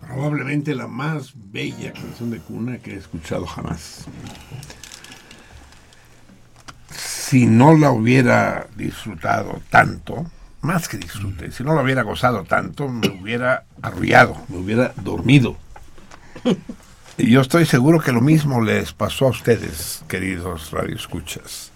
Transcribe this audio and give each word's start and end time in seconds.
Probablemente 0.00 0.74
la 0.74 0.88
más 0.88 1.32
bella 1.34 1.92
canción 1.92 2.30
de 2.30 2.40
cuna 2.40 2.78
que 2.78 2.92
he 2.92 2.96
escuchado 2.96 3.46
jamás. 3.46 4.06
Si 6.90 7.46
no 7.46 7.76
la 7.76 7.90
hubiera 7.90 8.66
disfrutado 8.76 9.60
tanto, 9.70 10.26
más 10.64 10.88
que 10.88 10.96
disfrute, 10.96 11.52
si 11.52 11.62
no 11.62 11.74
la 11.74 11.82
hubiera 11.82 12.02
gozado 12.02 12.44
tanto, 12.44 12.88
me 12.88 13.08
hubiera 13.08 13.64
arrullado, 13.82 14.36
me 14.48 14.58
hubiera 14.58 14.92
dormido. 14.96 15.56
Y 17.16 17.30
yo 17.30 17.42
estoy 17.42 17.64
seguro 17.64 18.00
que 18.00 18.10
lo 18.10 18.20
mismo 18.20 18.60
les 18.60 18.92
pasó 18.92 19.26
a 19.26 19.30
ustedes, 19.30 20.02
queridos 20.08 20.72
radioescuchas. 20.72 21.70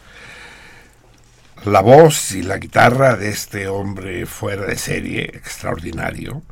La 1.64 1.80
voz 1.80 2.32
y 2.32 2.42
la 2.42 2.58
guitarra 2.58 3.14
de 3.14 3.28
este 3.28 3.68
hombre 3.68 4.26
fuera 4.26 4.66
de 4.66 4.76
serie, 4.76 5.22
extraordinario, 5.22 6.42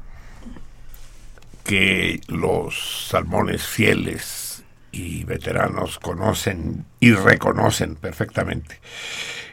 que 1.64 2.20
los 2.28 3.08
salmones 3.08 3.66
fieles 3.66 4.62
y 4.92 5.24
veteranos 5.24 5.98
conocen 5.98 6.86
y 7.00 7.10
reconocen 7.10 7.96
perfectamente. 7.96 8.78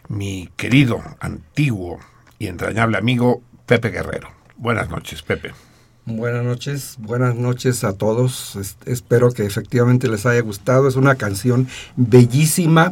Mi 0.10 0.48
querido, 0.56 1.02
antiguo 1.20 2.00
y 2.44 2.48
entrañable 2.48 2.98
amigo 2.98 3.42
Pepe 3.66 3.90
Guerrero. 3.90 4.28
Buenas 4.58 4.90
noches, 4.90 5.22
Pepe. 5.22 5.52
Buenas 6.06 6.44
noches, 6.44 6.96
buenas 7.00 7.36
noches 7.36 7.86
a 7.86 7.94
todos. 7.94 8.58
Es- 8.58 8.76
espero 8.86 9.32
que 9.32 9.46
efectivamente 9.46 10.10
les 10.10 10.26
haya 10.26 10.42
gustado. 10.42 10.90
Es 10.90 10.98
una 10.98 11.16
canción 11.16 11.68
bellísima. 11.96 12.92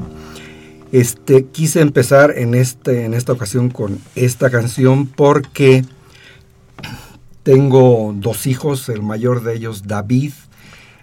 Este, 0.94 1.46
quise 1.48 1.82
empezar 1.82 2.32
en, 2.38 2.56
este, 2.56 3.04
en 3.04 3.14
esta 3.14 3.34
ocasión 3.34 3.70
con 3.70 4.00
esta 4.16 4.50
canción 4.50 5.06
porque 5.08 5.84
tengo 7.44 8.14
dos 8.16 8.48
hijos, 8.48 8.88
el 8.88 9.02
mayor 9.02 9.44
de 9.44 9.56
ellos, 9.56 9.84
David, 9.88 10.32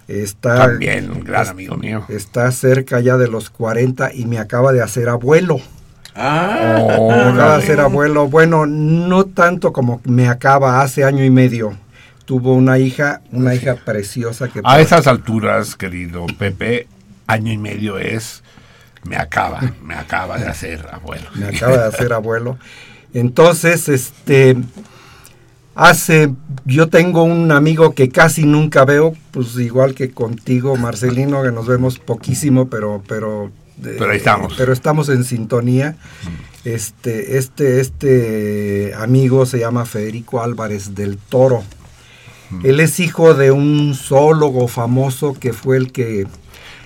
está, 0.07 0.57
También 0.67 1.11
un 1.11 1.23
gran 1.23 1.47
amigo 1.47 1.75
mío. 1.77 2.05
está 2.09 2.51
cerca 2.51 2.99
ya 2.99 3.17
de 3.17 3.27
los 3.27 3.49
40 3.51 4.13
y 4.13 4.25
me 4.25 4.39
acaba 4.39 4.73
de 4.73 4.81
hacer 4.81 5.09
abuelo. 5.09 5.59
Ah, 6.15 6.77
Me 6.85 6.93
acaba 6.93 7.23
de 7.23 7.31
Órale. 7.31 7.65
ser 7.65 7.79
abuelo. 7.79 8.27
Bueno, 8.27 8.65
no 8.65 9.25
tanto 9.25 9.71
como 9.73 10.01
me 10.05 10.27
acaba 10.27 10.81
hace 10.81 11.03
año 11.03 11.23
y 11.23 11.29
medio. 11.29 11.75
Tuvo 12.25 12.53
una 12.53 12.77
hija, 12.77 13.21
una 13.31 13.55
hija 13.55 13.75
preciosa 13.75 14.49
que 14.49 14.61
A 14.63 14.79
esas 14.79 15.07
alturas, 15.07 15.75
querido 15.75 16.25
Pepe, 16.37 16.87
año 17.25 17.51
y 17.51 17.57
medio 17.57 17.97
es, 17.97 18.43
me 19.03 19.15
acaba, 19.15 19.61
me 19.83 19.95
acaba 19.95 20.37
de 20.37 20.47
hacer 20.47 20.85
abuelo. 20.91 21.27
me 21.35 21.47
acaba 21.47 21.77
de 21.77 21.85
hacer 21.85 22.13
abuelo. 22.13 22.57
Entonces, 23.13 23.89
este, 23.89 24.55
hace, 25.73 26.31
yo 26.65 26.89
tengo 26.89 27.23
un 27.23 27.51
amigo 27.51 27.95
que 27.95 28.09
casi 28.09 28.45
nunca 28.45 28.85
veo, 28.85 29.13
pues 29.31 29.55
igual 29.57 29.95
que 29.95 30.11
contigo, 30.11 30.75
Marcelino, 30.75 31.41
que 31.41 31.51
nos 31.51 31.65
vemos 31.65 31.97
poquísimo, 31.97 32.69
pero, 32.69 33.01
pero, 33.07 33.51
eh, 33.85 33.95
Pero 33.97 34.11
ahí 34.11 34.17
estamos. 34.17 34.53
Pero 34.57 34.73
estamos 34.73 35.09
en 35.09 35.23
sintonía. 35.23 35.95
Este, 36.65 37.37
este, 37.37 37.79
este 37.79 38.93
amigo 38.95 39.45
se 39.45 39.59
llama 39.59 39.85
Federico 39.85 40.41
Álvarez 40.43 40.93
del 40.95 41.17
Toro. 41.17 41.63
Él 42.63 42.79
es 42.79 42.99
hijo 42.99 43.35
de 43.35 43.51
un 43.51 43.93
zoólogo 43.95 44.67
famoso 44.67 45.33
que 45.35 45.53
fue 45.53 45.77
el 45.77 45.91
que 45.91 46.25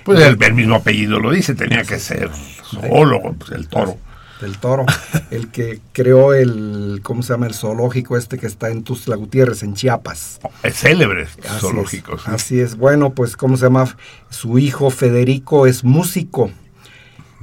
Pues 0.04 0.20
el, 0.20 0.38
el 0.42 0.54
mismo 0.54 0.76
apellido 0.76 1.20
lo 1.20 1.32
dice, 1.32 1.56
tenía 1.56 1.84
que 1.84 2.00
ser 2.00 2.30
zoólogo, 2.70 3.34
pues 3.34 3.52
el 3.52 3.68
toro. 3.70 3.98
del 4.42 4.58
Toro, 4.58 4.86
el 5.32 5.48
que 5.48 5.80
creó 5.94 6.34
el, 6.34 7.00
¿cómo 7.02 7.24
se 7.24 7.32
llama? 7.32 7.48
El 7.48 7.54
zoológico 7.54 8.18
este 8.18 8.38
que 8.38 8.46
está 8.46 8.70
en 8.72 8.84
Tuxtla 8.84 9.16
Gutiérrez, 9.16 9.64
en 9.64 9.74
Chiapas. 9.74 10.42
Es 10.64 10.76
célebre, 10.76 11.28
Así 11.48 11.60
zoológico. 11.62 12.16
es, 12.16 12.22
sí. 12.24 12.30
Así 12.30 12.60
es. 12.60 12.76
Bueno, 12.76 13.14
pues, 13.14 13.38
¿cómo 13.38 13.56
se 13.56 13.64
llama? 13.64 13.96
Su 14.30 14.60
hijo 14.60 14.90
Federico 14.90 15.66
es 15.66 15.86
músico. 15.86 16.52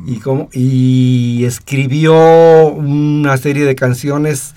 Y, 0.06 0.18
como, 0.20 0.48
y 0.52 1.44
escribió 1.44 2.68
una 2.68 3.36
serie 3.36 3.64
de 3.64 3.74
canciones 3.74 4.54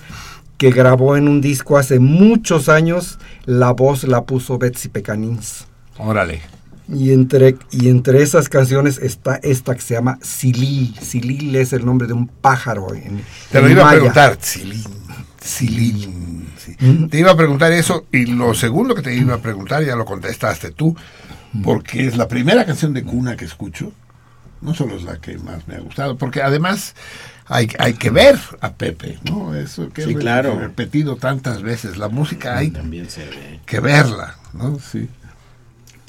que 0.58 0.70
grabó 0.70 1.16
en 1.16 1.28
un 1.28 1.40
disco 1.40 1.76
hace 1.78 1.98
muchos 1.98 2.68
años. 2.68 3.18
La 3.44 3.72
voz 3.72 4.04
la 4.04 4.24
puso 4.24 4.58
Betsy 4.58 4.88
Pecanins. 4.88 5.66
Órale. 5.98 6.40
Y 6.88 7.12
entre, 7.12 7.56
y 7.70 7.88
entre 7.88 8.22
esas 8.22 8.48
canciones 8.48 8.98
está 8.98 9.36
esta 9.36 9.74
que 9.74 9.80
se 9.80 9.94
llama 9.94 10.18
Silil. 10.20 10.94
Silil 11.00 11.56
es 11.56 11.72
el 11.72 11.84
nombre 11.84 12.06
de 12.06 12.12
un 12.12 12.26
pájaro. 12.28 12.94
En, 12.94 13.22
Te 13.50 13.60
lo 13.60 13.66
en 13.66 13.72
iba 13.72 13.88
a 13.88 13.92
preguntar, 13.92 14.38
sí. 14.40 14.84
Mm. 16.80 17.08
Te 17.08 17.18
iba 17.18 17.30
a 17.30 17.36
preguntar 17.36 17.72
eso 17.72 18.06
y 18.10 18.26
lo 18.26 18.54
segundo 18.54 18.94
que 18.94 19.02
te 19.02 19.14
iba 19.14 19.34
a 19.34 19.38
preguntar 19.38 19.84
ya 19.84 19.96
lo 19.96 20.04
contestaste 20.04 20.70
tú, 20.70 20.96
porque 21.62 22.06
es 22.06 22.16
la 22.16 22.28
primera 22.28 22.64
canción 22.64 22.92
de 22.94 23.04
cuna 23.04 23.36
que 23.36 23.44
escucho. 23.44 23.92
No 24.64 24.74
solo 24.74 24.96
es 24.96 25.04
la 25.04 25.18
que 25.20 25.38
más 25.38 25.68
me 25.68 25.76
ha 25.76 25.80
gustado, 25.80 26.16
porque 26.18 26.42
además 26.42 26.94
hay, 27.46 27.68
hay 27.78 27.92
que 27.94 28.10
ver 28.10 28.38
a 28.60 28.72
Pepe, 28.72 29.18
¿no? 29.30 29.54
Eso 29.54 29.90
que 29.90 30.02
Sí, 30.04 30.10
he 30.12 30.14
claro. 30.16 30.58
repetido 30.58 31.16
tantas 31.16 31.62
veces. 31.62 31.96
La 31.98 32.08
música 32.08 32.56
hay 32.58 32.70
también 32.70 33.08
se 33.10 33.24
ve. 33.26 33.60
que 33.66 33.78
verla, 33.80 34.36
¿no? 34.54 34.78
Sí. 34.80 35.08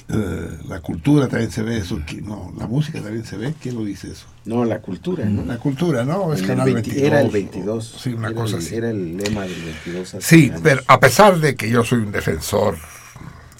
Eh, 0.08 0.58
la 0.68 0.82
cultura 0.82 1.28
también 1.28 1.52
se 1.52 1.64
ve 1.64 1.78
eso. 1.80 2.00
No, 2.24 2.54
la 2.58 2.68
música 2.68 3.02
también 3.02 3.26
se 3.26 3.38
ve. 3.38 3.56
¿Quién 3.60 3.76
lo 3.76 3.84
dice 3.84 4.12
eso? 4.12 4.26
No, 4.46 4.64
la 4.64 4.80
cultura, 4.80 5.26
¿no? 5.26 5.44
La 5.44 5.58
cultura, 5.58 6.06
¿no? 6.06 6.32
Es 6.32 6.42
El 6.42 6.48
Canal 6.48 6.66
20 6.74 6.90
22. 6.92 7.08
Era 7.12 7.22
el 7.22 7.30
22. 7.32 7.96
Sí, 8.02 8.14
una 8.14 8.28
era 8.28 8.36
cosa 8.36 8.56
el, 8.58 8.62
así. 8.64 8.76
Era 8.76 8.90
el 8.92 9.18
lema 9.18 9.42
del 9.42 9.62
22. 9.64 10.14
hace 10.16 10.22
Sí, 10.22 10.50
años. 10.50 10.62
pero 10.64 10.82
a 10.88 11.00
pesar 11.00 11.40
de 11.40 11.56
que 11.56 11.70
yo 11.72 11.84
soy 11.84 12.00
un 12.00 12.12
defensor 12.12 12.78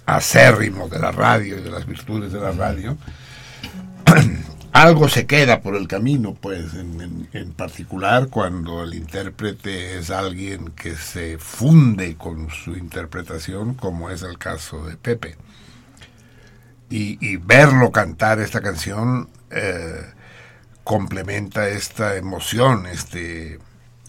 acérrimo 0.06 0.88
de 0.88 1.00
la 1.00 1.12
radio 1.12 1.58
y 1.58 1.62
de 1.64 1.72
las 1.72 1.86
virtudes 1.88 2.32
de 2.32 2.40
la 2.40 2.52
radio, 2.52 2.96
algo 4.75 5.08
se 5.08 5.25
queda 5.25 5.62
por 5.62 5.77
el 5.77 5.88
camino, 5.88 6.34
pues, 6.34 6.74
en, 6.74 7.53
particular 7.53 8.27
cuando 8.27 8.84
el 8.84 8.94
intérprete 8.94 9.98
es 9.98 10.10
alguien 10.10 10.72
que 10.72 10.98
se 10.98 11.38
funde 11.38 12.17
con 12.17 12.50
su 12.50 12.75
interpretación, 12.75 13.75
como 13.75 14.10
es 14.10 14.22
el 14.22 14.38
caso 14.38 14.86
de 14.86 14.98
Pepe. 14.98 15.38
Y, 16.89 17.17
y 17.25 17.38
verlo 17.38 17.94
cantar 17.94 18.41
esta 18.41 18.60
canción 18.60 19.29
eh, 19.50 20.12
complementa 20.84 21.70
esta 21.70 22.17
emoción, 22.17 22.86
este 22.86 23.60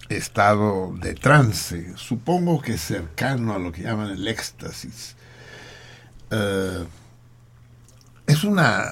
estado 0.09 0.93
de 1.01 1.15
trance, 1.15 1.97
supongo 1.97 2.61
que 2.61 2.77
cercano 2.77 3.55
a 3.55 3.61
lo 3.61 3.71
que 3.71 3.83
llaman 3.83 4.11
el 4.11 4.27
éxtasis. 4.27 5.15
Eh, 6.33 6.85
es 8.27 8.43
una 8.43 8.91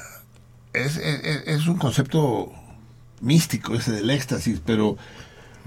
es, 0.75 0.97
es- 0.97 1.47
es 1.47 1.67
un 1.67 1.77
concepto 1.79 2.53
místico 3.21 3.75
ese 3.75 3.93
del 3.93 4.11
éxtasis, 4.11 4.61
pero 4.65 4.97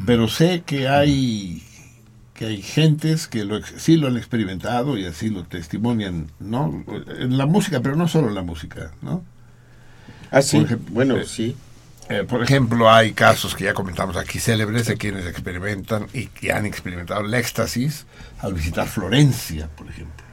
pero 0.06 0.28
sé 0.28 0.62
que 0.66 0.88
hay 0.88 1.64
que 2.36 2.46
hay 2.46 2.62
gentes 2.62 3.28
que 3.28 3.44
lo, 3.46 3.60
sí 3.64 3.98
lo 3.98 4.08
han 4.08 4.18
experimentado 4.18 4.96
y 4.98 5.06
así 5.06 5.30
lo 5.30 5.44
testimonian, 5.46 6.28
¿no? 6.40 6.84
En 7.20 7.36
la 7.38 7.48
música, 7.48 7.82
pero 7.82 7.96
no 7.96 8.08
solo 8.08 8.28
en 8.28 8.36
la 8.36 8.44
música, 8.44 8.92
¿no? 9.02 9.24
Ah, 10.30 10.44
sí. 10.44 10.58
ejemplo, 10.58 10.94
bueno, 10.94 11.18
eh, 11.18 11.26
sí. 11.26 11.56
Eh, 12.10 12.24
por 12.24 12.44
ejemplo, 12.44 12.90
hay 12.92 13.12
casos 13.14 13.56
que 13.56 13.64
ya 13.66 13.74
comentamos 13.74 14.16
aquí 14.18 14.40
célebres 14.40 14.86
de 14.86 14.98
quienes 14.98 15.26
experimentan 15.26 16.08
y 16.14 16.28
que 16.28 16.54
han 16.54 16.66
experimentado 16.68 17.22
el 17.22 17.34
éxtasis 17.34 18.06
al 18.40 18.54
visitar 18.54 18.88
Florencia, 18.88 19.68
por 19.76 19.88
ejemplo. 19.90 20.27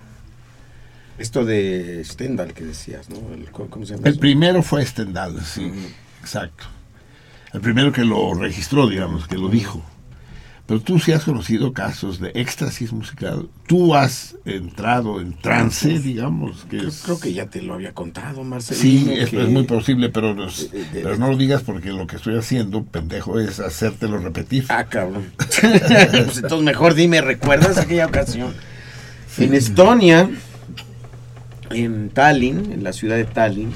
Esto 1.19 1.45
de 1.45 2.03
Stendhal 2.05 2.53
que 2.55 2.65
decías, 2.65 3.09
¿no? 3.09 3.17
El- 3.35 3.51
¿cómo, 3.51 3.87
se 3.87 3.95
llama? 3.95 4.09
El 4.09 4.19
primero 4.19 4.63
fue 4.63 4.85
Stendhal, 4.85 5.41
sí, 5.45 5.71
exacto. 6.21 6.65
El 7.53 7.61
primero 7.61 7.93
que 7.93 8.05
lo 8.05 8.35
registró, 8.35 8.89
digamos, 8.89 9.29
que 9.29 9.37
lo 9.39 9.49
dijo. 9.49 9.83
Pero 10.67 10.81
tú 10.81 10.99
sí 10.99 11.13
has 11.13 11.25
conocido 11.25 11.75
casos 11.75 12.19
de 12.21 12.31
éxtasis 12.35 12.91
musical. 12.91 13.51
Tú 13.67 13.95
has 13.95 14.35
entrado 14.47 15.21
en 15.21 15.35
trance, 15.39 15.99
digamos. 15.99 16.63
Que 16.71 16.79
Creo, 16.79 16.89
es- 16.89 17.03
creo 17.05 17.21
que 17.21 17.33
ya 17.35 17.47
te 17.47 17.61
lo 17.61 17.75
había 17.75 17.93
contado, 17.93 18.39
Sí, 18.39 18.45
Marcelino. 18.49 19.13
es, 19.13 19.29
que- 19.31 19.43
es 19.43 19.49
muy 19.51 19.65
posible, 19.65 20.09
pero, 20.09 20.35
nos- 20.35 20.71
de- 20.73 20.85
de- 20.87 21.01
pero 21.03 21.19
no 21.19 21.29
lo 21.29 21.37
digas 21.37 21.63
porque 21.63 21.91
lo 21.91 22.07
que 22.07 22.17
estoy 22.17 22.37
haciendo, 22.39 22.83
pendejo, 22.83 23.39
es 23.39 23.61
hacértelo 23.61 24.17
repetir. 24.19 24.65
Ah, 24.71 24.87
cabrón. 24.87 25.27
pues 25.37 25.63
entonces 26.39 26.63
mejor 26.63 26.95
dime, 26.95 27.21
¿recuerdas 27.21 27.77
aquella 27.77 28.07
ocasión? 28.07 28.55
En 29.37 29.53
Estonia, 29.53 30.31
en 31.71 32.11
Tallinn, 32.11 32.73
en 32.73 32.85
la 32.85 32.93
ciudad 32.93 33.17
de 33.17 33.25
Tallinn, 33.25 33.73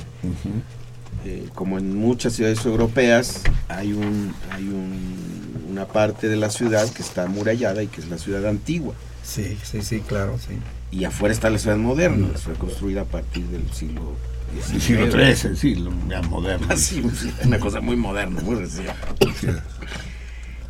eh, 1.24 1.48
como 1.54 1.78
en 1.78 1.96
muchas 1.96 2.32
ciudades 2.34 2.64
europeas, 2.64 3.42
hay 3.68 3.92
un 3.92 4.34
hay 4.50 4.64
un- 4.64 5.66
una 5.70 5.86
parte 5.86 6.28
de 6.28 6.36
la 6.36 6.50
ciudad 6.50 6.88
que 6.90 7.02
está 7.02 7.24
amurallada 7.24 7.82
y 7.82 7.86
que 7.88 8.00
es 8.00 8.08
la 8.08 8.18
ciudad 8.18 8.46
antigua. 8.46 8.94
Sí, 9.22 9.58
sí, 9.62 9.82
sí, 9.82 10.00
claro, 10.00 10.38
sí. 10.38 10.54
Y 10.90 11.04
afuera 11.04 11.32
está 11.34 11.50
la 11.50 11.58
ciudad 11.58 11.76
moderna, 11.76 12.28
fue 12.36 12.54
construida 12.54 13.02
a 13.02 13.04
partir 13.04 13.44
del 13.48 13.70
siglo 13.72 14.16
El 14.56 14.62
XIX. 14.80 14.82
siglo 14.82 15.10
XIII, 15.12 15.56
sí, 15.56 15.74
lo 15.74 15.90
moderno. 15.90 16.66
Así, 16.70 17.02
una 17.44 17.58
cosa 17.58 17.80
muy 17.82 17.96
moderna, 17.96 18.40
muy 18.40 18.54
reciente. 18.56 18.92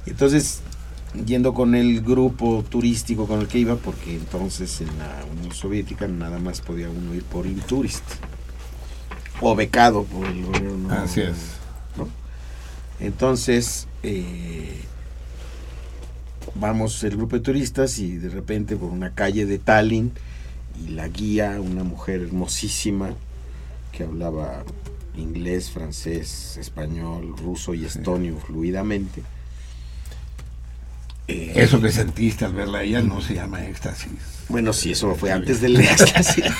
Entonces, 0.07 0.61
yendo 1.27 1.55
con 1.55 1.75
el 1.75 2.01
grupo 2.03 2.65
turístico 2.69 3.27
con 3.27 3.41
el 3.41 3.49
que 3.49 3.59
iba, 3.59 3.77
porque 3.77 4.15
entonces 4.15 4.81
en 4.81 4.89
la 4.99 5.25
Unión 5.33 5.55
Soviética 5.55 6.07
nada 6.07 6.39
más 6.39 6.61
podía 6.61 6.89
uno 6.89 7.15
ir 7.15 7.25
por 7.25 7.47
Intourist 7.47 8.05
o 9.41 9.55
becado 9.55 10.05
por 10.05 10.27
el 10.27 10.45
gobierno. 10.45 10.91
Así 10.93 11.21
es. 11.21 11.37
¿no? 11.97 12.09
Entonces, 13.01 13.87
eh, 14.03 14.83
vamos 16.55 17.03
el 17.05 17.17
grupo 17.17 17.37
de 17.37 17.43
turistas 17.43 17.99
y 17.99 18.17
de 18.17 18.29
repente 18.29 18.77
por 18.77 18.91
una 18.91 19.15
calle 19.15 19.47
de 19.47 19.59
Tallinn 19.59 20.13
y 20.85 20.91
la 20.91 21.09
guía, 21.09 21.61
una 21.61 21.85
mujer 21.85 22.21
hermosísima 22.23 23.11
que 23.93 24.05
hablaba 24.05 24.65
inglés, 25.17 25.71
francés, 25.71 26.57
español, 26.59 27.35
ruso 27.37 27.75
y 27.75 27.85
estonio 27.85 28.37
fluidamente. 28.39 29.23
Eh, 31.29 31.53
Eso 31.57 31.81
que 31.81 31.93
sentiste 31.93 32.45
al 32.47 32.55
verla 32.55 32.79
a 32.79 32.83
ella 32.83 33.03
no 33.03 33.21
se 33.21 33.35
llama 33.35 33.65
éxtasis. 33.67 34.11
Bueno, 34.49 34.73
sí, 34.73 34.93
eso 34.93 35.15
fue 35.15 35.31
antes 35.31 35.61
del 35.61 35.77
éxtasis. 35.81 36.45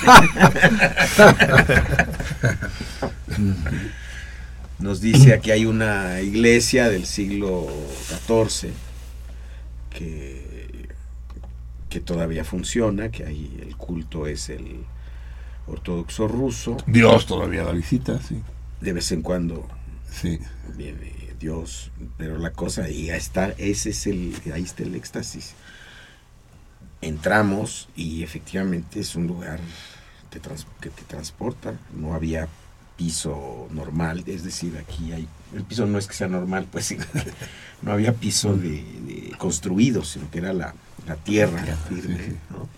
Nos 4.79 5.01
dice 5.01 5.35
aquí 5.35 5.51
hay 5.51 5.65
una 5.65 6.21
iglesia 6.21 6.89
del 6.89 7.05
siglo 7.05 7.67
XIV 8.29 8.71
que, 9.91 10.89
que 11.89 12.01
todavía 12.01 12.45
funciona, 12.45 13.11
que 13.11 13.25
ahí 13.25 13.59
el 13.61 13.77
culto 13.77 14.29
es 14.29 14.49
el 14.51 14.85
ortodoxo 15.67 16.29
ruso. 16.29 16.77
Dios 16.87 17.27
todavía 17.27 17.65
la 17.65 17.73
visita, 17.73 18.21
sí. 18.23 18.41
De 18.81 18.93
vez 18.93 19.11
en 19.11 19.23
cuando 19.23 19.67
Sí. 20.11 20.39
viene 20.77 21.13
Dios, 21.39 21.91
pero 22.17 22.39
la 22.39 22.53
cosa 22.53 22.85
ahí 22.85 23.11
está, 23.11 23.51
ese 23.59 23.91
es 23.91 24.07
el, 24.07 24.35
ahí 24.53 24.63
está 24.65 24.83
el 24.85 24.95
éxtasis. 24.95 25.55
Entramos 27.01 27.89
y 27.95 28.25
efectivamente 28.25 28.99
es 29.01 29.15
un 29.15 29.27
lugar 29.29 29.61
trans- 30.41 30.67
que 30.81 30.91
te 30.91 31.03
transporta, 31.05 31.79
no 31.93 32.15
había 32.15 32.49
piso 32.97 33.69
normal, 33.71 34.25
es 34.27 34.43
decir, 34.45 34.77
aquí 34.79 35.13
hay, 35.13 35.29
el 35.55 35.65
piso 35.65 35.87
no 35.87 35.99
es 35.99 36.09
que 36.09 36.15
sea 36.15 36.29
normal, 36.29 36.67
pues 36.71 36.97
no 37.83 37.93
había 37.93 38.15
piso 38.15 38.57
de, 38.57 38.83
de 39.07 39.35
construido, 39.39 40.05
sino 40.05 40.31
que 40.31 40.39
era 40.39 40.53
la, 40.53 40.75
la 41.07 41.17
tierra 41.17 41.77
firme, 41.77 42.19
sí, 42.19 42.25
sí. 42.27 42.41
¿no? 42.51 42.69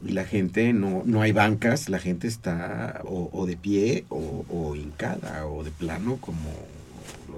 Y 0.00 0.12
la 0.12 0.24
gente, 0.24 0.72
no, 0.72 1.02
no 1.06 1.22
hay 1.22 1.32
bancas, 1.32 1.88
la 1.88 1.98
gente 1.98 2.28
está 2.28 3.00
o, 3.04 3.30
o 3.32 3.46
de 3.46 3.56
pie 3.56 4.06
o, 4.10 4.44
o 4.48 4.76
hincada 4.76 5.46
o 5.46 5.64
de 5.64 5.72
plano 5.72 6.18
como 6.20 6.50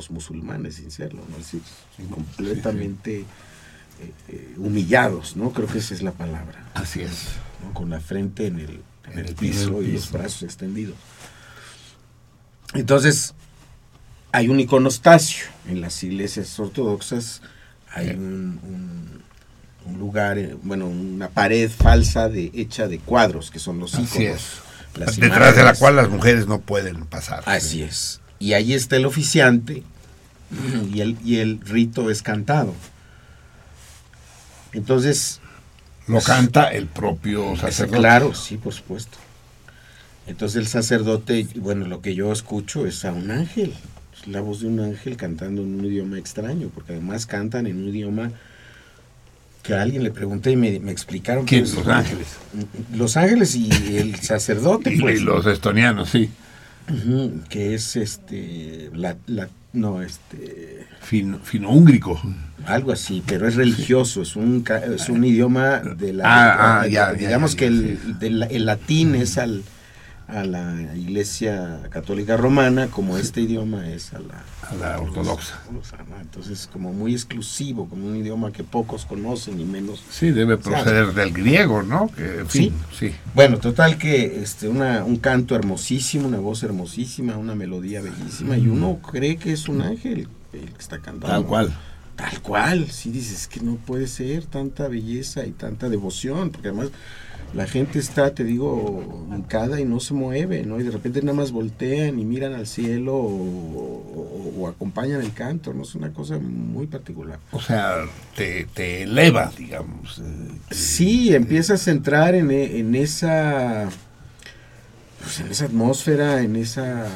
los 0.01 0.11
musulmanes, 0.11 0.77
sin 0.77 0.91
serlo, 0.91 1.23
¿no? 1.29 1.37
Es 1.37 1.53
decir, 1.53 1.61
completamente 2.11 3.21
eh, 3.21 3.25
eh, 4.29 4.55
humillados, 4.57 5.37
¿no? 5.37 5.53
Creo 5.53 5.67
que 5.69 5.79
esa 5.79 5.93
es 5.95 6.03
la 6.03 6.13
palabra, 6.13 6.65
Así 6.75 7.03
es. 7.03 7.27
¿no? 7.63 7.75
Con 7.75 7.91
la 7.91 8.01
frente 8.01 8.47
en 8.47 8.59
el, 8.61 8.83
en 9.13 9.19
En 9.19 9.27
el 9.27 9.35
piso 9.35 9.79
piso. 9.79 9.83
y 9.83 9.93
los 9.93 10.11
brazos 10.11 10.43
extendidos. 10.45 10.97
Entonces, 12.75 13.35
hay 14.33 14.49
un 14.49 14.61
iconostasio 14.61 15.45
en 15.69 15.81
las 15.81 16.03
iglesias 16.03 16.59
ortodoxas, 16.59 17.43
hay 17.93 18.11
un, 18.11 18.61
un- 18.63 19.21
un 19.87 19.99
lugar, 19.99 20.39
eh, 20.39 20.57
bueno, 20.63 20.87
una 20.87 21.29
pared 21.31 21.69
falsa 21.71 22.29
de, 22.29 22.51
hecha 22.55 22.87
de 22.87 22.99
cuadros, 22.99 23.51
que 23.51 23.59
son 23.59 23.79
los 23.81 23.93
iconos. 23.95 24.11
Así 24.13 24.25
es. 24.27 25.17
Detrás 25.19 25.57
de 25.57 25.63
la 25.63 25.75
cual 25.75 25.97
las 25.97 26.09
mujeres 26.11 26.47
no 26.47 26.61
pueden 26.61 27.07
pasar. 27.07 27.43
Así 27.47 27.83
es. 27.83 28.21
Y 28.41 28.55
ahí 28.55 28.73
está 28.75 28.97
el 28.97 29.07
oficiante 29.07 29.85
y 30.93 31.01
el, 31.01 31.17
y 31.25 31.37
el 31.37 31.61
rito 31.61 32.11
es 32.11 32.23
cantado. 32.23 32.75
Entonces, 34.73 35.41
Lo 36.07 36.21
canta 36.21 36.69
el 36.73 36.87
propio 36.87 37.57
sacerdote. 37.57 37.99
claro, 37.99 38.35
sí, 38.35 38.57
por 38.57 38.73
supuesto. 38.73 39.19
Entonces 40.27 40.57
el 40.57 40.67
sacerdote, 40.69 41.47
bueno, 41.57 41.87
lo 41.87 42.01
que 42.03 42.15
yo 42.15 42.33
escucho 42.33 42.87
es 42.87 43.05
a 43.05 43.13
un 43.13 43.31
ángel, 43.31 43.75
es 44.19 44.27
la 44.29 44.41
voz 44.41 44.61
de 44.61 44.69
un 44.69 44.81
ángel 44.81 45.17
cantando 45.17 45.63
en 45.63 45.75
un 45.81 45.85
idioma 45.85 46.19
extraño, 46.19 46.69
porque 46.75 46.93
además 46.93 47.27
cantan 47.27 47.67
en 47.67 47.77
un 47.83 47.89
idioma 47.89 48.31
que 49.63 49.75
a 49.75 49.83
alguien 49.83 50.03
le 50.05 50.11
pregunté 50.11 50.53
y 50.53 50.57
me, 50.57 50.79
me 50.81 50.93
explicaron. 50.93 51.45
que 51.47 51.63
¿Quién? 51.63 51.75
Los 51.77 51.87
ángeles. 51.89 52.29
Los 52.95 53.17
ángeles 53.17 53.57
y 53.57 53.97
el 53.97 54.17
sacerdote, 54.21 54.93
Y, 54.95 54.99
y 54.99 55.01
pues. 55.01 55.23
los 55.23 55.47
estonianos, 55.47 56.11
sí. 56.11 56.31
Que 57.49 57.75
es 57.75 57.97
este, 57.97 58.91
la, 58.95 59.17
la- 59.27 59.49
no, 59.73 60.03
este, 60.03 60.87
Fino, 61.01 61.39
fino-húngrico. 61.39 62.21
algo 62.67 62.93
así, 62.93 63.23
pero 63.27 63.47
es 63.49 63.55
religioso, 63.55 64.23
es 64.23 64.35
un, 64.37 64.65
es 64.95 65.09
un 65.09 65.25
idioma 65.25 65.79
de 65.79 66.13
la, 66.13 66.25
Ah, 66.27 66.81
ah, 66.83 66.87
ya, 66.87 67.13
digamos 67.13 67.53
ya, 67.53 67.59
que 67.59 67.67
el, 67.67 67.99
sí. 68.05 68.13
de 68.19 68.31
la- 68.31 68.47
el 68.47 68.67
latín 68.67 69.15
es 69.15 69.39
al, 69.39 69.63
a 70.33 70.45
la 70.45 70.95
iglesia 70.97 71.81
católica 71.91 72.37
romana, 72.37 72.89
como 72.89 73.17
este 73.17 73.41
idioma 73.43 73.89
es 73.89 74.13
a 74.13 74.21
la, 74.21 74.45
A 74.69 74.75
la 74.75 75.01
ortodoxa. 75.01 75.61
Entonces, 76.21 76.69
como 76.73 76.93
muy 76.93 77.13
exclusivo, 77.13 77.89
como 77.89 78.07
un 78.07 78.17
idioma 78.17 78.53
que 78.53 78.65
pocos 78.65 79.05
conocen 79.05 79.61
y 79.61 79.65
menos 79.65 80.03
Sí, 80.11 80.31
debe 80.31 80.57
proceder 80.57 81.13
del 81.15 81.33
griego, 81.33 81.83
¿no? 81.83 82.09
Que, 82.09 82.41
en 82.41 82.49
fin, 82.49 82.75
sí. 82.97 83.13
Bueno, 83.35 83.59
total 83.59 83.99
que 83.99 84.41
este 84.43 84.69
una, 84.69 85.05
un 85.05 85.17
canto 85.17 85.55
hermosísimo, 85.57 86.29
una 86.29 86.39
voz 86.39 86.63
hermosísima, 86.63 87.37
una 87.37 87.55
melodía 87.55 88.01
bellísima 88.01 88.57
y 88.57 88.69
uno 88.69 89.01
cree 89.01 89.37
que 89.37 89.53
es 89.53 89.69
un 89.69 89.83
ángel 89.83 90.29
el 90.53 90.73
que 90.73 90.81
está 90.81 90.99
cantando. 90.99 91.27
Tal 91.27 91.45
cual. 91.47 91.73
Tal 92.17 92.43
cual, 92.43 92.91
sí 92.91 93.11
dices 93.11 93.49
que 93.49 93.61
no 93.61 93.77
puede 93.77 94.07
ser 94.07 94.45
tanta 94.45 94.89
belleza 94.89 95.47
y 95.47 95.53
tanta 95.53 95.89
devoción, 95.89 96.51
porque 96.51 96.69
además 96.69 96.89
la 97.55 97.67
gente 97.67 97.99
está, 97.99 98.33
te 98.35 98.45
digo, 98.45 99.27
hincada 99.35 99.81
y 99.81 99.85
no 99.85 99.99
se 100.01 100.15
mueve, 100.15 100.63
¿no? 100.65 100.79
Y 100.79 100.85
de 100.85 100.91
repente 100.93 101.21
nada 101.23 101.35
más 101.37 101.51
voltean 101.51 102.19
y 102.21 102.25
miran 102.25 102.55
al 102.55 102.67
cielo 102.67 103.15
o, 103.17 103.27
o- 103.27 104.55
o 104.61 104.69
acompañan 104.69 105.21
el 105.21 105.33
canto, 105.33 105.73
¿no? 105.75 105.83
Es 105.83 105.95
una 105.95 106.13
cosa 106.13 106.39
muy 106.39 106.87
particular. 106.87 107.39
O 107.53 107.61
sea, 107.61 108.05
te, 108.37 108.67
te 108.73 109.03
eleva, 109.03 109.51
digamos. 109.59 110.19
eh, 110.21 110.49
Sí, 110.71 111.35
empiezas 111.35 111.89
a 111.89 111.91
entrar 111.91 112.35
en, 112.35 112.51
e- 112.51 112.79
en 112.79 112.95
esa 112.95 113.89
pues 115.23 115.41
en 115.41 115.49
esa 115.49 115.65
atmósfera, 115.67 116.41
en 116.43 116.57
esa 116.57 117.07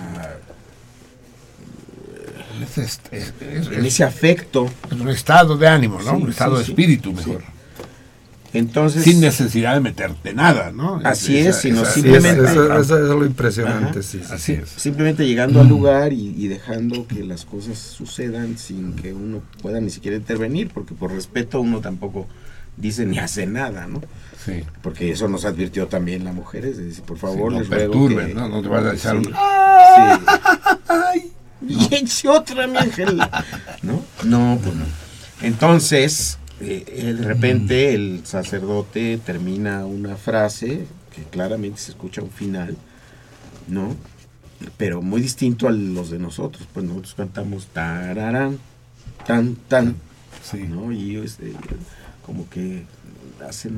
es, 2.62 2.78
es- 2.78 3.00
es- 3.10 3.34
es- 3.40 3.66
en 3.68 3.84
ese 3.84 4.04
afecto. 4.04 4.66
es 4.90 5.00
un 5.00 5.08
estado 5.08 5.56
de 5.56 5.66
ánimo, 5.68 6.00
¿no? 6.02 6.16
Sí, 6.16 6.22
un 6.22 6.30
estado 6.30 6.56
sí, 6.56 6.58
de 6.60 6.64
sí. 6.66 6.72
espíritu 6.72 7.12
mejor. 7.12 7.42
Entonces, 8.54 9.02
Sin 9.02 9.20
necesidad 9.20 9.74
de 9.74 9.80
meterte 9.80 10.32
nada, 10.32 10.70
¿no? 10.72 11.00
Así 11.04 11.36
es, 11.36 11.56
sino 11.56 11.84
Sí, 11.84 12.00
simplemente- 12.02 12.44
eso, 12.44 12.64
eso- 12.64 12.78
eso 12.80 12.96
es 13.02 13.10
lo 13.10 13.26
impresionante, 13.26 13.98
Ajá. 13.98 14.02
sí, 14.02 14.20
sí, 14.26 14.32
Así 14.32 14.54
sí. 14.56 14.60
es. 14.62 14.68
simplemente 14.70 15.26
llegando 15.26 15.60
al 15.60 15.68
lugar 15.68 16.12
y, 16.12 16.34
y 16.38 16.48
dejando 16.48 17.06
que 17.06 17.24
las 17.24 17.44
cosas 17.44 17.76
sucedan 17.78 18.56
sin 18.56 18.94
que 18.94 19.12
uno 19.12 19.42
pueda 19.60 19.80
ni 19.80 19.90
siquiera 19.90 20.16
intervenir, 20.16 20.70
porque 20.72 20.94
por 20.94 21.12
respeto 21.12 21.60
uno 21.60 21.80
tampoco 21.80 22.26
dice 22.76 23.04
ni 23.06 23.18
hace 23.18 23.46
nada, 23.46 23.86
¿no? 23.86 24.00
Sí. 24.44 24.62
Porque 24.82 25.10
eso 25.10 25.26
nos 25.28 25.44
advirtió 25.44 25.86
también 25.88 26.24
la 26.24 26.32
mujer, 26.32 26.64
es 26.66 26.76
decir, 26.76 27.02
por 27.04 27.18
favor, 27.18 27.52
no 27.52 27.60
les 27.60 27.68
perturben, 27.68 28.28
que- 28.28 28.34
¿no? 28.34 28.48
No 28.48 28.62
te 28.62 28.68
vas 28.68 28.84
a 28.84 28.94
echar 28.94 29.16
un- 29.16 29.24
Sí. 29.24 29.30
Y 31.66 31.94
eche 31.94 32.28
otra, 32.28 32.66
mi 32.66 32.76
ángel. 32.76 33.16
¿No? 33.82 34.04
No, 34.24 34.58
pues 34.62 34.74
no. 34.76 34.84
Entonces, 35.40 36.36
eh, 36.66 37.14
de 37.14 37.22
repente 37.24 37.94
el 37.94 38.22
sacerdote 38.24 39.18
termina 39.24 39.84
una 39.86 40.16
frase 40.16 40.86
que 41.14 41.22
claramente 41.24 41.78
se 41.80 41.92
escucha 41.92 42.22
un 42.22 42.30
final, 42.30 42.76
¿no? 43.68 43.94
Pero 44.76 45.02
muy 45.02 45.20
distinto 45.20 45.68
a 45.68 45.72
los 45.72 46.10
de 46.10 46.18
nosotros. 46.18 46.66
Pues 46.72 46.84
nosotros 46.86 47.14
cantamos 47.14 47.66
tararán, 47.68 48.58
tan, 49.26 49.56
tan, 49.68 49.96
Sí. 50.42 50.58
¿no? 50.68 50.92
Y 50.92 51.16
este, 51.16 51.52
como 52.26 52.48
que 52.50 52.84
hacen 53.48 53.76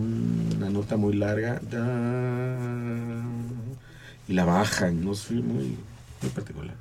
una 0.56 0.68
nota 0.70 0.96
muy 0.96 1.14
larga 1.14 1.60
da, 1.70 3.22
y 4.28 4.32
la 4.32 4.44
bajan, 4.44 5.04
no 5.04 5.14
sé, 5.14 5.34
muy, 5.34 5.76
muy 6.22 6.30
particular. 6.34 6.74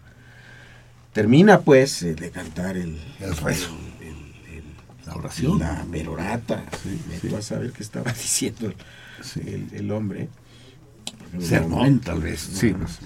Termina 1.13 1.62
pues 1.62 2.01
eh, 2.03 2.15
de 2.15 2.29
cantar 2.31 2.77
el, 2.77 2.97
El 3.19 3.35
rezo. 3.38 3.69
el- 3.69 3.95
La 5.05 5.15
oración. 5.15 5.59
la 5.59 5.85
perorata. 5.91 6.65
Sí, 7.21 7.33
a 7.35 7.41
saber 7.41 7.71
qué 7.71 7.83
estaba 7.83 8.12
diciendo 8.13 8.74
Sí. 9.21 9.41
el, 9.45 9.67
el 9.74 9.91
hombre. 9.91 10.29
Sermón, 11.39 12.00
tal 12.00 12.21
vez. 12.21 12.39
Sí. 12.39 12.74
pues. 12.74 13.00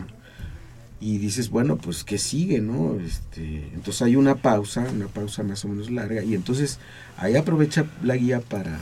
Y 1.02 1.18
dices, 1.18 1.50
bueno, 1.50 1.78
pues 1.78 2.04
¿qué 2.04 2.18
sigue, 2.18 2.60
no? 2.60 3.00
Este, 3.00 3.70
entonces 3.74 4.02
hay 4.02 4.16
una 4.18 4.36
pausa, 4.36 4.82
una 4.94 5.08
pausa 5.08 5.44
más 5.44 5.64
o 5.64 5.70
menos 5.70 5.90
larga, 5.90 6.24
y 6.24 6.36
entonces 6.36 6.78
ahí 7.18 7.36
aprovecha 7.38 7.86
la 8.04 8.18
guía 8.18 8.42
para 8.42 8.80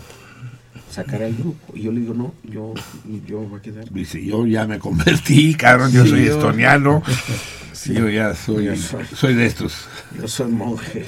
sacar 0.89 1.21
al 1.23 1.33
grupo. 1.35 1.73
Y 1.75 1.83
yo 1.83 1.91
le 1.91 2.01
digo, 2.01 2.13
no, 2.13 2.33
yo, 2.43 2.73
yo 3.27 3.39
voy 3.39 3.59
a 3.59 3.61
quedar. 3.61 3.89
Dice, 3.91 4.23
yo 4.23 4.45
ya 4.45 4.65
me 4.67 4.79
convertí, 4.79 5.55
cabrón, 5.55 5.91
yo 5.91 6.03
Sí, 6.03 6.09
soy 6.11 6.25
yo- 6.25 6.33
estoniano. 6.33 7.03
yo 7.85 8.09
ya 8.09 8.33
soy, 8.35 8.65
Yo 8.65 8.75
soy- 8.75 9.05
soy 9.15 9.33
de 9.35 9.45
estos. 9.45 9.87
Yo 10.19 10.27
soy 10.27 10.51
monje. 10.51 11.05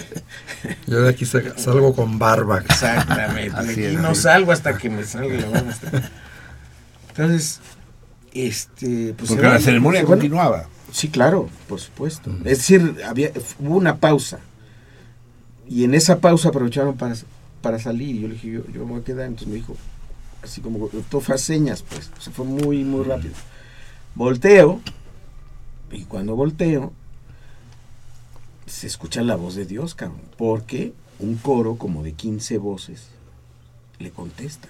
Yo 0.88 1.01
de 1.01 1.09
aquí 1.09 1.25
sa- 1.25 1.57
salgo 1.57 1.93
con 1.95 2.19
barba. 2.19 2.59
Exactamente. 2.59 3.55
Así 3.57 3.71
Aquí 3.71 3.83
es, 3.83 3.93
no 3.99 4.09
así. 4.09 4.21
salgo 4.21 4.51
hasta 4.51 4.77
que 4.77 4.89
me 4.89 5.03
salga 5.03 5.35
la 5.35 5.49
barba. 5.49 5.73
Entonces, 7.09 7.59
este, 8.33 9.13
pues 9.17 9.29
Porque 9.29 9.43
la 9.47 9.59
ceremonia 9.59 10.03
continuaba. 10.03 10.65
Sí, 10.91 11.09
claro, 11.09 11.49
por 11.67 11.79
supuesto. 11.79 12.31
Es 12.45 12.57
decir, 12.59 12.95
había, 13.05 13.31
hubo 13.59 13.75
una 13.75 13.97
pausa. 13.97 14.39
Y 15.67 15.83
en 15.83 15.93
esa 15.93 16.19
pausa 16.19 16.49
aprovecharon 16.49 16.95
para, 16.97 17.13
para 17.61 17.79
salir. 17.79 18.15
Y 18.15 18.21
yo 18.21 18.27
le 18.27 18.33
dije, 18.35 18.51
yo, 18.51 18.65
yo 18.67 18.85
me 18.85 18.91
voy 18.93 19.01
a 19.01 19.03
quedar. 19.03 19.25
Entonces 19.27 19.47
me 19.47 19.55
dijo, 19.55 19.75
así 20.43 20.61
como, 20.61 20.87
todo 21.09 21.21
fue 21.21 21.35
a 21.35 21.37
señas, 21.37 21.83
pues. 21.83 22.11
O 22.17 22.21
sea, 22.21 22.33
fue 22.33 22.45
muy, 22.45 22.83
muy 22.83 23.03
rápido. 23.03 23.33
Volteo. 24.15 24.81
Y 25.91 26.03
cuando 26.05 26.35
volteo, 26.35 26.93
se 28.65 28.87
escucha 28.87 29.21
la 29.23 29.35
voz 29.35 29.55
de 29.55 29.65
Dios, 29.65 29.95
cabrón. 29.95 30.21
Porque 30.37 30.93
un 31.19 31.35
coro 31.35 31.75
como 31.75 32.03
de 32.03 32.13
15 32.13 32.57
voces 32.57 33.07
le 33.99 34.11
contesta. 34.11 34.67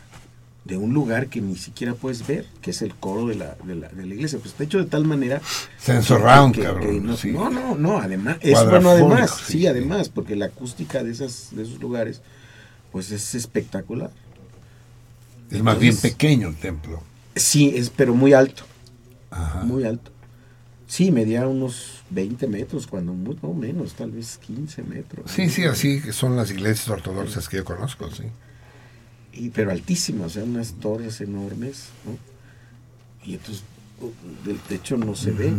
De 0.66 0.78
un 0.78 0.94
lugar 0.94 1.28
que 1.28 1.42
ni 1.42 1.56
siquiera 1.56 1.96
puedes 1.96 2.28
ver, 2.28 2.46
que 2.62 2.72
es 2.72 2.82
el 2.82 2.94
coro 2.94 3.28
de 3.28 3.36
la, 3.36 3.56
de 3.64 3.76
la, 3.76 3.88
de 3.90 4.06
la 4.06 4.14
iglesia. 4.14 4.38
Pues 4.40 4.52
está 4.52 4.64
hecho 4.66 4.78
de 4.78 4.86
tal 4.86 5.04
manera 5.06 5.42
Sensor 5.80 6.22
round, 6.22 6.54
que- 6.54 6.64
cabrón. 6.64 6.86
que 6.88 7.00
no, 7.02 7.18
sí. 7.18 7.32
no, 7.32 7.50
no, 7.50 7.76
no, 7.76 7.98
además, 7.98 8.38
es 8.42 8.64
bueno 8.66 8.92
además, 8.92 9.32
sí, 9.38 9.44
sí, 9.54 9.60
sí. 9.60 9.68
además, 9.68 10.10
porque 10.10 10.36
la 10.36 10.46
acústica 10.48 11.02
de 11.04 11.12
esas, 11.12 11.50
de 11.56 11.64
esos 11.64 11.80
lugares, 11.80 12.22
pues 12.92 13.12
es 13.12 13.36
espectacular. 13.36 14.12
Es 15.52 15.64
más 15.64 15.80
bien 15.80 15.96
pequeño 15.98 16.50
el 16.50 16.56
templo. 16.56 17.02
Sí, 17.36 17.74
es, 17.76 17.90
pero 17.90 18.14
muy 18.14 18.34
alto, 18.34 18.64
Ajá. 19.32 19.64
muy 19.64 19.84
alto. 19.84 20.12
Sí, 20.88 21.12
medía 21.12 21.48
unos 21.48 22.02
20 22.10 22.48
metros, 22.48 22.88
cuando 22.88 23.14
no 23.14 23.54
menos, 23.54 23.94
tal 23.94 24.10
vez 24.12 24.40
15 24.40 24.82
metros. 24.84 25.30
Sí, 25.32 25.50
sí, 25.50 25.64
así 25.66 26.02
que 26.02 26.12
son 26.14 26.36
las 26.36 26.50
iglesias 26.50 26.90
ortodoxas 26.90 27.48
que 27.48 27.58
yo 27.58 27.66
conozco, 27.66 28.10
sí. 28.12 28.24
Y, 29.34 29.50
pero 29.50 29.70
altísimas, 29.72 30.28
o 30.28 30.30
sea, 30.32 30.44
unas 30.44 30.74
torres 30.74 31.22
enormes, 31.22 31.90
¿no? 32.06 32.18
Y 33.24 33.36
entonces, 33.36 33.64
del 34.44 34.58
techo 34.58 34.98
no 34.98 35.16
se 35.16 35.32
ve, 35.32 35.54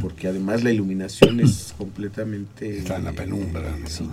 porque 0.00 0.28
además 0.28 0.64
la 0.64 0.70
iluminación 0.70 1.40
es 1.40 1.74
completamente... 1.76 2.78
Está 2.78 2.96
en 2.96 3.04
la 3.04 3.12
penumbra. 3.12 3.76
eh, 3.76 3.84
sí. 3.86 4.08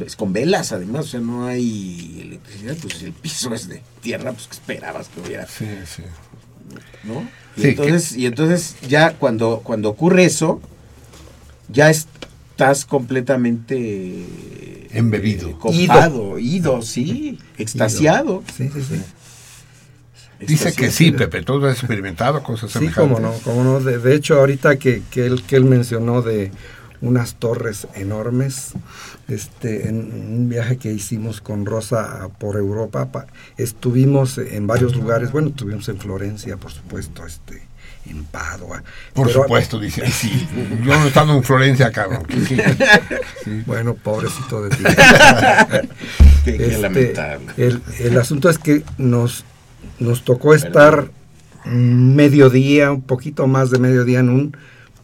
Es 0.00 0.16
con 0.16 0.32
velas, 0.32 0.72
además, 0.72 1.06
o 1.06 1.08
sea, 1.08 1.20
no 1.20 1.46
hay 1.46 2.18
electricidad, 2.22 2.76
pues 2.82 3.02
el 3.02 3.12
piso 3.12 3.54
es 3.54 3.68
de 3.68 3.82
tierra, 4.02 4.32
pues 4.32 4.46
que 4.46 4.52
esperabas 4.54 5.08
que 5.08 5.20
hubiera, 5.20 5.46
Sí, 5.46 5.66
sí. 5.86 6.02
¿no? 7.04 7.28
Y 7.56 7.62
Sí, 7.62 7.68
entonces, 7.68 8.16
y 8.16 8.26
entonces 8.26 8.76
ya 8.88 9.14
cuando, 9.14 9.60
cuando 9.64 9.88
ocurre 9.88 10.24
eso, 10.24 10.60
ya 11.68 11.88
estás 11.90 12.84
completamente 12.84 14.26
Embebido. 14.90 15.48
eh, 15.50 15.56
copado, 15.58 16.38
ido, 16.38 16.82
sí, 16.82 17.38
extasiado. 17.56 18.42
Sí, 18.56 18.68
sí, 18.72 18.82
sí. 18.82 19.02
Dice 20.46 20.72
que 20.74 20.90
sí. 20.90 21.12
Pepe, 21.12 21.42
tú 21.42 21.64
has 21.64 21.78
experimentado 21.78 22.42
cosas 22.42 22.70
Sí, 22.70 22.78
semejantes. 22.80 23.16
cómo 23.16 23.20
no, 23.20 23.32
cómo 23.42 23.64
no. 23.64 23.80
De, 23.80 23.98
de 23.98 24.14
hecho, 24.14 24.38
ahorita 24.38 24.76
que, 24.76 25.02
que, 25.10 25.24
él, 25.26 25.42
que 25.44 25.56
él 25.56 25.64
mencionó 25.64 26.20
de 26.20 26.50
unas 27.00 27.34
torres 27.36 27.86
enormes, 27.94 28.72
este, 29.28 29.88
en 29.88 29.96
un 30.12 30.48
viaje 30.48 30.76
que 30.78 30.92
hicimos 30.92 31.40
con 31.40 31.66
Rosa 31.66 32.28
por 32.38 32.56
Europa, 32.56 33.06
pa- 33.12 33.26
estuvimos 33.56 34.38
en 34.38 34.66
varios 34.66 34.94
lugares, 34.96 35.32
bueno, 35.32 35.48
estuvimos 35.48 35.88
en 35.88 35.98
Florencia, 35.98 36.56
por 36.56 36.72
supuesto, 36.72 37.26
este, 37.26 37.62
en 38.08 38.24
Padua. 38.24 38.82
Por 39.14 39.26
pero- 39.26 39.42
supuesto, 39.42 39.80
dice. 39.80 40.02
"Ay, 40.04 40.12
Sí, 40.12 40.46
yo 40.84 40.96
no 40.98 41.06
estando 41.06 41.34
en 41.34 41.42
Florencia, 41.42 41.90
cabrón. 41.90 42.22
sí. 43.44 43.62
Bueno, 43.66 43.94
pobrecito 43.94 44.62
de 44.62 44.70
ti. 44.76 44.84
Este, 46.46 46.78
lamentable. 46.78 47.46
el, 47.56 47.82
el 47.98 48.16
asunto 48.18 48.48
es 48.48 48.58
que 48.58 48.84
nos, 48.98 49.44
nos 49.98 50.24
tocó 50.24 50.54
estar 50.54 51.10
mediodía, 51.64 52.92
un 52.92 53.02
poquito 53.02 53.46
más 53.48 53.70
de 53.70 53.78
mediodía, 53.80 54.20
en 54.20 54.28
un 54.28 54.56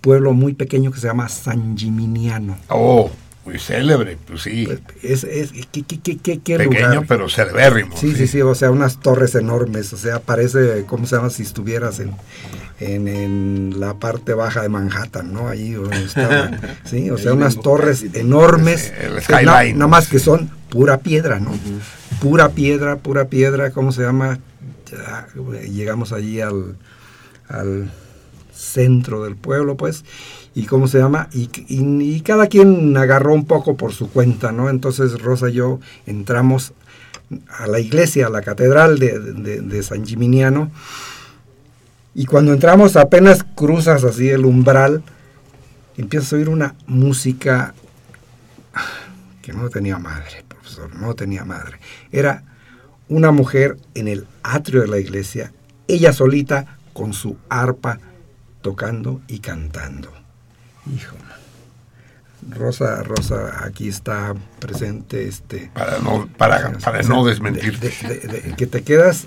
pueblo 0.03 0.35
muy 0.35 0.53
pequeño 0.53 0.91
que 0.93 1.01
se 1.01 1.07
llama 1.07 1.31
San 1.31 1.79
Gimignano. 1.79 2.59
Oh, 2.69 3.11
muy 3.47 3.59
célebre, 3.59 4.19
pues 4.27 4.43
sí. 4.43 4.69
Es, 5.03 5.25
es, 5.25 5.51
¿qué, 5.73 5.83
qué, 5.83 5.99
qué, 5.99 6.19
qué- 6.19 6.59
Pequeño, 6.59 6.65
lugar? 6.89 7.05
pero 7.09 7.29
celebérrimo. 7.29 7.97
Sí, 7.97 8.15
sí, 8.15 8.27
sí, 8.27 8.41
o 8.43 8.55
sea, 8.55 8.71
unas 8.71 9.01
torres 9.01 9.35
enormes, 9.35 9.93
o 9.93 9.97
sea, 9.97 10.21
parece, 10.21 10.85
¿cómo 10.87 11.07
se 11.07 11.17
llama? 11.17 11.31
Si 11.31 11.43
estuvieras 11.43 11.99
en, 11.99 12.13
en, 12.79 13.09
en 13.09 13.81
la 13.81 13.95
parte 13.95 14.35
baja 14.35 14.63
de 14.63 14.69
Manhattan, 14.69 15.33
¿no? 15.33 15.49
Allí 15.49 15.73
donde 15.73 16.05
estaba, 16.05 16.51
sí, 16.85 17.11
o 17.11 17.19
sea, 17.19 17.33
unas 17.33 17.57
torres 17.61 18.05
enormes, 18.15 18.93
El 19.01 19.21
skyline. 19.23 19.77
nada 19.79 19.89
más 19.89 20.07
que 20.09 20.19
son 20.21 20.49
pura 20.69 20.99
piedra, 20.99 21.41
¿no? 21.41 21.51
Pura 22.21 22.51
piedra, 22.51 22.97
pura 22.99 23.25
piedra, 23.25 23.71
¿cómo 23.73 23.91
se 23.91 24.03
llama? 24.03 24.39
Ya, 24.91 25.27
llegamos 25.69 26.13
allí 26.13 26.41
al, 26.41 26.77
al 27.49 27.91
centro 28.53 29.25
del 29.25 29.37
pueblo, 29.37 29.77
pues, 29.77 30.05
y 30.55 30.67
cómo 30.67 30.87
se 30.87 30.99
llama, 30.99 31.29
y, 31.33 32.21
cada 32.21 32.47
quien 32.47 32.97
agarró 32.97 33.35
un 33.35 33.47
poco 33.47 33.77
por 33.77 33.93
su 33.93 34.11
cuenta, 34.11 34.53
¿no? 34.53 34.69
Entonces 34.69 35.21
Rosa 35.21 35.49
y 35.49 35.55
yo 35.55 35.81
entramos 36.07 36.73
a 37.49 37.67
la 37.67 37.81
iglesia, 37.81 38.27
a 38.27 38.31
la 38.31 38.43
catedral 38.43 38.99
de, 38.99 39.19
de- 39.19 39.83
San 39.83 40.05
Gimignano, 40.07 40.71
y 42.15 42.27
cuando 42.27 42.53
entramos 42.53 42.97
apenas 42.97 43.43
cruzas 43.55 44.05
así 44.05 44.29
el 44.29 44.45
umbral, 44.45 45.03
empiezas 45.97 46.33
a 46.33 46.37
oír 46.37 46.51
una 46.51 46.75
música 46.87 47.75
que 49.41 49.55
no 49.55 49.71
tenía 49.71 49.99
madre, 49.99 50.45
profesor, 50.47 50.95
no 50.95 51.15
tenía 51.15 51.45
madre. 51.45 51.79
Era 52.13 52.45
una 53.09 53.31
mujer 53.31 53.79
en 53.95 54.09
el 54.09 54.27
atrio 54.43 54.83
de 54.83 54.89
la 54.89 54.99
iglesia, 54.99 55.53
ella 55.89 56.13
solita 56.13 56.79
con 56.93 57.15
su 57.15 57.37
arpa 57.49 57.99
tocando 58.63 59.21
y 59.29 59.41
cantando. 59.41 60.11
Hijo. 60.95 61.17
Rosa, 62.51 63.03
Rosa, 63.05 63.65
aquí 63.65 63.87
está 63.89 64.35
presente 64.59 65.29
este 65.29 65.71
Para 65.73 65.99
no, 66.01 66.29
para, 66.37 66.73
para 66.81 66.99
o 67.01 67.03
sea, 67.03 67.09
no 67.15 67.25
de- 67.25 67.31
desmentirte. 67.31 67.89
de- 68.09 68.19
de- 68.19 68.41
de- 68.41 68.57
que 68.57 68.67
te 68.67 68.83
quedas 68.83 69.27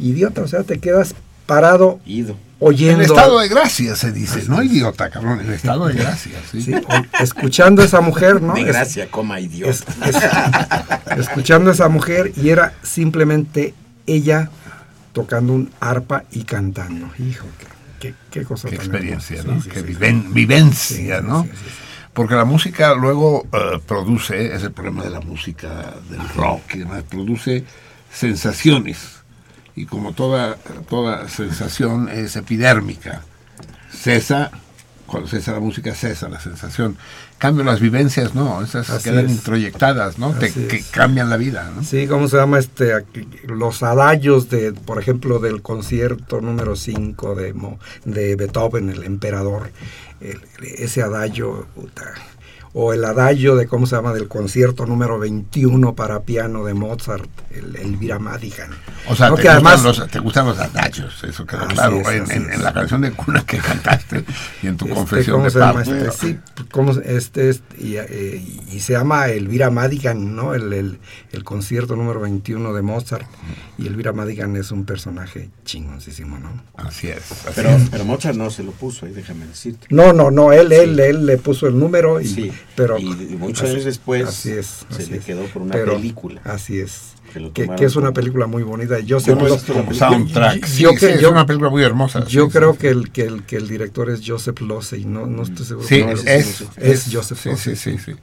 idiota, 0.00 0.42
o 0.42 0.48
sea, 0.48 0.64
te 0.64 0.78
quedas 0.80 1.14
parado 1.46 2.00
Ido. 2.04 2.36
oyendo 2.58 2.98
El 3.04 3.06
estado 3.10 3.38
de 3.38 3.48
gracia 3.48 3.94
se 3.94 4.10
dice, 4.10 4.42
no 4.48 4.60
idiota, 4.60 5.08
cabrón, 5.08 5.40
el 5.40 5.52
estado 5.52 5.86
de 5.86 5.94
gracia, 5.94 6.32
sí. 6.50 6.60
sí, 6.62 6.74
o- 6.74 7.22
escuchando 7.22 7.80
a 7.80 7.84
esa 7.84 8.00
mujer, 8.00 8.42
¿no? 8.42 8.54
De 8.54 8.62
Es- 8.62 8.66
gracia, 8.66 9.08
coma 9.08 9.38
idiota. 9.38 9.70
es- 9.70 9.84
es- 10.04 10.16
escuchando 11.18 11.70
a 11.70 11.74
esa 11.74 11.88
mujer 11.88 12.32
y 12.36 12.48
era 12.50 12.74
simplemente 12.82 13.72
ella 14.08 14.50
tocando 15.12 15.52
un 15.52 15.70
arpa 15.78 16.24
y 16.32 16.42
cantando. 16.42 17.08
Hijo, 17.18 17.46
qué, 17.58 17.66
qué, 18.00 18.14
qué 18.30 18.44
cosa 18.44 18.68
Qué 18.68 18.76
tan 18.76 18.86
experiencia. 18.86 19.42
¿no? 19.42 19.60
Sí, 19.62 19.68
Qué 19.70 19.82
viven- 19.82 20.32
vivencia, 20.32 21.20
¿no? 21.20 21.46
Porque 22.12 22.34
la 22.34 22.44
música 22.44 22.94
luego 22.94 23.46
eh, 23.52 23.78
produce, 23.86 24.54
es 24.54 24.62
el 24.64 24.72
problema 24.72 25.04
de 25.04 25.10
la 25.10 25.20
música 25.20 25.94
del 26.10 26.28
rock 26.30 26.74
y 26.74 26.78
demás, 26.78 27.04
produce 27.08 27.64
sensaciones. 28.12 29.18
Y 29.76 29.86
como 29.86 30.12
toda, 30.12 30.56
toda 30.88 31.28
sensación 31.28 32.08
es 32.08 32.34
epidérmica, 32.34 33.22
cesa, 33.92 34.50
cuando 35.06 35.28
cesa 35.28 35.52
la 35.52 35.60
música 35.60 35.94
cesa 35.94 36.28
la 36.28 36.40
sensación. 36.40 36.96
Cambio 37.38 37.64
las 37.64 37.78
vivencias 37.80 38.34
no, 38.34 38.62
esas 38.62 38.90
Así 38.90 39.10
quedan 39.10 39.26
es. 39.26 39.30
introyectadas, 39.32 40.18
¿no? 40.18 40.32
Te- 40.32 40.52
que 40.52 40.82
cambian 40.90 41.30
la 41.30 41.36
vida, 41.36 41.70
¿no? 41.74 41.84
Sí, 41.84 42.06
¿cómo 42.08 42.26
se 42.28 42.36
llama 42.36 42.58
este? 42.58 42.94
aquí, 42.94 43.28
Los 43.46 43.82
adagos 43.84 44.48
de, 44.50 44.72
por 44.72 45.00
ejemplo, 45.00 45.38
del 45.38 45.62
concierto 45.62 46.40
número 46.40 46.74
5 46.74 47.34
de, 47.36 47.54
de 48.04 48.34
Beethoven, 48.36 48.90
el 48.90 49.04
emperador. 49.04 49.70
El- 50.20 50.40
ese 50.60 51.00
adagio, 51.02 51.66
puta, 51.76 52.12
o 52.74 52.92
el 52.92 53.04
adagio 53.04 53.56
de, 53.56 53.66
¿cómo 53.66 53.86
se 53.86 53.96
llama?, 53.96 54.12
del 54.12 54.28
concierto 54.28 54.86
número 54.86 55.18
21 55.18 55.94
para 55.94 56.20
piano 56.22 56.64
de 56.64 56.74
Mozart, 56.74 57.28
el 57.50 57.76
Elvira 57.76 58.18
Madigan. 58.18 58.70
O 59.08 59.16
sea, 59.16 59.30
¿No? 59.30 59.36
te, 59.36 59.42
que 59.42 59.48
gustan 59.48 59.66
además, 59.66 59.84
los, 59.84 60.10
te 60.10 60.18
gustan 60.18 60.46
los 60.46 60.58
adagios, 60.58 61.24
eso 61.24 61.46
queda 61.46 61.62
Así 61.62 61.74
claro. 61.74 61.96
es, 62.10 62.30
en, 62.30 62.62
la 62.62 62.72
canción 62.72 63.00
de 63.00 63.12
cuna 63.12 63.44
que 63.46 63.58
cantaste 63.58 64.24
y 64.62 64.66
en 64.66 64.76
tu 64.76 64.84
este, 64.84 64.94
confesión 64.96 65.36
¿cómo 65.36 65.44
de 65.46 65.50
se 65.50 65.58
llama 65.58 65.72
parte. 65.74 66.06
este? 66.06 66.10
Sí, 66.26 66.38
¿cómo 66.70 66.94
se- 66.94 67.16
este, 67.16 67.48
este, 67.50 67.82
y, 67.84 67.96
eh, 67.96 68.42
y 68.72 68.80
se 68.80 68.92
llama 68.92 69.28
Elvira 69.28 69.70
Madigan, 69.70 70.36
¿no? 70.36 70.54
El, 70.54 70.72
el, 70.72 70.98
el 71.32 71.44
concierto 71.44 71.96
número 71.96 72.20
21 72.20 72.74
de 72.74 72.82
Mozart. 72.82 73.26
Y 73.78 73.86
Elvira 73.86 74.12
Madigan 74.12 74.56
es 74.56 74.72
un 74.72 74.84
personaje 74.84 75.50
chingoncísimo, 75.64 76.38
¿no? 76.38 76.50
Así 76.76 77.08
es. 77.08 77.30
así 77.32 77.52
Pero, 77.54 77.70
es. 77.70 77.88
pero 77.90 78.04
Mozart 78.04 78.36
no 78.36 78.50
se 78.50 78.62
lo 78.62 78.72
puso 78.72 79.06
ahí, 79.06 79.12
déjame 79.12 79.46
decirte. 79.46 79.86
No, 79.90 80.12
no, 80.12 80.30
no, 80.30 80.52
él, 80.52 80.72
él, 80.72 80.98
él 81.00 81.24
le 81.26 81.38
puso 81.38 81.66
el 81.68 81.78
número, 81.78 82.20
y, 82.20 82.26
Sí, 82.26 82.52
pero 82.76 82.98
y- 82.98 83.04
y 83.04 83.36
muchos 83.38 83.62
así- 83.62 83.72
años 83.72 83.84
después 83.84 84.26
así 84.28 84.50
es, 84.50 84.84
se 84.90 85.02
así 85.02 85.10
le 85.10 85.16
es. 85.18 85.24
quedó 85.24 85.44
por 85.46 85.62
una 85.62 85.72
Pero- 85.72 85.94
película. 85.94 86.40
Así 86.44 86.78
es. 86.80 87.12
Que 87.52 87.68
es 87.84 87.94
una 87.96 88.12
película 88.12 88.46
muy 88.46 88.62
bonita. 88.62 88.98
Yo, 89.00 89.20
sé 89.20 89.36
soundtrack. 89.92 90.60
yo- 90.60 90.66
Sí, 90.66 90.82
yo 90.82 90.90
sí, 90.92 90.96
que- 90.96 91.14
es 91.14 91.20
yo- 91.20 91.30
una 91.30 91.44
película 91.44 91.68
muy 91.70 91.82
hermosa. 91.84 92.24
yo 92.26 92.46
sí, 92.46 92.52
creo 92.52 92.72
sí. 92.72 92.78
que 92.78 92.88
el, 92.88 93.10
que, 93.12 93.22
el, 93.22 93.42
que 93.44 93.56
el 93.56 93.68
director 93.68 94.08
es 94.10 94.22
Joseph 94.26 94.60
Losey, 94.62 95.04
no, 95.04 95.26
no 95.26 95.42
estoy 95.42 95.66
seguro. 95.66 95.86
Sí, 95.86 96.02
No, 96.02 96.10
es, 96.12 96.24
es, 96.26 96.46
sí, 96.46 96.66
es 96.78 97.08
Joseph 97.12 97.38
sí, 97.40 97.48
Losey. 97.50 97.76
sí, 97.76 97.96
sí, 97.98 98.12
sí. 98.12 98.18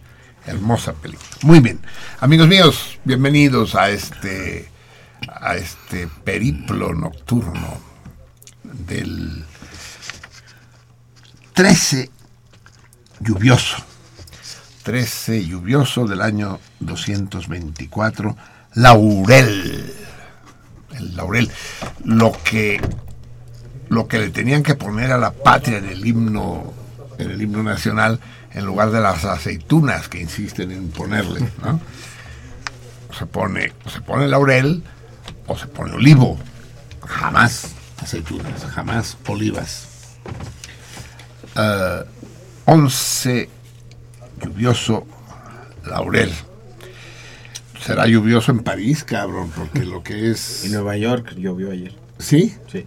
Hermosa 0.47 0.93
película. 0.93 1.29
Muy 1.43 1.59
bien. 1.59 1.79
Amigos 2.19 2.47
míos, 2.47 2.97
bienvenidos 3.03 3.75
a 3.75 3.89
este 3.91 4.69
a 5.27 5.55
este 5.55 6.07
periplo 6.23 6.93
nocturno 6.93 7.79
del 8.63 9.43
13 11.53 12.09
lluvioso. 13.19 13.77
13 14.85 15.43
lluvioso 15.43 16.05
del 16.05 16.21
año 16.21 16.59
224, 16.79 18.37
Laurel. 18.75 19.91
El 20.95 21.15
Laurel. 21.15 21.51
Lo 22.03 22.31
que 22.43 22.79
lo 23.89 24.07
que 24.07 24.19
le 24.19 24.29
tenían 24.29 24.61
que 24.61 24.75
poner 24.75 25.11
a 25.11 25.17
la 25.17 25.31
patria 25.31 25.79
en 25.79 25.85
el 25.85 26.05
himno 26.05 26.71
en 27.17 27.31
el 27.31 27.41
himno 27.41 27.63
nacional 27.63 28.19
en 28.53 28.65
lugar 28.65 28.91
de 28.91 29.01
las 29.01 29.25
aceitunas 29.25 30.07
que 30.07 30.19
insisten 30.19 30.71
en 30.71 30.89
ponerle 30.89 31.41
¿no? 31.63 31.79
se 33.17 33.25
pone 33.25 33.73
se 33.87 34.01
pone 34.01 34.27
laurel 34.27 34.83
o 35.45 35.55
se 35.55 35.67
pone 35.67 35.93
olivo 35.93 36.37
jamás 37.05 37.75
aceitunas 38.01 38.65
jamás 38.65 39.17
olivas 39.27 39.87
Eh, 41.55 42.03
11 42.65 43.49
lluvioso 44.45 45.05
laurel 45.85 46.31
será 47.79 48.07
lluvioso 48.07 48.51
en 48.51 48.59
París 48.59 49.03
cabrón 49.03 49.51
porque 49.55 49.85
lo 49.85 50.03
que 50.03 50.31
es 50.31 50.63
En 50.65 50.71
Nueva 50.73 50.97
York 50.97 51.33
llovió 51.37 51.71
ayer. 51.71 51.93
sí 52.19 52.55
Sí. 52.71 52.85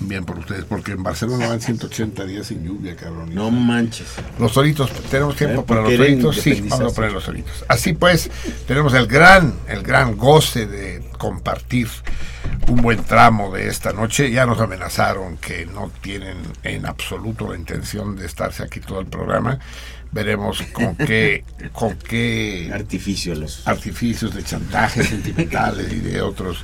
Bien 0.00 0.24
por 0.24 0.38
ustedes, 0.38 0.64
porque 0.64 0.92
en 0.92 1.02
Barcelona 1.02 1.46
van 1.48 1.60
180 1.60 2.24
días 2.24 2.48
sin 2.48 2.64
lluvia, 2.64 2.96
cabrón. 2.96 3.34
No 3.34 3.50
manches. 3.50 4.08
Los 4.38 4.52
toritos, 4.52 4.90
tenemos 5.08 5.36
tiempo 5.36 5.60
Eh, 5.60 5.64
para 5.66 5.82
los 5.82 5.96
toritos, 5.96 6.36
sí, 6.36 6.60
vamos 6.68 6.92
a 6.92 6.94
poner 6.94 7.12
los 7.12 7.24
toritos. 7.24 7.64
Así 7.68 7.92
pues, 7.92 8.30
tenemos 8.66 8.92
el 8.94 9.06
gran, 9.06 9.54
el 9.68 9.82
gran 9.82 10.16
goce 10.16 10.66
de 10.66 11.02
compartir 11.16 11.88
un 12.68 12.82
buen 12.82 13.04
tramo 13.04 13.54
de 13.54 13.68
esta 13.68 13.92
noche. 13.92 14.30
Ya 14.30 14.46
nos 14.46 14.60
amenazaron 14.60 15.36
que 15.36 15.64
no 15.64 15.90
tienen 16.00 16.38
en 16.64 16.86
absoluto 16.86 17.50
la 17.50 17.56
intención 17.56 18.16
de 18.16 18.26
estarse 18.26 18.64
aquí 18.64 18.80
todo 18.80 19.00
el 19.00 19.06
programa. 19.06 19.60
Veremos 20.14 20.62
con 20.72 20.94
qué, 20.96 21.44
con 21.72 21.96
qué 21.98 22.70
Artificio 22.72 23.34
los. 23.34 23.66
artificios 23.66 24.32
de 24.32 24.44
chantaje 24.44 25.02
sentimentales 25.04 25.92
y 25.92 25.98
de 25.98 26.22
otros 26.22 26.58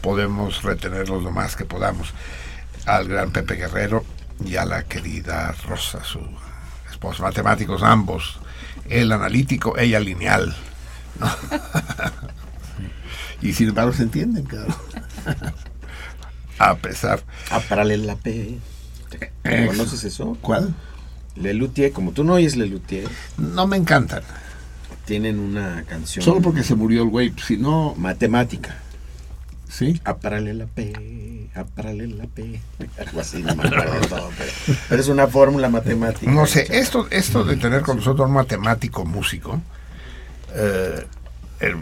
podemos 0.00 0.64
retenerlos 0.64 1.22
lo 1.22 1.30
más 1.30 1.54
que 1.54 1.64
podamos 1.64 2.08
al 2.86 3.06
gran 3.06 3.30
Pepe 3.30 3.54
Guerrero 3.54 4.04
y 4.44 4.56
a 4.56 4.64
la 4.64 4.82
querida 4.82 5.54
Rosa, 5.68 6.02
su 6.02 6.18
esposa, 6.90 7.22
matemáticos 7.22 7.84
ambos, 7.84 8.40
él 8.88 9.12
analítico, 9.12 9.78
ella 9.78 10.00
lineal. 10.00 10.56
¿no? 11.20 11.30
y 13.42 13.52
sin 13.52 13.68
embargo 13.68 13.92
se 13.92 14.02
entienden, 14.02 14.44
cabrón. 14.44 14.74
a 16.58 16.74
pesar. 16.76 17.22
Ah, 17.50 17.60
parale 17.60 17.96
la 17.96 18.16
P. 18.16 18.58
Ex- 19.44 19.66
¿Conoces 19.68 20.04
eso? 20.04 20.36
¿Cuál? 20.40 20.74
Lelutier, 21.40 21.92
como 21.92 22.12
tú 22.12 22.24
no 22.24 22.34
oyes 22.34 22.56
Lelutier, 22.56 23.08
No 23.36 23.66
me 23.66 23.76
encantan. 23.76 24.22
tienen 25.04 25.38
una 25.38 25.84
canción. 25.88 26.24
Solo 26.24 26.40
porque 26.42 26.62
se 26.62 26.74
murió 26.74 27.02
el 27.02 27.08
güey, 27.08 27.32
si 27.46 27.56
no, 27.56 27.94
Matemática. 27.96 28.76
¿sí? 29.68 30.00
A 30.04 30.16
parale 30.16 30.52
la 30.54 30.66
P. 30.66 31.48
A 31.54 31.64
parale 31.64 32.06
la 32.06 32.26
P. 32.26 32.60
Algo 32.98 33.20
así, 33.20 33.42
no 33.42 33.54
me 33.54 33.66
acuerdo 33.66 34.00
todo, 34.08 34.30
pero, 34.36 34.78
pero 34.88 35.00
es 35.00 35.08
una 35.08 35.26
fórmula 35.26 35.68
matemática. 35.68 36.30
No 36.30 36.46
sé, 36.46 36.66
esto, 36.70 37.06
esto 37.10 37.44
de 37.44 37.56
tener 37.56 37.82
con 37.82 37.96
nosotros 37.96 38.28
un 38.28 38.34
matemático 38.34 39.04
músico 39.04 39.60
eh, 40.54 41.04
eh, 41.60 41.74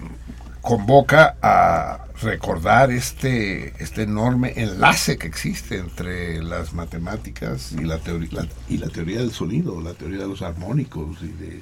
convoca 0.67 1.37
a 1.43 2.07
recordar 2.21 2.91
este, 2.91 3.73
este 3.83 4.03
enorme 4.03 4.53
enlace 4.57 5.17
que 5.17 5.29
existe 5.29 5.79
entre 5.79 6.43
las 6.43 6.73
matemáticas 6.73 7.71
y 7.71 7.85
la, 7.85 7.99
teoría, 7.99 8.29
la- 8.33 8.49
y 8.69 8.79
la 8.79 8.89
teoría 8.89 9.19
del 9.19 9.31
sonido, 9.31 9.81
la 9.81 9.95
teoría 9.95 10.19
de 10.19 10.27
los 10.27 10.43
armónicos 10.43 11.19
y 11.23 11.29
de... 11.29 11.61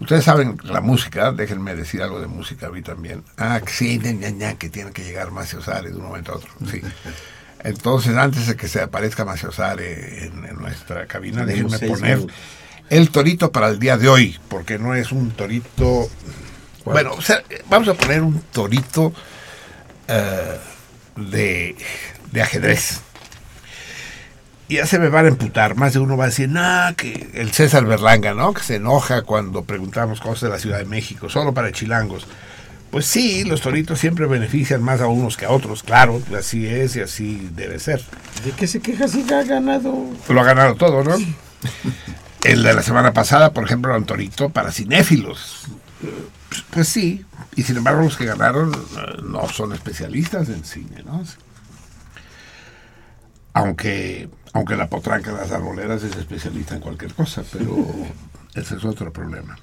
Ustedes 0.00 0.24
saben 0.24 0.58
la 0.64 0.82
música, 0.82 1.32
déjenme 1.32 1.74
decir 1.74 2.02
algo 2.02 2.20
de 2.20 2.26
música 2.26 2.66
a 2.66 2.70
mí 2.70 2.82
también. 2.82 3.22
Ah, 3.38 3.60
sí, 3.66 3.98
ña, 3.98 4.30
ña, 4.30 4.54
que 4.58 4.68
tiene 4.68 4.90
que 4.90 5.02
llegar 5.02 5.30
Macio 5.30 5.62
Sare 5.62 5.88
de 5.90 5.96
un 5.96 6.02
momento 6.04 6.32
a 6.32 6.36
otro. 6.36 6.50
Sí. 6.70 6.82
Entonces, 7.60 8.14
antes 8.16 8.46
de 8.48 8.56
que 8.56 8.68
se 8.68 8.82
aparezca 8.82 9.24
Macio 9.24 9.50
Sare 9.50 10.26
en, 10.26 10.44
en 10.44 10.56
nuestra 10.56 11.06
cabina, 11.06 11.46
déjenme 11.46 11.78
poner 11.78 12.16
minutos. 12.18 12.36
el 12.90 13.08
torito 13.10 13.50
para 13.50 13.68
el 13.68 13.78
día 13.78 13.96
de 13.96 14.08
hoy, 14.08 14.38
porque 14.48 14.78
no 14.78 14.94
es 14.94 15.10
un 15.12 15.30
torito. 15.30 16.10
Bueno, 16.84 17.12
o 17.12 17.22
sea, 17.22 17.42
vamos 17.68 17.88
a 17.88 17.94
poner 17.94 18.22
un 18.22 18.40
torito 18.52 19.12
eh, 20.08 20.58
de, 21.16 21.76
de 22.30 22.42
ajedrez. 22.42 23.00
Y 24.68 24.76
ya 24.76 24.86
se 24.86 24.98
me 24.98 25.08
van 25.08 25.26
a 25.26 25.28
emputar. 25.28 25.76
Más 25.76 25.92
de 25.92 25.98
uno 25.98 26.16
va 26.16 26.24
a 26.24 26.28
decir, 26.28 26.48
nah, 26.48 26.92
que 26.92 27.30
el 27.34 27.52
César 27.52 27.84
Berlanga, 27.84 28.34
¿no? 28.34 28.54
Que 28.54 28.62
se 28.62 28.76
enoja 28.76 29.22
cuando 29.22 29.64
preguntamos 29.64 30.20
cosas 30.20 30.42
de 30.42 30.48
la 30.48 30.58
Ciudad 30.58 30.78
de 30.78 30.86
México, 30.86 31.28
solo 31.28 31.52
para 31.52 31.72
chilangos. 31.72 32.26
Pues 32.90 33.06
sí, 33.06 33.44
los 33.44 33.60
toritos 33.60 33.98
siempre 33.98 34.26
benefician 34.26 34.80
más 34.80 35.00
a 35.00 35.08
unos 35.08 35.36
que 35.36 35.46
a 35.46 35.50
otros, 35.50 35.82
claro, 35.82 36.22
así 36.38 36.66
es 36.66 36.94
y 36.94 37.00
así 37.00 37.48
debe 37.52 37.80
ser. 37.80 38.00
¿De 38.44 38.52
qué 38.52 38.68
se 38.68 38.80
queja 38.80 39.08
si 39.08 39.26
ha 39.32 39.42
ganado? 39.42 39.92
Lo 40.28 40.40
ha 40.40 40.44
ganado 40.44 40.76
todo, 40.76 41.02
¿no? 41.02 41.16
El 42.44 42.62
de 42.62 42.72
la 42.72 42.82
semana 42.82 43.12
pasada, 43.12 43.52
por 43.52 43.64
ejemplo, 43.64 43.90
era 43.90 43.98
un 43.98 44.06
torito 44.06 44.48
para 44.50 44.70
cinéfilos. 44.70 45.64
Pues 46.70 46.88
sí, 46.88 47.24
y 47.56 47.62
sin 47.62 47.76
embargo 47.76 48.02
los 48.02 48.16
que 48.16 48.26
ganaron 48.26 48.72
eh, 48.72 49.22
no 49.22 49.48
son 49.48 49.72
especialistas 49.72 50.48
en 50.48 50.64
cine, 50.64 51.02
¿no? 51.04 51.22
Aunque, 53.52 54.28
aunque 54.52 54.76
la 54.76 54.88
potranca 54.88 55.32
de 55.32 55.38
las 55.38 55.52
arboleras 55.52 56.02
es 56.02 56.16
especialista 56.16 56.74
en 56.74 56.80
cualquier 56.80 57.14
cosa, 57.14 57.42
pero 57.52 57.74
ese 58.54 58.76
es 58.76 58.84
otro 58.84 59.12
problema. 59.12 59.56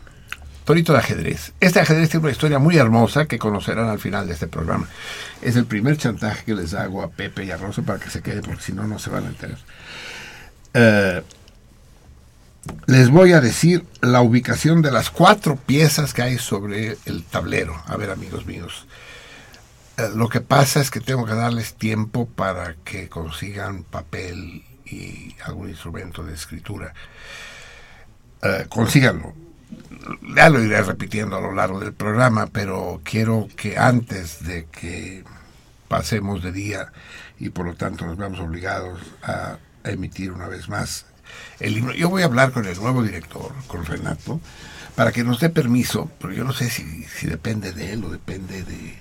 Torito 0.64 0.94
de 0.94 1.00
ajedrez. 1.00 1.54
Este 1.60 1.80
ajedrez 1.80 2.10
tiene 2.10 2.26
una 2.26 2.32
historia 2.32 2.60
muy 2.60 2.78
hermosa 2.78 3.26
que 3.26 3.40
conocerán 3.40 3.90
al 3.90 4.00
final 4.00 4.28
de 4.28 4.34
este 4.34 4.48
programa. 4.48 4.88
Es 5.42 5.56
el 5.56 5.66
primer 5.66 5.98
chantaje 5.98 6.46
que 6.46 6.54
les 6.54 6.74
hago 6.76 7.02
a 7.02 7.10
Pepe 7.10 7.46
y 7.46 7.52
a 7.52 7.58
Rosa 7.58 7.82
para 7.82 8.00
que 8.00 8.10
se 8.10 8.22
quede, 8.22 8.42
porque 8.42 8.62
si 8.62 8.72
no, 8.72 8.88
no 8.88 9.00
se 9.00 9.10
van 9.10 9.26
a 9.26 9.30
enterar. 9.30 9.58
Eh, 10.74 11.24
les 12.86 13.10
voy 13.10 13.34
a 13.34 13.42
decir 13.42 13.86
la 14.02 14.22
ubicación 14.22 14.82
de 14.82 14.92
las 14.92 15.10
cuatro 15.10 15.56
piezas 15.56 16.14
que 16.14 16.22
hay 16.22 16.38
sobre 16.38 16.98
el 17.06 17.24
tablero. 17.24 17.82
A 17.86 17.98
ver, 17.98 18.12
amigos 18.12 18.46
míos. 18.46 18.88
Eh, 19.98 20.10
lo 20.16 20.30
que 20.30 20.42
pasa 20.42 20.80
es 20.80 20.92
que 20.92 21.00
tengo 21.00 21.26
que 21.26 21.34
darles 21.34 21.74
tiempo 21.74 22.28
para 22.28 22.76
que 22.84 23.10
consigan 23.10 23.84
papel 23.84 24.64
y 24.86 25.36
algún 25.44 25.70
instrumento 25.70 26.24
de 26.24 26.34
escritura. 26.34 26.94
Eh, 28.44 28.66
consíganlo. 28.70 29.34
Ya 30.36 30.50
lo 30.50 30.62
iré 30.64 30.82
repitiendo 30.82 31.38
a 31.38 31.42
lo 31.42 31.54
largo 31.54 31.80
del 31.80 31.94
programa, 31.94 32.48
pero 32.48 33.02
quiero 33.04 33.48
que 33.56 33.78
antes 33.78 34.44
de 34.44 34.66
que 34.66 35.24
pasemos 35.88 36.44
de 36.44 36.52
día 36.52 36.92
y 37.40 37.50
por 37.50 37.66
lo 37.66 37.76
tanto 37.76 38.06
nos 38.06 38.18
veamos 38.18 38.40
obligados 38.40 39.00
a 39.24 39.58
emitir 39.84 40.32
una 40.32 40.48
vez 40.48 40.70
más 40.70 41.06
el 41.60 41.74
libro. 41.74 41.94
Yo 41.94 42.10
voy 42.10 42.22
a 42.22 42.26
hablar 42.26 42.52
con 42.52 42.66
el 42.66 42.76
nuevo 42.78 43.04
director, 43.04 43.54
con 43.68 43.86
Renato, 43.86 44.40
para 44.96 45.12
que 45.12 45.24
nos 45.24 45.40
dé 45.40 45.50
permiso, 45.50 46.12
pero 46.20 46.34
yo 46.34 46.44
no 46.44 46.54
sé 46.54 46.70
si, 46.70 47.06
depende 47.28 47.72
de 47.74 47.94
él 47.94 48.04
o 48.04 48.10
depende 48.10 48.64
de, 48.64 48.96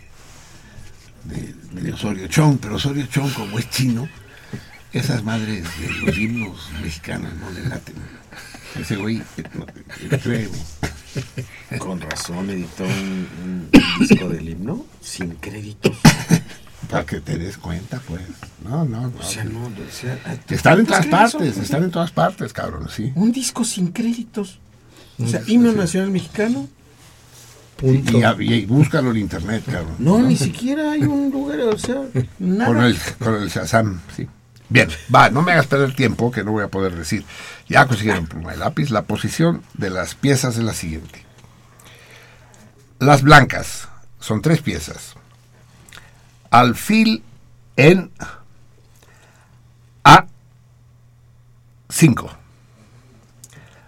de, 1.83 1.93
Osorio 1.93 2.27
Chong, 2.29 2.59
pero 2.61 2.77
Osorio 2.77 3.07
Chong, 3.07 3.33
como 3.35 3.59
es 3.59 3.69
chino, 3.71 4.09
esas 4.93 5.23
madres 5.25 5.65
de 5.81 5.89
los 6.07 6.17
himnos 6.19 6.69
mexicanos 6.83 7.33
no 7.35 7.51
le 7.51 7.69
laten. 7.69 7.95
Ese 8.81 8.97
güey. 8.97 9.21
Con 11.79 12.01
razón 12.01 12.51
editó 12.51 12.85
un- 12.85 13.29
un 13.43 13.71
disco 14.07 14.29
del 14.29 14.49
himno 14.49 14.87
sin 15.01 15.35
créditos. 15.37 15.97
Para 16.91 17.07
que 17.07 17.21
te 17.21 17.39
des 17.39 17.57
cuenta, 17.57 18.01
pues. 18.07 18.23
No, 18.65 18.85
no, 18.85 19.03
no. 19.09 19.19
O 19.19 19.23
sea, 19.23 19.45
no, 19.45 19.65
o 19.67 19.71
sea, 19.93 20.19
Están 20.49 20.81
en 20.81 20.87
todas 20.87 21.07
¿cuántos 21.07 21.07
créditos 21.07 21.11
partes, 21.33 21.55
son? 21.55 21.63
están 21.65 21.83
en 21.85 21.91
todas 21.91 22.11
partes, 22.11 22.53
cabrón, 22.53 22.89
sí. 22.95 23.13
Un 23.15 23.33
disco 23.33 23.65
sin 23.65 23.93
créditos. 23.93 24.59
O 25.23 25.27
sea, 25.27 25.43
himno 25.47 25.73
nacional 25.73 26.11
mexicano. 26.11 26.69
Punto. 27.77 28.19
Y, 28.41 28.45
y- 28.45 28.55
y 28.55 28.67
búscalo 28.67 29.11
en 29.11 29.17
internet, 29.19 29.63
cabrón. 29.67 29.97
No, 29.99 30.19
ni 30.21 30.37
siquiera 30.37 30.93
hay 30.93 31.03
un 31.03 31.31
lugar, 31.31 31.61
o 31.61 31.79
sea, 31.79 32.03
nada. 32.39 32.67
Con 32.67 32.83
el, 32.83 32.97
con 33.19 33.35
el 33.43 33.49
Shazam, 33.49 34.01
sí. 34.17 34.27
Bien, 34.69 34.89
va, 35.15 35.31
no 35.31 35.43
me 35.43 35.53
hagas 35.53 35.67
perder 35.67 35.95
tiempo, 35.97 36.31
que 36.31 36.45
no 36.45 36.53
voy 36.53 36.63
a 36.63 36.69
poder 36.69 36.95
decir. 36.95 37.25
Ya 37.69 37.87
consiguieron 37.87 38.27
pluma 38.27 38.55
y 38.55 38.59
lápiz. 38.59 38.91
La 38.91 39.03
posición 39.03 39.63
de 39.75 39.91
las 39.91 40.15
piezas 40.15 40.57
es 40.57 40.63
la 40.63 40.75
siguiente. 40.75 41.25
Las 42.99 43.23
blancas 43.23 43.89
son 44.21 44.43
tres 44.43 44.61
piezas. 44.61 45.15
Alfil 46.51 47.23
en 47.77 48.11
A5. 50.05 52.31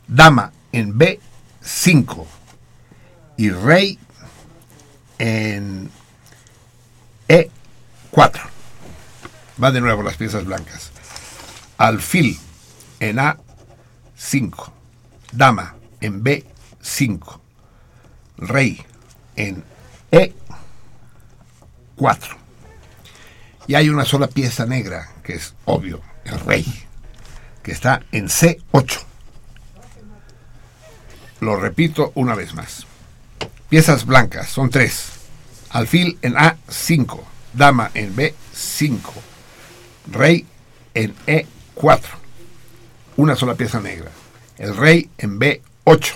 Dama 0.06 0.52
en 0.70 0.98
B5. 0.98 2.26
Y 3.36 3.50
rey 3.50 3.98
en 5.18 5.90
E4. 7.28 8.40
Va 9.62 9.70
de 9.72 9.80
nuevo 9.80 10.04
las 10.04 10.16
piezas 10.16 10.44
blancas. 10.44 10.92
Alfil 11.78 12.38
en 13.00 13.16
A5. 13.16 14.70
Dama 15.32 15.74
en 16.00 16.22
B5. 16.22 17.40
Rey 18.36 18.80
en 19.34 19.64
E4. 20.12 22.41
Y 23.66 23.74
hay 23.74 23.88
una 23.88 24.04
sola 24.04 24.26
pieza 24.26 24.66
negra, 24.66 25.08
que 25.22 25.34
es 25.34 25.54
obvio, 25.64 26.00
el 26.24 26.38
rey, 26.40 26.66
que 27.62 27.72
está 27.72 28.02
en 28.12 28.28
C8. 28.28 29.00
Lo 31.40 31.56
repito 31.56 32.12
una 32.14 32.34
vez 32.34 32.54
más. 32.54 32.86
Piezas 33.68 34.06
blancas 34.06 34.48
son 34.48 34.70
tres. 34.70 35.06
Alfil 35.70 36.18
en 36.22 36.34
A5. 36.34 37.20
Dama 37.52 37.90
en 37.94 38.14
B5. 38.14 39.00
Rey 40.10 40.46
en 40.94 41.14
E4. 41.26 42.00
Una 43.16 43.36
sola 43.36 43.54
pieza 43.54 43.80
negra. 43.80 44.10
El 44.58 44.76
rey 44.76 45.10
en 45.18 45.40
B8. 45.40 46.12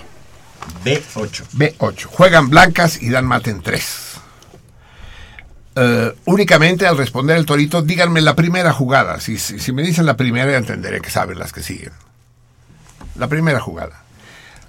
B8. 0.84 1.44
B8. 1.52 2.04
Juegan 2.04 2.48
blancas 2.48 3.02
y 3.02 3.10
dan 3.10 3.26
mate 3.26 3.50
en 3.50 3.62
3. 3.62 4.05
Únicamente 6.24 6.86
al 6.86 6.96
responder 6.96 7.36
el 7.36 7.44
torito, 7.46 7.82
díganme 7.82 8.20
la 8.20 8.34
primera 8.34 8.72
jugada. 8.72 9.20
Si, 9.20 9.72
me 9.72 9.82
dicen 9.82 10.06
la 10.06 10.16
primera, 10.16 10.56
entenderé 10.56 11.00
que 11.00 11.10
saben 11.10 11.38
las 11.38 11.52
que 11.52 11.62
siguen. 11.62 11.92
La 13.16 13.28
primera 13.28 13.60
jugada. 13.60 14.02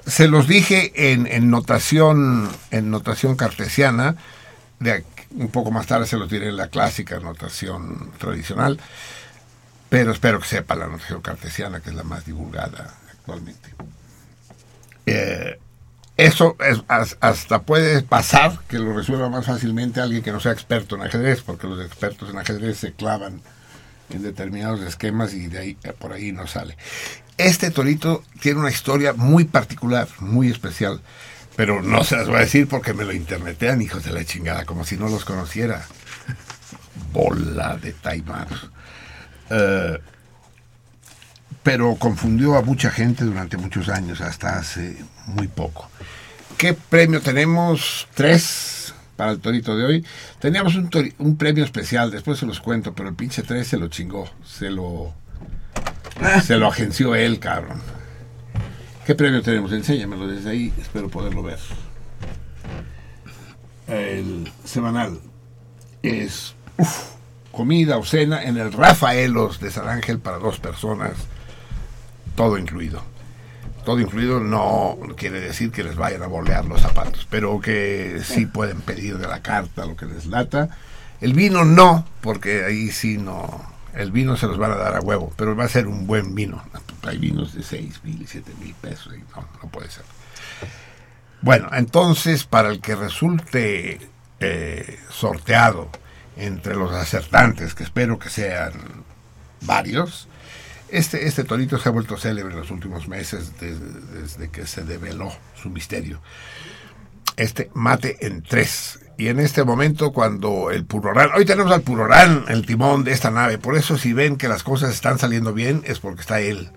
Se 0.06 0.28
los 0.28 0.48
dije 0.48 1.14
en, 1.14 1.50
notación 1.50 2.50
en 2.72 2.92
notación 2.92 3.36
cartesiana. 3.36 4.16
Un 5.32 5.50
poco 5.50 5.72
más 5.72 5.88
tarde 5.88 6.08
se 6.08 6.18
los 6.18 6.30
diré 6.30 6.50
en 6.50 6.58
la 6.58 6.68
clásica 6.68 7.20
notación 7.20 8.12
tradicional. 8.18 8.80
Pero 9.90 10.12
espero 10.12 10.40
que 10.42 10.48
sepa 10.48 10.76
la 10.76 10.88
notación 10.88 11.22
cartesiana, 11.22 11.80
que 11.80 11.90
es 11.90 11.96
la 11.96 12.04
más 12.04 12.26
divulgada 12.26 12.94
actualmente. 13.12 13.70
Eh, 15.06 15.58
eso 16.18 16.56
es- 16.60 16.84
as- 16.88 17.18
hasta 17.22 17.62
puede 17.62 18.02
pasar 18.02 18.60
que 18.68 18.80
lo 18.80 18.94
resuelva 18.94 19.30
más 19.30 19.46
fácilmente 19.46 20.02
alguien 20.02 20.24
que 20.24 20.32
no 20.32 20.40
sea 20.40 20.52
experto 20.52 20.96
en 20.96 21.04
ajedrez, 21.04 21.42
porque 21.42 21.68
los 21.68 21.84
expertos 21.86 22.30
en 22.30 22.38
ajedrez 22.40 22.78
se 22.80 22.94
clavan 22.94 23.42
en 24.10 24.24
determinados 24.24 24.82
esquemas 24.82 25.34
y 25.34 25.48
de 25.48 25.60
ahí 25.60 25.78
eh, 25.84 25.94
por 25.98 26.14
ahí 26.14 26.32
no 26.32 26.48
sale. 26.48 26.76
Este 27.38 27.70
torito 27.72 28.24
tiene 28.42 28.60
una 28.60 28.72
historia 28.72 29.14
muy 29.14 29.46
particular, 29.46 30.08
muy 30.20 30.50
especial, 30.50 31.02
pero 31.56 31.82
no 31.84 32.04
se 32.04 32.16
las 32.16 32.28
voy 32.28 32.38
a 32.38 32.40
decir 32.42 32.68
porque 32.68 32.94
me 32.94 33.04
lo 33.06 33.14
internetean, 33.14 33.82
hijos 33.82 34.04
de 34.04 34.12
la 34.12 34.26
chingada, 34.26 34.66
como 34.66 34.86
si 34.86 34.98
no 34.98 35.08
los 35.10 35.24
conociera. 35.26 35.86
Bola 37.14 37.78
de 37.78 37.94
Taimar. 37.94 38.48
Eh, 39.52 40.00
pero 41.64 41.96
confundió 41.96 42.56
a 42.56 42.62
mucha 42.62 42.90
gente 42.92 43.24
durante 43.26 43.58
muchos 43.58 43.90
años, 43.90 44.22
hasta 44.22 44.58
hace 44.58 44.98
muy 45.28 45.48
poco. 45.48 45.90
¿Qué 46.58 46.74
premio 46.74 47.22
tenemos? 47.22 48.08
Tres 48.16 48.94
para 49.18 49.32
el 49.32 49.40
torito 49.40 49.76
de 49.76 49.86
hoy. 49.86 50.06
Teníamos 50.40 50.76
un, 50.76 51.38
premio 51.38 51.66
especial, 51.66 52.12
después 52.12 52.40
se 52.40 52.46
los 52.46 52.62
cuento, 52.62 52.94
pero 52.94 53.10
el 53.10 53.16
pinche 53.16 53.44
tres 53.44 53.68
se 53.68 53.78
lo 53.78 53.90
chingó, 53.90 54.30
se 54.46 54.70
lo, 54.70 55.14
se 56.44 56.56
lo 56.56 56.68
agenció 56.68 57.16
él, 57.16 57.40
cabrón. 57.40 57.82
¿Qué 59.06 59.16
premio 59.16 59.42
tenemos? 59.42 59.72
Enséñamelo 59.72 60.28
desde 60.28 60.52
ahí, 60.52 60.74
espero 60.80 61.10
poderlo 61.10 61.44
ver. 61.44 61.60
El 63.88 64.52
semanal 64.64 65.20
es 66.04 66.54
uf, 66.78 67.12
comida 67.52 67.98
o 67.98 68.06
cena 68.06 68.44
en 68.44 68.58
el 68.58 68.72
Rafaelos 68.72 69.60
de 69.60 69.72
San 69.72 69.88
Ángel 69.88 70.20
para 70.20 70.38
dos 70.38 70.60
personas, 70.60 71.14
todo 72.36 72.58
incluido. 72.58 73.02
Todo 73.88 74.02
incluido 74.02 74.42
no 74.42 74.98
quiere 75.16 75.40
decir 75.40 75.72
que 75.72 75.82
les 75.82 75.96
vayan 75.96 76.22
a 76.22 76.28
bolear 76.28 76.66
los 76.66 76.82
zapatos, 76.82 77.26
pero 77.30 77.62
que 77.62 78.20
sí 78.22 78.46
pueden 78.46 78.82
pedir 78.82 79.18
de 79.18 79.30
la 79.30 79.42
carta 79.42 79.86
lo 79.86 79.96
que 79.96 80.06
les 80.06 80.26
lata. 80.26 80.68
El 81.22 81.32
vino 81.32 81.64
no, 81.64 82.06
porque 82.20 82.66
ahí 82.66 82.92
sí 82.92 83.18
no. 83.18 83.66
El 83.94 84.12
vino 84.12 84.36
se 84.36 84.46
los 84.46 84.58
van 84.58 84.74
a 84.74 84.76
dar 84.76 84.98
a 84.98 85.00
huevo, 85.00 85.32
pero 85.38 85.56
va 85.56 85.64
a 85.64 85.70
ser 85.70 85.88
un 85.88 86.06
buen 86.06 86.36
vino. 86.36 86.62
Hay 87.04 87.18
vinos 87.18 87.54
de 87.54 87.64
6 87.64 88.02
mil, 88.04 88.28
7 88.28 88.52
mil 88.60 88.74
pesos, 88.74 89.14
y 89.16 89.20
no, 89.20 89.48
no 89.64 89.70
puede 89.70 89.90
ser. 89.90 90.04
Bueno, 91.42 91.70
entonces, 91.72 92.44
para 92.44 92.68
el 92.68 92.82
que 92.82 92.94
resulte 92.94 94.02
eh, 94.42 95.00
sorteado 95.10 95.90
entre 96.36 96.76
los 96.76 96.92
acertantes, 96.92 97.74
que 97.74 97.86
espero 97.86 98.20
que 98.20 98.30
sean 98.30 98.74
varios, 99.62 100.28
este, 100.90 101.28
este 101.28 101.44
torito 101.44 101.78
se 101.78 101.90
ha 101.90 101.92
vuelto 101.92 102.18
célebre 102.18 102.54
en 102.54 102.60
los 102.60 102.72
últimos 102.72 103.08
meses 103.08 103.52
desde, 103.60 104.20
desde 104.22 104.50
que 104.50 104.66
se 104.68 104.84
develó 104.84 105.32
su 105.62 105.70
misterio. 105.70 106.22
Este 107.36 107.70
mate 107.74 108.26
en 108.26 108.42
tres. 108.44 109.00
Y 109.20 109.28
en 109.30 109.40
este 109.40 109.64
momento, 109.64 110.12
cuando 110.14 110.70
el 110.72 110.86
Purorán, 110.86 111.30
hoy 111.36 111.44
tenemos 111.46 111.72
al 111.72 111.82
Purorán, 111.82 112.46
el 112.50 112.66
timón 112.66 113.04
de 113.04 113.12
esta 113.14 113.32
nave, 113.32 113.58
por 113.58 113.76
eso 113.76 113.98
si 113.98 114.14
ven 114.14 114.38
que 114.38 114.48
las 114.48 114.62
cosas 114.64 114.94
están 114.94 115.18
saliendo 115.18 115.54
bien, 115.54 115.82
es 115.86 116.00
porque 116.00 116.22
está 116.22 116.40
él. 116.40 116.70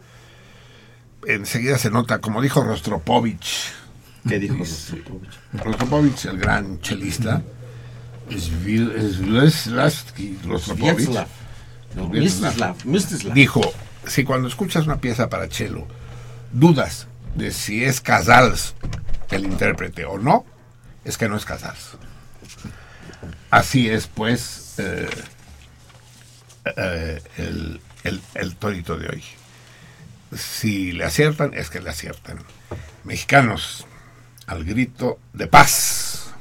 Enseguida 1.26 1.76
se 1.76 1.90
nota, 1.90 2.18
como 2.20 2.40
dijo 2.40 2.62
Rostropovich, 2.64 3.72
¿Qué 4.26 4.38
dijo? 4.38 4.56
Rostropovich, 5.52 6.24
el 6.26 6.38
gran 6.38 6.80
chelista, 6.80 7.42
Svil- 8.30 8.94
Svil- 8.96 10.42
Rostropovich, 10.46 10.96
Vietzlav. 10.96 11.26
No, 11.94 12.08
Vietzlav. 12.08 12.50
Mstislav. 12.52 12.76
Mstislav. 12.86 13.34
dijo, 13.34 13.60
si 14.06 14.24
cuando 14.24 14.48
escuchas 14.48 14.86
una 14.86 15.00
pieza 15.00 15.28
para 15.28 15.48
cello 15.48 15.86
dudas 16.52 17.06
de 17.34 17.52
si 17.52 17.84
es 17.84 18.00
Casals 18.00 18.74
el 19.30 19.44
intérprete 19.44 20.04
o 20.04 20.18
no, 20.18 20.44
es 21.04 21.16
que 21.16 21.28
no 21.28 21.36
es 21.36 21.44
Casals. 21.44 21.96
Así 23.50 23.88
es, 23.88 24.06
pues, 24.08 24.74
eh, 24.78 25.08
eh, 26.76 27.22
el, 27.36 27.80
el- 28.04 28.22
el 28.34 28.56
torito 28.56 28.96
de 28.96 29.08
hoy. 29.08 29.24
Si 30.36 30.92
le 30.92 31.04
aciertan, 31.04 31.54
es 31.54 31.70
que 31.70 31.80
le 31.80 31.90
aciertan. 31.90 32.38
Mexicanos, 33.04 33.86
al 34.46 34.64
grito 34.64 35.18
de 35.32 35.46
paz. 35.46 36.32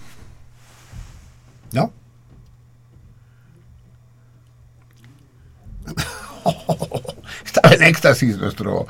¿No? 1.71 1.93
Éxtasis 7.79 8.37
nuestro, 8.37 8.87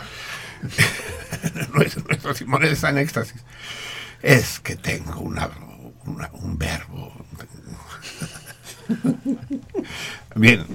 nuestro, 1.73 2.32
está 2.63 2.89
en 2.89 2.97
éxtasis. 2.97 3.43
Es 4.21 4.60
que 4.60 4.75
tengo 4.75 5.19
un 5.21 6.58
verbo. 6.58 7.13
Bien, 10.36 10.65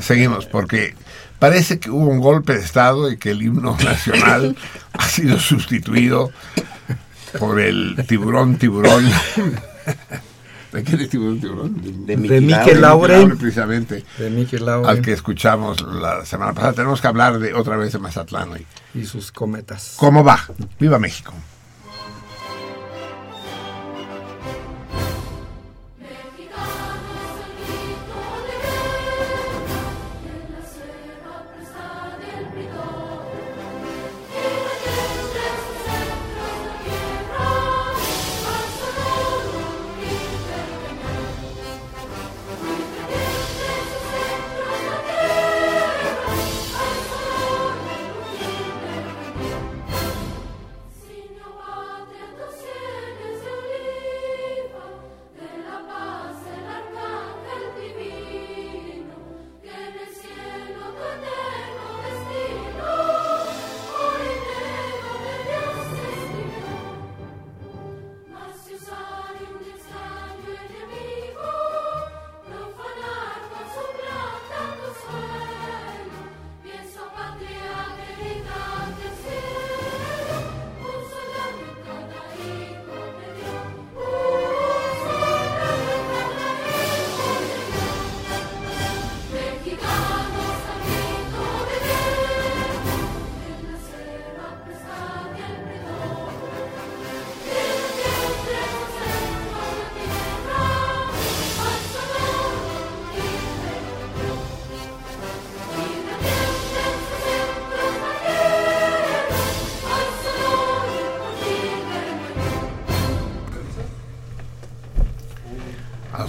seguimos, 0.00 0.46
porque 0.46 0.94
parece 1.38 1.78
que 1.78 1.90
hubo 1.90 2.06
un 2.06 2.20
golpe 2.20 2.54
de 2.54 2.60
Estado 2.60 3.10
y 3.10 3.16
que 3.16 3.30
el 3.30 3.42
himno 3.42 3.76
nacional 3.84 4.56
ha 4.92 5.08
sido 5.08 5.38
sustituido 5.38 6.32
por 7.38 7.60
el 7.60 8.04
tiburón, 8.06 8.58
tiburón 8.58 9.10
¿De 10.72 10.82
qué 10.84 10.96
tiburón? 11.06 11.40
tiburón? 11.40 12.06
De 12.06 12.16
De 12.16 12.40
Lauren. 12.74 12.80
Lauren. 12.80 13.38
precisamente. 13.38 14.04
De 14.18 14.30
Mickey 14.30 14.58
Lauren 14.58 14.88
Al 14.90 15.02
que 15.02 15.12
escuchamos 15.12 15.80
la 15.82 16.24
semana 16.24 16.52
pasada. 16.52 16.72
Tenemos 16.72 17.00
que 17.00 17.06
hablar 17.08 17.38
de 17.38 17.54
otra 17.54 17.76
vez 17.76 17.92
de 17.92 17.98
Mazatlán 17.98 18.50
hoy. 18.52 18.66
y 18.94 19.04
sus 19.04 19.30
cometas. 19.32 19.94
¿Cómo 19.98 20.24
va? 20.24 20.40
¡Viva 20.80 20.98
México! 20.98 21.32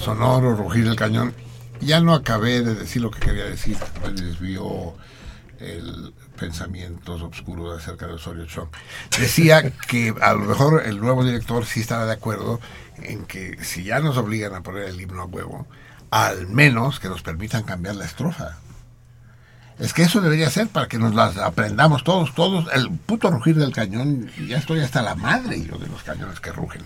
Sonoro 0.04 0.56
rugir 0.56 0.88
el 0.88 0.96
cañón. 0.96 1.34
Ya 1.80 2.02
no 2.02 2.14
acabé 2.14 2.62
de 2.62 2.76
decir 2.76 3.02
lo 3.02 3.12
que 3.12 3.20
quería 3.20 3.46
decir. 3.46 3.78
Me 4.04 4.12
desvió 4.12 4.96
el 5.60 6.14
pensamientos 6.38 7.22
oscuros 7.22 7.82
acerca 7.82 8.08
de 8.08 8.14
Osorio 8.14 8.46
Chong. 8.46 8.68
Decía 9.18 9.72
que 9.88 10.14
a 10.22 10.34
lo 10.34 10.40
mejor 10.40 10.84
el 10.86 11.00
nuevo 11.00 11.24
director 11.24 11.66
sí 11.66 11.82
estará 11.82 12.06
de 12.06 12.14
acuerdo 12.14 12.60
en 12.98 13.26
que 13.26 13.64
si 13.64 13.84
ya 13.84 14.00
nos 14.00 14.18
obligan 14.18 14.54
a 14.56 14.62
poner 14.62 14.90
el 14.90 15.00
himno 15.00 15.22
a 15.22 15.26
huevo, 15.26 15.68
al 16.12 16.48
menos 16.48 17.00
que 17.00 17.08
nos 17.08 17.22
permitan 17.22 17.64
cambiar 17.64 17.96
la 17.96 18.06
estrofa. 18.06 18.58
Es 19.80 19.94
que 19.94 20.04
eso 20.04 20.22
debería 20.22 20.50
ser 20.50 20.68
para 20.68 20.88
que 20.88 21.00
nos 21.00 21.16
las 21.16 21.38
aprendamos 21.38 22.04
todos, 22.04 22.34
todos. 22.36 22.68
El 22.74 22.92
puto 22.92 23.30
rugir 23.32 23.56
del 23.56 23.74
cañón, 23.74 24.30
ya 24.48 24.58
estoy 24.58 24.82
hasta 24.82 25.02
la 25.02 25.16
madre 25.16 25.62
yo 25.64 25.78
de 25.78 25.88
los 25.88 26.04
cañones 26.04 26.40
que 26.40 26.52
rugen. 26.52 26.84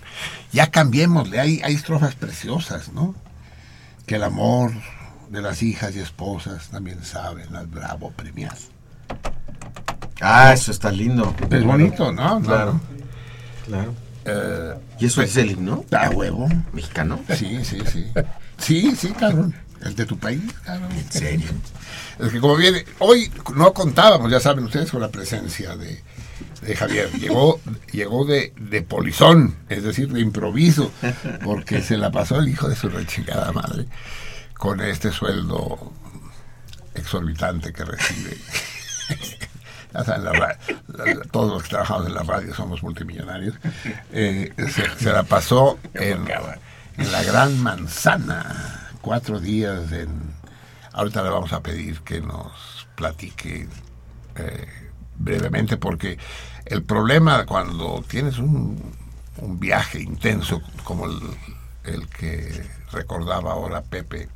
Ya 0.52 0.70
cambiémosle, 0.70 1.38
hay, 1.38 1.60
hay 1.62 1.74
estrofas 1.74 2.14
preciosas, 2.14 2.92
¿no? 2.92 3.14
Que 4.06 4.16
el 4.16 4.24
amor 4.24 4.72
de 5.30 5.42
las 5.42 5.62
hijas 5.62 5.94
y 5.96 6.00
esposas 6.00 6.68
también 6.68 7.04
saben 7.04 7.54
al 7.54 7.66
bravo 7.66 8.10
premiar. 8.10 8.56
Ah, 10.20 10.52
eso 10.52 10.72
está 10.72 10.90
lindo. 10.90 11.34
Es 11.50 11.64
bonito, 11.64 12.10
¿no? 12.12 12.40
Claro. 12.40 12.80
Claro. 13.66 13.94
Eh, 14.24 14.74
¿Y 14.98 15.06
eso 15.06 15.22
es 15.22 15.36
el 15.36 15.52
himno? 15.52 15.84
a 15.92 16.10
huevo. 16.10 16.48
¿Mexicano? 16.72 17.20
Sí, 17.34 17.64
sí, 17.64 17.78
sí. 17.90 18.06
Sí, 18.58 18.96
sí, 18.96 19.10
cabrón. 19.12 19.54
El 19.84 19.94
de 19.94 20.06
tu 20.06 20.18
país, 20.18 20.42
cabrón. 20.64 20.90
¿En 20.92 21.12
serio? 21.12 21.48
Es 22.18 22.30
que 22.32 22.40
como 22.40 22.56
viene, 22.56 22.84
hoy 22.98 23.30
no 23.54 23.72
contábamos, 23.72 24.30
ya 24.30 24.40
saben 24.40 24.64
ustedes, 24.64 24.90
con 24.90 25.00
la 25.00 25.08
presencia 25.10 25.76
de, 25.76 26.02
de 26.62 26.76
Javier. 26.76 27.10
Llegó, 27.12 27.60
llegó 27.92 28.24
de, 28.24 28.52
de 28.58 28.82
polizón, 28.82 29.54
es 29.68 29.84
decir, 29.84 30.12
de 30.12 30.20
improviso, 30.20 30.90
porque 31.44 31.80
se 31.82 31.96
la 31.96 32.10
pasó 32.10 32.38
el 32.40 32.48
hijo 32.48 32.68
de 32.68 32.74
su 32.76 32.88
rechingada 32.88 33.52
madre 33.52 33.86
con 34.54 34.80
este 34.80 35.12
sueldo 35.12 35.92
exorbitante 36.94 37.72
que 37.72 37.84
recibe. 37.84 38.36
La 39.92 40.02
la- 40.18 40.32
la- 40.32 41.22
todos 41.32 41.50
los 41.54 41.62
que 41.62 41.70
trabajamos 41.70 42.06
en 42.08 42.14
la 42.14 42.22
radio 42.22 42.54
somos 42.54 42.82
multimillonarios. 42.82 43.54
Eh, 44.12 44.52
se, 44.56 45.02
se 45.02 45.10
la 45.12 45.22
pasó 45.22 45.78
en, 45.94 46.26
en 46.98 47.10
la 47.12 47.22
Gran 47.22 47.58
Manzana, 47.62 48.87
cuatro 49.00 49.40
días 49.40 49.92
en... 49.92 50.08
Ahorita 50.92 51.22
le 51.22 51.30
vamos 51.30 51.52
a 51.52 51.62
pedir 51.62 52.00
que 52.00 52.20
nos 52.20 52.88
platique 52.96 53.68
eh, 54.36 54.66
brevemente, 55.16 55.76
porque 55.76 56.18
el 56.64 56.82
problema 56.82 57.46
cuando 57.46 58.02
tienes 58.08 58.38
un, 58.38 58.96
viaje 59.40 60.00
intenso 60.00 60.60
como 60.82 61.06
el, 61.06 61.18
el 61.84 62.08
que 62.08 62.68
recordaba 62.90 63.52
ahora 63.52 63.82
Pepe 63.82 64.28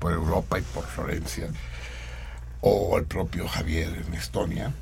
por 0.00 0.12
Europa 0.12 0.58
y 0.58 0.62
por 0.62 0.84
Florencia, 0.84 1.48
o 2.60 2.98
el 2.98 3.04
propio 3.04 3.46
Javier 3.46 4.04
en 4.06 4.14
Estonia, 4.14 4.72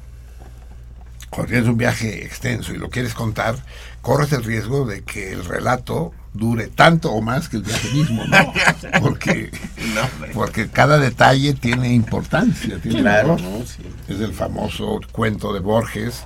cuando 1.30 1.50
tienes 1.50 1.68
un 1.68 1.76
viaje 1.76 2.24
extenso 2.24 2.74
y 2.74 2.78
lo 2.78 2.90
quieres 2.90 3.14
contar, 3.14 3.56
corres 4.02 4.32
el 4.32 4.44
riesgo 4.44 4.84
de 4.84 5.02
que 5.02 5.32
el 5.32 5.44
relato 5.44 6.12
dure 6.32 6.66
tanto 6.68 7.12
o 7.12 7.22
más 7.22 7.48
que 7.48 7.56
el 7.58 7.62
viaje 7.62 7.88
mismo, 7.92 8.24
¿no? 8.26 8.52
Porque, 9.00 9.50
porque 10.34 10.68
cada 10.68 10.98
detalle 10.98 11.54
tiene 11.54 11.92
importancia, 11.92 12.80
tiene 12.80 13.00
Claro, 13.00 13.36
valor. 13.36 13.40
¿no? 13.42 13.66
Sí. 13.66 13.82
Es 14.08 14.20
el 14.20 14.32
famoso 14.32 15.00
cuento 15.12 15.52
de 15.52 15.60
Borges 15.60 16.24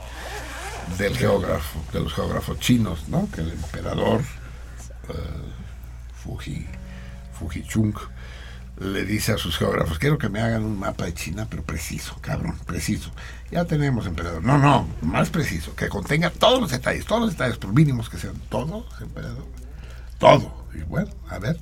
del 0.99 1.17
geógrafo, 1.17 1.83
de 1.93 2.01
los 2.01 2.12
geógrafos 2.12 2.59
chinos, 2.59 3.09
¿no? 3.09 3.29
Que 3.31 3.40
el 3.40 3.53
emperador 3.53 4.21
eh, 5.09 5.14
Fuji, 6.23 6.67
Fujichung 7.38 7.95
le 8.79 9.05
dice 9.05 9.33
a 9.33 9.39
sus 9.39 9.57
geógrafos, 9.57 9.99
quiero 9.99 10.19
que 10.19 10.29
me 10.29 10.41
hagan 10.41 10.65
un 10.65 10.79
mapa 10.79 11.05
de 11.05 11.15
China, 11.15 11.47
pero 11.49 11.63
preciso, 11.63 12.17
cabrón, 12.21 12.59
preciso. 12.67 13.11
Ya 13.51 13.65
tenemos, 13.65 14.07
emperador. 14.07 14.43
No, 14.43 14.59
no, 14.59 14.89
más 15.01 15.31
preciso, 15.31 15.77
que 15.77 15.89
contenga 15.89 16.31
todos 16.31 16.61
los 16.61 16.71
detalles, 16.71 17.05
todos 17.05 17.23
los 17.23 17.31
detalles, 17.31 17.57
por 17.59 17.73
mínimos 17.73 18.11
que 18.11 18.19
sean, 18.19 18.35
todos, 18.49 18.85
emperador. 19.01 19.47
Todo. 20.19 20.67
Y 20.75 20.83
bueno, 20.83 21.11
a 21.29 21.39
ver. 21.39 21.59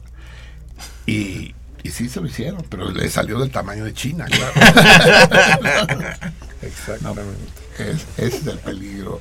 Y, 1.06 1.54
y 1.82 1.90
sí 1.90 2.08
se 2.08 2.20
lo 2.20 2.26
hicieron, 2.26 2.64
pero 2.68 2.90
le 2.90 3.08
salió 3.10 3.38
del 3.38 3.50
tamaño 3.50 3.84
de 3.84 3.92
China, 3.92 4.26
claro. 4.26 4.52
Exactamente. 6.62 7.52
es, 7.78 8.06
ese 8.16 8.36
es 8.36 8.46
el 8.46 8.58
peligro 8.58 9.20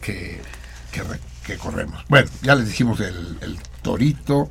que, 0.00 0.40
que, 0.92 1.02
que 1.44 1.58
corremos. 1.58 2.04
Bueno, 2.08 2.30
ya 2.40 2.54
les 2.54 2.68
dijimos 2.68 3.00
el, 3.00 3.36
el 3.42 3.58
torito. 3.82 4.48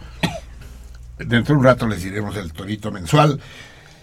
Dentro 1.18 1.56
de 1.56 1.60
un 1.60 1.64
rato 1.64 1.88
les 1.88 2.04
diremos 2.04 2.36
el 2.36 2.52
torito 2.52 2.92
mensual 2.92 3.40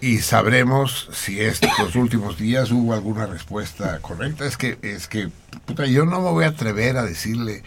y 0.01 0.17
sabremos 0.19 1.09
si 1.13 1.39
estos 1.39 1.95
últimos 1.95 2.37
días 2.37 2.71
hubo 2.71 2.93
alguna 2.93 3.25
respuesta 3.25 3.99
correcta. 3.99 4.45
Es 4.45 4.57
que, 4.57 4.77
es 4.81 5.07
que, 5.07 5.29
puta, 5.65 5.85
yo 5.85 6.05
no 6.05 6.21
me 6.21 6.31
voy 6.31 6.45
a 6.45 6.49
atrever 6.49 6.97
a 6.97 7.03
decirle 7.03 7.63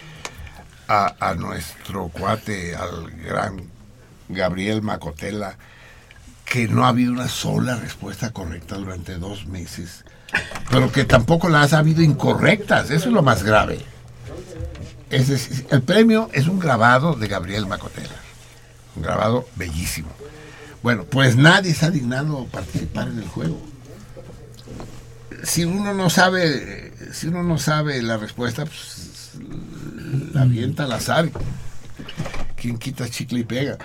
a, 0.87 1.15
a 1.19 1.33
nuestro 1.33 2.09
cuate, 2.09 2.75
al 2.75 3.09
gran 3.11 3.63
Gabriel 4.29 4.81
Macotela, 4.81 5.57
que 6.45 6.67
no 6.67 6.85
ha 6.85 6.89
habido 6.89 7.11
una 7.11 7.27
sola 7.27 7.75
respuesta 7.75 8.31
correcta 8.31 8.75
durante 8.75 9.17
dos 9.17 9.47
meses, 9.47 10.05
pero 10.69 10.91
que 10.91 11.05
tampoco 11.05 11.49
las 11.49 11.73
ha 11.73 11.79
habido 11.79 12.01
incorrectas. 12.01 12.89
Eso 12.89 13.07
es 13.07 13.13
lo 13.13 13.21
más 13.21 13.43
grave. 13.43 13.79
Es 15.09 15.29
decir, 15.29 15.65
el 15.71 15.81
premio 15.81 16.29
es 16.33 16.47
un 16.47 16.59
grabado 16.59 17.15
de 17.15 17.27
Gabriel 17.27 17.65
Macotela, 17.65 18.15
grabado 19.01 19.47
bellísimo. 19.55 20.09
Bueno, 20.83 21.05
pues 21.05 21.35
nadie 21.35 21.73
se 21.73 21.85
ha 21.85 21.89
dignado 21.89 22.45
participar 22.47 23.07
en 23.07 23.19
el 23.19 23.27
juego. 23.27 23.59
Si 25.43 25.65
uno 25.65 25.93
no 25.93 26.09
sabe, 26.09 26.93
si 27.13 27.27
uno 27.27 27.43
no 27.43 27.57
sabe 27.57 28.01
la 28.01 28.17
respuesta, 28.17 28.65
pues 28.65 29.31
la 30.33 30.41
avienta 30.41 30.83
al 30.85 30.91
azar. 30.93 31.29
¿quién 32.57 32.77
quita 32.77 33.09
chicle 33.09 33.39
y 33.39 33.43
pega? 33.43 33.77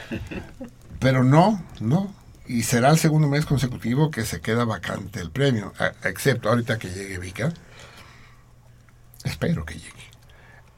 Pero 0.99 1.23
no, 1.23 1.65
no. 1.81 2.13
Y 2.47 2.65
será 2.65 2.91
el 2.91 2.99
segundo 2.99 3.29
mes 3.29 3.47
consecutivo 3.47 4.11
que 4.11 4.25
se 4.25 4.41
queda 4.41 4.65
vacante 4.65 5.21
el 5.21 5.31
premio, 5.31 5.73
excepto 6.03 6.49
ahorita 6.49 6.79
que 6.79 6.89
llegue 6.89 7.19
Vika. 7.19 7.53
Espero 9.25 9.65
que 9.65 9.75
llegue. 9.75 10.12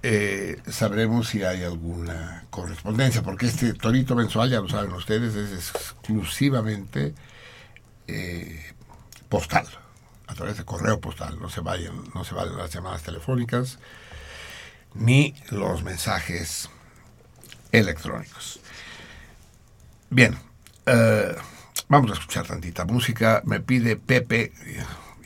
Eh, 0.07 0.61
sabremos 0.71 1.29
si 1.29 1.45
hay 1.45 1.65
alguna 1.65 2.45
correspondencia, 2.51 3.23
porque 3.23 3.47
este 3.47 3.73
torito 3.73 4.15
mensual, 4.15 4.51
ya 4.51 4.61
lo 4.61 4.69
saben 4.69 4.93
ustedes, 4.93 5.35
es 5.35 5.71
exclusivamente 5.71 7.15
eh, 8.07 8.75
postal, 9.31 9.67
a 10.27 10.35
través 10.35 10.59
de 10.59 10.65
correo 10.67 11.01
postal. 11.01 11.41
No 11.41 11.49
se 11.49 11.63
vayan, 11.63 12.05
no 12.15 12.23
se 12.23 12.35
valen 12.35 12.59
las 12.59 12.71
llamadas 12.71 13.03
telefónicas 13.03 13.79
ni 14.93 15.35
los 15.49 15.83
mensajes 15.83 16.69
electrónicos. 17.73 18.61
Bien, 20.11 20.37
eh, 20.85 21.35
vamos 21.89 22.11
a 22.11 22.15
escuchar 22.15 22.47
tantita 22.47 22.85
música. 22.85 23.41
Me 23.47 23.61
pide 23.61 23.97
Pepe, 23.97 24.53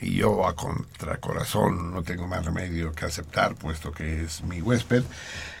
y 0.01 0.15
yo 0.15 0.47
a 0.47 0.55
contracorazón 0.55 1.91
no 1.93 2.03
tengo 2.03 2.27
más 2.27 2.45
remedio 2.45 2.91
que 2.93 3.05
aceptar, 3.05 3.55
puesto 3.55 3.91
que 3.91 4.23
es 4.23 4.43
mi 4.43 4.61
huésped, 4.61 5.03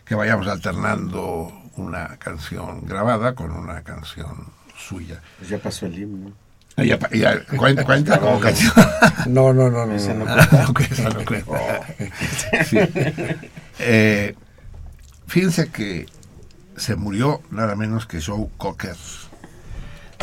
que 0.05 0.15
vayamos 0.15 0.47
alternando 0.47 1.51
una 1.75 2.17
canción 2.17 2.85
grabada 2.85 3.35
con 3.35 3.51
una 3.51 3.81
canción 3.83 4.47
suya. 4.77 5.21
Pues 5.37 5.49
ya 5.49 5.57
pasó 5.59 5.85
el 5.85 5.99
himno. 5.99 6.31
Ya, 6.77 6.97
pa- 6.97 7.09
ya, 7.09 7.43
cuenta, 7.57 7.83
cuenta 7.83 8.19
como 8.19 8.39
canción. 8.41 8.71
No, 9.27 9.51
no, 9.53 9.69
no, 9.69 9.85
no. 9.85 9.93
Esa 9.95 10.13
no. 10.13 10.23
no 10.25 10.31
Ah, 10.51 10.65
ok, 10.69 10.79
esa 10.81 11.09
no 11.09 11.25
cuenta. 11.25 11.85
Sí. 12.65 12.77
Eh, 13.79 14.35
fíjense 15.27 15.69
que 15.69 16.05
se 16.77 16.95
murió 16.95 17.41
nada 17.51 17.75
menos 17.75 18.05
que 18.05 18.21
Joe 18.21 18.47
Cocker. 18.57 18.95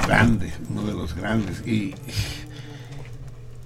Grande, 0.06 0.52
uno 0.70 0.82
de 0.82 0.92
los 0.92 1.14
grandes. 1.14 1.66
Y, 1.66 1.94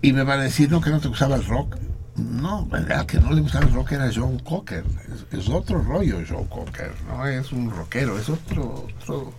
y 0.03 0.13
me 0.13 0.23
van 0.23 0.41
a 0.41 0.45
decir, 0.45 0.71
no, 0.71 0.81
que 0.81 0.91
no 0.91 1.01
te 1.01 1.09
gustaba 1.09 1.37
el 1.37 1.45
rock. 1.45 1.77
No, 2.17 2.67
verdad 2.67 3.07
que 3.07 3.19
no 3.19 3.33
le 3.33 3.41
gustaba 3.41 3.67
el 3.67 3.73
rock 3.73 3.93
era 3.93 4.11
Joe 4.13 4.39
Cocker. 4.43 4.85
Es, 5.31 5.49
otro 5.49 5.83
rollo 5.83 6.19
Joe 6.29 6.47
Cocker, 6.49 6.93
no 7.09 7.27
es 7.27 7.53
un 7.53 7.71
rockero, 7.71 8.19
es 8.19 8.29
otro, 8.29 8.87
otro, 9.01 9.33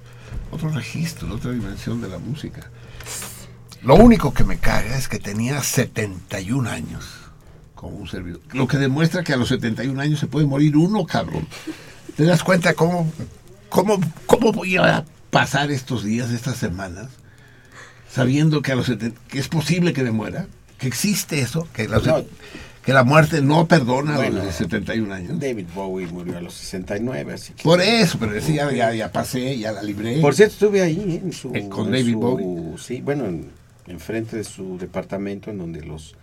otro 0.51 0.70
registro, 0.70 1.34
otra 1.34 1.51
dimensión 1.51 2.01
de 2.01 2.09
la 2.09 2.18
música. 2.18 2.70
Lo 3.84 3.95
único 3.95 4.34
que 4.34 4.43
me 4.43 4.57
caga 4.57 4.97
es 4.97 5.07
que 5.07 5.20
tenía 5.20 5.62
71 5.62 6.70
años 6.70 7.05
como 7.76 7.97
un 7.97 8.07
servidor. 8.07 8.41
Lo 8.53 8.68
que 8.68 8.78
demuestra 8.78 9.24
que 9.24 9.34
a 9.34 9.38
los 9.38 9.49
71 9.49 9.99
años 9.99 10.20
se 10.20 10.28
puede 10.28 10.45
morir 10.45 10.78
uno, 10.78 11.05
cabrón. 11.05 11.47
¿Te 12.16 12.26
das 12.26 12.43
cuenta 12.43 12.76
cómo, 12.76 13.12
cómo, 13.70 13.99
cómo 14.28 14.51
voy 14.51 14.78
a 14.78 15.03
pasar 15.32 15.72
estos 15.72 16.03
días, 16.03 16.30
estas 16.30 16.57
semanas, 16.57 17.09
sabiendo 18.12 18.62
que 18.62 18.72
a 18.72 18.76
los 18.76 18.86
70 18.88 19.20
que 19.28 19.39
es 19.39 19.47
posible 19.47 19.93
que 19.93 20.03
me 20.03 20.12
muera? 20.12 20.47
Que 20.78 20.88
existe 20.88 21.39
eso, 21.41 21.68
que 21.74 21.88
la, 21.88 21.99
No. 21.99 22.24
que 22.84 22.91
la 22.93 23.03
muerte 23.03 23.41
no 23.41 23.68
perdona 23.68 24.16
Bueno, 24.18 24.41
a 24.41 24.45
los 24.45 24.55
71 24.55 25.14
años. 25.14 25.39
David 25.39 25.68
Bowie 25.76 26.07
murió 26.07 26.38
a 26.38 26.41
los 26.41 26.55
69, 26.55 27.34
así 27.34 27.53
que... 27.53 27.64
Por 27.64 27.80
eso, 27.82 28.18
pero 28.20 28.39
sí, 28.41 28.55
ya, 28.55 28.72
ya, 28.72 28.91
ya 28.93 29.12
pasé, 29.12 29.57
ya 29.59 29.72
la 29.72 29.84
libré. 29.84 30.20
Por 30.20 30.34
cierto, 30.34 30.53
estuve 30.53 30.82
ahí 30.82 31.22
en 31.24 31.32
su... 31.34 31.53
Eh, 31.55 31.70
con 31.70 31.88
en 31.88 31.91
David 31.93 32.14
su- 32.14 32.20
Bowie. 32.20 32.78
Sí, 32.80 33.01
bueno, 33.01 33.26
en, 33.26 33.49
enfrente 33.88 34.38
de 34.38 34.43
su 34.43 34.78
departamento 34.80 35.51
en 35.51 35.59
donde 35.59 35.82
los 35.84 36.16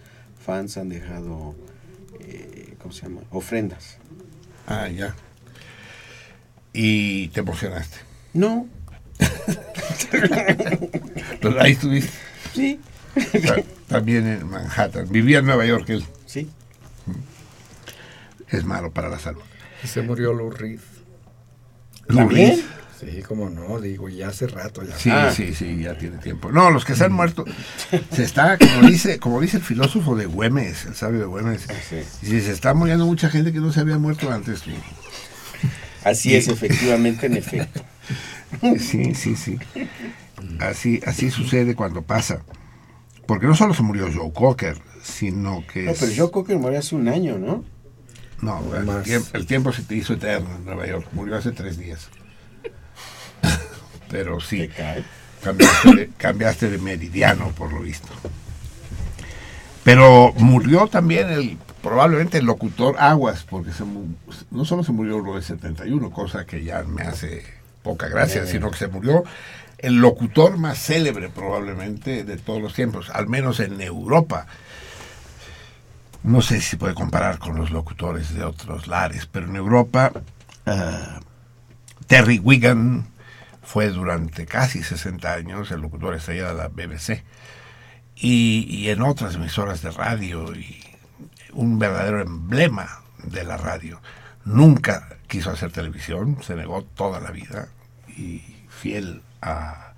fans 0.45 0.77
han 0.77 0.89
dejado, 0.89 1.55
eh, 2.21 2.75
¿cómo 2.83 2.93
se 2.93 3.03
llama? 3.03 3.21
Ofrendas. 3.31 3.99
Ah, 4.67 4.89
ya. 4.89 5.15
Y 6.73 7.29
te 7.29 7.41
emocionaste. 7.41 7.97
No, 8.35 8.67
Pero 11.41 11.61
ahí 11.61 11.73
estuviste. 11.73 12.11
sí, 12.55 12.81
Ta- 13.15 13.57
También 13.89 14.27
en 14.27 14.49
Manhattan. 14.49 15.09
Vivía 15.11 15.39
en 15.39 15.47
Nueva 15.47 15.65
York 15.67 15.89
él. 15.91 16.05
sí. 16.27 16.49
Es 18.49 18.65
malo 18.65 18.91
para 18.93 19.11
la 19.11 19.19
salud. 19.19 19.43
Y 19.85 19.89
se 19.89 20.01
murió 20.01 20.33
Lou 20.33 20.51
Reed. 20.51 20.81
¿También? 22.07 22.51
Luis. 22.53 22.65
Sí, 22.99 23.23
como 23.23 23.49
no, 23.51 23.79
digo, 23.79 24.09
ya 24.09 24.29
hace 24.29 24.47
rato 24.49 24.83
ya. 24.83 24.97
Sí, 24.99 25.11
Ah. 25.13 25.31
sí, 25.35 25.55
sí, 25.55 25.83
ya 25.83 25.97
tiene 25.99 26.17
tiempo. 26.19 26.51
No, 26.51 26.71
los 26.71 26.85
que 26.87 26.97
se 26.97 27.05
han 27.05 27.13
muerto, 27.13 27.45
se 28.11 28.25
está, 28.25 28.57
como 28.59 28.89
dice, 28.89 29.19
como 29.21 29.41
dice 29.41 29.59
el 29.59 29.63
filósofo 29.63 30.17
de 30.17 30.25
Güemes, 30.27 30.87
el 30.87 30.95
sabio 30.97 31.21
de 31.21 31.27
Güemes, 31.27 31.67
Sí. 31.89 31.97
dice, 32.23 32.41
se 32.47 32.53
está 32.53 32.73
muriendo 32.75 33.05
mucha 33.07 33.29
gente 33.31 33.53
que 33.53 33.61
no 33.61 33.71
se 33.73 33.81
había 33.81 33.99
muerto 33.99 34.33
antes. 34.33 34.63
Así 36.03 36.35
es, 36.35 36.49
efectivamente, 36.49 37.27
en 37.27 37.37
efecto. 37.37 37.85
Sí, 38.79 39.15
sí, 39.15 39.37
sí. 39.37 39.59
Así, 40.61 41.01
así 41.07 41.31
sucede 41.31 41.75
cuando 41.75 42.03
pasa. 42.03 42.43
Porque 43.27 43.47
no 43.47 43.55
solo 43.55 43.75
se 43.75 43.83
murió 43.83 44.09
Joe 44.13 44.33
Cocker, 44.33 44.79
sino 45.03 45.65
que... 45.73 45.83
No, 45.83 45.93
pero 45.99 46.31
creo 46.31 46.45
que 46.45 46.57
murió 46.57 46.79
hace 46.79 46.95
un 46.97 47.09
año, 47.09 47.39
¿no? 47.39 47.65
No, 48.41 48.63
el 48.75 49.03
tiempo, 49.03 49.29
el 49.35 49.47
tiempo 49.47 49.73
se 49.73 49.83
te 49.83 49.97
hizo 49.97 50.15
eterno 50.15 50.49
en 50.57 50.65
Nueva 50.65 50.87
York. 50.87 51.07
Murió 51.13 51.37
hace 51.37 51.51
tres 51.53 51.77
días. 51.77 52.09
Pero 54.11 54.41
sí, 54.41 54.71
cambiaste 55.43 55.95
de, 55.95 56.09
cambiaste 56.17 56.71
de 56.71 56.79
meridiano, 56.79 57.49
por 57.51 57.73
lo 57.73 57.81
visto. 57.81 58.09
Pero 59.85 60.33
murió 60.37 60.87
también 60.87 61.31
el 61.31 61.59
probablemente 61.83 62.39
el 62.39 62.45
locutor 62.47 62.97
Aguas, 62.99 63.45
porque 63.49 63.73
se 63.73 63.85
mu- 63.85 64.15
no 64.51 64.65
solo 64.65 64.83
se 64.85 64.93
murió 64.93 65.17
uno 65.19 65.37
de 65.37 65.43
71, 65.43 66.11
cosa 66.11 66.45
que 66.47 66.63
ya 66.65 66.83
me 66.85 67.03
hace 67.03 67.43
poca 67.83 68.09
gracia, 68.09 68.47
sino 68.47 68.71
que 68.71 68.79
se 68.79 68.89
murió 68.89 69.25
el 69.79 69.97
locutor 69.97 70.59
más 70.59 70.79
célebre 70.79 71.29
probablemente 71.29 72.25
de 72.25 72.37
todos 72.37 72.61
los 72.61 72.75
tiempos, 72.75 73.11
al 73.11 73.29
menos 73.29 73.61
en 73.61 73.81
Europa. 73.81 74.47
No 76.25 76.43
sé 76.43 76.61
si 76.61 76.77
puede 76.77 76.95
comparar 76.95 77.39
con 77.39 77.57
los 77.57 77.71
locutores 77.71 78.35
de 78.35 78.43
otros 78.45 78.89
lares, 78.89 79.27
pero 79.27 79.47
en 79.47 79.57
Europa 79.57 80.13
eh, 80.67 80.99
Terry 82.07 82.41
Wigan 82.41 83.07
fue 83.63 83.89
durante 83.91 84.47
casi 84.47 84.83
60 84.83 85.33
años 85.33 85.71
el 85.71 85.81
locutor 85.81 86.15
estrella 86.15 86.49
de 86.49 86.55
la 86.55 86.69
BBC 86.69 87.23
y, 88.17 88.67
y 88.69 88.91
en 88.91 89.03
otras 89.03 89.37
emisoras 89.37 89.81
de 89.83 89.93
radio 89.93 90.53
y 90.55 90.83
un 91.53 91.79
verdadero 91.79 92.21
emblema 92.21 93.03
de 93.23 93.45
la 93.45 93.57
radio. 93.57 94.01
Nunca 94.45 95.18
quiso 95.29 95.51
hacer 95.51 95.71
televisión, 95.71 96.39
se 96.43 96.55
negó 96.57 96.83
toda 96.97 97.21
la 97.21 97.31
vida 97.31 97.69
y 98.17 98.43
fiel 98.69 99.23
a... 99.43 99.93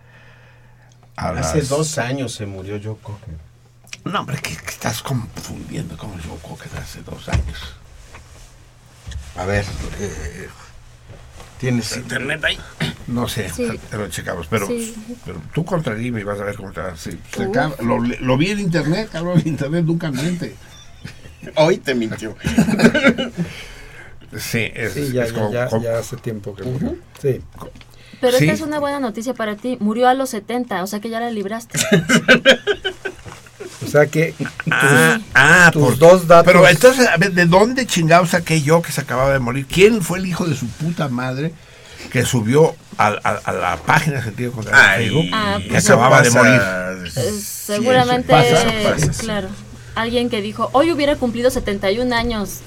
a 1.16 1.28
Hace 1.30 1.58
las- 1.58 1.68
dos 1.68 1.98
años 1.98 2.34
se 2.34 2.46
murió 2.46 2.78
Joe 2.82 2.96
Cocker. 3.02 3.34
No, 4.04 4.20
hombre, 4.20 4.36
que, 4.38 4.56
que 4.56 4.70
estás 4.70 5.02
confundiendo 5.02 5.96
con 5.96 6.10
Joe 6.22 6.38
Cocker 6.42 6.70
hace 6.78 7.02
dos 7.02 7.28
años. 7.28 7.76
A 9.36 9.44
ver, 9.44 9.64
eh, 10.00 10.48
¿tienes 11.58 11.96
internet 11.96 12.42
ahí? 12.44 12.58
No 13.06 13.28
sé, 13.28 13.48
Sí. 13.50 13.68
te 13.90 13.96
lo 13.96 14.08
checamos, 14.08 14.46
pero, 14.48 14.66
Sí. 14.66 14.94
pero 15.24 15.40
tú 15.52 15.64
contra 15.64 15.94
el 15.94 16.04
y 16.04 16.10
vas 16.24 16.40
a 16.40 16.44
ver 16.44 16.56
cómo 16.56 16.72
te 16.72 16.80
va. 16.80 16.96
Sí, 16.96 17.18
se 17.34 17.42
Uf. 17.46 17.56
acaba- 17.56 17.76
lo, 17.82 17.98
lo 17.98 18.36
vi 18.36 18.50
en 18.50 18.60
internet, 18.60 19.10
cabrón, 19.12 19.38
el 19.38 19.46
internet 19.46 19.84
nunca 19.84 20.10
miente. 20.10 20.56
Hoy 21.56 21.78
te 21.78 21.94
mintió. 21.94 22.36
Sí, 24.38 24.70
es, 24.74 24.92
Sí, 24.94 25.12
ya, 25.12 25.24
es 25.24 25.30
ya, 25.32 25.34
como- 25.34 25.52
ya, 25.52 25.66
como- 25.68 25.82
ya 25.82 25.98
hace 25.98 26.16
tiempo 26.16 26.54
que 26.54 26.62
murió. 26.64 26.94
Sí. 27.20 27.40
Pero 28.20 28.36
Sí. 28.38 28.44
esta 28.44 28.54
es 28.54 28.60
una 28.60 28.78
buena 28.78 29.00
noticia 29.00 29.34
para 29.34 29.56
ti. 29.56 29.76
Murió 29.80 30.06
a 30.08 30.14
los 30.14 30.30
70, 30.30 30.82
o 30.82 30.86
sea 30.86 31.00
que 31.00 31.08
ya 31.10 31.20
la 31.20 31.30
libraste. 31.30 31.78
O 33.82 33.86
sea 33.90 34.06
que 34.06 34.34
Ah, 34.70 35.18
ah, 35.34 35.70
tus 35.72 35.82
por- 35.82 35.98
dos 35.98 36.26
datos- 36.28 36.46
Pero 36.52 36.68
entonces, 36.68 37.08
a 37.08 37.16
ver, 37.16 37.32
¿de 37.32 37.46
dónde 37.46 37.86
chingados 37.86 38.30
saqué 38.30 38.62
yo 38.62 38.82
que 38.82 38.92
se 38.92 39.00
acababa 39.00 39.32
de 39.32 39.38
morir? 39.40 39.66
¿Quién 39.66 40.02
fue 40.02 40.18
el 40.18 40.26
hijo 40.26 40.46
de 40.46 40.54
su 40.54 40.66
puta 40.68 41.08
madre 41.08 41.52
que 42.12 42.24
subió 42.24 42.76
a, 42.98 43.08
a- 43.08 43.40
a 43.44 43.52
la 43.52 43.76
página 43.78 44.18
de 44.18 44.22
sentido 44.24 44.52
contra 44.52 44.72
el 44.72 44.78
Ay, 45.00 45.04
Facebook 45.08 45.30
Ah, 45.32 45.58
que 45.60 45.68
pues 45.70 45.84
acababa 45.90 46.22
de 46.22 46.30
morir? 46.30 46.60
Eh, 47.16 47.30
seguramente, 47.42 48.28
pasa, 48.32 48.64
pasa, 48.84 49.12
sí. 49.12 49.20
claro. 49.24 49.48
Alguien 49.96 50.30
que 50.30 50.40
dijo, 50.40 50.68
hoy 50.72 50.92
hubiera 50.92 51.16
cumplido 51.16 51.50
71 51.50 52.12
años, 52.12 52.58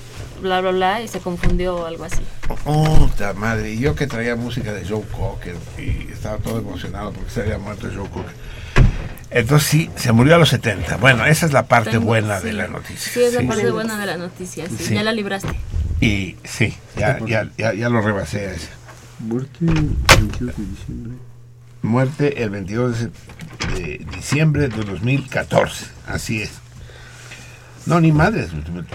bla, 0.44 0.62
bla, 0.62 0.72
bla, 0.72 1.02
y 1.02 1.08
se 1.08 1.20
confundió 1.20 1.76
o 1.78 1.86
algo 1.86 2.04
así. 2.04 2.22
Puta 2.64 3.34
madre, 3.34 3.72
y 3.74 3.80
yo 3.80 3.96
que 3.96 4.06
traía 4.06 4.36
música 4.36 4.72
de 4.74 4.88
Joe 4.88 5.02
Cocker 5.12 5.56
y 5.80 6.12
estaba 6.12 6.38
todo 6.38 6.60
emocionado 6.60 7.12
porque 7.12 7.32
se 7.32 7.42
había 7.42 7.58
muerto 7.58 7.88
Joe 7.94 8.08
Cocker. 8.10 8.34
Entonces 9.32 9.68
sí, 9.68 9.90
se 9.96 10.12
murió 10.12 10.36
a 10.36 10.38
los 10.38 10.50
70. 10.50 10.98
Bueno, 10.98 11.26
esa 11.26 11.48
es 11.48 11.54
la 11.54 11.66
parte 11.68 11.90
Tengo- 11.92 12.06
buena 12.06 12.40
sí. 12.40 12.46
de 12.48 12.54
la 12.54 12.68
noticia. 12.68 13.12
Sí, 13.14 13.24
es 13.24 13.34
la 13.34 13.40
Sí. 13.42 13.48
parte 13.48 13.72
buena 13.72 14.00
de 14.00 14.06
la 14.06 14.18
noticia, 14.18 14.68
sí, 14.70 14.76
Sí. 14.78 14.94
ya 14.94 15.02
la 15.04 15.12
libraste. 15.12 15.50
Y 16.02 16.36
sí, 16.44 16.76
ya, 16.98 17.18
ya, 17.26 17.50
ya, 17.58 17.74
ya 17.74 17.90
lo 17.90 18.02
rebasé 18.02 18.48
a 18.48 18.52
ese. 18.54 18.70
Muerte 19.20 19.58
22 19.66 20.56
de 20.58 20.66
diciembre. 20.66 21.14
Muerte 21.82 22.44
el 22.44 22.50
22 22.52 23.00
de, 23.00 23.10
de 23.76 24.06
diciembre 24.16 24.68
de 24.70 24.84
2014. 24.84 25.86
Así 26.08 26.42
es. 26.42 26.52
No, 27.86 28.00
ni 28.00 28.12
madres. 28.12 28.50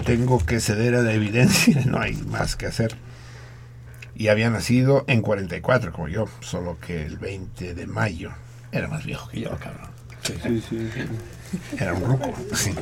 Tengo 0.05 0.43
que 0.45 0.59
ceder 0.59 0.95
a 0.95 1.01
la 1.01 1.13
evidencia. 1.13 1.81
No 1.85 1.99
hay 2.01 2.13
más 2.13 2.55
que 2.55 2.65
hacer. 2.65 2.95
y 4.15 4.27
había 4.27 4.49
nacido 4.49 5.05
en 5.07 5.21
44 5.21 5.91
como 5.93 6.07
yo, 6.07 6.25
solo 6.41 6.77
que 6.79 7.05
el 7.05 7.17
20 7.17 7.73
de 7.73 7.87
mayo. 7.87 8.31
Era 8.71 8.87
más 8.87 9.05
viejo 9.05 9.29
que 9.29 9.41
yo, 9.41 9.49
cabrón. 9.57 9.89
Sí, 10.23 10.61
sí. 10.69 10.89
Era 11.79 11.93
un 11.93 12.03
ruco. 12.03 12.33
sí. 12.53 12.75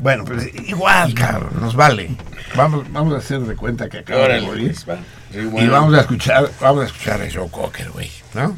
Bueno, 0.00 0.24
pues 0.24 0.54
igual, 0.68 1.14
cabrón, 1.14 1.52
nos 1.60 1.74
vale. 1.74 2.10
Vamos, 2.54 2.84
vamos 2.92 3.14
a 3.14 3.18
hacer 3.18 3.40
de 3.40 3.56
cuenta 3.56 3.88
que 3.88 3.98
acaba 3.98 4.28
de 4.28 4.40
morir. 4.42 4.76
pues. 4.84 4.98
Sí, 5.32 5.38
Y 5.38 5.66
vamos 5.68 5.94
a 5.94 6.00
escuchar, 6.02 6.50
vamos 6.60 6.84
a 6.84 6.86
escuchar 6.86 7.22
a 7.22 7.28
Joe 7.32 7.48
Cocker, 7.50 7.90
güey, 7.90 8.10
¿no? 8.34 8.56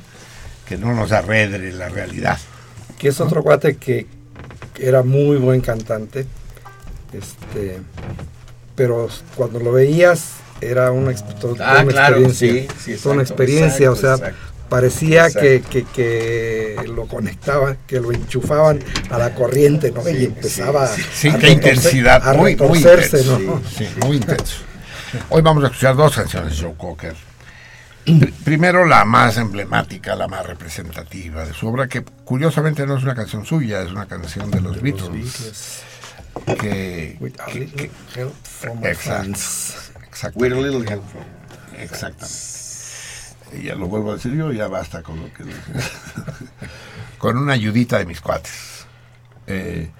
Que 0.67 0.77
no 0.77 0.93
nos 0.93 1.13
arredre 1.13 1.73
la 1.73 1.89
realidad. 1.89 2.39
que 2.99 3.09
es 3.09 3.21
otro 3.21 3.43
cuate 3.43 3.77
que, 3.77 4.07
que 4.75 4.87
era 4.89 5.03
muy 5.03 5.37
buen 5.37 5.61
cantante. 5.61 6.27
Este, 7.17 7.79
pero 8.75 9.09
cuando 9.37 9.61
lo 9.61 9.73
veías 9.73 10.31
era 10.61 10.91
una, 10.91 11.15
toda 11.15 11.79
Ah, 11.79 11.83
una 11.83 11.93
claro, 11.93 12.17
experiencia. 12.19 12.75
sí, 12.79 12.93
sí, 12.97 13.03
toda 13.03 13.15
una 13.15 13.23
exacto, 13.23 13.43
experiencia, 13.43 13.91
o 13.91 13.97
sea, 13.97 14.15
exacto, 14.15 14.37
parecía 14.69 15.31
que, 15.31 15.55
Exacto. 15.57 15.71
que, 15.95 16.77
que 16.83 16.89
lo 16.89 17.07
conectaban, 17.07 17.79
que 17.87 18.01
lo 18.01 18.13
enchufaban 18.13 18.81
a 19.11 19.19
la 19.19 19.35
corriente, 19.35 19.93
¿no? 19.93 20.09
y 20.09 20.25
empezaba 20.25 20.87
sí, 20.89 21.03
sí, 21.15 21.29
a 21.29 21.39
qué 21.39 21.49
retorcer- 21.49 21.53
intensidad, 21.53 22.29
a 22.29 22.33
muy, 22.35 22.57
muy 22.57 22.79
retorcerse, 22.83 23.19
intenso, 23.21 23.39
¿no? 23.41 23.63
Sí, 23.77 23.87
muy 24.05 24.17
intenso. 24.17 24.57
Hoy 25.29 25.43
vamos 25.43 25.63
a 25.65 25.67
escuchar 25.69 25.95
dos 25.95 26.17
canciones 26.17 26.57
de 26.59 26.65
Joe 26.65 26.75
Cocker. 26.77 27.15
Pr- 28.07 28.33
Primero 28.45 28.85
la 28.85 29.05
más 29.05 29.37
emblemática, 29.37 30.17
la 30.17 30.27
más 30.29 30.45
representativa 30.45 31.45
de 31.45 31.55
su 31.55 31.69
obra, 31.69 31.87
que 31.87 32.03
curiosamente 32.25 32.85
no 32.87 32.97
es 32.97 33.05
una 33.05 33.15
canción 33.15 33.47
suya, 33.47 33.83
es 33.83 33.91
una 33.93 34.07
canción 34.07 34.51
de 34.51 34.61
los 34.61 34.81
Beatles. 34.83 35.83
Que, 36.61 37.17
With 37.21 37.41
a 37.41 37.47
que- 37.47 37.61
little 37.61 37.89
que- 37.89 38.21
help 38.21 38.35
from 38.45 38.81
my 38.81 38.87
exacto, 38.89 39.21
friends. 39.23 39.93
exacto, 40.07 40.39
With 40.41 40.53
a 40.53 40.57
little 40.57 40.85
help 40.87 41.03
from. 41.09 41.23
exactamente. 41.79 42.55
Y 43.53 43.63
ya 43.65 43.75
lo 43.77 43.87
vuelvo 43.87 44.11
a 44.13 44.15
decir 44.15 44.33
yo, 44.35 44.51
ya 44.53 44.67
basta 44.69 45.03
con 45.03 45.21
lo 45.21 45.33
que... 45.33 45.45
con 47.19 47.37
una 47.39 47.53
ayudita 47.53 47.99
de 47.99 48.07
mis 48.07 48.21
cuates. 48.21 48.87
Eh, 49.47 49.91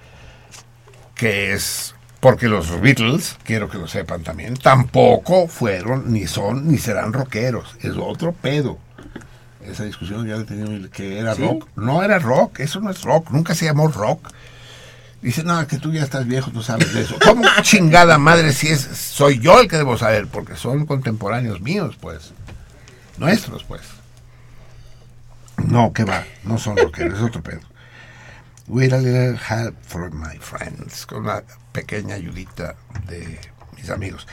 que 1.15 1.53
es 1.53 1.95
porque 2.19 2.47
los 2.47 2.81
Beatles, 2.81 3.37
quiero 3.43 3.69
que 3.69 3.77
lo 3.77 3.87
sepan 3.87 4.23
también, 4.23 4.55
tampoco 4.55 5.47
fueron, 5.47 6.11
ni 6.11 6.25
son, 6.27 6.67
ni 6.67 6.77
serán 6.79 7.13
rockeros. 7.13 7.75
Es 7.81 7.93
otro 7.97 8.33
pedo. 8.33 8.77
Esa 9.63 9.83
discusión 9.85 10.27
ya 10.27 10.35
la 10.35 10.41
he 10.41 10.45
tenido 10.45 10.89
que 10.89 11.19
era 11.19 11.35
¿Sí? 11.35 11.41
rock. 11.43 11.67
No 11.75 12.03
era 12.03 12.19
rock, 12.19 12.59
eso 12.59 12.79
no 12.81 12.89
es 12.89 13.03
rock, 13.03 13.29
nunca 13.31 13.55
se 13.55 13.65
llamó 13.65 13.87
rock. 13.87 14.27
Dice, 15.25 15.43
no, 15.43 15.65
que 15.65 15.79
tú 15.79 15.91
ya 15.91 16.03
estás 16.03 16.27
viejo, 16.27 16.51
tú 16.51 16.61
sabes 16.61 16.93
de 16.93 17.01
eso. 17.01 17.15
¿Cómo 17.25 17.43
chingada 17.63 18.19
madre 18.19 18.53
si 18.53 18.67
es, 18.67 18.81
soy 18.81 19.39
yo 19.39 19.59
el 19.59 19.67
que 19.67 19.75
debo 19.75 19.97
saber? 19.97 20.27
Porque 20.27 20.55
son 20.55 20.85
contemporáneos 20.85 21.61
míos, 21.61 21.97
pues. 21.99 22.31
Nuestros, 23.17 23.63
pues. 23.63 23.81
No, 25.57 25.91
que 25.93 26.03
va, 26.03 26.23
no 26.43 26.59
son 26.59 26.77
rockeros, 26.77 27.17
es 27.17 27.25
otro 27.25 27.41
pedo. 27.41 27.61
With 28.67 28.93
a 28.93 28.99
little 28.99 29.35
help 29.35 29.75
from 29.87 30.13
my 30.21 30.37
friends. 30.37 31.07
Con 31.07 31.23
una 31.23 31.41
pequeña 31.71 32.13
ayudita 32.13 32.75
de 33.07 33.39
mis 33.75 33.89
amigos. 33.89 34.27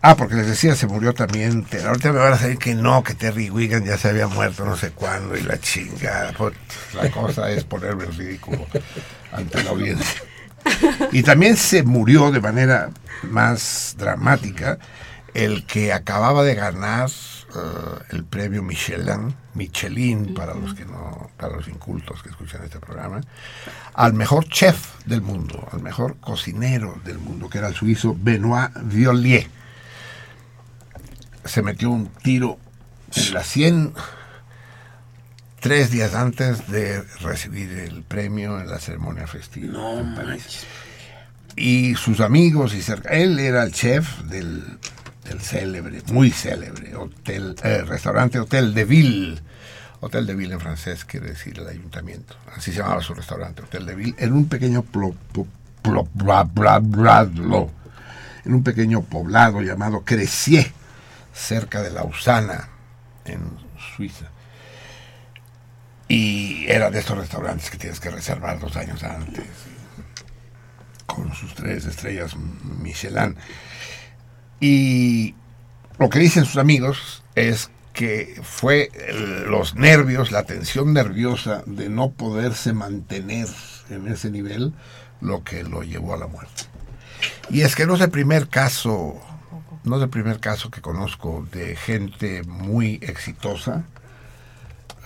Ah, 0.00 0.16
porque 0.16 0.36
les 0.36 0.46
decía, 0.46 0.74
se 0.74 0.86
murió 0.86 1.12
también. 1.12 1.66
Ahorita 1.86 2.12
me 2.14 2.18
van 2.18 2.32
a 2.32 2.36
decir 2.38 2.56
que 2.56 2.74
no, 2.74 3.04
que 3.04 3.12
Terry 3.12 3.50
Wigan 3.50 3.84
ya 3.84 3.98
se 3.98 4.08
había 4.08 4.26
muerto 4.26 4.64
no 4.64 4.74
sé 4.74 4.92
cuándo 4.92 5.36
y 5.36 5.42
la 5.42 5.60
chingada. 5.60 6.32
Pues, 6.32 6.54
la 6.94 7.10
cosa 7.10 7.50
es 7.50 7.64
ponerme 7.64 8.04
en 8.04 8.16
ridículo 8.16 8.66
ante 9.32 9.62
la 9.62 9.68
audiencia. 9.68 10.29
Y 11.12 11.22
también 11.22 11.56
se 11.56 11.82
murió 11.82 12.30
de 12.30 12.40
manera 12.40 12.90
más 13.22 13.96
dramática 13.98 14.78
el 15.34 15.64
que 15.64 15.92
acababa 15.92 16.42
de 16.42 16.54
ganar 16.54 17.08
eh, 17.08 18.04
el 18.10 18.24
premio 18.24 18.62
Michelin, 18.62 19.34
Michelin 19.54 20.34
para 20.34 20.54
los 20.54 20.74
que 20.74 20.84
no, 20.84 21.30
para 21.36 21.56
los 21.56 21.68
incultos 21.68 22.22
que 22.22 22.30
escuchan 22.30 22.62
este 22.64 22.78
programa, 22.78 23.20
al 23.94 24.12
mejor 24.14 24.48
chef 24.48 25.04
del 25.04 25.22
mundo, 25.22 25.68
al 25.72 25.82
mejor 25.82 26.16
cocinero 26.18 27.00
del 27.04 27.18
mundo, 27.18 27.48
que 27.48 27.58
era 27.58 27.68
el 27.68 27.74
suizo 27.74 28.16
Benoit 28.18 28.70
Violier. 28.82 29.48
Se 31.44 31.62
metió 31.62 31.90
un 31.90 32.08
tiro 32.22 32.58
en 33.14 33.34
la 33.34 33.42
100 33.42 33.94
tres 35.60 35.90
días 35.90 36.14
antes 36.14 36.68
de 36.68 37.02
recibir 37.20 37.70
el 37.78 38.02
premio 38.02 38.60
en 38.60 38.68
la 38.68 38.78
ceremonia 38.78 39.26
festiva 39.26 39.72
No 39.72 39.98
en 40.00 40.14
París 40.14 40.28
manches. 40.28 40.66
y 41.56 41.94
sus 41.96 42.20
amigos 42.20 42.74
y 42.74 42.82
cerca. 42.82 43.10
Él 43.10 43.38
era 43.38 43.62
el 43.62 43.72
chef 43.72 44.20
del, 44.22 44.64
del 45.24 45.40
célebre, 45.40 46.02
muy 46.12 46.30
célebre, 46.30 46.94
hotel, 46.96 47.54
eh, 47.62 47.82
restaurante 47.82 48.38
Hotel 48.40 48.72
de 48.74 48.84
Ville. 48.84 49.40
Hotel 50.02 50.26
de 50.26 50.34
Ville 50.34 50.54
en 50.54 50.60
francés 50.60 51.04
quiere 51.04 51.28
decir 51.28 51.58
el 51.58 51.68
ayuntamiento. 51.68 52.34
Así 52.56 52.72
se 52.72 52.78
llamaba 52.78 53.02
su 53.02 53.12
restaurante, 53.14 53.62
Hotel 53.62 53.84
de 53.84 53.94
Ville, 53.94 54.14
en 54.18 54.32
un 54.32 54.48
pequeño 54.48 54.82
plo- 54.82 55.14
plo- 55.34 55.46
plo- 55.82 56.08
bla- 56.14 57.28
en 58.44 58.54
un 58.54 58.62
pequeño 58.64 59.02
poblado 59.02 59.60
llamado 59.60 60.02
Cressier, 60.02 60.72
cerca 61.34 61.82
de 61.82 61.90
Lausana, 61.90 62.68
en 63.26 63.40
Suiza. 63.94 64.26
Y 66.10 66.66
era 66.66 66.90
de 66.90 66.98
estos 66.98 67.16
restaurantes 67.16 67.70
que 67.70 67.78
tienes 67.78 68.00
que 68.00 68.10
reservar 68.10 68.58
dos 68.58 68.76
años 68.76 69.04
antes 69.04 69.44
con 71.06 71.32
sus 71.34 71.54
tres 71.54 71.86
estrellas 71.86 72.34
Michelin. 72.36 73.36
Y 74.58 75.36
lo 76.00 76.10
que 76.10 76.18
dicen 76.18 76.46
sus 76.46 76.56
amigos 76.56 77.22
es 77.36 77.70
que 77.92 78.40
fue 78.42 78.90
los 79.46 79.76
nervios, 79.76 80.32
la 80.32 80.42
tensión 80.42 80.92
nerviosa 80.94 81.62
de 81.64 81.88
no 81.88 82.10
poderse 82.10 82.72
mantener 82.72 83.46
en 83.88 84.08
ese 84.08 84.32
nivel 84.32 84.74
lo 85.20 85.44
que 85.44 85.62
lo 85.62 85.84
llevó 85.84 86.14
a 86.14 86.16
la 86.18 86.26
muerte. 86.26 86.64
Y 87.50 87.60
es 87.60 87.76
que 87.76 87.86
no 87.86 87.94
es 87.94 88.00
el 88.00 88.10
primer 88.10 88.48
caso, 88.48 89.14
no 89.84 89.96
es 89.96 90.02
el 90.02 90.10
primer 90.10 90.40
caso 90.40 90.72
que 90.72 90.80
conozco 90.80 91.46
de 91.52 91.76
gente 91.76 92.42
muy 92.42 92.98
exitosa 93.00 93.84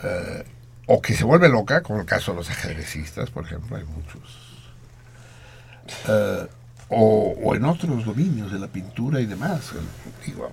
eh, 0.03 0.45
o 0.87 1.01
que 1.01 1.15
se 1.15 1.25
vuelve 1.25 1.49
loca, 1.49 1.83
como 1.83 2.01
el 2.01 2.07
caso 2.07 2.33
de 2.33 2.39
los 2.39 2.51
ajedrecistas, 2.51 3.31
por 3.31 3.45
ejemplo, 3.45 3.77
hay 3.77 3.85
muchos 3.85 4.23
eh, 6.09 6.47
o, 6.89 7.55
en 7.55 7.65
otros 7.65 8.05
dominios 8.05 8.53
de 8.53 8.59
la 8.59 8.69
pintura 8.69 9.21
y 9.21 9.27
demás. 9.27 9.73
Digo, 10.27 10.53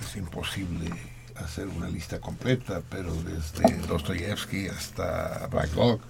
es 0.00 0.16
imposible 0.16 0.90
hacer 1.36 1.66
una 1.68 1.88
lista 1.88 2.18
completa, 2.20 2.80
pero 2.90 3.12
desde 3.14 3.76
Dostoyevsky 3.86 4.68
hasta 4.68 5.46
Black 5.48 5.70
Dog, 5.70 6.00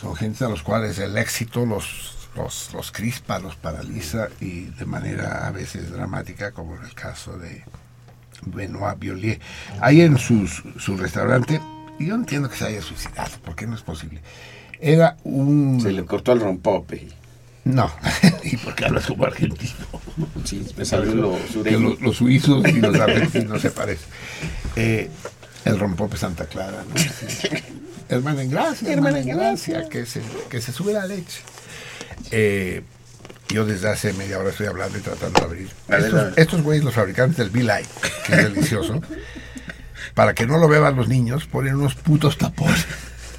son 0.00 0.14
gente 0.14 0.44
a 0.44 0.48
los 0.48 0.62
cuales 0.62 0.98
el 0.98 1.16
éxito 1.16 1.64
los, 1.64 2.28
los, 2.36 2.72
los 2.74 2.92
crispa, 2.92 3.38
los 3.38 3.56
paraliza 3.56 4.28
y 4.40 4.66
de 4.66 4.84
manera 4.84 5.46
a 5.46 5.50
veces 5.50 5.90
dramática, 5.90 6.52
como 6.52 6.76
en 6.76 6.84
el 6.84 6.94
caso 6.94 7.38
de 7.38 7.64
Benoit 8.42 8.98
Violier. 8.98 9.40
Ahí 9.80 10.02
en 10.02 10.18
sus- 10.18 10.62
su 10.78 10.96
restaurante, 10.96 11.60
y 11.98 12.06
yo 12.06 12.14
entiendo 12.14 12.48
que 12.48 12.56
se 12.56 12.66
haya 12.66 12.82
suicidado, 12.82 13.30
porque 13.44 13.66
no 13.66 13.74
es 13.74 13.82
posible. 13.82 14.20
Era 14.80 15.16
un... 15.24 15.80
Se 15.80 15.92
le 15.92 16.04
cortó 16.04 16.32
el 16.32 16.40
rompope. 16.40 17.08
No, 17.64 17.90
y 18.44 18.56
porque 18.58 18.84
hablas 18.84 19.06
como 19.06 19.24
argentino. 19.24 19.74
Sí, 20.44 20.64
me 20.76 20.84
salió 20.84 21.14
lo 21.14 21.38
sureño. 21.52 21.96
los 22.00 22.16
suizos 22.16 22.66
y 22.68 22.80
los 22.80 22.94
argentinos 22.94 23.60
se 23.60 23.70
parecen. 23.70 24.06
Eh, 24.76 25.10
el 25.64 25.78
rompope 25.78 26.16
Santa 26.16 26.46
Clara, 26.46 26.84
¿no? 26.88 26.96
Sí. 26.96 27.48
Hermana 28.08 28.42
en 28.42 28.50
gracia, 28.50 28.92
hermana 28.92 29.18
en 29.18 29.26
gracia, 29.26 29.88
que 29.88 30.06
se, 30.06 30.22
que 30.48 30.60
se 30.60 30.72
sube 30.72 30.92
la 30.92 31.06
leche. 31.06 31.40
Eh, 32.30 32.84
yo 33.48 33.64
desde 33.64 33.88
hace 33.88 34.12
media 34.12 34.38
hora 34.38 34.50
estoy 34.50 34.66
hablando 34.66 34.96
y 34.96 35.00
tratando 35.00 35.40
de 35.40 35.46
abrir. 35.46 35.68
Estos, 36.36 36.62
güeyes, 36.62 36.84
los 36.84 36.94
fabricantes 36.94 37.36
del 37.36 37.50
Be-Light, 37.50 37.88
que 38.26 38.34
es 38.34 38.44
delicioso, 38.44 39.00
para 40.16 40.34
que 40.34 40.46
no 40.46 40.58
lo 40.58 40.66
beban 40.66 40.96
los 40.96 41.06
niños, 41.08 41.46
ponen 41.46 41.76
unos 41.76 41.94
putos 41.94 42.36
tapones. 42.36 42.84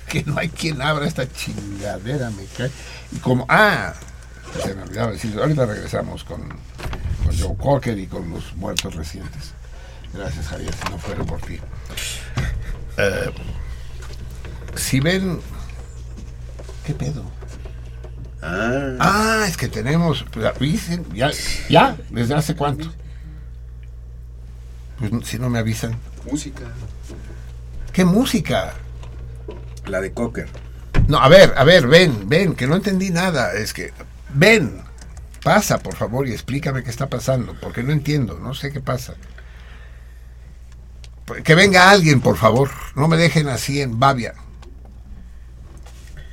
Que 0.07 0.23
no 0.23 0.37
hay 0.37 0.47
quien 0.47 0.81
abra 0.81 1.05
esta 1.05 1.29
chingadera, 1.29 2.29
me 2.29 2.45
cae. 2.57 2.71
Y 3.11 3.17
como, 3.17 3.45
ah, 3.49 3.93
se 4.63 4.73
me 4.73 4.83
olvidaba 4.83 5.11
decir, 5.11 5.37
ahorita 5.37 5.65
regresamos 5.65 6.23
con, 6.23 6.47
con 6.47 7.37
Joe 7.37 7.57
Cocker 7.57 7.99
y 7.99 8.07
con 8.07 8.29
los 8.29 8.55
muertos 8.55 8.95
recientes. 8.95 9.51
Gracias, 10.13 10.47
Javier, 10.47 10.73
si 10.73 10.89
no 10.89 10.97
fuera 10.97 11.25
por 11.25 11.41
ti. 11.41 11.59
Eh, 12.95 13.31
si 14.77 15.01
ven. 15.01 15.41
¿Qué 16.85 16.93
pedo? 16.93 17.25
Ah, 18.41 18.95
Ah, 19.01 19.45
es 19.45 19.57
que 19.57 19.67
tenemos. 19.67 20.23
pues, 20.31 20.45
avisen, 20.45 21.05
ya, 21.13 21.31
ya, 21.67 21.97
¿desde 22.11 22.33
hace 22.33 22.55
cuánto? 22.55 22.93
Pues 24.99 25.11
si 25.27 25.37
no 25.37 25.49
me 25.49 25.59
avisan. 25.59 25.97
Música. 26.31 26.63
¿Qué 27.93 28.05
música? 28.05 28.73
La 29.85 30.01
de 30.01 30.11
Cocker. 30.11 30.47
No, 31.07 31.17
a 31.19 31.27
ver, 31.29 31.53
a 31.57 31.63
ver, 31.63 31.87
ven, 31.87 32.27
ven, 32.27 32.53
que 32.55 32.67
no 32.67 32.75
entendí 32.75 33.09
nada. 33.09 33.53
Es 33.53 33.73
que, 33.73 33.93
ven, 34.33 34.81
pasa, 35.43 35.79
por 35.79 35.95
favor, 35.95 36.27
y 36.27 36.33
explícame 36.33 36.83
qué 36.83 36.89
está 36.89 37.07
pasando, 37.07 37.55
porque 37.61 37.83
no 37.83 37.93
entiendo, 37.93 38.37
no 38.41 38.53
sé 38.53 38.71
qué 38.71 38.81
pasa. 38.81 39.13
que 41.43 41.55
venga 41.55 41.89
alguien, 41.89 42.21
por 42.21 42.37
favor. 42.37 42.69
No 42.95 43.07
me 43.07 43.17
dejen 43.17 43.47
así 43.47 43.81
en 43.81 43.99
babia. 43.99 44.33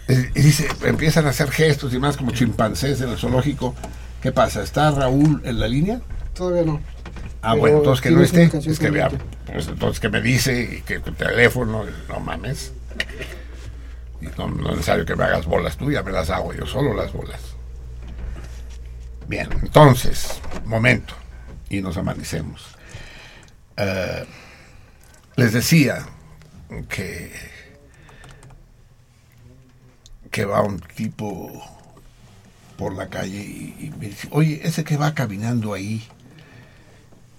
Eh, 0.08 0.30
Y 0.34 0.42
dice, 0.42 0.68
empiezan 0.84 1.26
a 1.26 1.30
hacer 1.30 1.50
gestos 1.50 1.94
y 1.94 1.98
más 1.98 2.16
como 2.16 2.30
chimpancés 2.32 3.00
en 3.00 3.08
el 3.10 3.16
zoológico. 3.18 3.74
¿Qué 4.20 4.32
pasa? 4.32 4.62
¿Está 4.62 4.90
Raúl 4.90 5.40
en 5.44 5.60
la 5.60 5.68
línea? 5.68 6.00
Todavía 6.34 6.62
no. 6.64 6.80
Ah, 7.42 7.50
Pero 7.52 7.60
bueno, 7.60 7.76
entonces 7.78 8.02
que 8.02 8.10
no 8.10 8.22
esté. 8.22 8.44
Es 8.44 8.78
que 8.78 8.90
vea, 8.90 9.08
pendiente. 9.08 9.24
pues, 9.43 9.43
entonces 9.54 10.00
que 10.00 10.08
me 10.08 10.20
dice 10.20 10.78
y 10.78 10.82
que 10.82 10.98
tu 10.98 11.12
teléfono, 11.12 11.84
no 12.08 12.20
mames. 12.20 12.72
Y 14.20 14.26
no, 14.38 14.46
es 14.48 14.76
necesario 14.76 15.06
que 15.06 15.14
me 15.14 15.24
hagas 15.24 15.46
bolas 15.46 15.76
tú, 15.76 15.90
ya 15.90 16.02
me 16.02 16.12
las 16.12 16.30
hago 16.30 16.52
yo 16.52 16.66
solo 16.66 16.94
las 16.94 17.12
bolas. 17.12 17.40
Bien, 19.28 19.48
entonces, 19.62 20.40
momento, 20.64 21.14
y 21.68 21.80
nos 21.80 21.96
amanecemos. 21.96 22.76
Eh, 23.76 24.24
les 25.36 25.52
decía 25.52 26.06
que 26.88 27.32
que 30.34 30.44
va 30.44 30.62
un 30.62 30.80
tipo 30.80 31.62
por 32.76 32.92
la 32.92 33.08
calle 33.08 33.38
y 33.38 33.92
me 34.00 34.06
dice, 34.06 34.26
oye, 34.32 34.60
ese 34.64 34.82
que 34.82 34.96
va 34.96 35.14
caminando 35.14 35.74
ahí, 35.74 36.04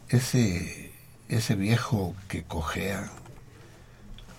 ese, 0.07 0.84
ese 1.29 1.55
viejo 1.55 2.15
que 2.27 2.43
cojea, 2.43 3.09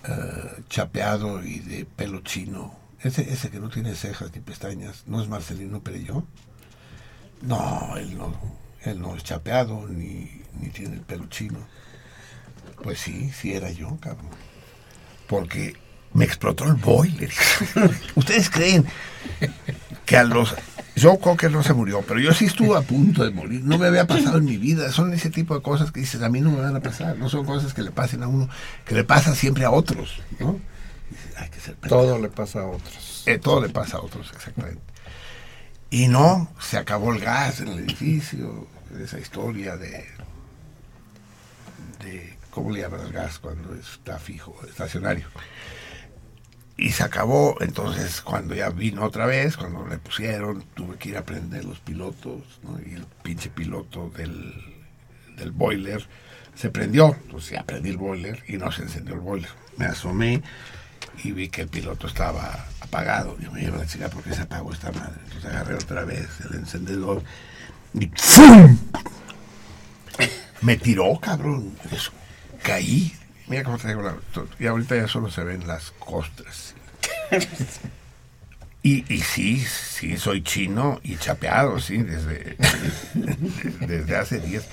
eh, 0.07 0.63
chapeado 0.69 1.43
y 1.43 1.59
de 1.59 1.85
pelo 1.85 2.21
chino, 2.21 2.75
ese, 3.01 3.31
ese 3.31 3.49
que 3.49 3.59
no 3.59 3.69
tiene 3.69 3.95
cejas 3.95 4.31
ni 4.33 4.41
pestañas, 4.41 5.03
¿no 5.05 5.21
es 5.21 5.27
Marcelino 5.27 5.81
Perelló? 5.81 6.23
No, 7.41 7.95
él 7.97 8.17
no, 8.17 8.33
él 8.83 8.99
no 8.99 9.15
es 9.15 9.23
chapeado 9.23 9.87
ni, 9.87 10.41
ni 10.59 10.69
tiene 10.69 10.95
el 10.95 11.01
pelo 11.01 11.27
chino. 11.27 11.59
Pues 12.81 12.99
sí, 12.99 13.31
sí 13.31 13.53
era 13.53 13.71
yo, 13.71 13.97
cabrón. 13.99 14.29
Porque 15.27 15.75
me 16.13 16.25
explotó 16.25 16.65
el 16.65 16.73
boiler. 16.73 17.31
¿Ustedes 18.15 18.49
creen 18.49 18.85
que 20.07 20.17
a 20.17 20.23
los... 20.23 20.55
Joe 20.99 21.19
Cocker 21.19 21.51
no 21.51 21.61
se 21.61 21.73
murió, 21.73 22.01
pero 22.01 22.19
yo 22.19 22.33
sí 22.33 22.45
estuve 22.45 22.75
a 22.75 22.81
punto 22.81 23.23
de 23.23 23.29
morir. 23.29 23.61
No 23.63 23.77
me 23.77 23.85
había 23.85 24.07
pasado 24.07 24.39
en 24.39 24.45
mi 24.45 24.57
vida. 24.57 24.91
Son 24.91 25.13
ese 25.13 25.29
tipo 25.29 25.53
de 25.53 25.61
cosas 25.61 25.91
que 25.91 25.99
dices, 25.99 26.23
a 26.23 26.29
mí 26.29 26.41
no 26.41 26.49
me 26.49 26.59
van 26.59 26.75
a 26.75 26.79
pasar. 26.79 27.15
No 27.17 27.29
son 27.29 27.45
cosas 27.45 27.75
que 27.75 27.83
le 27.83 27.91
pasen 27.91 28.23
a 28.23 28.27
uno, 28.27 28.49
que 28.83 28.95
le 28.95 29.03
pasa 29.03 29.35
siempre 29.35 29.63
a 29.65 29.69
otros, 29.69 30.19
¿no? 30.39 30.59
Dices, 31.11 31.37
hay 31.37 31.49
que 31.49 31.59
ser 31.59 31.75
Todo 31.75 32.17
le 32.17 32.29
pasa 32.29 32.61
a 32.61 32.65
otros. 32.65 33.23
eh, 33.27 33.37
todo 33.37 33.61
le 33.61 33.69
pasa 33.69 33.97
a 33.97 34.01
otros, 34.01 34.31
exactamente. 34.35 34.81
Y 35.91 36.07
no, 36.07 36.49
se 36.59 36.77
acabó 36.77 37.13
el 37.13 37.19
gas 37.19 37.59
en 37.59 37.67
el 37.67 37.79
edificio, 37.79 38.67
esa 38.99 39.19
historia 39.19 39.77
de, 39.77 40.03
de 42.03 42.37
¿cómo 42.49 42.71
le 42.71 42.81
llaman 42.81 43.01
al 43.01 43.11
gas 43.11 43.37
cuando 43.37 43.75
está 43.75 44.17
fijo, 44.17 44.57
estacionario? 44.67 45.27
Y 46.77 46.91
se 46.91 47.03
acabó, 47.03 47.57
entonces 47.59 48.21
cuando 48.21 48.53
ya 48.53 48.69
vino 48.69 49.03
otra 49.03 49.25
vez, 49.25 49.57
cuando 49.57 49.87
le 49.87 49.97
pusieron, 49.97 50.63
tuve 50.75 50.97
que 50.97 51.09
ir 51.09 51.17
a 51.17 51.25
prender 51.25 51.65
los 51.65 51.79
pilotos, 51.79 52.43
¿no? 52.61 52.77
y 52.79 52.93
el 52.93 53.05
pinche 53.23 53.49
piloto 53.49 54.11
del, 54.15 54.53
del 55.37 55.51
boiler 55.51 56.05
se 56.53 56.69
prendió, 56.69 57.15
entonces 57.23 57.51
ya 57.51 57.63
prendí 57.63 57.89
el 57.89 57.97
boiler 57.97 58.43
y 58.47 58.57
no 58.57 58.71
se 58.71 58.83
encendió 58.83 59.15
el 59.15 59.21
boiler. 59.21 59.49
Me 59.77 59.85
asomé 59.85 60.41
y 61.23 61.31
vi 61.31 61.49
que 61.49 61.61
el 61.61 61.67
piloto 61.67 62.07
estaba 62.07 62.65
apagado. 62.79 63.37
Yo 63.39 63.51
me 63.51 63.61
llevo 63.61 63.77
la 63.77 63.85
chica 63.85 64.09
porque 64.09 64.33
se 64.33 64.41
apagó 64.41 64.73
esta 64.73 64.91
madre. 64.91 65.19
Entonces 65.25 65.45
agarré 65.45 65.75
otra 65.75 66.03
vez 66.03 66.27
el 66.49 66.55
encendedor 66.57 67.23
y 67.93 68.09
¡fum! 68.15 68.77
Me 70.61 70.77
tiró, 70.77 71.19
cabrón. 71.19 71.77
Caí. 72.63 73.13
Mira 73.47 73.63
cómo 73.63 73.77
traigo 73.77 74.01
la... 74.01 74.15
Y 74.59 74.65
ahorita 74.65 74.95
ya 74.95 75.07
solo 75.07 75.29
se 75.29 75.43
ven 75.43 75.67
las 75.67 75.91
costras. 75.91 76.66
Y, 78.83 79.03
y 79.13 79.19
sí, 79.19 79.57
sí, 79.59 80.17
soy 80.17 80.43
chino 80.43 81.01
y 81.03 81.17
chapeado, 81.17 81.79
sí, 81.79 81.97
desde, 81.97 82.55
desde 83.85 84.15
hace 84.15 84.39
días. 84.39 84.65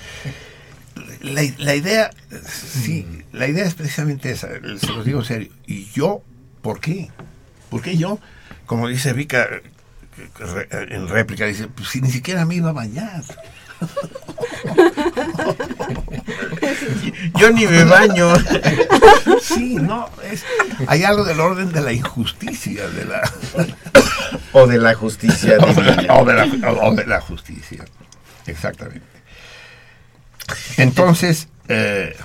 La, 1.21 1.41
la 1.57 1.75
idea, 1.75 2.11
sí, 2.47 3.05
la 3.33 3.47
idea 3.47 3.65
es 3.65 3.73
precisamente 3.73 4.31
esa, 4.31 4.47
se 4.47 4.87
los 4.87 5.03
digo 5.03 5.19
en 5.19 5.25
serio. 5.25 5.49
¿Y 5.65 5.85
yo 5.87 6.23
por 6.61 6.79
qué? 6.79 7.09
¿Por 7.69 7.81
qué 7.81 7.97
yo? 7.97 8.19
Como 8.65 8.87
dice 8.87 9.11
Vika 9.11 9.49
en 10.71 11.07
réplica, 11.09 11.45
dice, 11.45 11.67
pues 11.67 11.89
si 11.89 12.01
ni 12.01 12.09
siquiera 12.09 12.45
me 12.45 12.55
iba 12.55 12.69
a 12.69 12.73
bañar. 12.73 13.23
Yo 17.37 17.51
ni 17.51 17.65
me 17.67 17.83
baño. 17.83 18.33
Sí, 19.41 19.75
no, 19.75 20.09
es, 20.23 20.43
hay 20.87 21.03
algo 21.03 21.23
del 21.23 21.39
orden 21.39 21.71
de 21.71 21.81
la 21.81 21.91
injusticia, 21.93 22.87
de 22.89 23.05
la, 23.05 23.21
O 24.53 24.67
de 24.67 24.77
la 24.77 24.93
justicia 24.95 25.57
o, 25.59 25.65
de 25.67 25.73
divina. 25.73 26.01
la, 26.03 26.13
o 26.15 26.25
de 26.25 26.33
la- 26.33 26.71
o 26.71 26.95
de 26.95 27.05
la 27.05 27.21
justicia. 27.21 27.85
Exactamente. 28.47 29.05
Entonces, 30.77 31.47
eh, 31.67 32.15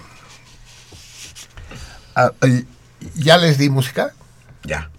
ah, 2.14 2.32
eh, 2.42 2.64
¿ya 3.14 3.38
les 3.38 3.58
di 3.58 3.70
música? 3.70 4.12
Ya. 4.64 4.90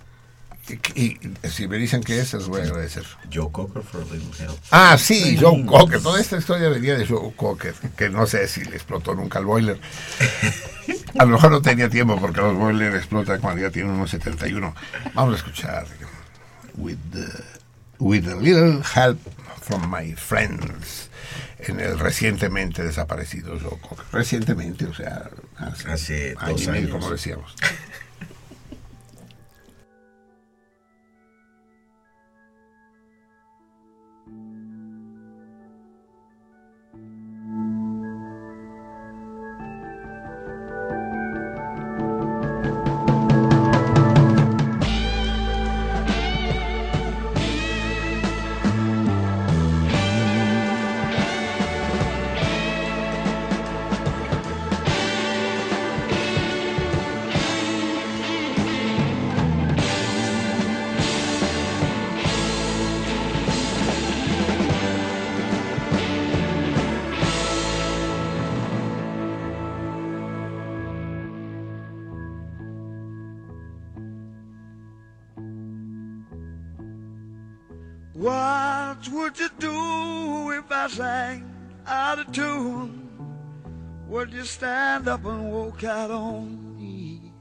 Y, 0.95 1.17
y 1.17 1.19
si 1.49 1.67
me 1.67 1.77
dicen 1.77 2.01
que 2.03 2.19
es, 2.19 2.31
los 2.33 2.47
voy 2.47 2.61
a 2.61 2.63
agradecer. 2.65 3.03
Joe 3.33 3.51
Cocker 3.51 3.81
for 3.83 4.01
a 4.01 4.13
Little 4.13 4.29
Help. 4.45 4.57
Ah, 4.71 4.97
sí, 4.97 5.37
Joe 5.39 5.65
Cocker. 5.65 6.01
Toda 6.01 6.21
esta 6.21 6.37
historia 6.37 6.69
venía 6.69 6.97
de 6.97 7.05
Joe 7.05 7.33
Cocker, 7.35 7.73
que 7.97 8.09
no 8.09 8.25
sé 8.27 8.47
si 8.47 8.63
le 8.63 8.75
explotó 8.75 9.13
nunca 9.15 9.39
el 9.39 9.45
boiler. 9.45 9.79
A 11.19 11.25
lo 11.25 11.31
mejor 11.31 11.51
no 11.51 11.61
tenía 11.61 11.89
tiempo 11.89 12.17
porque 12.19 12.39
los 12.41 12.55
boilers 12.55 12.95
explotan 12.95 13.41
cuando 13.41 13.61
ya 13.61 13.69
tienen 13.71 13.91
unos 13.91 14.09
71. 14.11 14.73
Vamos 15.13 15.33
a 15.33 15.37
escuchar 15.37 15.85
With, 16.75 16.97
the- 17.11 17.43
with 17.99 18.27
a 18.29 18.35
Little 18.35 18.81
Help 18.95 19.19
from 19.61 19.91
My 19.93 20.13
Friends 20.15 21.09
en 21.59 21.79
el 21.79 21.99
recientemente 21.99 22.81
desaparecido 22.83 23.59
Joe 23.59 23.77
Cocker. 23.81 24.05
Recientemente, 24.13 24.85
o 24.85 24.93
sea, 24.93 25.29
hace, 25.57 25.91
Hace 25.91 26.35
año 26.39 26.51
dos 26.53 26.61
y 26.63 26.67
medio, 26.67 26.79
años. 26.87 26.91
como 26.91 27.09
decíamos. 27.11 27.55
And 85.83 85.89
out 85.89 86.11
on 86.11 86.77
me? 86.77 87.31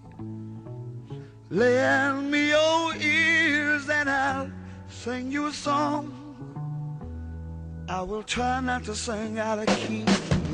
Lend 1.51 2.31
me 2.31 2.49
your 2.49 2.95
ears 2.97 3.89
and 3.89 4.09
I'll 4.09 4.51
sing 4.89 5.31
you 5.33 5.47
a 5.49 5.53
song. 5.53 6.13
I 7.89 8.03
will 8.03 8.23
try 8.23 8.61
not 8.61 8.85
to 8.85 8.95
sing 8.95 9.39
out 9.39 9.59
of 9.59 9.67
key. 9.67 10.05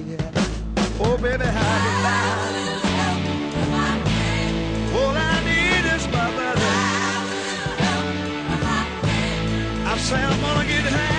yeah. 0.07 0.31
Oh, 1.01 1.19
baby, 1.21 1.45
how 1.45 1.77
you 1.85 1.95
lie? 2.07 2.57
All 4.99 5.15
I 5.17 5.45
need 5.45 5.85
is 5.95 6.07
my 6.09 6.31
brother. 6.37 6.75
I 9.87 9.99
say 9.99 10.23
I'm 10.23 10.41
gonna 10.41 10.67
get 10.67 10.83
high. 10.93 11.16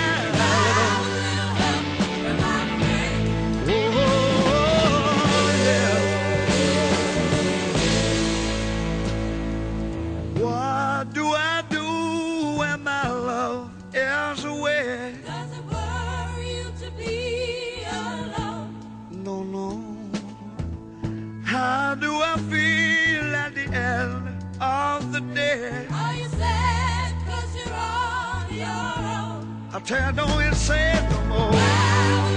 of 24.60 25.12
the 25.12 25.20
day. 25.20 25.86
Are 25.90 26.14
you 26.14 26.26
sad 26.28 27.14
cause 27.26 27.56
you're 27.56 27.74
on 27.74 28.54
your 28.54 28.68
own? 28.68 29.68
I 29.72 29.80
tell 29.80 30.10
you, 30.10 30.16
don't 30.16 30.42
it's 30.42 30.58
sad 30.58 31.10
no 31.10 31.22
more. 31.24 31.52
Help, 31.52 32.28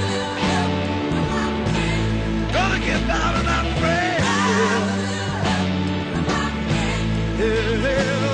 Gonna 2.54 2.80
get 2.80 3.08
down 3.08 3.36
and 3.36 3.48
I'm 3.50 3.66
praying. 3.80 4.20
Yeah. 7.40 8.31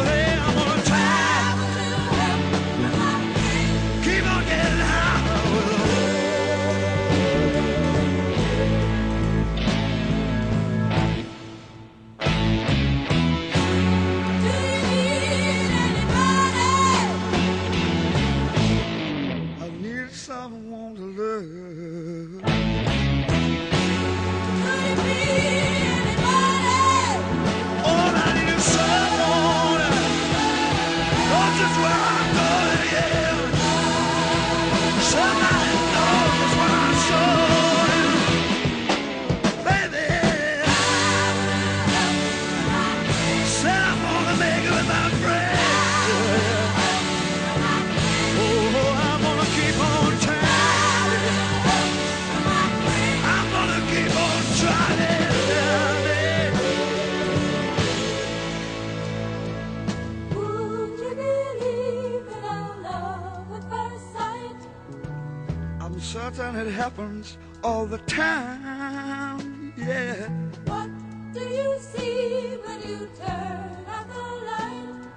It 66.68 66.74
happens 66.74 67.38
all 67.64 67.86
the 67.86 67.98
time. 68.00 69.74
Yeah. 69.78 70.28
What 70.66 70.90
do 71.34 71.40
you 71.40 71.78
see 71.80 72.58
when 72.66 72.80
you 72.82 73.08
turn 73.18 73.86
out 73.96 74.08
the 74.14 74.26
light? 74.50 75.08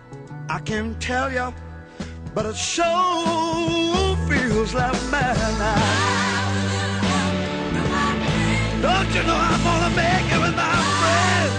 I 0.48 0.59
can 0.61 0.94
tell 1.01 1.32
you, 1.32 1.53
but 2.34 2.46
it 2.46 2.57
sure 2.57 4.16
feels 4.28 4.74
like 4.74 5.01
madness. 5.11 6.20
Don't 8.86 9.11
you 9.16 9.22
know 9.28 9.38
I'm 9.51 9.62
gonna 9.68 9.92
make 10.05 10.28
it 10.34 10.40
with 10.44 10.57
my 10.64 10.76
friends? 11.01 11.55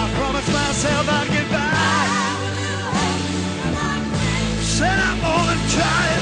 I 0.00 0.02
promised 0.18 0.52
myself 0.52 1.08
I'd 1.18 1.28
get 1.36 1.48
back. 1.50 2.04
Said 4.60 4.98
I'm 4.98 5.20
gonna 5.20 5.58
try 5.76 6.13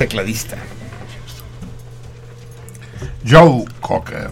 Tecladista. 0.00 0.56
Joe 3.28 3.66
Cocker, 3.82 4.30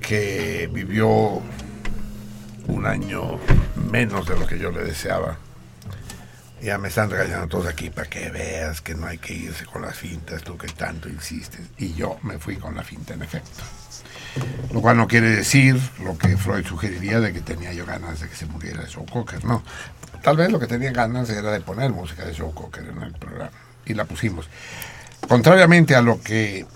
que 0.00 0.70
vivió 0.72 1.42
un 2.68 2.86
año 2.86 3.40
menos 3.90 4.28
de 4.28 4.38
lo 4.38 4.46
que 4.46 4.56
yo 4.56 4.70
le 4.70 4.84
deseaba. 4.84 5.36
Ya 6.62 6.78
me 6.78 6.90
están 6.90 7.10
regañando 7.10 7.48
todos 7.48 7.66
aquí 7.66 7.90
para 7.90 8.08
que 8.08 8.30
veas 8.30 8.80
que 8.80 8.94
no 8.94 9.08
hay 9.08 9.18
que 9.18 9.34
irse 9.34 9.66
con 9.66 9.82
las 9.82 9.96
fintas, 9.96 10.44
tú 10.44 10.56
que 10.56 10.68
tanto 10.68 11.08
insistes. 11.08 11.62
Y 11.76 11.94
yo 11.94 12.16
me 12.22 12.38
fui 12.38 12.54
con 12.54 12.76
la 12.76 12.84
finta, 12.84 13.14
en 13.14 13.22
efecto. 13.22 13.64
Lo 14.72 14.80
cual 14.80 14.96
no 14.96 15.08
quiere 15.08 15.30
decir 15.30 15.76
lo 16.04 16.16
que 16.16 16.36
Freud 16.36 16.64
sugeriría 16.64 17.18
de 17.18 17.32
que 17.32 17.40
tenía 17.40 17.72
yo 17.72 17.84
ganas 17.84 18.20
de 18.20 18.28
que 18.28 18.36
se 18.36 18.46
muriera 18.46 18.84
Joe 18.94 19.06
Cocker. 19.06 19.44
No, 19.44 19.64
tal 20.22 20.36
vez 20.36 20.52
lo 20.52 20.60
que 20.60 20.68
tenía 20.68 20.92
ganas 20.92 21.28
era 21.30 21.50
de 21.50 21.60
poner 21.60 21.90
música 21.90 22.24
de 22.24 22.32
Joe 22.32 22.54
Cocker 22.54 22.84
en 22.84 23.02
el 23.02 23.12
programa. 23.14 23.69
Y 23.86 23.94
la 23.94 24.04
pusimos. 24.04 24.48
Contrariamente 25.28 25.94
a 25.94 26.02
lo 26.02 26.20
que 26.20 26.66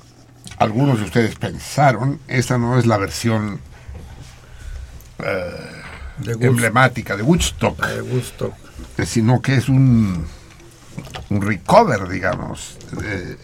algunos 0.59 0.99
de 0.99 1.05
ustedes 1.05 1.35
pensaron, 1.37 2.21
esta 2.29 2.59
no 2.59 2.79
es 2.79 2.87
la 2.87 2.97
versión 2.99 3.61
eh, 5.19 5.83
De 6.19 6.47
emblemática 6.47 7.17
de 7.17 7.23
Woodstock 7.23 7.85
De 7.87 9.03
eh, 9.03 9.07
sino 9.07 9.43
que 9.43 9.57
es 9.57 9.69
un, 9.69 10.25
un 11.31 11.43
recover, 11.43 12.09
digamos, 12.09 12.79
de, 12.93 13.37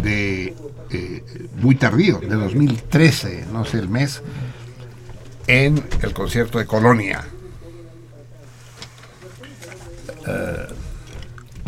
de, 0.00 0.54
eh, 0.90 1.48
muy 1.56 1.76
tardío, 1.76 2.18
de 2.18 2.34
2013, 2.34 3.46
no 3.52 3.64
sé 3.64 3.78
el 3.78 3.88
mes, 3.88 4.22
en 5.46 5.82
el 6.02 6.12
concierto 6.12 6.58
de 6.58 6.66
Colonia. 6.66 7.24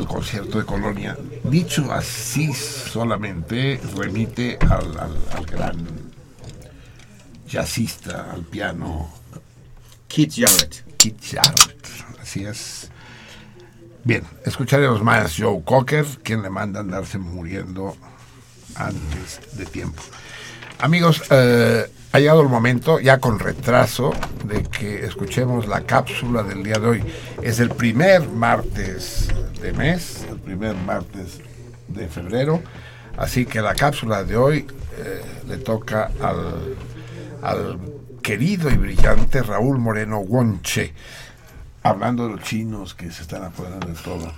Concierto 0.04 0.58
de 0.58 0.66
Colonia, 0.66 1.16
dicho 1.44 1.90
así 1.92 2.52
solamente, 2.52 3.80
remite 3.96 4.58
al, 4.68 4.98
al- 4.98 5.18
al 5.32 5.46
gran 5.46 5.86
jazzista, 7.48 8.30
al 8.32 8.42
piano 8.42 9.08
Keith 10.08 10.34
Jarrett. 10.36 10.84
Keith 10.98 11.20
Jarrett. 11.32 11.86
Así 12.20 12.44
es. 12.44 12.90
Bien, 14.04 14.22
escucharemos 14.44 15.02
más 15.02 15.34
Joe 15.36 15.62
Cocker, 15.64 16.04
quien 16.22 16.42
le 16.42 16.50
manda 16.50 16.80
andarse 16.80 17.18
muriendo 17.18 17.96
antes 18.74 19.40
de 19.56 19.66
tiempo. 19.66 20.02
Amigos, 20.78 21.22
eh, 21.30 21.86
ha 22.12 22.18
llegado 22.18 22.42
el 22.42 22.48
momento, 22.48 23.00
ya 23.00 23.18
con 23.18 23.38
retraso, 23.38 24.12
de 24.44 24.62
que 24.62 25.06
escuchemos 25.06 25.66
la 25.66 25.80
cápsula 25.80 26.42
del 26.42 26.62
día 26.62 26.78
de 26.78 26.86
hoy. 26.86 27.04
Es 27.42 27.60
el 27.60 27.70
primer 27.70 28.28
martes 28.28 29.28
de 29.62 29.72
mes, 29.72 30.26
el 30.28 30.38
primer 30.38 30.76
martes 30.76 31.40
de 31.88 32.08
febrero, 32.08 32.62
así 33.16 33.46
que 33.46 33.62
la 33.62 33.74
cápsula 33.74 34.22
de 34.22 34.36
hoy 34.36 34.66
eh, 34.98 35.22
le 35.48 35.56
toca 35.56 36.10
al, 37.42 37.78
querido 38.22 38.70
y 38.70 38.76
brillante 38.76 39.42
Raúl 39.42 39.78
Moreno 39.78 40.18
Wonche. 40.18 40.92
Hablando 41.84 42.28
de 42.28 42.34
los 42.34 42.42
chinos 42.42 42.94
que 42.94 43.10
se 43.10 43.22
están 43.22 43.44
apoderando 43.44 43.86
de 43.86 43.94
todo. 43.94 44.32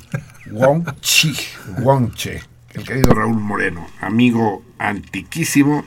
Wong 0.53 0.85
Chi, 1.01 1.35
Wong 1.79 2.13
Che, 2.15 2.41
el 2.75 2.85
querido 2.85 3.13
Raúl 3.13 3.41
Moreno, 3.41 3.89
amigo 4.01 4.63
antiquísimo 4.79 5.85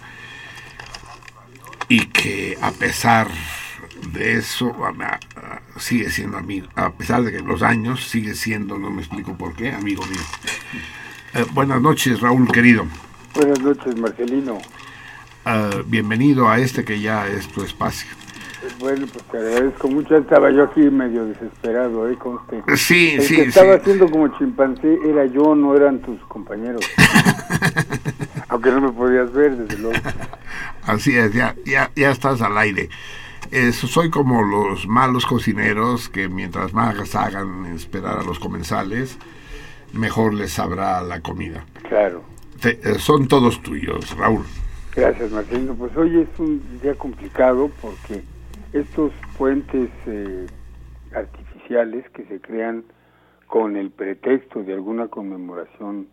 y 1.91 2.05
que 2.05 2.57
a 2.61 2.71
pesar 2.71 3.27
de 4.13 4.37
eso, 4.37 4.73
sigue 5.75 6.09
siendo 6.09 6.37
amigo, 6.37 6.67
a 6.73 6.89
pesar 6.93 7.21
de 7.21 7.33
que 7.33 7.39
los 7.39 7.61
años 7.63 8.07
sigue 8.07 8.33
siendo, 8.33 8.77
no 8.77 8.89
me 8.89 9.01
explico 9.01 9.33
por 9.33 9.53
qué, 9.55 9.73
amigo 9.73 10.01
mío. 10.05 10.21
Eh, 11.33 11.43
buenas 11.51 11.81
noches, 11.81 12.21
Raúl 12.21 12.49
querido. 12.49 12.85
Buenas 13.35 13.59
noches, 13.59 13.97
Marcelino. 13.97 14.59
Eh, 15.45 15.83
bienvenido 15.85 16.47
a 16.47 16.59
este 16.59 16.85
que 16.85 17.01
ya 17.01 17.27
es 17.27 17.49
tu 17.49 17.61
espacio. 17.61 18.09
Bueno, 18.79 19.05
pues 19.11 19.25
te 19.25 19.37
agradezco 19.37 19.89
mucho. 19.89 20.15
Estaba 20.15 20.49
yo 20.49 20.63
aquí 20.63 20.81
medio 20.81 21.25
desesperado, 21.25 22.09
¿eh? 22.09 22.15
Conste. 22.15 22.63
Sí, 22.77 23.15
El 23.15 23.21
sí, 23.23 23.35
que 23.35 23.41
estaba 23.43 23.73
sí. 23.73 23.79
haciendo 23.81 24.09
como 24.09 24.29
chimpancé 24.37 24.97
era 25.05 25.25
yo, 25.25 25.55
no 25.55 25.75
eran 25.75 25.99
tus 25.99 26.21
compañeros. 26.21 26.85
Aunque 28.47 28.69
no 28.71 28.79
me 28.79 28.91
podías 28.91 29.33
ver, 29.33 29.57
desde 29.57 29.81
luego. 29.81 29.99
Así 30.85 31.15
es, 31.15 31.33
ya, 31.33 31.55
ya, 31.65 31.91
ya 31.95 32.11
estás 32.11 32.41
al 32.41 32.57
aire. 32.57 32.89
Eh, 33.51 33.71
soy 33.71 34.09
como 34.09 34.41
los 34.43 34.87
malos 34.87 35.25
cocineros 35.25 36.09
que 36.09 36.29
mientras 36.29 36.73
más 36.73 37.15
hagan 37.15 37.65
esperar 37.67 38.19
a 38.19 38.23
los 38.23 38.39
comensales, 38.39 39.17
mejor 39.93 40.33
les 40.33 40.51
sabrá 40.53 41.01
la 41.01 41.21
comida. 41.21 41.65
Claro. 41.89 42.23
Te- 42.61 42.79
eh, 42.83 42.99
son 42.99 43.27
todos 43.27 43.61
tuyos, 43.61 44.15
Raúl. 44.17 44.43
Gracias, 44.95 45.31
Marcelino. 45.31 45.73
Pues 45.75 45.95
hoy 45.97 46.19
es 46.21 46.39
un 46.39 46.61
día 46.81 46.95
complicado 46.95 47.69
porque 47.81 48.23
estos 48.73 49.11
puentes 49.37 49.89
eh, 50.05 50.45
artificiales 51.13 52.09
que 52.11 52.23
se 52.25 52.39
crean 52.39 52.83
con 53.47 53.75
el 53.75 53.91
pretexto 53.91 54.63
de 54.63 54.73
alguna 54.73 55.07
conmemoración, 55.07 56.07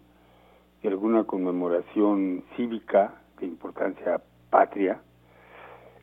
de 0.82 0.88
alguna 0.88 1.24
conmemoración 1.24 2.42
cívica 2.56 3.14
de 3.40 3.46
importancia 3.46 4.20
patria, 4.51 5.01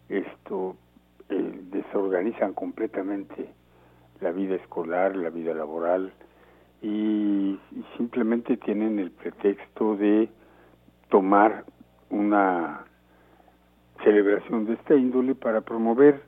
esto 0.10 0.76
eh, 1.30 1.60
desorganizan 1.72 2.54
completamente 2.54 3.50
la 4.22 4.32
vida 4.32 4.56
escolar, 4.56 5.16
la 5.16 5.30
vida 5.30 5.54
laboral 5.54 6.14
y, 6.82 7.60
simplemente 7.98 8.58
tienen 8.58 9.00
el 9.00 9.12
pretexto 9.12 9.96
de 9.96 10.30
tomar 11.10 11.66
una 12.10 12.86
celebración 14.04 14.66
de 14.66 14.74
esta 14.74 14.96
índole 14.96 15.36
para 15.36 15.62
promover 15.62 16.22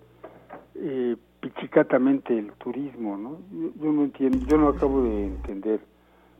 eh, 0.75 1.15
pichicatamente 1.41 2.37
el 2.37 2.51
turismo, 2.53 3.17
¿no? 3.17 3.39
Yo 3.81 3.91
no 3.91 4.03
entiendo, 4.05 4.45
yo 4.47 4.57
no 4.57 4.69
acabo 4.69 5.03
de 5.03 5.27
entender 5.27 5.79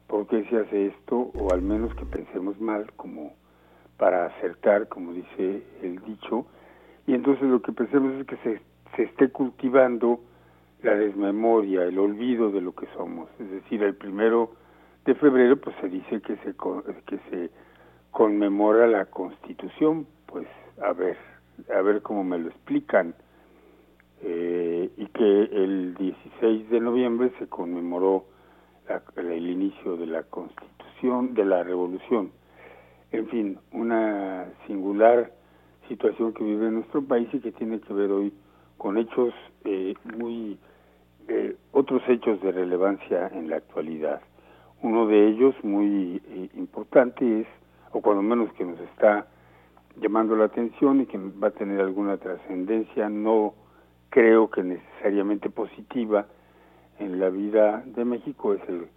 por 0.08 0.28
qué 0.28 0.46
se 0.46 0.58
hace 0.58 0.88
esto, 0.88 1.32
o 1.34 1.54
al 1.54 1.62
menos 1.62 1.94
que 1.96 2.06
pensemos 2.06 2.60
mal, 2.60 2.92
como 2.96 3.34
para 3.98 4.26
acertar, 4.28 4.88
como 4.88 5.14
dice 5.14 5.64
el 5.82 6.00
dicho, 6.04 6.46
y 7.06 7.14
entonces 7.14 7.44
lo 7.44 7.62
que 7.62 7.72
pensemos 7.72 8.14
es 8.16 8.28
que 8.28 8.38
se, 8.38 8.62
se 8.96 9.04
esté 9.04 9.30
cultivando 9.30 10.20
la 10.84 10.94
desmemoria, 10.96 11.84
el 11.84 11.98
olvido 11.98 12.52
de 12.52 12.62
lo 12.62 12.74
que 12.76 12.88
somos. 12.96 13.30
Es 13.40 13.50
decir, 13.50 13.82
el 13.84 13.96
primero 13.96 14.52
de 15.06 15.16
febrero, 15.16 15.58
pues 15.58 15.76
se 15.82 15.90
dice 15.90 16.22
que 16.22 16.36
se, 16.38 16.54
que 17.06 17.18
se 17.30 17.50
conmemora 18.12 18.88
la 18.88 19.06
Constitución, 19.06 20.06
pues 20.28 20.48
a 20.82 20.94
ver, 20.94 21.18
a 21.76 21.82
ver 21.82 22.02
cómo 22.02 22.24
me 22.24 22.38
lo 22.38 22.50
explican. 22.50 23.16
Eh, 24.22 24.90
y 24.98 25.06
que 25.08 25.44
el 25.44 25.94
16 25.96 26.70
de 26.72 26.80
noviembre 26.80 27.32
se 27.38 27.48
conmemoró 27.48 28.26
la- 28.90 29.04
el 29.16 29.48
inicio 29.48 29.96
de 29.96 30.08
la 30.08 30.24
Constitución, 30.24 31.36
de 31.36 31.46
la 31.46 31.64
Revolución. 31.64 32.32
En 33.12 33.28
fin, 33.28 33.58
una 33.72 34.48
singular 34.66 35.32
situación 35.88 36.34
que 36.34 36.44
vive 36.44 36.70
nuestro 36.72 37.02
país 37.02 37.30
y 37.34 37.40
que 37.40 37.52
tiene 37.54 37.80
que 37.80 37.94
ver 37.94 38.12
hoy 38.12 38.34
con 38.78 38.98
hechos 38.98 39.34
eh, 39.64 39.94
muy 40.18 40.58
eh, 41.30 41.56
otros 41.72 42.02
hechos 42.08 42.42
de 42.42 42.52
relevancia 42.52 43.28
en 43.34 43.50
la 43.50 43.58
actualidad. 43.58 44.22
Uno 44.82 45.08
de 45.08 45.28
ellos 45.28 45.56
muy 45.64 46.22
eh, 46.28 46.50
importante 46.56 47.42
es, 47.42 47.48
o 47.92 48.02
cuando 48.02 48.22
menos 48.22 48.52
que 48.54 48.66
nos 48.66 48.80
está 48.82 49.28
llamando 50.00 50.36
la 50.36 50.46
atención 50.46 51.02
y 51.02 51.06
que 51.06 51.18
va 51.18 51.48
a 51.48 51.52
tener 51.52 51.80
alguna 51.82 52.18
trascendencia, 52.18 53.10
no 53.10 53.54
creo 54.10 54.50
que 54.50 54.64
necesariamente 54.64 55.50
positiva 55.50 56.28
en 57.00 57.20
la 57.20 57.30
vida 57.30 57.84
de 57.86 58.06
México, 58.06 58.54
es 58.54 58.62
el- 58.70 58.88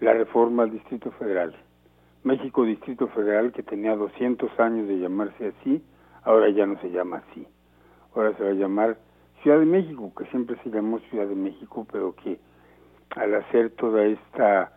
la 0.00 0.12
reforma 0.14 0.62
al 0.62 0.70
Distrito 0.70 1.10
Federal. 1.12 1.54
México 2.22 2.64
Distrito 2.64 3.08
Federal, 3.08 3.52
que 3.52 3.62
tenía 3.62 3.96
200 3.96 4.58
años 4.60 4.88
de 4.88 4.98
llamarse 4.98 5.54
así, 5.58 5.82
ahora 6.22 6.50
ya 6.50 6.66
no 6.66 6.78
se 6.80 6.90
llama 6.90 7.22
así. 7.30 7.46
Ahora 8.14 8.36
se 8.36 8.44
va 8.44 8.50
a 8.50 8.54
llamar 8.54 8.98
Ciudad 9.42 9.58
de 9.58 9.66
México, 9.66 10.12
que 10.16 10.26
siempre 10.26 10.56
se 10.62 10.70
llamó 10.70 10.98
Ciudad 11.10 11.26
de 11.26 11.34
México, 11.34 11.86
pero 11.90 12.14
que 12.14 12.38
al 13.16 13.34
hacer 13.34 13.70
toda 13.70 14.04
esta 14.04 14.72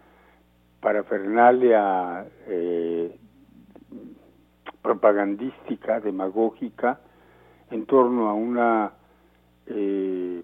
parafernalia 0.80 2.26
eh, 2.48 3.18
propagandística, 4.82 6.00
demagógica, 6.00 7.00
en 7.72 7.86
torno 7.86 8.30
a 8.30 8.34
una 8.34 8.94
eh, 9.68 10.44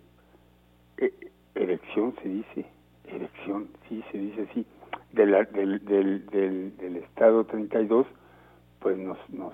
e- 0.97 1.14
erección, 1.56 2.16
se 2.22 2.30
dice, 2.30 2.66
erección, 3.06 3.70
sí, 3.88 4.04
se 4.12 4.18
dice 4.18 4.47
así, 4.50 4.66
de 5.14 5.26
la- 5.26 5.43
del, 5.45 5.84
del, 5.86 6.26
del, 6.28 6.78
del 6.78 6.95
Estado 6.97 7.43
32, 7.45 8.05
pues 8.80 8.97
nos, 8.97 9.18
nos 9.30 9.53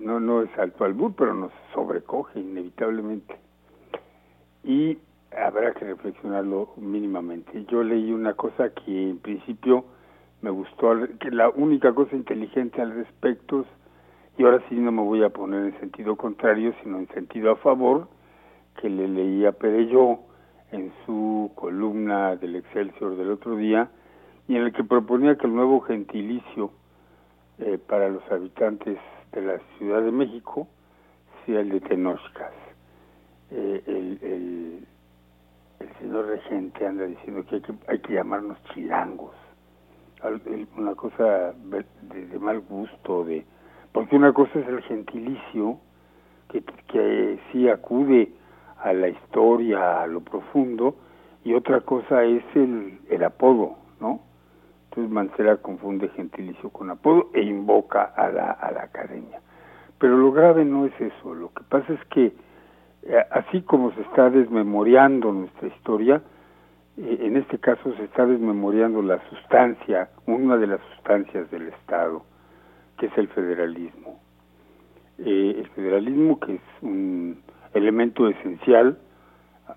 no, 0.00 0.18
no 0.20 0.42
es 0.42 0.50
alto 0.58 0.84
albur, 0.84 1.14
pero 1.16 1.34
nos 1.34 1.52
sobrecoge 1.72 2.40
inevitablemente. 2.40 3.36
Y 4.64 4.98
habrá 5.36 5.72
que 5.72 5.84
reflexionarlo 5.84 6.70
mínimamente. 6.76 7.64
Yo 7.66 7.82
leí 7.82 8.12
una 8.12 8.34
cosa 8.34 8.70
que 8.70 9.10
en 9.10 9.18
principio 9.18 9.84
me 10.42 10.50
gustó, 10.50 10.94
que 11.20 11.30
la 11.30 11.48
única 11.50 11.92
cosa 11.94 12.16
inteligente 12.16 12.80
al 12.82 12.92
respecto, 12.94 13.60
es- 13.62 13.66
y 14.38 14.44
ahora 14.44 14.62
sí 14.68 14.74
no 14.76 14.90
me 14.90 15.02
voy 15.02 15.22
a 15.22 15.30
poner 15.30 15.66
en 15.66 15.80
sentido 15.80 16.16
contrario, 16.16 16.74
sino 16.82 16.98
en 16.98 17.08
sentido 17.08 17.52
a 17.52 17.56
favor, 17.56 18.08
que 18.80 18.90
le 18.90 19.06
leí 19.06 19.44
Pereyó 19.52 20.18
en 20.72 20.92
su 21.06 21.52
columna 21.54 22.34
del 22.36 22.56
Excelsior 22.56 23.16
del 23.16 23.30
otro 23.30 23.56
día, 23.56 23.90
y 24.48 24.56
en 24.56 24.62
el 24.64 24.72
que 24.72 24.84
proponía 24.84 25.36
que 25.36 25.46
el 25.46 25.54
nuevo 25.54 25.80
gentilicio 25.80 26.70
eh, 27.58 27.78
para 27.78 28.08
los 28.08 28.22
habitantes 28.30 28.98
de 29.32 29.42
la 29.42 29.60
Ciudad 29.78 30.02
de 30.02 30.12
México 30.12 30.68
sea 31.44 31.60
el 31.60 31.70
de 31.70 31.80
Tenochcas. 31.80 32.52
Eh, 33.50 33.82
el, 33.86 34.18
el, 34.22 34.86
señor 36.00 36.26
regente 36.26 36.86
anda 36.86 37.04
diciendo 37.04 37.44
que 37.46 37.56
hay 37.56 37.62
que, 37.62 37.74
hay 37.88 37.98
que 38.00 38.14
llamarnos 38.14 38.58
chilangos. 38.72 39.34
Una 40.76 40.94
cosa 40.94 41.52
de, 41.52 41.84
de 42.26 42.38
mal 42.38 42.60
gusto, 42.60 43.24
de 43.24 43.44
porque 43.94 44.16
una 44.16 44.32
cosa 44.32 44.58
es 44.58 44.66
el 44.66 44.82
gentilicio, 44.82 45.78
que, 46.48 46.64
que 46.88 47.38
sí 47.52 47.68
acude 47.68 48.32
a 48.82 48.92
la 48.92 49.08
historia, 49.08 50.02
a 50.02 50.06
lo 50.08 50.20
profundo, 50.20 50.96
y 51.44 51.54
otra 51.54 51.80
cosa 51.82 52.24
es 52.24 52.42
el, 52.56 52.98
el 53.08 53.22
apodo. 53.22 53.76
Entonces 54.94 55.12
Mancera 55.12 55.56
confunde 55.56 56.08
gentilicio 56.10 56.70
con 56.70 56.88
apodo 56.88 57.28
e 57.34 57.42
invoca 57.42 58.04
a 58.14 58.28
la, 58.28 58.52
a 58.52 58.70
la 58.70 58.84
academia. 58.84 59.40
Pero 59.98 60.16
lo 60.16 60.30
grave 60.30 60.64
no 60.64 60.86
es 60.86 60.92
eso, 61.00 61.34
lo 61.34 61.52
que 61.52 61.64
pasa 61.64 61.92
es 61.94 62.04
que 62.10 62.32
eh, 63.02 63.24
así 63.32 63.62
como 63.62 63.92
se 63.94 64.02
está 64.02 64.30
desmemoriando 64.30 65.32
nuestra 65.32 65.66
historia, 65.66 66.22
eh, 66.96 67.18
en 67.22 67.36
este 67.36 67.58
caso 67.58 67.92
se 67.96 68.04
está 68.04 68.24
desmemoriando 68.24 69.02
la 69.02 69.18
sustancia, 69.30 70.10
una 70.26 70.56
de 70.58 70.68
las 70.68 70.80
sustancias 70.94 71.50
del 71.50 71.66
Estado, 71.70 72.22
que 72.96 73.06
es 73.06 73.18
el 73.18 73.26
federalismo. 73.26 74.20
Eh, 75.18 75.56
el 75.58 75.68
federalismo 75.70 76.38
que 76.38 76.54
es 76.54 76.62
un 76.82 77.42
elemento 77.72 78.28
esencial, 78.28 78.96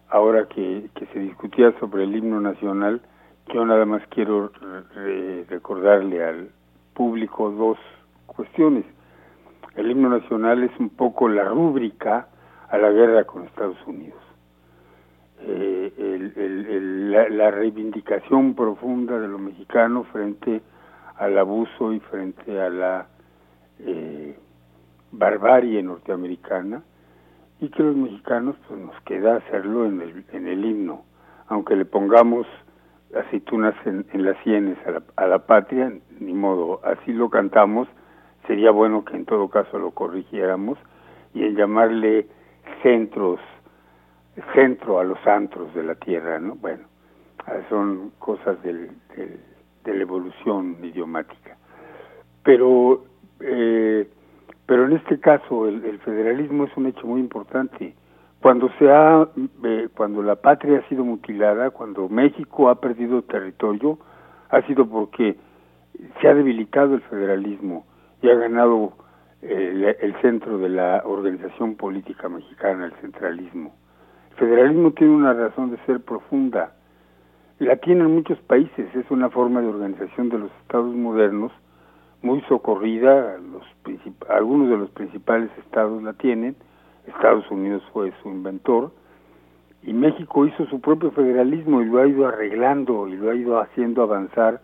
ahora 0.09 0.47
que, 0.47 0.91
que 0.93 1.07
se 1.07 1.17
discutía 1.17 1.73
sobre 1.79 2.03
el 2.03 2.15
himno 2.15 2.39
nacional, 2.39 3.01
yo 3.53 3.65
nada 3.65 3.85
más 3.85 4.01
quiero 4.09 4.51
re- 4.95 5.45
recordarle 5.45 6.23
al 6.23 6.49
público 6.93 7.49
dos 7.51 7.77
cuestiones. 8.25 8.85
El 9.75 9.91
himno 9.91 10.09
nacional 10.09 10.63
es 10.63 10.71
un 10.79 10.89
poco 10.89 11.29
la 11.29 11.43
rúbrica 11.45 12.27
a 12.69 12.77
la 12.77 12.89
guerra 12.91 13.23
con 13.25 13.43
Estados 13.45 13.77
Unidos. 13.85 14.19
Eh, 15.39 17.27
la, 17.29 17.51
reivindicación 17.51 18.55
profunda 18.55 19.19
de 19.19 19.27
lo 19.27 19.37
mexicano 19.37 20.03
frente 20.05 20.61
al 21.17 21.37
abuso 21.37 21.93
y 21.93 21.99
frente 21.99 22.59
a 22.59 22.69
la 22.69 23.07
eh, 23.79 24.37
barbarie 25.11 25.81
norteamericana 25.83 26.81
y 27.61 27.69
que 27.69 27.83
los 27.83 27.95
mexicanos 27.95 28.55
pues 28.67 28.79
nos 28.79 28.99
queda 29.01 29.37
hacerlo 29.37 29.85
en 29.85 30.01
el, 30.01 30.25
en 30.33 30.47
el 30.47 30.65
himno, 30.65 31.03
aunque 31.47 31.75
le 31.75 31.85
pongamos 31.85 32.45
aceitunas 33.15 33.75
en, 33.85 34.05
en 34.13 34.23
las 34.25 34.37
sienes 34.43 34.77
a 34.85 34.91
la, 34.91 35.03
a 35.15 35.27
la 35.27 35.39
patria, 35.45 35.91
ni 36.19 36.33
modo, 36.33 36.81
así 36.83 37.13
lo 37.13 37.29
cantamos, 37.29 37.87
sería 38.47 38.71
bueno 38.71 39.03
que 39.05 39.15
en 39.15 39.25
todo 39.25 39.49
caso 39.49 39.77
lo 39.79 39.91
corrigiéramos 39.91 40.77
y 41.33 41.43
en 41.43 41.55
llamarle 41.55 42.27
centros 42.83 43.39
centro 44.53 44.99
a 44.99 45.03
los 45.03 45.17
antros 45.25 45.73
de 45.73 45.83
la 45.83 45.95
Tierra, 45.95 46.39
¿no? 46.39 46.55
Bueno, 46.55 46.83
son 47.69 48.11
cosas 48.19 48.61
del, 48.61 48.91
del- 49.15 49.39
de 49.83 49.95
la 49.95 50.01
evolución 50.01 50.77
idiomática. 50.83 51.57
Pero, 52.43 53.05
eh, 53.39 54.07
pero 54.65 54.85
en 54.85 54.93
este 54.93 55.19
caso 55.19 55.67
el, 55.67 55.83
el 55.85 55.97
federalismo 55.99 56.65
es 56.65 56.75
un 56.77 56.87
hecho 56.87 57.07
muy 57.07 57.19
importante. 57.21 57.95
Cuando 58.41 58.69
se 58.77 58.89
ha, 58.91 59.27
eh, 59.63 59.89
cuando 59.95 60.21
la 60.21 60.35
patria 60.35 60.79
ha 60.79 60.89
sido 60.89 61.03
mutilada, 61.03 61.71
cuando 61.71 62.07
México 62.07 62.69
ha 62.69 62.79
perdido 62.79 63.21
territorio, 63.23 63.97
ha 64.49 64.61
sido 64.63 64.87
porque 64.87 65.35
se 66.21 66.27
ha 66.27 66.33
debilitado 66.35 66.93
el 66.95 67.01
federalismo 67.01 67.85
y 68.21 68.29
ha 68.29 68.35
ganado 68.35 68.93
eh, 69.43 69.71
la- 69.75 69.91
el 69.91 70.19
centro 70.21 70.57
de 70.57 70.67
la 70.67 71.03
organización 71.05 71.75
política 71.75 72.27
mexicana, 72.27 72.85
el 72.85 72.93
centralismo. 73.01 73.75
El 74.31 74.37
federalismo 74.37 74.91
tiene 74.91 75.13
una 75.13 75.31
razón 75.33 75.69
de 75.69 75.77
ser 75.85 75.99
profunda. 76.01 76.73
La 77.59 77.75
tienen 77.75 78.07
muchos 78.13 78.39
países, 78.39 78.93
es 78.95 79.09
una 79.11 79.29
forma 79.29 79.61
de 79.61 79.67
organización 79.67 80.29
de 80.29 80.39
los 80.39 80.51
estados 80.63 80.93
modernos 80.95 81.51
muy 82.23 82.41
socorrida, 82.49 83.37
los 83.37 83.63
algunos 84.29 84.69
de 84.69 84.77
los 84.77 84.89
principales 84.89 85.49
estados 85.59 86.01
la 86.01 86.13
tienen, 86.13 86.55
Estados 87.07 87.49
Unidos 87.49 87.83
fue 87.93 88.13
su 88.21 88.29
inventor, 88.29 88.91
y 89.83 89.93
México 89.93 90.45
hizo 90.45 90.65
su 90.67 90.81
propio 90.81 91.11
federalismo 91.11 91.81
y 91.81 91.85
lo 91.85 91.99
ha 91.99 92.07
ido 92.07 92.27
arreglando 92.27 93.07
y 93.07 93.15
lo 93.15 93.31
ha 93.31 93.35
ido 93.35 93.59
haciendo 93.59 94.03
avanzar, 94.03 94.61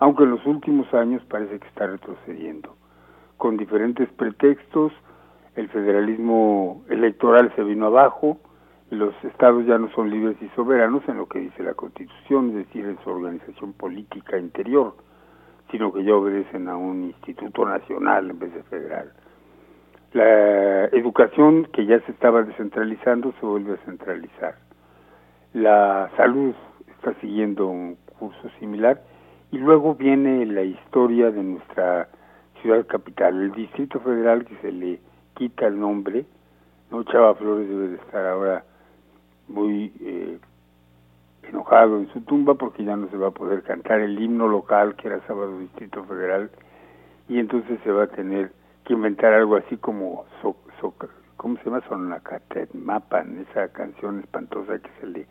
aunque 0.00 0.24
en 0.24 0.30
los 0.30 0.44
últimos 0.46 0.92
años 0.92 1.22
parece 1.28 1.60
que 1.60 1.68
está 1.68 1.86
retrocediendo. 1.86 2.74
Con 3.36 3.56
diferentes 3.56 4.08
pretextos, 4.12 4.92
el 5.54 5.68
federalismo 5.68 6.82
electoral 6.88 7.52
se 7.54 7.62
vino 7.62 7.86
abajo, 7.86 8.38
los 8.90 9.14
estados 9.24 9.64
ya 9.66 9.78
no 9.78 9.88
son 9.90 10.10
libres 10.10 10.36
y 10.40 10.48
soberanos 10.56 11.02
en 11.08 11.18
lo 11.18 11.26
que 11.26 11.40
dice 11.40 11.62
la 11.62 11.74
Constitución, 11.74 12.50
es 12.50 12.66
decir, 12.66 12.84
en 12.84 12.98
su 13.02 13.10
organización 13.10 13.72
política 13.72 14.38
interior, 14.38 14.94
sino 15.70 15.92
que 15.92 16.04
ya 16.04 16.14
obedecen 16.14 16.68
a 16.68 16.76
un 16.76 17.04
instituto 17.04 17.64
nacional 17.64 18.30
en 18.30 18.38
vez 18.38 18.54
de 18.54 18.62
federal. 18.64 19.12
La 20.14 20.84
educación 20.92 21.64
que 21.72 21.86
ya 21.86 21.98
se 22.02 22.12
estaba 22.12 22.44
descentralizando 22.44 23.34
se 23.40 23.46
vuelve 23.46 23.74
a 23.74 23.84
centralizar. 23.84 24.54
La 25.54 26.08
salud 26.16 26.54
está 26.86 27.14
siguiendo 27.20 27.66
un 27.66 27.96
curso 28.20 28.48
similar 28.60 29.02
y 29.50 29.58
luego 29.58 29.96
viene 29.96 30.46
la 30.46 30.62
historia 30.62 31.32
de 31.32 31.42
nuestra 31.42 32.08
ciudad 32.62 32.86
capital, 32.86 33.42
el 33.42 33.50
Distrito 33.54 33.98
Federal 33.98 34.44
que 34.44 34.54
se 34.58 34.70
le 34.70 35.00
quita 35.34 35.66
el 35.66 35.80
nombre, 35.80 36.24
no 36.92 37.02
Chava 37.02 37.34
Flores 37.34 37.68
debe 37.68 37.88
de 37.88 37.96
estar 37.96 38.24
ahora 38.24 38.62
muy 39.48 39.92
eh, 40.00 40.38
enojado 41.42 41.98
en 41.98 42.06
su 42.12 42.20
tumba 42.20 42.54
porque 42.54 42.84
ya 42.84 42.94
no 42.94 43.08
se 43.08 43.16
va 43.16 43.28
a 43.28 43.32
poder 43.32 43.64
cantar 43.64 43.98
el 43.98 44.16
himno 44.22 44.46
local 44.46 44.94
que 44.94 45.08
era 45.08 45.26
Sábado 45.26 45.58
Distrito 45.58 46.04
Federal 46.04 46.52
y 47.28 47.40
entonces 47.40 47.80
se 47.82 47.90
va 47.90 48.04
a 48.04 48.06
tener 48.06 48.52
que 48.84 48.92
inventar 48.92 49.32
algo 49.32 49.56
así 49.56 49.76
como 49.76 50.24
so, 50.42 50.56
so- 50.80 50.94
¿cómo 51.36 51.56
se 51.58 51.64
llama? 51.64 51.82
Mapan, 52.74 53.46
esa 53.50 53.68
canción 53.68 54.20
espantosa 54.20 54.78
que 54.78 54.90
se 55.00 55.06
le 55.06 55.26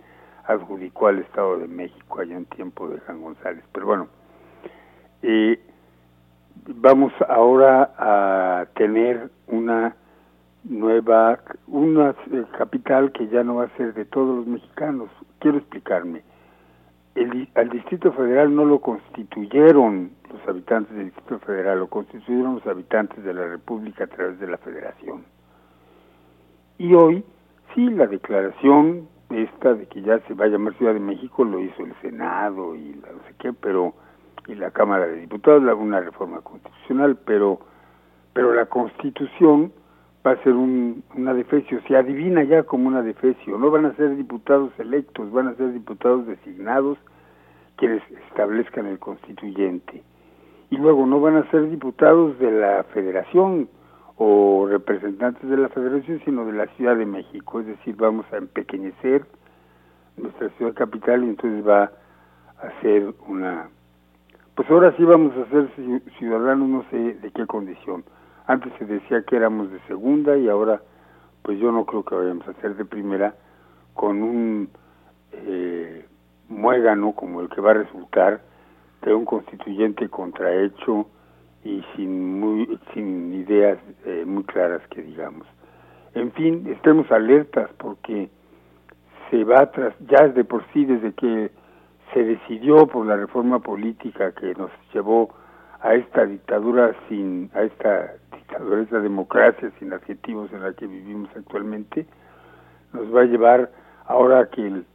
adjudicó 0.46 1.08
al 1.08 1.20
Estado 1.20 1.60
de 1.60 1.68
México 1.68 2.20
allá 2.22 2.36
en 2.36 2.46
tiempo 2.46 2.88
de 2.90 3.00
Juan 3.00 3.22
González. 3.22 3.64
Pero 3.72 3.86
bueno, 3.86 4.08
eh, 5.22 5.60
vamos 6.68 7.14
ahora 7.30 7.94
a 7.98 8.66
tener 8.76 9.30
una 9.48 9.96
nueva, 10.64 11.40
una 11.68 12.16
capital 12.58 13.12
que 13.12 13.28
ya 13.28 13.44
no 13.44 13.56
va 13.56 13.66
a 13.66 13.78
ser 13.78 13.94
de 13.94 14.06
todos 14.06 14.38
los 14.38 14.48
mexicanos. 14.48 15.10
Quiero 15.40 15.58
explicarme. 15.58 16.24
El, 17.16 17.48
al 17.56 17.70
Distrito 17.70 18.12
Federal 18.12 18.56
no 18.56 18.66
lo 18.66 18.80
constituyeron 18.80 20.12
los 20.32 20.48
habitantes 20.48 20.96
del 20.96 21.06
Distrito 21.06 21.40
Federal, 21.40 21.80
lo 21.80 21.88
constituyeron 21.88 22.56
los 22.56 22.68
habitantes 22.68 23.24
de 23.24 23.34
la 23.34 23.46
República 23.46 24.06
a 24.06 24.08
través 24.08 24.40
de 24.40 24.48
la 24.48 24.58
Federación. 24.58 25.24
Y 26.80 26.94
hoy, 26.96 27.24
sí, 27.76 27.90
la 27.90 28.08
declaración 28.08 29.08
esta 29.30 29.74
de 29.74 29.88
que 29.88 30.02
ya 30.02 30.20
se 30.28 30.34
va 30.34 30.46
a 30.46 30.48
llamar 30.48 30.76
Ciudad 30.76 30.94
de 30.94 31.00
México 31.00 31.44
lo 31.44 31.60
hizo 31.60 31.84
el 31.84 31.94
Senado 32.02 32.76
y 32.76 32.94
la 32.96 33.12
no 33.12 33.20
sé 33.28 33.36
qué, 33.40 33.54
pero 33.54 33.94
y 34.48 34.56
la 34.56 34.72
Cámara 34.72 35.08
de 35.08 35.22
Diputados, 35.22 35.64
una 35.80 36.02
reforma 36.02 36.42
constitucional, 36.42 37.18
pero 37.26 37.60
pero 38.34 38.54
la 38.54 38.66
Constitución 38.66 39.72
va 40.26 40.32
a 40.32 40.44
ser 40.44 40.54
un, 40.54 41.04
una 41.16 41.34
defecio, 41.34 41.82
se 41.88 41.96
adivina 41.98 42.44
ya 42.44 42.64
como 42.64 42.88
una 42.88 43.02
defecio, 43.02 43.58
no 43.58 43.70
van 43.72 43.86
a 43.86 43.94
ser 43.96 44.16
diputados 44.16 44.72
electos, 44.80 45.32
van 45.32 45.48
a 45.50 45.56
ser 45.56 45.74
diputados 45.74 46.26
designados 46.28 46.98
quienes 47.76 48.02
establezcan 48.30 48.86
el 48.86 49.00
constituyente. 49.00 50.04
Y 50.70 50.78
luego 50.78 51.06
no 51.06 51.20
van 51.20 51.36
a 51.36 51.50
ser 51.52 51.70
diputados 51.70 52.40
de 52.40 52.52
la 52.52 52.84
federación 52.94 53.68
o 54.18 54.68
representantes 54.70 55.50
de 55.50 55.58
la 55.58 55.70
federación, 55.70 56.22
sino 56.24 56.46
de 56.46 56.54
la 56.54 56.68
Ciudad 56.76 56.96
de 56.96 57.06
México, 57.06 57.60
es 57.60 57.68
decir, 57.68 57.96
vamos 57.98 58.26
a 58.32 58.38
empequeñecer 58.38 59.26
nuestra 60.18 60.50
ciudad 60.52 60.74
capital 60.74 61.24
y 61.24 61.30
entonces 61.30 61.68
va 61.68 61.92
a 62.62 62.82
ser 62.82 63.14
una... 63.28 63.70
Pues 64.56 64.70
ahora 64.70 64.96
sí 64.96 65.04
vamos 65.04 65.34
a 65.36 65.50
ser 65.50 65.68
ci- 65.76 66.02
ciudadanos, 66.20 66.70
no 66.70 66.86
sé 66.92 67.16
de 67.16 67.32
qué 67.32 67.46
condición. 67.48 68.04
Antes 68.48 68.74
se 68.78 68.86
decía 68.86 69.24
que 69.24 69.36
éramos 69.36 69.72
de 69.72 69.80
segunda 69.88 70.38
y 70.38 70.50
ahora 70.50 70.82
pues 71.44 71.60
yo 71.60 71.72
no 71.72 71.86
creo 71.86 72.04
que 72.04 72.16
vayamos 72.16 72.48
a 72.48 72.54
ser 72.62 72.76
de 72.76 72.86
primera 72.86 73.36
con 73.94 74.24
un 74.24 74.70
eh, 75.32 76.06
muégano 76.50 77.14
como 77.14 77.42
el 77.42 77.50
que 77.50 77.62
va 77.62 77.72
a 77.72 77.76
resultar 77.76 78.42
de 79.02 79.14
un 79.14 79.26
constituyente 79.26 80.10
contrahecho 80.10 81.08
y 81.64 81.84
sin 81.96 82.40
muy 82.40 82.80
sin 82.94 83.34
ideas 83.34 83.78
eh, 84.06 84.24
muy 84.26 84.44
claras 84.44 84.82
que 84.90 85.02
digamos. 85.02 85.48
En 86.14 86.32
fin, 86.34 86.68
estemos 86.68 87.10
alertas 87.12 87.70
porque 87.78 88.30
se 89.30 89.44
va 89.44 89.72
tras 89.72 89.94
ya 90.00 90.28
de 90.28 90.44
por 90.44 90.64
sí 90.74 90.86
desde 90.86 91.14
que 91.14 91.52
se 92.14 92.24
decidió 92.24 92.88
por 92.88 93.06
la 93.06 93.16
reforma 93.16 93.60
política 93.60 94.32
que 94.34 94.54
nos 94.56 94.72
llevó 94.94 95.34
a 95.82 95.96
esta 95.96 96.26
dictadura 96.26 96.96
sin 97.10 97.50
a 97.54 97.64
esta 97.64 98.14
dictadura 98.54 98.82
esta 98.82 99.00
democracia 99.00 99.72
sin 99.80 99.94
adjetivos 99.94 100.52
en 100.54 100.62
la 100.62 100.74
que 100.74 100.86
vivimos 100.86 101.30
actualmente 101.36 102.06
nos 102.94 103.14
va 103.14 103.22
a 103.22 103.26
llevar 103.26 103.72
ahora 104.06 104.48
que 104.50 104.66
el, 104.68 104.86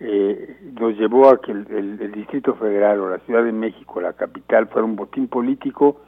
eh, 0.00 0.56
nos 0.78 0.94
llevó 0.98 1.30
a 1.30 1.40
que 1.40 1.52
el, 1.52 1.66
el- 1.70 2.02
el 2.02 2.12
Distrito 2.12 2.54
Federal 2.54 3.00
o 3.00 3.08
la 3.10 3.18
Ciudad 3.20 3.42
de 3.44 3.52
México, 3.52 4.00
la 4.00 4.12
capital, 4.12 4.66
fuera 4.68 4.84
un 4.84 4.96
botín 4.96 5.28
político 5.28 6.00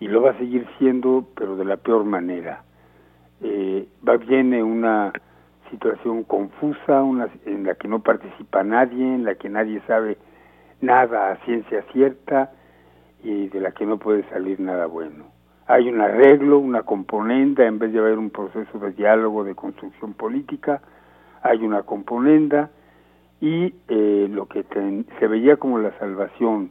y 0.00 0.08
lo 0.08 0.22
va 0.22 0.32
a 0.32 0.38
seguir 0.38 0.66
siendo, 0.78 1.26
pero 1.34 1.56
de 1.56 1.64
la 1.64 1.78
peor 1.78 2.04
manera. 2.04 2.62
Eh, 3.40 3.88
va 4.06 4.16
viene 4.18 4.62
una 4.62 5.12
situación 5.70 6.24
confusa, 6.24 7.02
una 7.02 7.28
en 7.46 7.64
la 7.64 7.74
que 7.74 7.88
no 7.88 8.00
participa 8.00 8.62
nadie, 8.62 9.02
en 9.02 9.24
la 9.24 9.34
que 9.36 9.48
nadie 9.48 9.80
sabe 9.86 10.18
nada 10.82 11.30
a 11.32 11.36
ciencia 11.44 11.82
cierta 11.92 12.52
y 13.22 13.48
de 13.48 13.60
la 13.60 13.72
que 13.72 13.86
no 13.86 13.98
puede 13.98 14.28
salir 14.28 14.60
nada 14.60 14.86
bueno. 14.86 15.33
Hay 15.66 15.88
un 15.88 16.00
arreglo, 16.00 16.58
una 16.58 16.82
componenda, 16.82 17.64
en 17.64 17.78
vez 17.78 17.92
de 17.92 17.98
haber 17.98 18.18
un 18.18 18.30
proceso 18.30 18.78
de 18.78 18.92
diálogo, 18.92 19.44
de 19.44 19.54
construcción 19.54 20.12
política, 20.12 20.82
hay 21.42 21.58
una 21.64 21.82
componenda 21.82 22.70
y 23.40 23.74
eh, 23.88 24.28
lo 24.30 24.46
que 24.46 24.64
se 25.18 25.26
veía 25.26 25.56
como 25.56 25.78
la 25.78 25.96
salvación, 25.98 26.70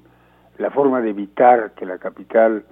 la 0.58 0.70
forma 0.72 1.02
de 1.02 1.10
evitar 1.10 1.74
que 1.74 1.86
la 1.86 1.98
capital 1.98 2.66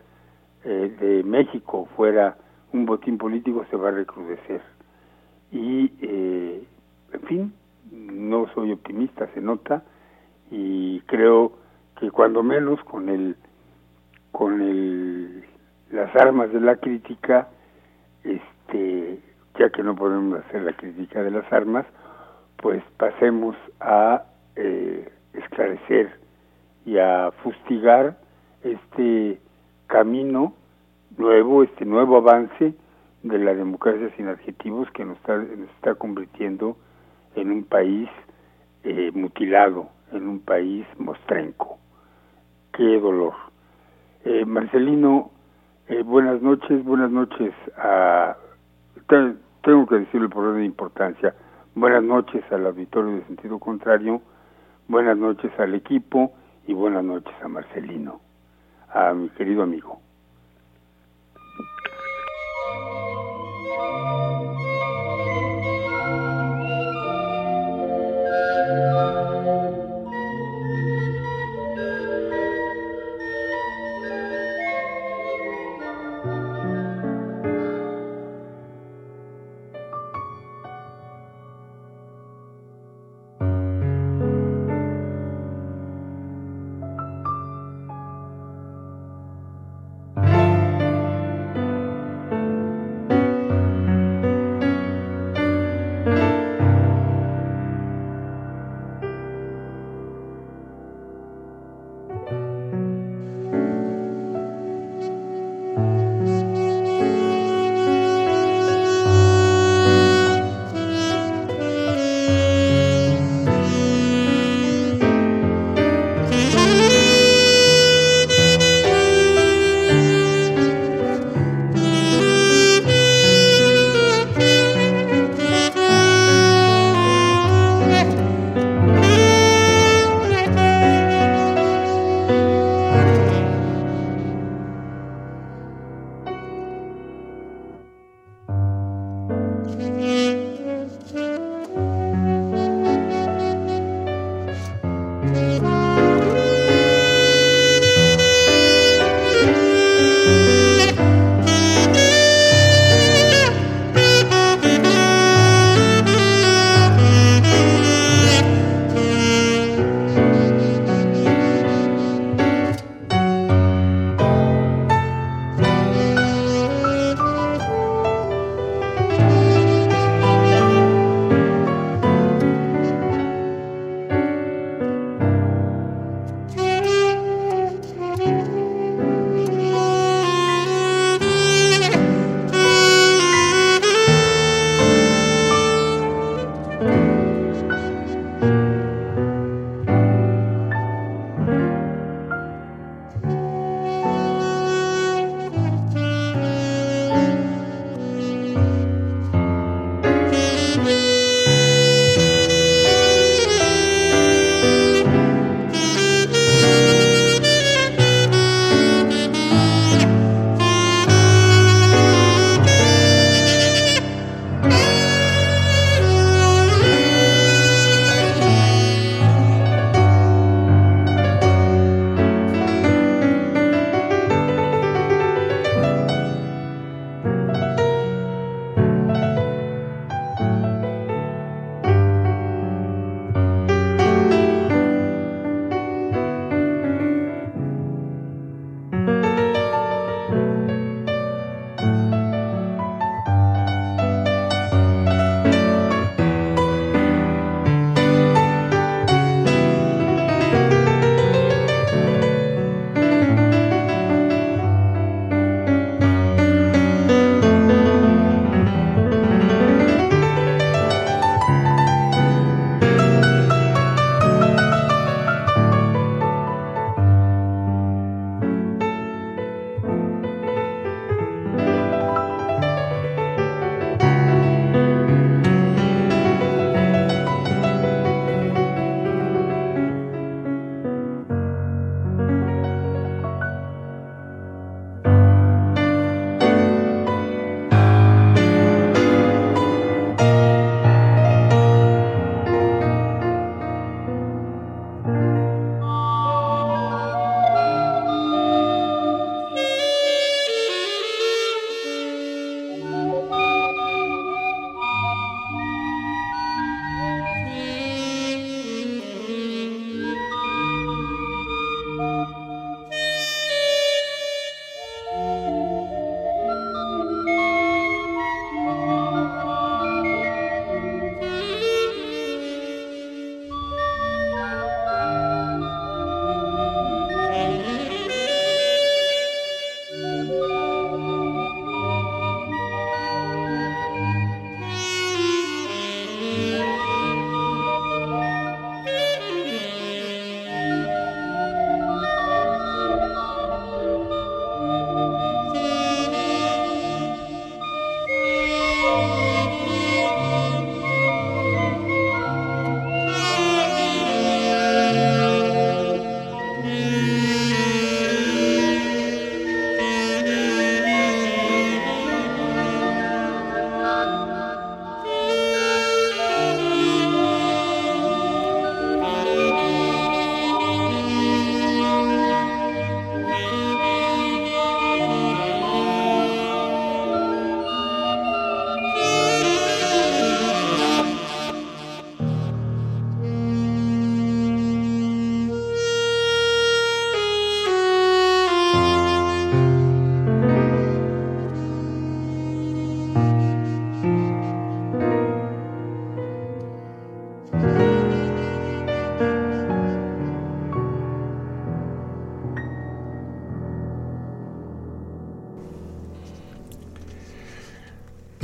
eh, 0.64 0.96
de 1.00 1.24
México 1.24 1.88
fuera 1.96 2.38
un 2.74 2.86
botín 2.86 3.18
político 3.18 3.66
se 3.70 3.78
va 3.78 3.90
a 3.90 3.92
recrudecer. 3.92 4.62
Y, 5.52 5.92
eh, 6.02 6.64
en 7.14 7.22
fin, 7.22 7.54
no 7.92 8.48
soy 8.54 8.72
optimista, 8.72 9.28
se 9.34 9.42
nota, 9.42 9.84
y 10.50 11.00
creo 11.02 11.54
que 12.00 12.12
cuando 12.12 12.44
menos 12.44 12.84
con 12.84 13.10
el 13.10 13.36
con 14.32 14.62
el 14.62 15.44
las 15.92 16.16
armas 16.16 16.52
de 16.52 16.60
la 16.60 16.76
crítica 16.78 17.48
este 18.24 19.20
ya 19.58 19.70
que 19.70 19.84
no 19.84 19.96
podemos 19.96 20.40
hacer 20.40 20.64
la 20.64 20.74
crítica 20.74 21.22
de 21.24 21.32
las 21.32 21.52
armas 21.52 21.86
pues 22.58 22.84
pasemos 22.98 23.56
a 23.80 24.24
eh, 24.56 25.12
esclarecer 25.34 26.20
y 26.86 26.98
a 26.98 27.32
fustigar 27.44 28.18
este 28.64 29.40
camino 29.88 30.54
nuevo 31.18 31.64
este 31.64 31.86
nuevo 31.86 32.18
avance 32.18 32.74
de 33.24 33.38
la 33.38 33.54
democracia 33.54 34.10
sin 34.18 34.28
adjetivos 34.28 34.90
que 34.92 35.06
nos 35.06 35.18
está, 35.18 35.38
nos 35.38 35.70
está 35.76 35.96
convirtiendo 35.96 36.78
en 37.36 37.52
un 37.52 37.64
país 37.64 38.10
eh, 38.84 39.12
mutilado, 39.14 39.90
en 40.12 40.28
un 40.28 40.40
país 40.40 40.86
mostrenco. 40.98 41.78
Qué 42.74 43.00
dolor. 43.00 43.34
Eh, 44.26 44.46
Marcelino, 44.46 45.32
eh, 45.92 46.04
buenas 46.04 46.42
noches, 46.42 46.84
buenas 46.84 47.12
noches 47.12 47.54
a... 47.78 48.36
te- 49.08 49.36
tengo 49.64 49.86
que 49.86 49.96
decirlo 50.00 50.30
por 50.30 50.46
orden 50.46 50.62
de 50.62 50.66
importancia. 50.66 51.36
Buenas 51.76 52.04
noches 52.04 52.44
al 52.52 52.66
auditorio 52.66 53.16
de 53.18 53.26
sentido 53.26 53.60
contrario, 53.60 54.22
buenas 54.88 55.18
noches 55.18 55.52
al 55.60 55.76
equipo 55.76 56.34
y 56.68 56.74
buenas 56.74 57.04
noches 57.04 57.34
a 57.44 57.48
Marcelino, 57.48 58.20
a 58.94 59.14
mi 59.14 59.30
querido 59.30 59.64
amigo. 59.64 60.00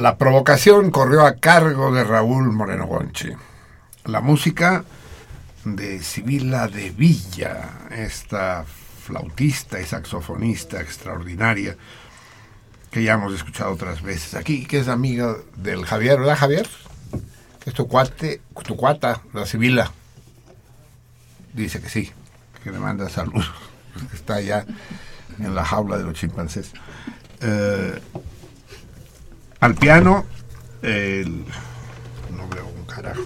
La 0.08 0.18
provocación 0.18 0.90
corrió 0.90 1.26
a 1.26 1.36
cargo 1.36 1.94
de 1.94 2.06
Raúl 2.06 2.54
Moreno 2.54 2.88
Gonche. 2.88 3.36
La 4.06 4.22
música 4.22 4.86
de 5.66 6.02
Sibila 6.02 6.70
de 6.70 6.92
Villa, 6.92 7.72
esta 7.92 8.64
flautista 9.04 9.82
y 9.82 9.86
saxofonista 9.86 10.80
extraordinaria 10.80 11.76
que 12.90 13.04
ya 13.04 13.16
hemos 13.16 13.34
escuchado 13.34 13.74
otras 13.74 14.02
veces 14.02 14.36
aquí, 14.36 14.66
que 14.66 14.80
es 14.80 14.88
amiga 14.88 15.36
del 15.58 15.86
Javier, 15.86 16.20
¿verdad 16.20 16.38
Javier? 16.38 16.70
Es 17.66 17.74
tu 17.74 17.90
cuate, 17.90 18.40
tu 18.64 18.78
cuata, 18.78 19.24
la 19.34 19.46
Sibila. 19.46 19.92
Dice 21.52 21.82
que 21.82 21.90
sí, 21.90 22.14
que 22.64 22.72
le 22.72 22.80
manda 22.80 23.10
salud, 23.10 23.44
que 24.10 24.16
está 24.16 24.36
allá 24.36 24.66
en 25.38 25.54
la 25.54 25.66
jaula 25.66 25.98
de 25.98 26.06
los 26.06 26.14
chimpancés. 26.14 26.72
Eh, 27.42 28.02
al 29.60 29.76
piano, 29.76 30.26
el, 30.82 31.44
no 32.36 32.48
veo 32.50 32.68
un 32.68 32.86
carajo. 32.86 33.22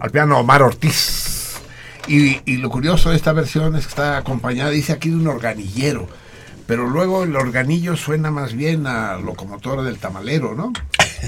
Al 0.00 0.10
piano 0.10 0.38
Omar 0.38 0.62
Ortiz. 0.62 1.56
Y, 2.08 2.40
y 2.44 2.58
lo 2.58 2.70
curioso 2.70 3.10
de 3.10 3.16
esta 3.16 3.32
versión 3.32 3.74
es 3.76 3.84
que 3.86 3.90
está 3.90 4.16
acompañada, 4.18 4.70
dice 4.70 4.92
aquí, 4.92 5.10
de 5.10 5.16
un 5.16 5.26
organillero. 5.26 6.08
Pero 6.66 6.86
luego 6.88 7.24
el 7.24 7.34
organillo 7.36 7.96
suena 7.96 8.30
más 8.30 8.52
bien 8.54 8.86
a 8.86 9.16
locomotora 9.16 9.82
del 9.82 9.98
tamalero, 9.98 10.54
¿no? 10.54 10.72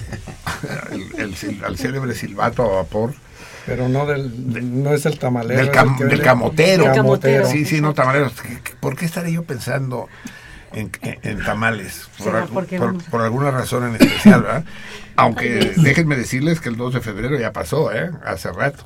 el, 1.18 1.34
el 1.34 1.64
al 1.64 1.76
célebre 1.78 2.14
silbato 2.14 2.62
a 2.64 2.76
vapor. 2.82 3.14
Pero 3.66 3.88
no 3.88 4.06
del, 4.06 4.82
no 4.82 4.92
es 4.94 5.04
el 5.06 5.18
tamalero. 5.18 5.60
Del, 5.60 5.70
cam- 5.70 6.00
el 6.00 6.08
del 6.08 6.22
camotero. 6.22 6.86
El 6.86 6.92
camotero. 6.92 7.46
Sí, 7.48 7.64
sí, 7.64 7.80
no, 7.80 7.92
tamaleros. 7.94 8.32
¿Qué- 8.40 8.60
qué- 8.62 8.72
¿Por 8.80 8.96
qué 8.96 9.04
estaré 9.04 9.30
yo 9.32 9.42
pensando 9.44 10.08
en, 10.72 10.90
en- 11.02 11.18
en 11.22 11.44
tamales? 11.44 12.08
Por, 13.10 13.20
alguna 13.22 13.50
razón 13.50 13.88
en 13.88 13.94
especial, 14.02 14.42
¿verdad? 14.42 14.64
Aunque 15.16 15.72
déjenme 15.76 16.16
decirles 16.16 16.60
que 16.60 16.68
el 16.68 16.76
2 16.76 16.94
de 16.94 17.00
febrero 17.00 17.38
ya 17.38 17.52
pasó, 17.52 17.92
¿eh? 17.92 18.10
Hace 18.24 18.52
rato. 18.52 18.84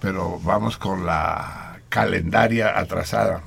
Pero 0.00 0.40
vamos 0.40 0.76
con 0.78 1.06
la 1.06 1.78
calendaria 1.88 2.78
atrasada, 2.78 3.42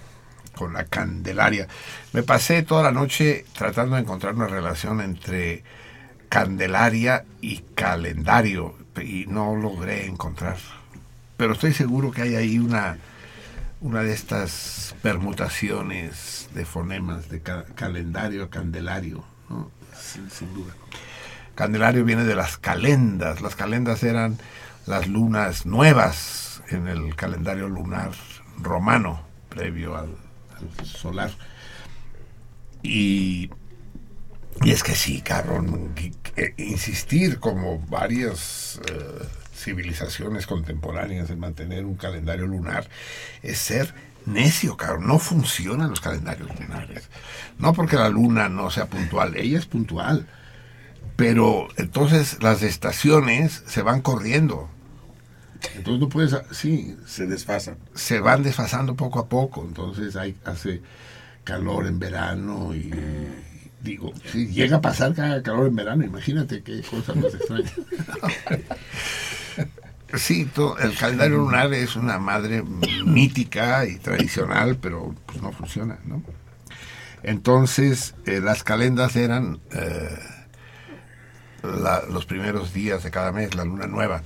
con 0.55 0.73
la 0.73 0.85
candelaria. 0.85 1.67
Me 2.13 2.23
pasé 2.23 2.63
toda 2.63 2.83
la 2.83 2.91
noche 2.91 3.45
tratando 3.57 3.95
de 3.95 4.01
encontrar 4.03 4.35
una 4.35 4.47
relación 4.47 5.01
entre 5.01 5.63
Candelaria 6.29 7.25
y 7.41 7.57
calendario 7.75 8.75
y 9.01 9.25
no 9.27 9.55
logré 9.57 10.05
encontrar. 10.05 10.55
Pero 11.35 11.53
estoy 11.53 11.73
seguro 11.73 12.11
que 12.11 12.21
hay 12.21 12.35
ahí 12.35 12.57
una, 12.57 12.97
una 13.81 14.03
de 14.03 14.13
estas 14.13 14.95
permutaciones 15.01 16.49
de 16.53 16.65
fonemas 16.65 17.29
de 17.29 17.41
ca- 17.41 17.65
calendario 17.75 18.49
candelario, 18.49 19.23
¿no? 19.49 19.71
sin, 20.29 20.53
duda. 20.53 20.73
Candelario 21.55 22.05
viene 22.05 22.23
de 22.23 22.35
las 22.35 22.57
calendas. 22.57 23.41
Las 23.41 23.55
calendas 23.55 24.03
eran 24.03 24.37
las 24.85 25.07
lunas 25.07 25.65
nuevas 25.65 26.61
en 26.69 26.87
el 26.87 27.15
calendario 27.15 27.67
lunar 27.67 28.11
romano, 28.57 29.21
previo 29.49 29.97
al, 29.97 30.15
solar. 30.85 31.31
Y 32.83 33.49
y 34.63 34.71
es 34.71 34.83
que 34.83 34.95
sí, 34.95 35.21
cabrón, 35.21 35.93
insistir 36.57 37.39
como 37.39 37.79
varias 37.79 38.79
eh, 38.91 39.27
civilizaciones 39.61 40.47
contemporáneas 40.47 41.29
en 41.29 41.39
mantener 41.39 41.85
un 41.85 41.95
calendario 41.95 42.47
lunar 42.47 42.87
es 43.41 43.57
ser 43.59 43.93
necio, 44.25 44.77
cabrón. 44.77 45.07
No 45.07 45.19
funcionan 45.19 45.89
los 45.89 46.01
calendarios 46.01 46.49
lunares. 46.59 47.09
No 47.57 47.73
porque 47.73 47.95
la 47.95 48.09
luna 48.09 48.49
no 48.49 48.69
sea 48.69 48.87
puntual, 48.87 49.35
ella 49.35 49.59
es 49.59 49.65
puntual. 49.65 50.27
Pero 51.15 51.67
entonces 51.77 52.41
las 52.41 52.63
estaciones 52.63 53.63
se 53.67 53.81
van 53.81 54.01
corriendo. 54.01 54.69
Entonces 55.75 55.99
no 56.01 56.09
puedes, 56.09 56.35
sí, 56.51 56.97
Se 57.05 57.27
desfasan. 57.27 57.77
se 57.93 58.19
van 58.19 58.41
desfasando 58.41 58.95
poco 58.95 59.19
a 59.19 59.29
poco. 59.29 59.63
Entonces 59.63 60.15
hay, 60.15 60.35
hace 60.45 60.81
calor 61.43 61.85
en 61.85 61.99
verano 61.99 62.73
y 62.73 62.91
digo, 63.83 64.13
si 64.31 64.47
llega 64.47 64.77
a 64.77 64.81
pasar 64.81 65.13
que 65.13 65.21
haga 65.21 65.41
calor 65.41 65.67
en 65.67 65.75
verano, 65.75 66.03
imagínate 66.05 66.61
qué 66.63 66.81
cosa 66.81 67.13
más 67.15 67.33
extraña. 67.33 67.71
Sí, 70.13 70.43
to- 70.43 70.77
el 70.77 70.93
calendario 70.97 71.37
lunar 71.37 71.73
es 71.73 71.95
una 71.95 72.19
madre 72.19 72.63
mítica 73.05 73.85
y 73.85 73.95
tradicional, 73.97 74.75
pero 74.75 75.15
pues 75.25 75.41
no 75.41 75.53
funciona, 75.53 75.99
¿no? 76.03 76.21
Entonces, 77.23 78.13
eh, 78.25 78.41
las 78.41 78.63
calendas 78.65 79.15
eran 79.15 79.59
eh, 79.71 80.09
la- 81.63 82.03
los 82.11 82.25
primeros 82.25 82.73
días 82.73 83.03
de 83.03 83.11
cada 83.11 83.31
mes, 83.31 83.55
la 83.55 83.63
luna 83.63 83.87
nueva. 83.87 84.21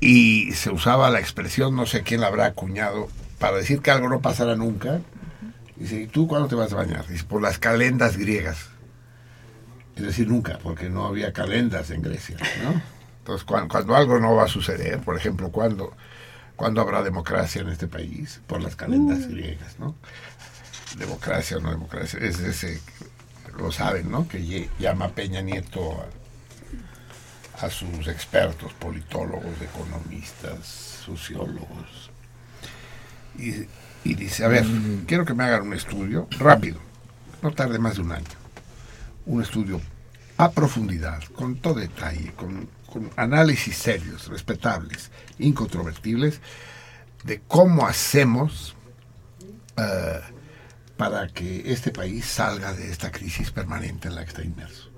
Y 0.00 0.50
se 0.52 0.70
usaba 0.70 1.10
la 1.10 1.20
expresión, 1.20 1.76
no 1.76 1.86
sé 1.86 2.02
quién 2.02 2.20
la 2.20 2.26
habrá 2.26 2.46
acuñado, 2.46 3.08
para 3.38 3.58
decir 3.58 3.80
que 3.82 3.92
algo 3.92 4.08
no 4.08 4.20
pasará 4.20 4.56
nunca. 4.56 5.00
Dice, 5.76 6.00
¿y 6.02 6.06
tú 6.06 6.26
cuándo 6.26 6.48
te 6.48 6.54
vas 6.54 6.72
a 6.72 6.76
bañar? 6.76 7.06
Dice, 7.06 7.24
por 7.24 7.42
las 7.42 7.58
calendas 7.58 8.16
griegas. 8.16 8.70
Es 9.94 10.02
decir, 10.02 10.28
nunca, 10.28 10.58
porque 10.62 10.88
no 10.88 11.06
había 11.06 11.32
calendas 11.32 11.90
en 11.90 12.02
Grecia, 12.02 12.36
¿no? 12.62 12.82
Entonces, 13.18 13.44
cuando, 13.44 13.68
cuando 13.68 13.96
algo 13.96 14.18
no 14.18 14.34
va 14.34 14.44
a 14.44 14.48
suceder, 14.48 15.00
por 15.00 15.16
ejemplo, 15.16 15.50
cuando, 15.50 15.94
cuando 16.54 16.80
habrá 16.80 17.02
democracia 17.02 17.62
en 17.62 17.68
este 17.68 17.88
país, 17.88 18.40
por 18.46 18.62
las 18.62 18.76
calendas 18.76 19.26
griegas, 19.28 19.78
¿no? 19.78 19.94
Democracia 20.98 21.56
o 21.56 21.60
no 21.60 21.70
democracia, 21.70 22.20
es 22.20 22.38
ese, 22.40 22.80
lo 23.58 23.72
saben, 23.72 24.10
¿no? 24.10 24.28
Que 24.28 24.68
llama 24.78 25.08
Peña 25.08 25.40
Nieto 25.40 26.06
a, 27.60 27.66
a 27.66 27.70
sus 27.70 28.06
expertos, 28.06 28.72
politólogos, 28.74 29.60
economistas, 29.60 30.66
sociólogos. 31.04 32.10
Y, 33.38 33.66
y 34.06 34.14
dice, 34.14 34.44
a 34.44 34.48
ver, 34.48 34.64
quiero 35.06 35.24
que 35.24 35.34
me 35.34 35.44
hagan 35.44 35.66
un 35.66 35.74
estudio 35.74 36.28
rápido, 36.38 36.78
no 37.42 37.50
tarde 37.50 37.78
más 37.78 37.96
de 37.96 38.02
un 38.02 38.12
año. 38.12 38.24
Un 39.26 39.42
estudio 39.42 39.80
a 40.36 40.52
profundidad, 40.52 41.22
con 41.34 41.56
todo 41.56 41.74
detalle, 41.80 42.32
con, 42.34 42.68
con 42.86 43.10
análisis 43.16 43.76
serios, 43.76 44.28
respetables, 44.28 45.10
incontrovertibles, 45.38 46.40
de 47.24 47.40
cómo 47.48 47.86
hacemos 47.86 48.76
eh, 49.76 50.20
para 50.96 51.26
que 51.28 51.72
este 51.72 51.90
país 51.90 52.26
salga 52.26 52.72
de 52.72 52.90
esta 52.90 53.10
crisis 53.10 53.50
permanente 53.50 54.08
en 54.08 54.14
la 54.14 54.22
que 54.22 54.28
está 54.28 54.44
inmerso. 54.44 54.88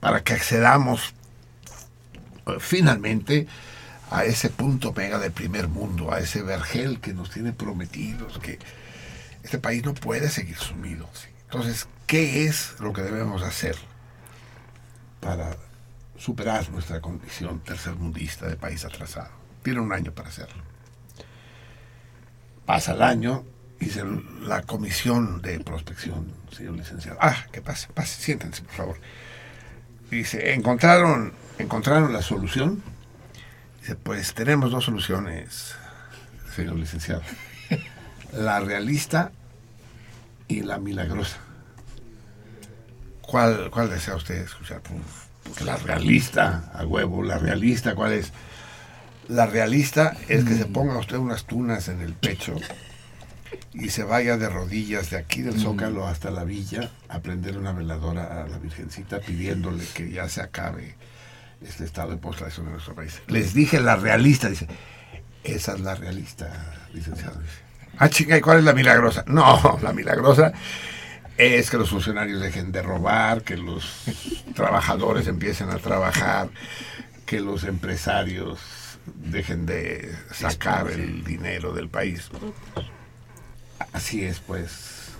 Para 0.00 0.24
que 0.24 0.34
accedamos 0.34 1.14
eh, 2.46 2.56
finalmente 2.58 3.46
a 4.14 4.24
ese 4.24 4.48
punto 4.48 4.92
mega 4.92 5.18
del 5.18 5.32
primer 5.32 5.66
mundo, 5.66 6.12
a 6.12 6.20
ese 6.20 6.42
vergel 6.42 7.00
que 7.00 7.12
nos 7.12 7.30
tiene 7.30 7.52
prometidos, 7.52 8.38
que 8.38 8.60
este 9.42 9.58
país 9.58 9.84
no 9.84 9.92
puede 9.92 10.28
seguir 10.30 10.56
sumido. 10.56 11.08
¿sí? 11.14 11.26
Entonces, 11.46 11.88
¿qué 12.06 12.46
es 12.46 12.76
lo 12.78 12.92
que 12.92 13.02
debemos 13.02 13.42
hacer 13.42 13.74
para 15.20 15.56
superar 16.16 16.70
nuestra 16.70 17.00
condición 17.00 17.58
tercermundista 17.60 18.46
de 18.46 18.54
país 18.56 18.84
atrasado? 18.84 19.30
Tiene 19.64 19.80
un 19.80 19.92
año 19.92 20.12
para 20.12 20.28
hacerlo. 20.28 20.62
Pasa 22.66 22.92
el 22.92 23.02
año 23.02 23.44
y 23.80 23.86
se- 23.86 24.04
la 24.42 24.62
comisión 24.62 25.42
de 25.42 25.58
prospección, 25.60 26.32
señor 26.56 26.74
licenciado. 26.76 27.18
Ah, 27.20 27.46
que 27.50 27.60
pase, 27.60 27.88
pase, 27.92 28.22
siéntense, 28.22 28.62
por 28.62 28.74
favor. 28.74 28.96
Dice, 30.10 30.54
¿encontraron, 30.54 31.32
¿encontraron 31.58 32.12
la 32.12 32.22
solución? 32.22 32.80
Dice, 33.84 33.96
pues 33.96 34.32
tenemos 34.32 34.70
dos 34.70 34.86
soluciones, 34.86 35.74
señor 36.56 36.76
licenciado. 36.76 37.20
La 38.32 38.58
realista 38.58 39.30
y 40.48 40.62
la 40.62 40.78
milagrosa. 40.78 41.36
¿Cuál, 43.20 43.70
cuál 43.70 43.90
desea 43.90 44.16
usted 44.16 44.36
escuchar? 44.36 44.80
Pues, 44.80 45.60
la 45.60 45.76
realista, 45.76 46.72
a 46.72 46.86
huevo, 46.86 47.22
la 47.22 47.36
realista, 47.36 47.94
¿cuál 47.94 48.14
es? 48.14 48.32
La 49.28 49.44
realista 49.44 50.16
es 50.28 50.44
que 50.44 50.54
se 50.54 50.64
ponga 50.64 50.96
usted 50.96 51.18
unas 51.18 51.44
tunas 51.44 51.88
en 51.88 52.00
el 52.00 52.14
pecho 52.14 52.54
y 53.74 53.90
se 53.90 54.02
vaya 54.02 54.38
de 54.38 54.48
rodillas 54.48 55.10
de 55.10 55.18
aquí 55.18 55.42
del 55.42 55.60
Zócalo 55.60 56.06
hasta 56.06 56.30
la 56.30 56.44
villa 56.44 56.90
a 57.10 57.18
prender 57.18 57.58
una 57.58 57.72
veladora 57.72 58.44
a 58.44 58.48
la 58.48 58.56
Virgencita 58.56 59.20
pidiéndole 59.20 59.84
que 59.92 60.10
ya 60.10 60.26
se 60.30 60.40
acabe 60.40 60.94
este 61.66 61.84
estado 61.84 62.10
de 62.10 62.16
postración 62.16 62.66
en 62.66 62.72
nuestro 62.72 62.94
país. 62.94 63.20
Les 63.28 63.54
dije 63.54 63.80
la 63.80 63.96
realista, 63.96 64.48
dice, 64.48 64.66
esa 65.42 65.74
es 65.74 65.80
la 65.80 65.94
realista, 65.94 66.86
licenciado. 66.92 67.40
Dice. 67.40 67.64
Ah, 67.98 68.08
chica, 68.08 68.36
¿y 68.36 68.40
cuál 68.40 68.58
es 68.58 68.64
la 68.64 68.72
milagrosa? 68.72 69.24
No, 69.26 69.78
la 69.82 69.92
milagrosa 69.92 70.52
es 71.36 71.70
que 71.70 71.78
los 71.78 71.90
funcionarios 71.90 72.40
dejen 72.40 72.70
de 72.70 72.82
robar, 72.82 73.42
que 73.42 73.56
los 73.56 74.04
trabajadores 74.54 75.26
empiecen 75.26 75.70
a 75.70 75.78
trabajar, 75.78 76.48
que 77.26 77.40
los 77.40 77.64
empresarios 77.64 78.60
dejen 79.06 79.66
de 79.66 80.14
sacar 80.32 80.90
el 80.90 81.24
dinero 81.24 81.72
del 81.72 81.88
país. 81.88 82.30
Así 83.92 84.24
es, 84.24 84.40
pues, 84.40 85.12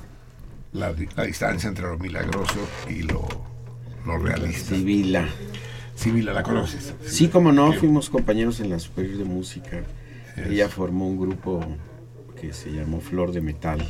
la, 0.73 0.95
la 1.17 1.25
distancia 1.25 1.69
entre 1.69 1.87
lo 1.87 1.99
milagroso 1.99 2.69
y 2.89 3.03
lo 3.03 3.55
los 4.05 4.23
realistas. 4.23 4.77
Sibila. 4.77 5.29
Sibila, 5.95 6.33
¿la 6.33 6.43
conoces? 6.43 6.95
Sí, 7.07 7.29
como 7.29 7.53
no, 7.53 7.73
fuimos 7.73 8.11
compañeros 8.11 8.61
en 8.61 8.71
la 8.71 8.79
Superior 8.79 9.17
de 9.19 9.25
Música. 9.25 9.83
Ella 10.37 10.69
formó 10.69 11.07
un 11.09 11.19
grupo 11.21 11.65
que 12.41 12.53
se 12.53 12.73
llamó 12.73 13.01
Flor 13.01 13.33
de 13.33 13.41
Metal. 13.41 13.81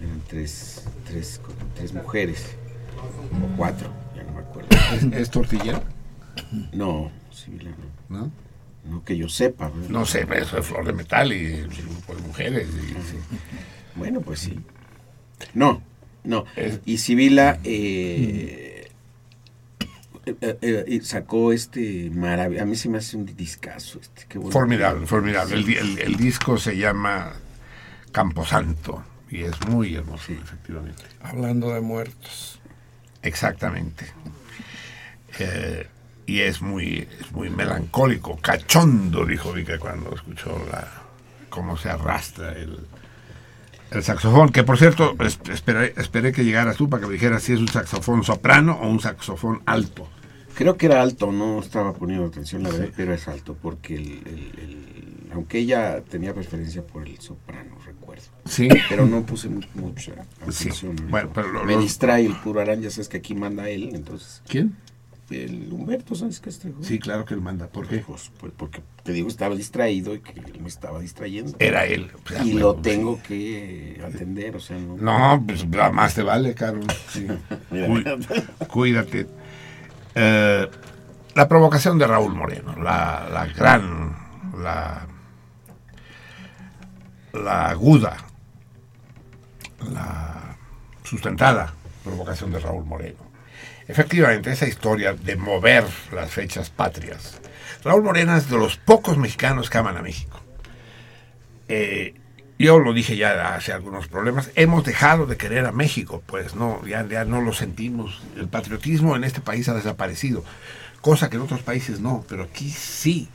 Eran 0.00 0.20
tres, 0.28 0.84
tres, 1.06 1.40
tres 1.74 1.92
mujeres, 1.92 2.46
o 3.32 3.56
cuatro, 3.56 3.90
ya 4.16 4.22
no 4.22 4.32
me 4.32 4.38
acuerdo. 4.40 4.68
¿Es, 4.94 5.02
es 5.20 5.30
tortillero? 5.30 5.82
No, 6.72 7.10
Sibila 7.32 7.70
no. 8.08 8.18
¿No? 8.18 8.30
No 8.88 9.04
que 9.04 9.16
yo 9.16 9.28
sepa. 9.28 9.70
¿no? 9.70 10.00
No 10.00 10.06
sé, 10.06 10.24
pero 10.26 10.44
eso 10.44 10.56
es 10.58 10.66
flor 10.66 10.86
de 10.86 10.92
metal 10.92 11.32
y 11.32 11.62
un 11.62 11.68
grupo 11.68 12.14
de 12.14 12.22
mujeres. 12.22 12.68
y- 12.68 12.88
sí. 12.92 13.16
Bueno, 13.96 14.20
pues 14.20 14.38
sí. 14.38 14.58
No, 15.54 15.82
no. 16.22 16.44
Es- 16.54 16.80
Y 16.86 16.98
Sibila 16.98 17.58
eh, 17.64 18.67
eh, 20.40 20.58
eh, 20.62 20.84
eh, 20.88 21.00
sacó 21.02 21.52
este 21.52 22.10
maravilloso. 22.10 22.62
A 22.64 22.66
mí 22.66 22.76
se 22.76 22.88
me 22.88 22.98
hace 22.98 23.16
un 23.16 23.24
discazo. 23.36 23.98
Este, 24.00 24.26
qué 24.28 24.38
bueno. 24.38 24.52
Formidable, 24.52 25.06
formidable. 25.06 25.54
El, 25.56 25.64
di- 25.66 25.76
el- 25.76 25.98
el 25.98 26.16
disco 26.16 26.58
se 26.58 26.76
llama 26.76 27.32
Camposanto 28.12 29.04
y 29.30 29.42
es 29.42 29.60
muy 29.68 29.94
hermoso, 29.94 30.32
efectivamente. 30.32 31.02
Hablando 31.22 31.72
de 31.74 31.80
muertos. 31.80 32.60
Exactamente. 33.22 34.06
Eh, 35.38 35.86
y 36.26 36.40
es 36.40 36.60
muy, 36.60 37.08
es 37.20 37.32
muy 37.32 37.48
melancólico, 37.50 38.36
cachondo, 38.36 39.24
dijo 39.24 39.52
Vika 39.52 39.78
cuando 39.78 40.14
escuchó 40.14 40.62
la, 40.70 40.86
cómo 41.48 41.76
se 41.76 41.88
arrastra 41.90 42.52
el, 42.52 42.78
el 43.90 44.02
saxofón. 44.02 44.50
Que 44.50 44.62
por 44.64 44.78
cierto, 44.78 45.16
es- 45.20 45.38
esperé, 45.50 45.94
esperé 45.96 46.32
que 46.32 46.44
llegaras 46.44 46.76
tú 46.76 46.88
para 46.88 47.00
que 47.02 47.06
me 47.06 47.14
dijeras 47.14 47.42
si 47.42 47.52
es 47.54 47.60
un 47.60 47.68
saxofón 47.68 48.24
soprano 48.24 48.78
o 48.82 48.88
un 48.88 49.00
saxofón 49.00 49.62
alto. 49.66 50.08
Creo 50.58 50.76
que 50.76 50.86
era 50.86 51.00
alto, 51.00 51.30
no 51.30 51.60
estaba 51.60 51.92
poniendo 51.92 52.26
atención, 52.26 52.64
la 52.64 52.70
verdad, 52.70 52.88
pero 52.96 53.14
es 53.14 53.28
alto, 53.28 53.56
porque 53.62 53.94
el, 53.94 54.02
el- 54.26 54.52
el- 54.60 55.28
aunque 55.32 55.58
ella 55.58 56.02
tenía 56.02 56.34
preferencia 56.34 56.84
por 56.84 57.06
el 57.06 57.16
soprano, 57.20 57.76
recuerdo. 57.86 58.24
Sí. 58.44 58.68
Pero 58.88 59.06
no 59.06 59.24
puse 59.24 59.48
mu- 59.48 59.60
mucha 59.74 60.14
Sí, 60.50 60.68
atención. 60.68 60.96
¿no? 60.96 61.08
bueno, 61.10 61.30
pero 61.32 61.48
lo- 61.52 61.64
Me 61.64 61.74
los- 61.74 61.82
distrae 61.84 62.26
el 62.26 62.34
puro 62.34 62.60
arán, 62.60 62.80
ya 62.82 62.90
sabes 62.90 63.08
que 63.08 63.18
aquí 63.18 63.36
manda 63.36 63.68
él, 63.70 63.90
entonces. 63.94 64.42
¿Quién? 64.48 64.74
El 65.30 65.68
Humberto, 65.70 66.14
¿sabes 66.14 66.40
qué 66.40 66.46
Castrejo? 66.46 66.82
Sí, 66.82 66.98
claro 66.98 67.26
que 67.26 67.34
él 67.34 67.42
manda. 67.42 67.68
¿Por 67.68 67.86
qué? 67.86 67.98
Pues, 67.98 68.32
pues, 68.40 68.50
porque 68.56 68.80
te 69.02 69.12
digo, 69.12 69.28
estaba 69.28 69.54
distraído 69.54 70.14
y 70.14 70.20
que 70.20 70.40
él 70.40 70.58
me 70.60 70.68
estaba 70.68 70.98
distrayendo. 71.00 71.54
Era 71.58 71.84
él. 71.84 72.10
Y 72.44 72.54
lo 72.54 72.76
tengo 72.76 73.16
sí. 73.16 73.22
que 73.28 74.02
atender, 74.02 74.56
o 74.56 74.60
sea, 74.60 74.78
no. 74.78 74.96
No, 74.96 75.44
pues 75.46 75.66
más 75.92 76.14
te 76.14 76.22
vale, 76.22 76.54
Carlos. 76.54 76.86
Sí. 77.12 77.26
Cuí- 77.70 78.04
cuídate. 78.68 79.26
Eh, 80.20 80.68
la 81.34 81.46
provocación 81.46 81.96
de 81.96 82.08
Raúl 82.08 82.34
Moreno, 82.34 82.74
la, 82.82 83.48
gran, 83.56 84.16
la, 84.60 85.06
la 87.32 87.66
aguda, 87.68 88.16
la 89.92 90.56
sustentada 91.04 91.72
provocación 92.02 92.50
de 92.50 92.58
Raúl 92.58 92.84
Moreno. 92.84 93.30
Efectivamente, 93.86 94.50
esa 94.50 94.66
historia 94.66 95.12
de 95.12 95.36
mover 95.36 95.84
las 96.12 96.32
fechas 96.32 96.68
patrias. 96.68 97.40
Raúl 97.84 98.02
Moreno 98.02 98.36
es 98.36 98.50
de 98.50 98.58
los 98.58 98.76
pocos 98.76 99.18
mexicanos 99.18 99.70
que 99.70 99.78
aman 99.78 99.98
a 99.98 100.02
México. 100.02 100.40
Eh, 101.68 102.14
yo 102.58 102.78
lo 102.78 102.92
dije 102.92 103.16
ya 103.16 103.54
hace 103.54 103.72
algunos 103.72 104.08
problemas, 104.08 104.50
hemos 104.56 104.84
dejado 104.84 105.26
de 105.26 105.36
querer 105.36 105.66
a 105.66 105.72
México, 105.72 106.22
pues 106.26 106.54
no, 106.54 106.84
ya, 106.86 107.06
ya 107.06 107.24
no 107.24 107.40
lo 107.40 107.52
sentimos. 107.52 108.20
El 108.36 108.48
patriotismo 108.48 109.14
en 109.16 109.24
este 109.24 109.40
país 109.40 109.68
ha 109.68 109.74
desaparecido, 109.74 110.44
cosa 111.00 111.30
que 111.30 111.36
en 111.36 111.42
otros 111.42 111.60
países 111.62 112.00
no, 112.00 112.24
pero 112.28 112.44
aquí 112.44 112.70
sí. 112.70 113.28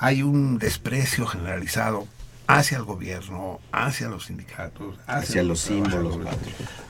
Hay 0.00 0.22
un 0.22 0.58
desprecio 0.58 1.26
generalizado 1.26 2.06
hacia 2.46 2.78
el 2.78 2.84
gobierno, 2.84 3.58
hacia 3.72 4.08
los 4.08 4.26
sindicatos, 4.26 4.94
hacia, 5.06 5.18
Hacia 5.18 5.42
los 5.42 5.60
símbolos. 5.60 6.18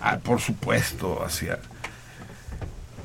Ah, 0.01 0.19
por 0.19 0.41
supuesto, 0.41 1.25
hacia... 1.25 1.59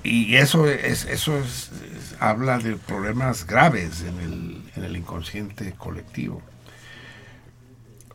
Y 0.03 0.35
eso 0.35 0.67
es, 0.67 1.05
eso 1.05 1.37
es, 1.37 1.71
es- 1.71 2.15
habla 2.19 2.57
de 2.59 2.75
problemas 2.75 3.47
graves 3.47 4.01
en 4.01 4.19
el, 4.19 4.61
en 4.75 4.83
el 4.83 4.97
inconsciente 4.97 5.71
colectivo. 5.77 6.41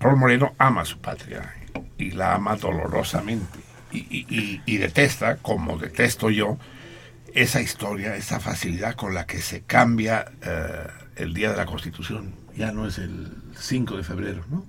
Raúl 0.00 0.16
Moreno 0.16 0.54
ama 0.58 0.82
a 0.82 0.84
su 0.84 0.98
patria 1.00 1.54
y 1.96 2.12
la 2.12 2.34
ama 2.34 2.56
dolorosamente 2.56 3.58
y, 3.90 3.98
y- 3.98 4.62
y- 4.66 4.76
detesta, 4.76 5.36
como 5.36 5.78
detesto 5.78 6.30
yo, 6.30 6.58
esa 7.34 7.60
historia, 7.60 8.16
esa 8.16 8.38
facilidad 8.40 8.94
con 8.94 9.14
la 9.14 9.26
que 9.26 9.38
se 9.38 9.62
cambia 9.62 10.26
eh, 10.42 10.86
el 11.16 11.34
día 11.34 11.50
de 11.50 11.56
la 11.56 11.66
Constitución. 11.66 12.34
Ya 12.54 12.70
no 12.72 12.86
es 12.86 12.98
el 12.98 13.32
5 13.58 13.96
de 13.96 14.02
febrero, 14.04 14.44
¿no? 14.50 14.64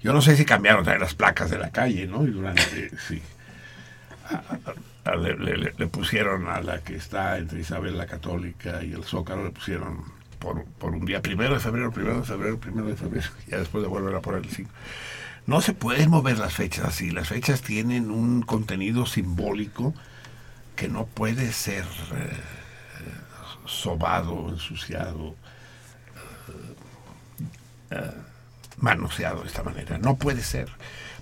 Yo 0.00 0.12
no 0.12 0.20
sé 0.22 0.36
si 0.36 0.44
cambiaron 0.44 0.84
las 0.84 1.14
placas 1.14 1.50
de 1.50 1.58
la 1.58 1.70
calle, 1.70 2.06
¿no? 2.06 2.24
Y 2.26 2.30
durante, 2.30 2.90
sí. 2.98 3.22
Le- 5.04 5.74
le 5.76 5.86
pusieron 5.88 6.48
a 6.48 6.60
la 6.62 6.80
que 6.80 6.96
está 6.96 7.38
entre 7.38 7.60
Isabel 7.60 7.96
la 7.98 8.06
Católica 8.06 8.82
y 8.82 8.92
el 8.92 9.04
Zócalo, 9.04 9.44
le 9.44 9.50
pusieron 9.50 10.04
por, 10.44 10.94
un 10.94 11.06
día, 11.06 11.22
primero 11.22 11.54
de 11.54 11.60
febrero, 11.60 11.90
primero 11.90 12.20
de 12.20 12.26
febrero, 12.26 12.58
primero 12.58 12.86
de 12.88 12.96
febrero, 12.96 13.26
ya 13.48 13.58
después 13.58 13.82
de 13.82 13.88
volver 13.88 14.14
a 14.14 14.20
poner 14.20 14.42
el 14.42 14.50
5. 14.50 14.70
No 15.46 15.60
se 15.60 15.74
pueden 15.74 16.10
mover 16.10 16.38
las 16.38 16.54
fechas 16.54 16.86
así, 16.86 17.10
las 17.10 17.28
fechas 17.28 17.62
tienen 17.62 18.10
un 18.10 18.42
contenido 18.42 19.06
simbólico 19.06 19.94
que 20.76 20.88
no 20.88 21.06
puede 21.06 21.52
ser 21.52 21.84
eh, 22.14 22.36
sobado, 23.66 24.48
ensuciado, 24.48 25.34
eh, 26.48 26.74
eh, 27.90 28.10
manoseado 28.78 29.42
de 29.42 29.48
esta 29.48 29.62
manera. 29.62 29.98
No 29.98 30.16
puede 30.16 30.42
ser. 30.42 30.70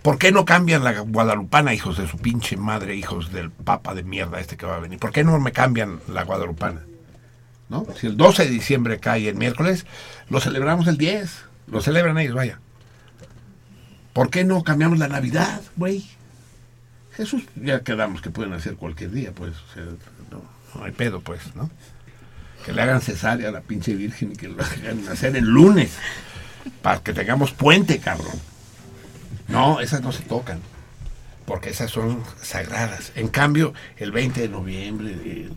¿Por 0.03 0.19
qué 0.19 0.33
no 0.33 0.45
cambian 0.45 0.85
la 0.85 0.99
guadalupana, 1.01 1.75
hijos 1.75 1.99
de 1.99 2.09
su 2.09 2.17
pinche 2.19 2.57
madre, 2.57 2.97
hijos 2.97 3.33
del 3.33 3.51
papa 3.51 3.95
de 3.95 4.03
mierda 4.03 4.41
este 4.41 4.57
que 4.57 4.67
va 4.67 4.77
a 4.77 4.81
venir? 4.81 4.99
¿Por 4.99 5.13
qué 5.13 5.25
no 5.25 5.39
me 5.39 5.53
cambian 5.53 6.01
la 6.09 6.25
guadalupana? 6.25 6.83
¿No? 7.73 7.87
Si 7.99 8.07
el 8.07 8.19
12 8.19 8.45
de 8.45 8.51
diciembre 8.51 9.01
cae 9.01 9.31
el 9.31 9.35
miércoles, 9.35 9.87
lo 10.29 10.41
celebramos 10.41 10.87
el 10.89 10.99
10. 10.99 11.45
Lo 11.69 11.81
celebran 11.81 12.19
ellos, 12.19 12.35
vaya. 12.35 12.61
¿Por 14.13 14.29
qué 14.29 14.45
no 14.45 14.63
cambiamos 14.63 14.99
la 14.99 15.09
Navidad, 15.09 15.63
güey? 15.77 16.05
Jesús 17.17 17.45
ya 17.57 17.81
quedamos 17.81 18.21
que 18.21 18.29
pueden 18.29 18.53
hacer 18.53 18.77
cualquier 18.77 19.11
día, 19.11 19.33
pues. 19.33 19.55
no, 20.31 20.83
hay 20.85 20.93
pedo, 20.93 21.23
pues, 21.23 21.57
¿no? 21.57 21.71
Que 22.67 22.75
le 22.75 22.83
hagan 22.83 23.01
cesárea 23.01 23.49
a 23.49 23.53
la 23.53 23.63
pinche 23.63 23.95
virgen 23.95 24.33
y 24.33 24.37
que 24.37 24.49
lo 24.49 24.63
hagan 24.63 25.09
hacer 25.09 25.35
el 25.35 25.47
lunes. 25.47 25.93
Para 26.83 27.01
que 27.01 27.15
tengamos 27.15 27.53
puente, 27.53 28.01
cabrón. 28.01 28.39
No, 29.49 29.81
esas 29.81 30.03
no 30.03 30.13
se 30.13 30.25
tocan. 30.25 30.61
Porque 31.47 31.71
esas 31.71 31.91
son 31.91 32.23
sagradas. 32.43 33.13
En 33.15 33.29
cambio, 33.29 33.73
el 33.97 34.13
20 34.13 34.43
de 34.43 34.49
noviembre, 34.51 35.49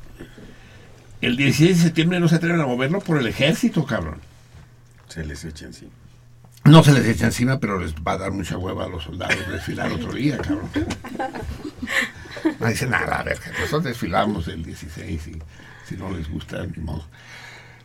el 1.25 1.37
16 1.37 1.77
de 1.77 1.83
septiembre 1.85 2.19
no 2.19 2.27
se 2.27 2.35
atreven 2.35 2.61
a 2.61 2.67
moverlo 2.67 2.99
por 2.99 3.17
el 3.17 3.27
ejército, 3.27 3.85
cabrón. 3.85 4.19
Se 5.07 5.25
les 5.25 5.43
echa 5.43 5.65
encima. 5.65 5.91
No 6.65 6.83
se 6.83 6.93
les 6.93 7.05
echa 7.05 7.25
encima, 7.25 7.59
pero 7.59 7.79
les 7.79 7.95
va 7.95 8.13
a 8.13 8.17
dar 8.17 8.31
mucha 8.31 8.57
hueva 8.57 8.85
a 8.85 8.87
los 8.87 9.03
soldados 9.03 9.35
desfilar 9.51 9.91
otro 9.91 10.13
día, 10.13 10.37
cabrón. 10.37 10.69
No 12.59 12.67
dice 12.67 12.85
nada, 12.85 13.21
a 13.21 13.23
ver, 13.23 13.39
nosotros 13.59 13.85
desfilamos 13.85 14.47
el 14.49 14.63
16 14.63 15.27
y 15.27 15.41
si 15.87 15.97
no 15.97 16.11
les 16.11 16.29
gusta, 16.29 16.63
ni 16.63 16.83
modo. 16.83 17.03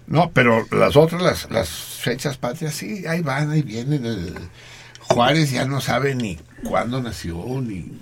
No, 0.06 0.30
pero 0.32 0.66
las 0.70 0.96
otras, 0.96 1.22
las, 1.22 1.50
las 1.50 1.68
fechas 1.70 2.36
patrias, 2.36 2.74
sí, 2.74 3.06
ahí 3.06 3.22
van, 3.22 3.50
ahí 3.50 3.62
vienen. 3.62 4.04
El 4.04 4.34
Juárez 5.00 5.50
ya 5.50 5.64
no 5.64 5.80
sabe 5.80 6.14
ni 6.14 6.38
cuándo 6.62 7.00
nació, 7.00 7.42
ni 7.62 7.98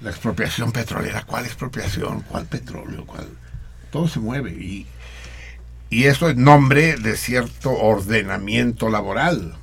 la 0.00 0.08
expropiación 0.08 0.72
petrolera. 0.72 1.22
¿Cuál 1.24 1.44
expropiación? 1.44 2.22
¿Cuál 2.22 2.46
petróleo? 2.46 3.04
¿Cuál? 3.04 3.28
Todo 3.90 4.08
se 4.08 4.20
mueve 4.20 4.50
y 4.50 4.86
y 5.90 6.04
eso 6.04 6.30
en 6.30 6.44
nombre 6.44 6.96
de 6.96 7.16
cierto 7.16 7.72
ordenamiento 7.72 8.88
laboral. 8.88 9.56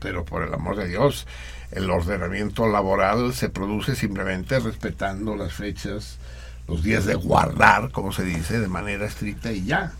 Pero 0.00 0.24
por 0.24 0.42
el 0.42 0.52
amor 0.52 0.76
de 0.76 0.88
Dios, 0.88 1.28
el 1.70 1.88
ordenamiento 1.88 2.66
laboral 2.68 3.32
se 3.32 3.48
produce 3.48 3.94
simplemente 3.94 4.58
respetando 4.58 5.36
las 5.36 5.52
fechas, 5.52 6.18
los 6.66 6.82
días 6.82 7.04
de 7.04 7.14
guardar, 7.14 7.92
como 7.92 8.12
se 8.12 8.24
dice, 8.24 8.58
de 8.58 8.66
manera 8.66 9.06
estricta 9.06 9.52
y 9.52 9.64
ya. 9.64 9.92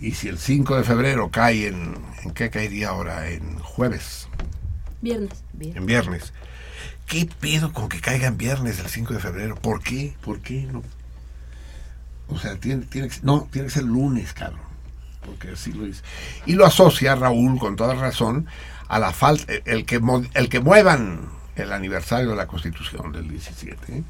Y 0.00 0.12
si 0.12 0.28
el 0.28 0.38
5 0.38 0.76
de 0.78 0.84
febrero 0.84 1.30
cae 1.30 1.66
en... 1.66 1.94
¿En 2.24 2.30
qué 2.30 2.48
caería 2.48 2.88
ahora? 2.88 3.28
En 3.28 3.58
jueves, 3.58 4.28
Viernes. 5.02 5.42
en 5.60 5.84
viernes. 5.84 6.32
¿Qué 7.06 7.28
pedo 7.38 7.72
con 7.74 7.90
que 7.90 8.00
caiga 8.00 8.28
en 8.28 8.38
viernes 8.38 8.78
el 8.78 8.86
5 8.86 9.12
de 9.12 9.20
febrero? 9.20 9.56
¿Por 9.56 9.82
qué? 9.82 10.14
¿Por 10.24 10.40
qué 10.40 10.62
no? 10.72 10.82
O 12.32 12.38
sea, 12.38 12.56
tiene, 12.56 12.86
tiene 12.86 13.08
no, 13.22 13.48
tiene 13.50 13.68
que 13.68 13.74
ser 13.74 13.84
lunes, 13.84 14.32
cabrón. 14.32 14.60
Porque 15.24 15.50
así 15.50 15.72
lo 15.72 15.84
dice. 15.84 16.02
Y 16.46 16.54
lo 16.54 16.66
asocia 16.66 17.14
Raúl, 17.14 17.58
con 17.58 17.76
toda 17.76 17.94
razón, 17.94 18.46
a 18.88 18.98
la 18.98 19.12
falta, 19.12 19.52
el 19.64 19.84
que, 19.84 20.00
el 20.34 20.48
que 20.48 20.60
muevan 20.60 21.28
el 21.56 21.72
aniversario 21.72 22.30
de 22.30 22.36
la 22.36 22.46
Constitución 22.46 23.12
del 23.12 23.28
17, 23.28 24.02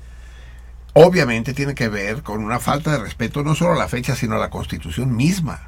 obviamente 0.94 1.54
tiene 1.54 1.74
que 1.74 1.88
ver 1.88 2.22
con 2.22 2.42
una 2.42 2.60
falta 2.60 2.92
de 2.92 2.98
respeto 2.98 3.42
no 3.42 3.54
solo 3.54 3.72
a 3.72 3.76
la 3.76 3.88
fecha, 3.88 4.14
sino 4.14 4.36
a 4.36 4.38
la 4.38 4.50
constitución 4.50 5.14
misma. 5.14 5.60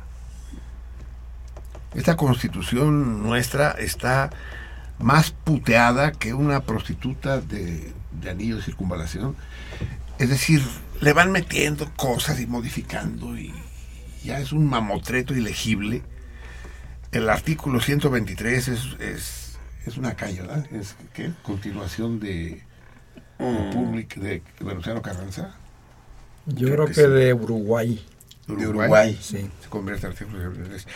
Esta 1.95 2.17
constitución 2.17 3.23
nuestra 3.23 3.71
está 3.73 4.31
más 4.99 5.31
puteada 5.31 6.13
que 6.13 6.35
una 6.35 6.61
prostituta 6.61 7.41
de, 7.41 7.93
de 8.13 8.31
anillo 8.31 8.57
de 8.57 8.63
circunvalación. 8.63 9.37
Es 10.19 10.29
decir, 10.29 10.63
le 11.01 11.13
van 11.13 11.33
metiendo 11.33 11.91
cosas 11.97 12.41
y 12.41 12.47
modificando 12.47 13.37
y 13.37 13.53
ya 14.25 14.41
es 14.41 14.53
un 14.53 14.67
mamotreto 14.67 15.35
ilegible. 15.35 16.03
El 17.13 17.29
artículo 17.29 17.81
123 17.81 18.69
es, 18.69 18.81
es, 18.99 19.59
es 19.87 19.97
una 19.97 20.15
calle, 20.15 20.41
¿verdad? 20.41 20.67
Es 20.73 20.97
¿qué? 21.13 21.31
continuación 21.43 22.19
de, 22.19 22.63
Republic 23.39 24.17
de 24.17 24.43
Venustiano 24.61 25.03
Carranza. 25.03 25.55
Yo 26.47 26.67
Creo 26.67 26.75
creo, 26.75 26.87
que 26.87 26.95
que, 26.95 27.01
sí. 27.03 27.09
de 27.09 27.35
Uruguay. 27.35 28.05
de 28.47 28.67
Uruguay. 28.67 29.19
Sí. 29.21 29.49
Se 29.63 29.69
convierte 29.69 30.07
en 30.07 30.13
artículo 30.13 30.39
123. 30.39 30.87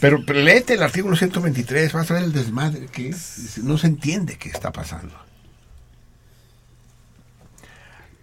Pero, 0.00 0.24
pero 0.24 0.40
léete 0.40 0.74
el 0.74 0.82
artículo 0.82 1.16
123, 1.16 1.92
vas 1.92 2.10
a 2.10 2.14
ver 2.14 2.24
el 2.24 2.32
desmadre 2.32 2.86
que 2.86 3.08
es. 3.08 3.58
No 3.58 3.78
se 3.78 3.88
entiende 3.88 4.36
qué 4.38 4.48
está 4.48 4.72
pasando. 4.72 5.14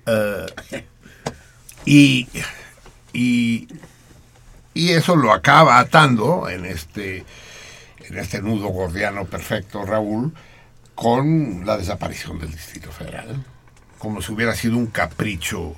Eh, 0.05 0.45
y, 1.85 2.27
y, 3.13 3.67
y 4.73 4.89
eso 4.91 5.15
lo 5.15 5.31
acaba 5.33 5.79
atando 5.79 6.49
en 6.49 6.65
este, 6.65 7.25
en 7.99 8.17
este 8.17 8.41
nudo 8.41 8.67
gordiano 8.67 9.25
perfecto, 9.25 9.85
Raúl, 9.85 10.33
con 10.95 11.65
la 11.65 11.77
desaparición 11.77 12.39
del 12.39 12.51
Distrito 12.51 12.91
Federal. 12.91 13.43
Como 13.97 14.21
si 14.21 14.31
hubiera 14.31 14.55
sido 14.55 14.77
un 14.77 14.87
capricho. 14.87 15.75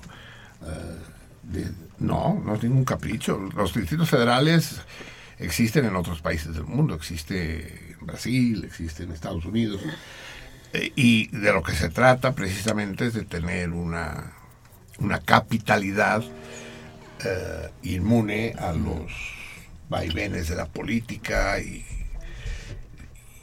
eh, 0.65 1.71
no, 1.99 2.41
no 2.43 2.55
es 2.55 2.63
ningún 2.63 2.85
capricho. 2.85 3.37
Los 3.55 3.73
distritos 3.73 4.09
federales 4.09 4.81
existen 5.39 5.85
en 5.85 5.95
otros 5.95 6.21
países 6.21 6.53
del 6.53 6.65
mundo. 6.65 6.95
Existe 6.95 7.95
en 7.99 8.05
Brasil, 8.05 8.63
existe 8.65 9.03
en 9.03 9.11
Estados 9.11 9.45
Unidos. 9.45 9.81
Eh, 10.73 10.91
y 10.95 11.27
de 11.27 11.53
lo 11.53 11.63
que 11.63 11.73
se 11.73 11.89
trata 11.89 12.33
precisamente 12.33 13.05
es 13.05 13.13
de 13.13 13.23
tener 13.23 13.69
una, 13.69 14.33
una 14.97 15.19
capitalidad 15.19 16.23
eh, 17.23 17.69
inmune 17.83 18.55
a 18.57 18.73
los 18.73 19.11
vaivenes 19.89 20.49
de 20.49 20.55
la 20.55 20.65
política 20.65 21.59
y, 21.59 21.85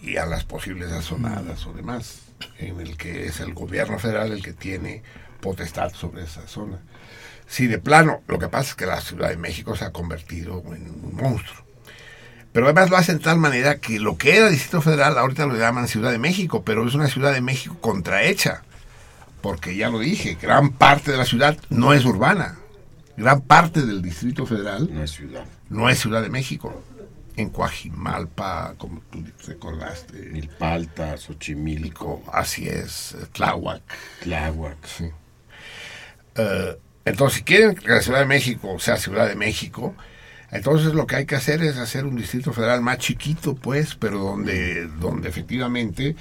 y 0.02 0.16
a 0.16 0.26
las 0.26 0.44
posibles 0.44 0.90
asonadas 0.90 1.66
o 1.66 1.72
demás, 1.72 2.22
en 2.58 2.80
el 2.80 2.96
que 2.96 3.26
es 3.26 3.40
el 3.40 3.54
gobierno 3.54 3.98
federal 3.98 4.32
el 4.32 4.42
que 4.42 4.52
tiene 4.52 5.02
potestad 5.40 5.92
sobre 5.94 6.24
esa 6.24 6.46
zona. 6.48 6.80
Sí, 7.46 7.66
de 7.66 7.78
plano, 7.78 8.22
lo 8.26 8.38
que 8.38 8.48
pasa 8.48 8.70
es 8.70 8.74
que 8.76 8.86
la 8.86 9.00
Ciudad 9.00 9.28
de 9.28 9.36
México 9.36 9.76
se 9.76 9.84
ha 9.84 9.92
convertido 9.92 10.62
en 10.74 10.88
un 10.88 11.16
monstruo. 11.16 11.69
Pero 12.52 12.66
además 12.66 12.90
lo 12.90 12.96
hacen 12.96 13.18
de 13.18 13.24
tal 13.24 13.38
manera 13.38 13.78
que 13.78 14.00
lo 14.00 14.16
que 14.16 14.36
era 14.36 14.48
Distrito 14.48 14.80
Federal 14.80 15.16
ahorita 15.18 15.46
lo 15.46 15.56
llaman 15.56 15.86
Ciudad 15.86 16.10
de 16.10 16.18
México, 16.18 16.62
pero 16.64 16.86
es 16.86 16.94
una 16.94 17.08
Ciudad 17.08 17.32
de 17.32 17.40
México 17.40 17.76
contrahecha. 17.80 18.62
Porque 19.40 19.76
ya 19.76 19.88
lo 19.88 20.00
dije, 20.00 20.36
gran 20.40 20.70
parte 20.70 21.12
de 21.12 21.16
la 21.16 21.24
ciudad 21.24 21.56
no 21.70 21.92
es 21.94 22.04
urbana. 22.04 22.58
Gran 23.16 23.40
parte 23.40 23.82
del 23.82 24.02
Distrito 24.02 24.46
Federal 24.46 24.88
No 24.92 25.02
es 25.02 25.10
ciudad. 25.12 25.44
no 25.68 25.88
es 25.88 25.98
Ciudad 25.98 26.22
de 26.22 26.28
México. 26.28 26.82
En 27.36 27.48
Coajimalpa, 27.50 28.74
como 28.76 29.00
tú 29.10 29.24
recordaste, 29.46 30.14
Milpalta, 30.30 31.16
Xochimilco, 31.16 32.22
así 32.32 32.68
es, 32.68 33.16
Tláhuac. 33.32 33.82
Tláhuac. 34.22 34.76
Sí. 34.86 35.04
Eh, 36.34 36.78
entonces, 37.04 37.38
si 37.38 37.44
quieren 37.44 37.74
que 37.74 37.88
la 37.88 38.02
Ciudad 38.02 38.18
de 38.20 38.26
México 38.26 38.78
sea 38.78 38.96
Ciudad 38.96 39.26
de 39.26 39.36
México, 39.36 39.94
entonces 40.52 40.94
lo 40.94 41.06
que 41.06 41.16
hay 41.16 41.26
que 41.26 41.36
hacer 41.36 41.62
es 41.62 41.76
hacer 41.76 42.04
un 42.04 42.16
distrito 42.16 42.52
federal 42.52 42.80
más 42.80 42.98
chiquito, 42.98 43.54
pues, 43.54 43.94
pero 43.94 44.18
donde, 44.18 44.86
donde 44.86 45.28
efectivamente 45.28 46.16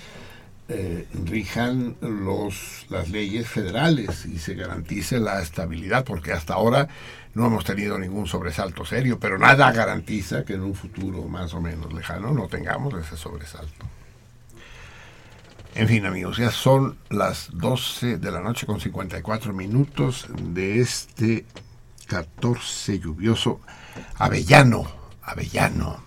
eh, 0.67 1.07
rijan 1.25 1.95
los, 2.01 2.85
las 2.89 3.09
leyes 3.09 3.47
federales 3.47 4.27
y 4.27 4.37
se 4.37 4.53
garantice 4.53 5.19
la 5.19 5.41
estabilidad, 5.41 6.05
porque 6.05 6.31
hasta 6.31 6.53
ahora 6.53 6.87
no 7.33 7.47
hemos 7.47 7.65
tenido 7.65 7.97
ningún 7.97 8.27
sobresalto 8.27 8.85
serio, 8.85 9.19
pero 9.19 9.39
nada 9.39 9.71
garantiza 9.71 10.45
que 10.45 10.53
en 10.53 10.61
un 10.61 10.75
futuro 10.75 11.23
más 11.23 11.55
o 11.55 11.61
menos 11.61 11.91
lejano 11.91 12.31
no 12.33 12.47
tengamos 12.47 12.93
ese 12.93 13.17
sobresalto. 13.17 13.85
En 15.73 15.87
fin, 15.87 16.05
amigos, 16.05 16.37
ya 16.37 16.51
son 16.51 16.97
las 17.09 17.49
12 17.53 18.17
de 18.17 18.31
la 18.31 18.41
noche 18.41 18.67
con 18.67 18.79
54 18.79 19.53
minutos 19.53 20.27
de 20.39 20.81
este 20.81 21.45
14 22.07 22.99
lluvioso 22.99 23.61
Avellano. 24.15 24.87
Avellano. 25.23 26.03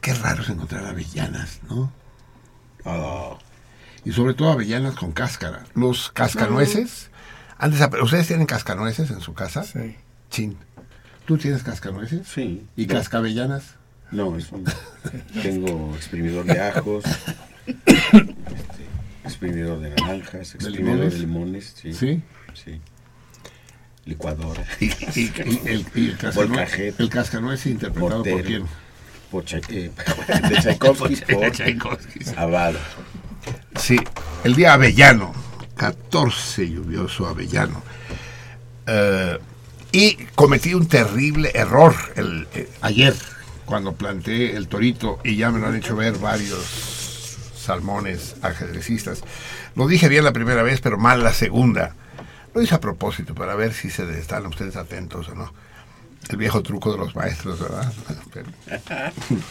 Qué 0.00 0.14
raro 0.14 0.42
es 0.42 0.48
encontrar 0.48 0.84
avellanas, 0.86 1.60
¿no? 1.68 1.92
Ah, 2.84 3.36
Y 4.04 4.12
sobre 4.12 4.34
todo 4.34 4.50
avellanas 4.52 4.94
con 4.94 5.12
cáscara. 5.12 5.64
Los 5.74 6.10
cascanueces. 6.10 7.10
desapare- 7.60 8.02
¿Ustedes 8.02 8.26
tienen 8.26 8.46
cascanueces 8.46 9.10
en 9.10 9.20
su 9.20 9.34
casa? 9.34 9.62
Sí. 9.64 9.96
Chin. 10.30 10.56
¿Tú 11.26 11.38
tienes 11.38 11.62
cascanueces? 11.62 12.26
sí. 12.28 12.66
¿Y 12.76 12.86
No, 12.86 12.94
cascavellanas? 12.94 13.76
No, 14.10 14.36
es 14.36 14.50
un- 14.52 14.64
tengo 15.42 15.94
exprimidor 15.96 16.44
de 16.44 16.60
ajos, 16.60 17.04
este, 17.66 18.86
exprimidor 19.24 19.80
de 19.80 19.90
naranjas, 19.90 20.54
exprimidor 20.54 21.10
de 21.10 21.18
limones? 21.18 21.18
limones, 21.20 21.74
sí. 21.80 21.92
Sí. 21.94 22.22
sí. 22.52 22.80
Licuadora. 24.06 24.64
¿Y, 24.80 24.90
el, 25.66 25.86
y 25.94 26.10
el 26.98 27.08
cascanueces 27.10 27.66
interpretado 27.66 28.22
por 28.22 28.42
quién? 28.42 28.64
Por 29.30 29.44
Chai- 29.44 29.62
eh, 29.70 29.90
de 30.48 30.56
Tchaikovsky, 30.56 31.16
por 31.32 31.50
Tchaikovsky. 31.50 32.20
Avado. 32.36 32.78
Sí, 33.76 33.98
el 34.44 34.54
día 34.54 34.74
avellano, 34.74 35.32
14 35.76 36.68
lluvioso 36.70 37.26
avellano. 37.26 37.82
Eh, 38.86 39.38
y 39.92 40.14
cometí 40.34 40.74
un 40.74 40.86
terrible 40.86 41.50
error 41.54 41.94
el, 42.16 42.46
eh, 42.54 42.68
ayer 42.82 43.14
cuando 43.64 43.94
planteé 43.94 44.56
el 44.56 44.68
torito 44.68 45.20
y 45.24 45.36
ya 45.36 45.50
me 45.50 45.58
lo 45.58 45.68
han 45.68 45.76
hecho 45.76 45.96
ver 45.96 46.18
varios 46.18 47.38
salmones 47.56 48.36
ajedrecistas. 48.42 49.22
Lo 49.74 49.86
dije 49.88 50.08
bien 50.08 50.24
la 50.24 50.32
primera 50.32 50.62
vez, 50.62 50.80
pero 50.80 50.98
mal 50.98 51.24
la 51.24 51.32
segunda. 51.32 51.94
Lo 52.54 52.62
hice 52.62 52.74
a 52.74 52.80
propósito 52.80 53.34
para 53.34 53.54
ver 53.54 53.72
si 53.74 53.90
se 53.90 54.08
están 54.18 54.46
ustedes 54.46 54.76
atentos 54.76 55.28
o 55.28 55.34
no. 55.34 55.52
El 56.30 56.36
viejo 56.38 56.62
truco 56.62 56.92
de 56.92 56.98
los 56.98 57.14
maestros, 57.14 57.60
¿verdad? 57.60 57.92
Pero- 58.32 58.50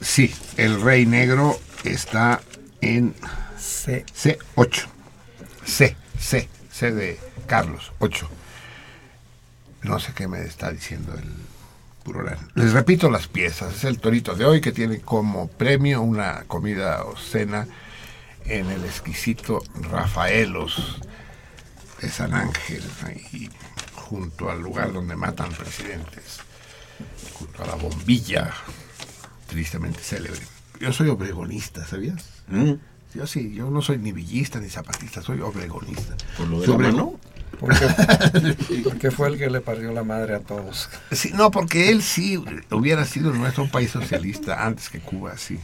Sí, 0.00 0.34
el 0.56 0.80
rey 0.82 1.06
negro 1.06 1.60
está 1.84 2.40
en 2.80 3.14
C. 3.56 4.04
C8. 4.06 4.86
C, 5.64 5.96
C, 6.18 6.48
C 6.72 6.90
de 6.92 7.20
Carlos, 7.46 7.92
8. 8.00 8.28
No 9.82 10.00
sé 10.00 10.12
qué 10.12 10.26
me 10.26 10.40
está 10.42 10.72
diciendo 10.72 11.14
el 11.14 11.28
Purorán. 12.02 12.50
Les 12.56 12.72
repito 12.72 13.10
las 13.10 13.28
piezas. 13.28 13.76
Es 13.76 13.84
el 13.84 14.00
torito 14.00 14.34
de 14.34 14.44
hoy 14.44 14.60
que 14.60 14.72
tiene 14.72 15.00
como 15.00 15.46
premio 15.48 16.02
una 16.02 16.42
comida 16.48 17.04
o 17.04 17.16
cena 17.16 17.68
en 18.44 18.68
el 18.70 18.84
exquisito 18.84 19.62
Rafaelos 19.88 20.98
de 22.02 22.10
San 22.10 22.34
Ángel, 22.34 22.82
ahí 23.04 23.48
junto 23.94 24.50
al 24.50 24.60
lugar 24.60 24.92
donde 24.92 25.16
matan 25.16 25.50
presidentes, 25.52 26.40
junto 27.34 27.62
a 27.62 27.66
la 27.66 27.74
bombilla, 27.76 28.52
tristemente 29.48 30.00
célebre. 30.00 30.40
Yo 30.80 30.92
soy 30.92 31.08
obregonista, 31.08 31.86
¿sabías? 31.86 32.24
Mm, 32.48 32.72
Yo 33.14 33.26
sí, 33.26 33.52
yo 33.54 33.70
no 33.70 33.82
soy 33.82 33.98
ni 33.98 34.10
villista 34.12 34.58
ni 34.58 34.68
zapatista, 34.68 35.22
soy 35.22 35.40
obregonista. 35.40 36.16
Por 36.36 36.48
lo 36.48 36.60
de 36.60 36.66
Sobre- 36.66 36.86
la 36.88 36.92
mano. 36.92 37.20
Porque, 37.60 37.86
porque 38.84 39.10
fue 39.10 39.28
el 39.28 39.38
que 39.38 39.48
le 39.50 39.60
partió 39.60 39.92
la 39.92 40.02
madre 40.02 40.34
a 40.34 40.40
todos. 40.40 40.88
Sí, 41.12 41.30
no, 41.34 41.50
porque 41.50 41.90
él 41.90 42.02
sí 42.02 42.42
hubiera 42.70 43.04
sido 43.04 43.32
nuestro 43.32 43.68
país 43.70 43.90
socialista 43.90 44.64
antes 44.66 44.88
que 44.88 44.98
Cuba, 45.00 45.36
sí. 45.36 45.58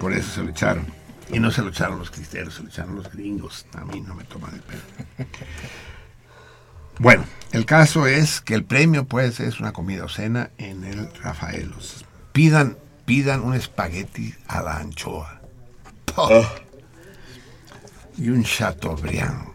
Por 0.00 0.12
eso 0.12 0.30
se 0.34 0.42
lo 0.42 0.50
echaron. 0.50 0.86
Y 1.30 1.40
no 1.40 1.50
se 1.50 1.62
lo 1.62 1.68
echaron 1.68 1.98
los 1.98 2.10
cristeros, 2.10 2.54
se 2.54 2.62
lo 2.62 2.68
echaron 2.68 2.96
los 2.96 3.10
gringos. 3.12 3.66
A 3.74 3.84
mí 3.84 4.00
no 4.00 4.14
me 4.14 4.24
toman 4.24 4.54
el 4.54 4.60
pelo. 4.60 4.82
Bueno, 7.00 7.24
el 7.52 7.64
caso 7.64 8.08
es 8.08 8.40
que 8.40 8.54
el 8.54 8.64
premio, 8.64 9.06
pues, 9.06 9.38
es 9.38 9.60
una 9.60 9.72
comida 9.72 10.04
o 10.04 10.08
cena 10.08 10.50
en 10.58 10.82
el 10.82 11.08
Rafaelos. 11.22 12.04
Pidan, 12.32 12.76
pidan 13.04 13.44
un 13.44 13.54
espagueti 13.54 14.34
a 14.48 14.62
la 14.62 14.78
anchoa. 14.78 15.40
¡Oh! 16.16 16.44
Y 18.16 18.30
un 18.30 18.42
chateaubriand. 18.42 19.46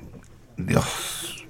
Dios. 0.56 1.46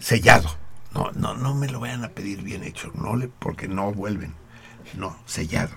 Sellado. 0.00 0.56
No, 0.92 1.12
no, 1.12 1.34
no 1.34 1.54
me 1.54 1.68
lo 1.68 1.78
vayan 1.78 2.04
a 2.04 2.08
pedir 2.08 2.42
bien 2.42 2.64
hecho, 2.64 2.90
no 2.94 3.14
le, 3.14 3.28
porque 3.28 3.68
no 3.68 3.92
vuelven. 3.92 4.34
No, 4.94 5.16
sellado. 5.24 5.76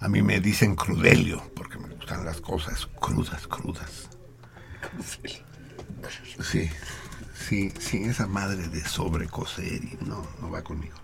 A 0.00 0.08
mí 0.08 0.22
me 0.22 0.40
dicen 0.40 0.74
crudelio, 0.76 1.42
porque 1.54 1.78
me 1.78 1.88
gustan 1.94 2.24
las 2.24 2.40
cosas 2.40 2.86
crudas, 3.00 3.46
crudas. 3.46 4.08
Sí, 6.42 6.70
sí, 7.34 7.72
sí, 7.78 8.04
esa 8.04 8.26
madre 8.26 8.68
de 8.68 8.82
sobrecoser 8.84 9.84
y 9.84 9.98
no, 10.06 10.26
no 10.40 10.50
va 10.50 10.62
conmigo. 10.62 10.96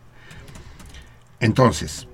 Entonces, 1.41 2.09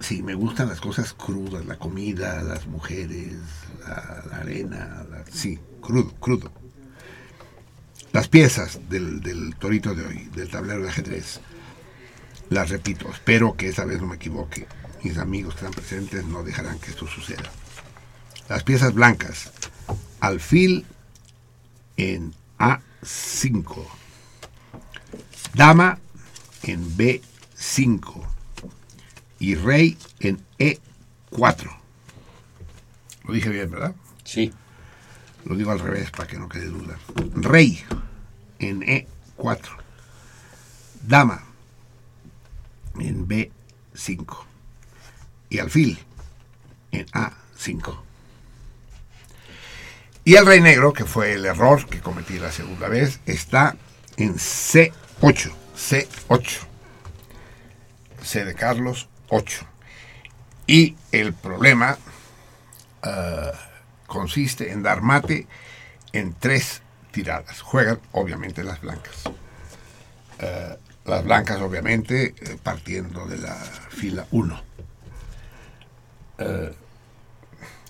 sí, 0.00 0.22
me 0.22 0.34
gustan 0.34 0.68
las 0.68 0.80
cosas 0.80 1.14
crudas, 1.14 1.64
la 1.64 1.78
comida, 1.78 2.42
las 2.42 2.66
mujeres, 2.66 3.36
la, 3.80 4.24
la 4.30 4.36
arena, 4.38 5.06
la- 5.10 5.24
sí, 5.32 5.58
crudo, 5.80 6.12
crudo. 6.16 6.52
Las 8.12 8.28
piezas 8.28 8.78
del, 8.90 9.20
del 9.20 9.56
torito 9.56 9.94
de 9.94 10.06
hoy, 10.06 10.18
del 10.34 10.48
tablero 10.50 10.82
de 10.82 10.90
ajedrez, 10.90 11.40
las 12.50 12.68
repito, 12.68 13.08
espero 13.10 13.56
que 13.56 13.68
esta 13.68 13.84
vez 13.86 14.00
no 14.00 14.06
me 14.06 14.16
equivoque. 14.16 14.66
Mis 15.04 15.18
amigos 15.18 15.54
que 15.54 15.66
están 15.66 15.74
presentes 15.74 16.24
no 16.24 16.42
dejarán 16.42 16.78
que 16.78 16.90
esto 16.90 17.06
suceda. 17.06 17.42
Las 18.48 18.64
piezas 18.64 18.94
blancas, 18.94 19.52
alfil 20.18 20.86
en 21.98 22.34
A5, 22.58 23.84
dama 25.52 25.98
en 26.62 26.96
B5 26.96 28.26
y 29.40 29.54
rey 29.56 29.98
en 30.20 30.42
E4. 30.58 31.78
Lo 33.24 33.34
dije 33.34 33.50
bien, 33.50 33.70
¿verdad? 33.70 33.94
Sí. 34.24 34.54
Lo 35.44 35.54
digo 35.54 35.70
al 35.70 35.80
revés 35.80 36.10
para 36.12 36.26
que 36.26 36.38
no 36.38 36.48
quede 36.48 36.68
duda. 36.68 36.98
Rey 37.34 37.84
en 38.58 38.80
E4. 38.80 39.68
Dama 41.06 41.44
en 42.98 43.28
B5. 43.28 44.53
Y 45.54 45.60
alfil 45.60 45.96
en 46.90 47.06
A5. 47.06 47.96
Y 50.24 50.34
el 50.34 50.46
rey 50.46 50.60
negro, 50.60 50.92
que 50.92 51.04
fue 51.04 51.34
el 51.34 51.46
error 51.46 51.86
que 51.86 52.00
cometí 52.00 52.40
la 52.40 52.50
segunda 52.50 52.88
vez, 52.88 53.20
está 53.24 53.76
en 54.16 54.34
C8. 54.34 55.52
C8. 55.76 56.58
C 58.20 58.44
de 58.44 58.54
Carlos 58.54 59.08
8. 59.28 59.64
Y 60.66 60.96
el 61.12 61.32
problema 61.32 61.98
ah, 63.04 63.52
consiste 64.08 64.72
en 64.72 64.82
dar 64.82 65.02
mate 65.02 65.46
en 66.12 66.34
tres 66.34 66.82
tiradas. 67.12 67.60
Juegan 67.60 68.00
obviamente 68.10 68.64
las 68.64 68.80
blancas. 68.80 69.22
Eh, 70.40 70.76
las 71.04 71.22
blancas 71.22 71.60
obviamente 71.60 72.34
eh, 72.40 72.58
partiendo 72.60 73.24
de 73.26 73.38
la 73.38 73.54
fila 73.54 74.26
1. 74.32 74.74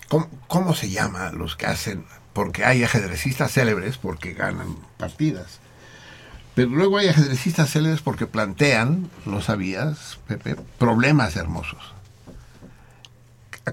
¿Cómo, 0.07 0.29
cómo 0.47 0.75
se 0.75 0.89
llama 0.89 1.31
los 1.31 1.55
que 1.55 1.67
hacen? 1.67 2.05
Porque 2.33 2.65
hay 2.65 2.83
ajedrecistas 2.83 3.51
célebres 3.51 3.97
porque 3.97 4.33
ganan 4.33 4.75
partidas. 4.97 5.59
Pero 6.53 6.69
luego 6.69 6.97
hay 6.97 7.09
ajedrecistas 7.09 7.71
célebres 7.71 8.01
porque 8.01 8.27
plantean, 8.27 9.09
¿lo 9.25 9.41
sabías, 9.41 10.19
Pepe? 10.27 10.55
Problemas 10.77 11.35
hermosos 11.35 11.95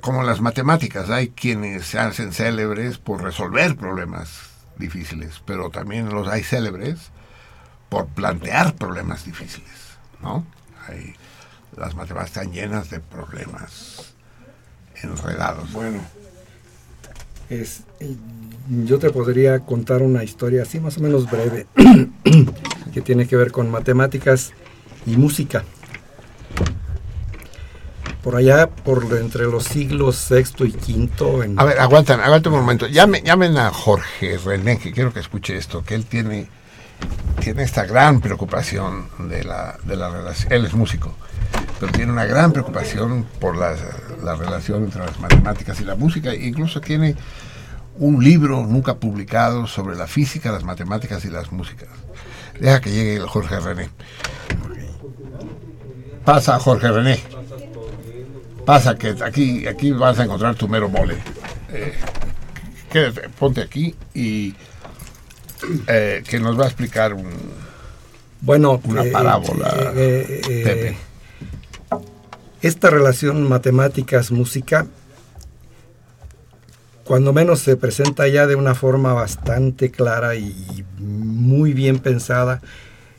como 0.01 0.23
las 0.23 0.41
matemáticas, 0.41 1.11
hay 1.11 1.29
quienes 1.29 1.87
se 1.87 1.99
hacen 1.99 2.33
célebres 2.33 2.99
por 2.99 3.23
resolver 3.23 3.77
problemas 3.77 4.51
difíciles, 4.79 5.43
pero 5.45 5.71
también 5.71 6.09
los 6.09 6.29
hay 6.29 6.43
célebres 6.43 7.11
por 7.89 8.07
plantear 8.07 8.75
problemas 8.75 9.25
difíciles, 9.25 9.99
¿no? 10.23 10.47
Las 11.77 11.95
matemáticas 11.95 12.27
están 12.37 12.53
llenas 12.53 12.91
de 12.91 13.01
problemas 13.01 14.12
enredados. 15.05 15.73
Bueno, 15.73 16.01
es, 17.51 17.83
yo 18.85 18.99
te 18.99 19.11
podría 19.11 19.61
contar 19.61 20.03
una 20.03 20.25
historia 20.25 20.63
así 20.63 20.81
más 20.81 20.99
o 20.99 21.01
menos 21.01 21.31
breve 21.31 21.67
que 22.95 23.01
tiene 23.01 23.27
que 23.27 23.37
ver 23.37 23.53
con 23.53 23.71
matemáticas 23.71 24.53
y 25.07 25.17
música. 25.17 25.65
Por 28.23 28.37
allá, 28.37 28.71
por 28.71 29.05
entre 29.19 29.47
los 29.47 29.65
siglos 29.65 30.15
sexto 30.17 30.65
y 30.65 30.73
quinto. 30.73 31.43
En, 31.43 31.59
A 31.59 31.65
ver, 31.65 31.81
aguantan, 31.81 32.21
aguanten 32.21 32.53
un 32.53 32.61
momento. 32.61 32.87
Llamen, 32.87 33.25
llamen 33.25 33.57
a 33.59 33.73
Jorge 33.73 34.39
René, 34.39 34.79
que 34.79 34.93
quiero 34.93 35.13
que 35.13 35.19
escuche 35.19 35.57
esto, 35.57 35.85
que 35.85 35.97
él 35.97 36.07
tiene, 36.07 36.47
tiene 37.41 37.65
esta 37.65 37.85
gran 37.85 38.21
preocupación 38.21 39.09
de 39.29 39.43
la, 39.43 39.77
de 39.83 39.97
la 39.97 40.09
relación. 40.09 40.53
Él 40.53 40.65
es 40.65 40.73
músico, 40.73 41.17
pero 41.81 41.93
tiene 41.93 42.13
una 42.13 42.25
gran 42.25 42.53
preocupación 42.53 43.27
por 43.41 43.57
la, 43.57 43.75
la 44.23 44.37
relación 44.37 44.85
entre 44.85 45.05
las 45.05 45.19
matemáticas 45.19 45.81
y 45.81 45.85
la 45.85 45.95
música. 45.97 46.33
E 46.33 46.47
incluso 46.47 46.81
tiene 46.81 47.17
un 47.99 48.23
libro 48.23 48.65
nunca 48.67 48.95
publicado 48.95 49.67
sobre 49.67 49.97
la 49.97 50.07
física, 50.07 50.53
las 50.53 50.65
matemáticas 50.65 51.25
y 51.25 51.29
las 51.29 51.53
músicas. 51.53 51.89
Deja 52.59 52.81
que 52.81 52.91
llegue 52.91 53.17
el 53.17 53.27
Jorge 53.27 53.59
René. 53.61 53.89
Pasa, 56.25 56.59
Jorge 56.59 56.91
René. 56.91 57.21
Pasa 58.65 58.97
que 58.97 59.17
aquí, 59.25 59.67
aquí 59.67 59.91
vas 59.91 60.19
a 60.19 60.25
encontrar 60.25 60.55
tu 60.55 60.69
mero 60.69 60.89
mole. 60.89 61.17
Eh, 61.71 61.95
quédate, 62.91 63.29
ponte 63.31 63.61
aquí 63.61 63.95
y 64.15 64.55
eh, 65.89 66.23
que 66.29 66.39
nos 66.39 66.59
va 66.59 66.65
a 66.65 66.67
explicar 66.69 67.13
un, 67.13 67.29
bueno, 68.41 68.81
una 68.85 69.05
eh, 69.05 69.11
parábola. 69.11 69.93
Pepe. 69.95 70.97
Esta 72.63 72.91
relación 72.91 73.49
matemáticas-música, 73.49 74.87
cuando 77.05 77.33
menos 77.33 77.61
se 77.61 77.77
presenta 77.77 78.29
ya 78.29 78.47
de 78.47 78.55
una 78.55 78.75
forma 78.75 79.13
bastante 79.13 79.91
clara 79.91 80.37
y 80.37 80.85
muy 80.99 81.73
bien 81.73 81.99
pensada 81.99 82.63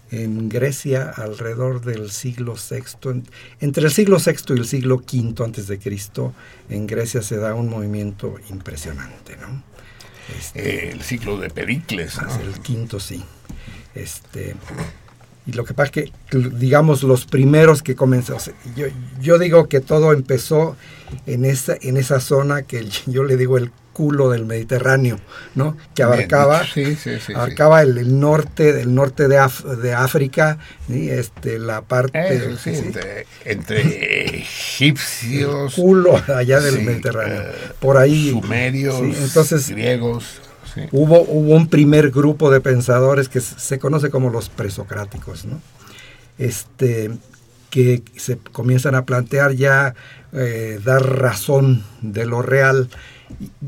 en 0.10 0.48
Grecia 0.48 1.11
alrededor 1.15 1.82
del 1.84 2.10
siglo 2.11 2.56
VI. 2.56 3.10
En- 3.10 3.28
Entre 3.60 3.84
el 3.86 3.91
siglo 3.91 4.18
VI 4.26 4.53
y 4.56 4.60
el 4.60 4.65
siglo 4.65 4.95
V 4.98 5.44
antes 5.44 5.68
de 5.68 5.80
Cristo, 5.80 6.34
en 6.70 6.88
Grecia 6.88 7.22
se 7.22 7.38
da 7.38 7.56
un 7.56 7.70
movimiento 7.70 8.36
impresionante, 8.49 9.36
¿no? 9.38 9.64
Eh, 10.56 10.91
el 10.94 11.02
ciclo 11.02 11.38
de 11.38 11.49
Pericles. 11.49 12.18
¿no? 12.22 12.34
El 12.41 12.60
quinto, 12.61 12.99
sí. 12.99 13.22
Este, 13.95 14.56
y 15.45 15.52
lo 15.53 15.65
que 15.65 15.74
pasa 15.74 15.88
es 15.88 15.91
que, 15.91 16.11
digamos, 16.57 17.03
los 17.03 17.26
primeros 17.26 17.84
que 17.84 17.95
comenzó, 17.95 18.36
o 18.38 18.40
sea, 18.40 18.53
yo, 18.76 18.86
yo 19.22 19.38
digo 19.40 19.68
que 19.68 19.80
todo 19.82 20.14
empezó 20.14 20.76
en 21.26 21.45
esa, 21.45 21.76
en 21.82 21.98
esa 21.98 22.20
zona 22.20 22.61
que 22.64 22.88
yo 23.07 23.24
le 23.24 23.36
digo 23.38 23.57
el 23.57 23.72
culo 23.94 24.32
del 24.32 24.45
Mediterráneo, 24.45 25.20
¿no? 25.53 25.78
Que 25.94 26.02
abarcaba, 26.02 26.61
dicho. 26.61 26.74
Sí, 26.74 26.86
sí, 26.95 27.11
sí, 27.18 27.20
sí. 27.28 27.34
abarcaba 27.34 27.84
el, 27.84 27.95
el 27.99 28.20
norte, 28.20 28.74
del 28.74 28.95
norte 28.95 29.28
de, 29.28 29.38
Af- 29.38 29.64
de 29.78 29.94
África, 29.94 30.57
este, 30.90 31.60
la 31.60 31.82
parte 31.84 32.34
Eso 32.56 32.70
entre, 32.72 33.28
entre 33.45 34.40
egipcios, 34.40 35.76
culo 35.76 36.20
allá 36.36 36.60
del 36.60 36.82
Mediterráneo. 36.84 37.41
eh, 37.41 37.52
Por 37.80 37.98
ahí. 37.98 38.32
sumerios, 38.32 38.99
entonces, 38.99 39.70
griegos. 39.70 40.41
Hubo, 40.91 41.22
hubo 41.22 41.56
un 41.56 41.68
primer 41.68 42.12
grupo 42.12 42.50
de 42.52 42.62
pensadores 42.62 43.30
que 43.30 43.41
se 43.41 43.60
se 43.60 43.80
conoce 43.80 44.10
como 44.10 44.30
los 44.30 44.50
presocráticos, 44.50 45.45
¿no? 45.45 45.62
Este, 46.38 47.12
que 47.70 48.04
se 48.16 48.38
comienzan 48.38 48.95
a 48.95 49.06
plantear 49.06 49.54
ya 49.54 49.95
eh, 50.32 50.80
dar 50.84 51.02
razón 51.20 51.84
de 52.02 52.26
lo 52.26 52.41
real, 52.41 52.90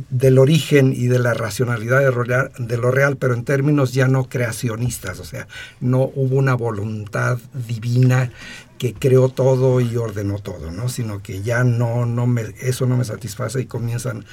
del 0.10 0.38
origen 0.38 0.94
y 0.96 1.08
de 1.08 1.18
la 1.20 1.34
racionalidad 1.34 2.00
de, 2.00 2.12
lo 2.12 2.24
real- 2.24 2.52
de 2.58 2.78
lo 2.78 2.92
real, 2.92 3.18
pero 3.18 3.34
en 3.34 3.44
términos 3.46 3.94
ya 3.94 4.08
no 4.08 4.28
creacionistas, 4.30 5.20
o 5.20 5.24
sea, 5.24 5.48
no 5.80 6.12
hubo 6.16 6.38
una 6.38 6.54
voluntad 6.56 7.38
divina 7.68 8.32
que 8.78 8.94
creó 8.94 9.30
todo 9.30 9.80
y 9.82 9.96
ordenó 9.98 10.40
todo, 10.40 10.72
¿no? 10.72 10.90
Sino 10.90 11.22
que 11.24 11.42
ya 11.42 11.64
no, 11.64 12.06
no 12.06 12.28
me, 12.28 12.44
eso 12.62 12.86
no 12.86 12.98
me 12.98 13.06
satisface 13.06 13.62
y 13.62 13.66
comienzan 13.66 14.26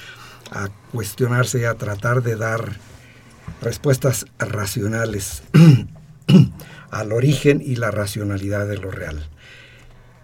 a 0.53 0.69
cuestionarse 0.91 1.61
y 1.61 1.63
a 1.65 1.73
tratar 1.75 2.21
de 2.23 2.35
dar 2.35 2.77
respuestas 3.61 4.25
racionales 4.39 5.43
al 6.91 7.11
origen 7.11 7.61
y 7.65 7.75
la 7.75 7.91
racionalidad 7.91 8.67
de 8.67 8.77
lo 8.77 8.91
real. 8.91 9.27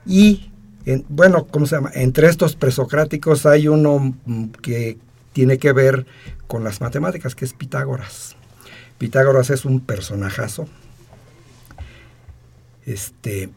Y, 0.06 0.52
en- 0.86 1.06
bueno, 1.10 1.48
¿cómo 1.48 1.66
se 1.66 1.76
llama? 1.76 1.92
Entre 1.94 2.28
estos 2.28 2.56
presocráticos 2.56 3.46
hay 3.46 3.68
uno 3.68 4.16
mm, 4.26 4.46
que 4.62 4.98
tiene 5.34 5.58
que 5.58 5.74
ver 5.74 6.06
con 6.48 6.64
las 6.64 6.80
matemáticas, 6.82 7.36
que 7.36 7.46
es 7.46 7.54
Pitágoras. 7.54 8.36
Pitágoras 8.98 9.50
es 9.50 9.66
un 9.66 9.80
personajazo. 9.80 10.68
Este, 12.86 13.50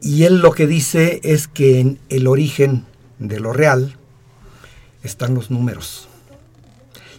y 0.00 0.24
él 0.24 0.38
lo 0.38 0.52
que 0.52 0.66
dice 0.66 1.20
es 1.24 1.48
que 1.48 1.80
en 1.80 1.98
el 2.08 2.26
origen 2.26 2.84
de 3.18 3.40
lo 3.40 3.52
real 3.52 3.96
están 5.02 5.34
los 5.34 5.50
números 5.50 6.08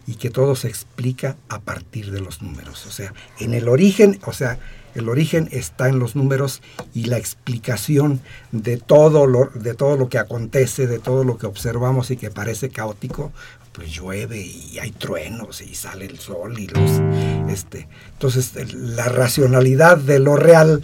y 0.06 0.16
que 0.16 0.30
todo 0.30 0.56
se 0.56 0.68
explica 0.68 1.38
a 1.50 1.60
partir 1.60 2.12
de 2.12 2.20
los 2.20 2.42
números. 2.42 2.86
O 2.86 2.92
sea, 2.92 3.14
en 3.40 3.54
el 3.54 3.70
origen, 3.70 4.20
o 4.26 4.34
sea, 4.34 4.60
el 4.96 5.10
origen 5.10 5.48
está 5.52 5.90
en 5.90 6.00
los 6.00 6.16
números 6.16 6.62
y 6.94 7.06
la 7.06 7.18
explicación 7.18 8.22
de 8.52 8.78
todo 8.78 9.26
lo, 9.26 9.46
de 9.54 9.74
todo 9.74 9.98
lo 9.98 10.10
que 10.10 10.20
acontece, 10.20 10.88
de 10.88 11.00
todo 11.00 11.24
lo 11.24 11.38
que 11.38 11.48
observamos 11.48 12.12
y 12.12 12.18
que 12.18 12.30
parece 12.30 12.70
caótico, 12.70 13.32
pues 13.72 13.92
llueve 13.92 14.40
y 14.40 14.78
hay 14.80 14.92
truenos 14.92 15.62
y 15.62 15.74
sale 15.74 16.06
el 16.06 16.20
sol 16.20 16.60
y 16.60 16.68
los 16.68 17.02
este 17.50 17.88
entonces 18.14 18.54
la 18.72 19.06
racionalidad 19.10 19.98
de 19.98 20.20
lo 20.20 20.36
real 20.36 20.84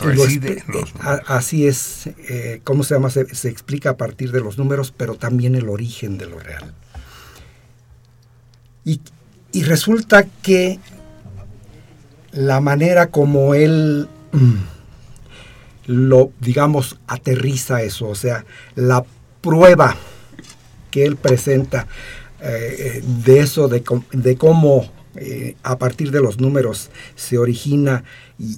Reside 0.00 0.58
expli- 0.58 0.64
en 0.66 0.80
los 0.80 0.90
eh, 0.90 1.22
así 1.26 1.66
es 1.66 2.08
eh, 2.28 2.60
cómo 2.64 2.82
se 2.82 2.94
llama 2.94 3.10
se, 3.10 3.32
se 3.34 3.48
explica 3.48 3.90
a 3.90 3.96
partir 3.96 4.32
de 4.32 4.40
los 4.40 4.58
números 4.58 4.92
pero 4.96 5.14
también 5.14 5.54
el 5.54 5.68
origen 5.68 6.18
de 6.18 6.26
lo 6.26 6.38
real. 6.38 6.74
Y, 8.84 9.00
y 9.52 9.62
resulta 9.62 10.24
que 10.42 10.78
la 12.32 12.60
manera 12.60 13.10
como 13.10 13.54
él 13.54 14.08
mm, 14.32 14.54
lo, 15.86 16.32
digamos, 16.40 16.98
aterriza 17.06 17.82
eso, 17.82 18.08
o 18.08 18.14
sea, 18.14 18.44
la 18.74 19.04
prueba 19.40 19.96
que 20.90 21.04
él 21.04 21.16
presenta 21.16 21.86
eh, 22.40 23.02
de 23.24 23.40
eso, 23.40 23.68
de, 23.68 23.82
de 24.12 24.36
cómo 24.36 24.90
eh, 25.16 25.56
a 25.62 25.78
partir 25.78 26.10
de 26.10 26.20
los 26.20 26.40
números 26.40 26.90
se 27.14 27.38
origina 27.38 28.04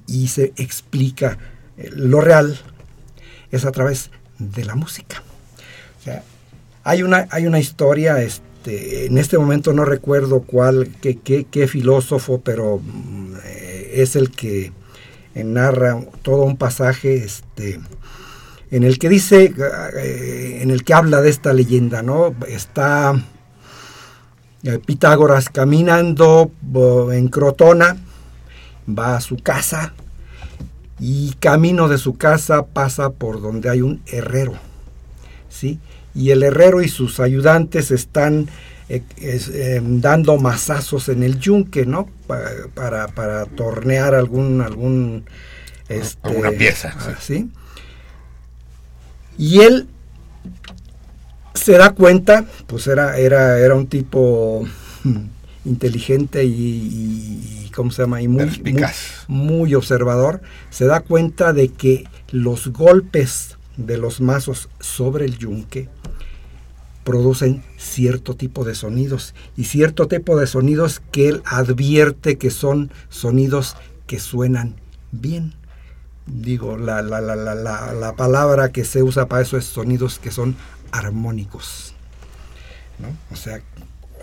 y, 0.06 0.28
se 0.28 0.52
explica 0.56 1.38
eh, 1.76 1.90
lo 1.94 2.20
real, 2.20 2.58
es 3.50 3.64
a 3.64 3.72
través 3.72 4.10
de 4.38 4.64
la 4.64 4.74
música. 4.74 5.22
Hay 6.84 7.02
una, 7.02 7.26
hay 7.30 7.46
una 7.46 7.58
historia, 7.58 8.22
este, 8.22 9.06
en 9.06 9.18
este 9.18 9.38
momento 9.38 9.72
no 9.72 9.84
recuerdo 9.84 10.42
cuál, 10.42 10.94
qué, 11.00 11.16
qué- 11.18 11.66
filósofo, 11.66 12.40
pero 12.40 12.78
mm, 12.78 13.34
es 13.92 14.14
el 14.14 14.30
que 14.30 14.72
eh, 15.34 15.44
narra 15.44 16.00
todo 16.22 16.44
un 16.44 16.56
pasaje 16.56 17.16
este, 17.16 17.80
en 18.70 18.84
el 18.84 18.98
que 18.98 19.08
dice, 19.08 19.52
en 20.62 20.70
el 20.70 20.84
que 20.84 20.94
habla 20.94 21.20
de 21.22 21.30
esta 21.30 21.52
leyenda, 21.52 22.02
¿no? 22.02 22.34
Está 22.46 23.20
Pitágoras 24.84 25.48
caminando 25.48 26.50
en 27.12 27.28
Crotona, 27.28 27.96
va 28.88 29.16
a 29.16 29.20
su 29.20 29.36
casa 29.36 29.94
y 30.98 31.32
camino 31.40 31.88
de 31.88 31.98
su 31.98 32.16
casa 32.16 32.66
pasa 32.66 33.10
por 33.10 33.40
donde 33.40 33.68
hay 33.70 33.82
un 33.82 34.00
herrero, 34.06 34.54
¿sí? 35.48 35.78
Y 36.14 36.30
el 36.30 36.42
herrero 36.42 36.80
y 36.82 36.88
sus 36.88 37.20
ayudantes 37.20 37.90
están 37.90 38.48
eh, 38.88 39.02
eh, 39.18 39.80
dando 39.82 40.38
mazazos 40.38 41.08
en 41.08 41.22
el 41.22 41.38
yunque, 41.38 41.84
¿no? 41.84 42.08
Pa- 42.26 42.40
para, 42.74 43.08
para 43.08 43.44
tornear 43.46 44.14
algún 44.14 44.60
algún 44.62 45.24
este, 45.88 46.18
Alguna 46.28 46.50
pieza, 46.52 46.94
ah, 46.98 47.14
¿sí? 47.20 47.50
Y 49.38 49.60
él 49.60 49.88
se 51.56 51.72
da 51.78 51.90
cuenta, 51.94 52.44
pues 52.66 52.86
era, 52.86 53.18
era, 53.18 53.58
era 53.58 53.74
un 53.74 53.86
tipo 53.86 54.64
mm, 55.04 55.16
inteligente 55.64 56.44
y, 56.44 56.50
y- 57.66 57.70
¿cómo 57.74 57.90
se 57.90 58.02
llama? 58.02 58.22
Y 58.22 58.28
muy, 58.28 58.44
muy, 59.28 59.74
observador, 59.74 60.40
se 60.70 60.86
da 60.86 61.00
cuenta 61.00 61.52
de 61.52 61.68
que 61.68 62.04
los 62.30 62.68
golpes 62.68 63.56
de 63.76 63.98
los 63.98 64.20
mazos 64.22 64.68
sobre 64.80 65.26
el 65.26 65.36
yunque 65.36 65.88
producen 67.04 67.62
cierto 67.76 68.34
tipo 68.34 68.64
de 68.64 68.74
sonidos 68.74 69.34
y 69.56 69.64
cierto 69.64 70.08
tipo 70.08 70.36
de 70.36 70.46
sonidos 70.46 71.00
que 71.12 71.28
él 71.28 71.42
advierte 71.44 72.36
que 72.36 72.50
son 72.50 72.90
sonidos 73.10 73.76
que 74.06 74.18
suenan 74.18 74.74
bien. 75.12 75.54
Digo, 76.26 76.76
la, 76.76 77.02
la, 77.02 77.20
la, 77.20 77.36
la 77.54 78.16
palabra 78.16 78.72
que 78.72 78.84
se 78.84 79.04
usa 79.04 79.26
para 79.26 79.42
eso 79.42 79.56
es 79.56 79.64
sonidos 79.66 80.18
que 80.18 80.32
son 80.32 80.56
armónicos. 80.92 81.94
¿no? 82.98 83.08
O 83.32 83.36
sea, 83.36 83.60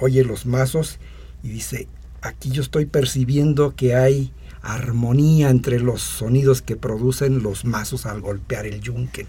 oye 0.02 0.23
los 0.23 0.45
mazos 0.45 0.98
y 1.44 1.49
dice, 1.49 1.88
aquí 2.22 2.49
yo 2.52 2.61
estoy 2.61 2.85
percibiendo 2.85 3.76
que 3.76 3.95
hay 3.95 4.34
armonía 4.61 5.49
entre 5.49 5.80
los 5.80 6.02
sonidos 6.02 6.61
que 6.61 6.76
producen 6.76 7.44
los 7.44 7.65
mazos 7.65 8.06
al 8.06 8.22
golpear 8.22 8.65
el 8.65 8.80
yunque. 8.81 9.27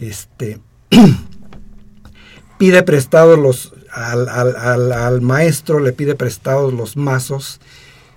Este 0.00 0.60
pide 2.58 2.82
prestados 2.82 3.38
los 3.38 3.72
al, 3.92 4.28
al- 4.28 4.56
al- 4.56 4.92
al 4.92 5.20
maestro, 5.22 5.80
le 5.80 5.92
pide 5.92 6.14
prestados 6.14 6.72
los 6.74 6.96
mazos, 6.96 7.60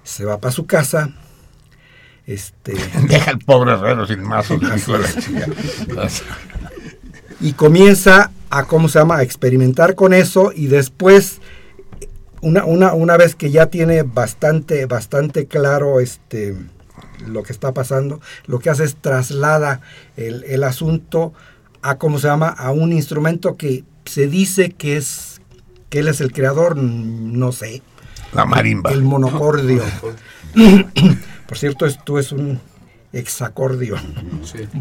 se 0.03 0.25
va 0.25 0.39
para 0.39 0.51
su 0.51 0.65
casa. 0.65 1.11
Este, 2.25 2.73
Deja 3.07 3.31
al 3.31 3.39
pobre 3.39 3.71
herrero 3.73 4.05
sin 4.05 4.21
mazos. 4.21 4.61
hijo 4.77 4.93
de 4.93 4.99
la 4.99 5.21
chica. 5.21 5.45
y 7.39 7.53
comienza 7.53 8.31
a, 8.49 8.65
¿cómo 8.65 8.89
se 8.89 8.99
llama?, 8.99 9.17
a 9.17 9.23
experimentar 9.23 9.95
con 9.95 10.13
eso 10.13 10.51
y 10.53 10.67
después, 10.67 11.39
una, 12.41 12.65
una, 12.65 12.93
una 12.93 13.17
vez 13.17 13.35
que 13.35 13.51
ya 13.51 13.67
tiene 13.67 14.03
bastante, 14.03 14.85
bastante 14.85 15.47
claro 15.47 15.99
este, 15.99 16.55
lo 17.27 17.43
que 17.43 17.53
está 17.53 17.73
pasando, 17.73 18.19
lo 18.45 18.59
que 18.59 18.69
hace 18.69 18.83
es 18.83 18.95
traslada 18.95 19.81
el, 20.17 20.43
el 20.45 20.63
asunto 20.63 21.33
a, 21.81 21.97
¿cómo 21.97 22.19
se 22.19 22.27
llama?, 22.27 22.49
a 22.49 22.71
un 22.71 22.91
instrumento 22.91 23.55
que 23.55 23.83
se 24.05 24.27
dice 24.27 24.71
que 24.71 24.97
es, 24.97 25.41
que 25.89 25.99
él 25.99 26.07
es 26.07 26.21
el 26.21 26.31
creador, 26.31 26.75
no 26.75 27.51
sé, 27.51 27.81
La 28.33 28.45
marimba. 28.45 28.91
el 28.91 29.03
monocordio. 29.03 29.83
Por 31.47 31.57
cierto, 31.57 31.85
esto 31.85 32.19
es 32.19 32.31
un 32.31 32.59
hexacordio, 33.11 33.95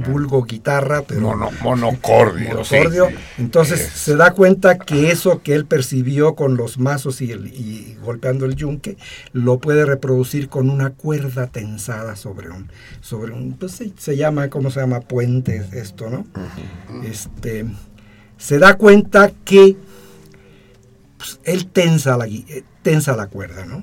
vulgo 0.07 0.43
guitarra, 0.45 1.03
pero 1.03 1.21
Mono- 1.23 1.51
monocordio. 1.63 2.49
monocordio. 2.51 3.07
sí, 3.09 3.15
sí. 3.17 3.19
Entonces 3.39 3.81
Es- 3.81 3.89
se 3.93 4.17
da 4.17 4.33
cuenta 4.33 4.79
que 4.79 5.11
eso 5.11 5.41
que 5.43 5.55
él 5.55 5.65
percibió 5.65 6.35
con 6.35 6.57
los 6.57 6.79
mazos 6.79 7.21
y, 7.23 7.33
el- 7.33 7.47
y 7.47 7.97
golpeando 8.05 8.45
el 8.45 8.55
yunque, 8.55 8.97
lo 9.33 9.59
puede 9.59 9.87
reproducir 9.87 10.49
con 10.51 10.69
una 10.69 10.91
cuerda 10.91 11.47
tensada 11.47 12.17
sobre 12.17 12.51
un, 12.51 12.71
sobre 13.01 13.33
un, 13.33 13.55
pues 13.55 13.73
se, 13.73 13.93
se 13.97 14.17
llama, 14.17 14.49
¿cómo 14.51 14.71
se 14.71 14.81
llama? 14.81 15.01
Puente 15.01 15.67
esto, 15.73 16.11
¿no? 16.11 16.27
Este, 17.05 17.65
se 18.37 18.59
da 18.59 18.75
cuenta 18.75 19.33
que 19.45 19.77
pues, 21.17 21.41
él 21.45 21.67
tensa 21.67 22.17
la, 22.17 22.27
eh, 22.27 22.63
tensa 22.83 23.17
la 23.17 23.27
cuerda, 23.27 23.65
¿no? 23.65 23.83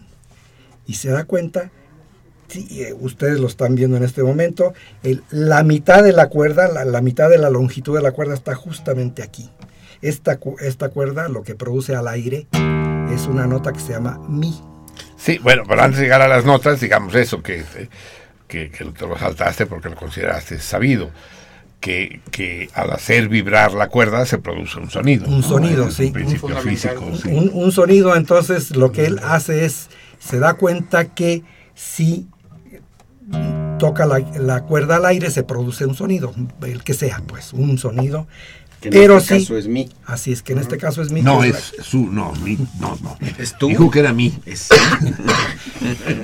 Y 0.88 0.94
se 0.94 1.10
da 1.10 1.24
cuenta, 1.26 1.72
eh, 2.60 2.94
ustedes 3.00 3.40
lo 3.40 3.48
están 3.48 3.76
viendo 3.76 3.98
en 3.98 4.04
este 4.04 4.24
momento, 4.24 4.74
el- 5.04 5.24
la 5.32 5.64
mitad 5.64 6.04
de 6.04 6.14
la 6.14 6.30
cuerda, 6.30 6.68
la, 6.68 6.86
la 6.86 7.02
mitad 7.02 7.30
de 7.30 7.38
la 7.38 7.50
longitud 7.50 7.96
de 7.96 8.02
la 8.02 8.12
cuerda 8.12 8.34
está 8.34 8.56
justamente 8.56 9.24
aquí. 9.24 9.50
Esta, 10.02 10.40
esta 10.60 10.90
cuerda 10.90 11.30
lo 11.30 11.42
que 11.44 11.56
produce 11.56 11.96
al 11.96 12.08
aire 12.08 12.48
es 13.14 13.26
una 13.28 13.48
nota 13.48 13.72
que 13.74 13.80
se 13.80 13.94
llama 13.94 14.20
mi. 14.28 14.54
Sí, 15.18 15.40
bueno, 15.40 15.64
pero 15.68 15.82
antes 15.82 15.98
de 16.00 16.04
llegar 16.06 16.22
a 16.22 16.28
las 16.28 16.46
notas, 16.46 16.80
digamos 16.80 17.16
eso, 17.16 17.42
que, 17.42 17.64
que, 18.48 18.70
que 18.70 18.86
te 18.86 19.08
lo 19.08 19.18
saltaste 19.18 19.66
porque 19.66 19.90
lo 19.90 19.96
consideraste 19.96 20.60
sabido, 20.60 21.10
que, 21.80 22.22
que 22.32 22.70
al 22.74 22.92
hacer 22.92 23.30
vibrar 23.30 23.74
la 23.74 23.88
cuerda 23.90 24.26
se 24.26 24.38
produce 24.38 24.80
un 24.80 24.90
sonido. 24.92 25.26
Un 25.28 25.42
¿no? 25.42 25.48
sonido, 25.48 25.90
sí. 25.92 26.06
Un 26.08 26.14
principio 26.14 26.48
Un 26.56 26.62
físico, 26.62 27.04
sí. 27.22 27.30
Un, 27.30 27.50
un 27.54 27.72
sonido, 27.72 28.16
entonces 28.16 28.76
lo 28.76 28.92
que 28.92 29.06
él 29.06 29.20
hace 29.24 29.66
es, 29.66 29.90
se 30.20 30.40
da 30.40 30.54
cuenta 30.56 31.14
que 31.16 31.44
si 31.74 32.28
toca 33.80 34.06
la, 34.06 34.20
la 34.40 34.64
cuerda 34.64 34.98
al 34.98 35.06
aire 35.06 35.30
se 35.32 35.44
produce 35.44 35.86
un 35.86 35.96
sonido, 35.96 36.34
el 36.62 36.84
que 36.84 36.94
sea, 36.94 37.22
pues, 37.28 37.54
un 37.54 37.78
sonido. 37.78 38.28
Que 38.82 38.90
en 38.90 38.94
Pero 38.94 39.18
este 39.18 39.40
sí, 39.40 39.46
caso 39.46 39.58
es 39.58 39.68
mi. 39.68 39.90
así 40.06 40.32
es 40.32 40.44
que 40.44 40.54
en 40.54 40.60
este 40.60 40.78
caso 40.78 41.02
es 41.02 41.12
mi. 41.12 41.22
No 41.22 41.44
es 41.44 41.74
su, 41.82 42.12
no, 42.12 42.34
mi, 42.44 42.58
no, 42.80 42.98
no. 43.02 43.18
Es 43.40 43.58
tú. 43.58 43.70
Dijo 43.70 43.90
que 43.90 44.00
era 44.00 44.14
mí. 44.14 44.38
Es-. 44.46 44.70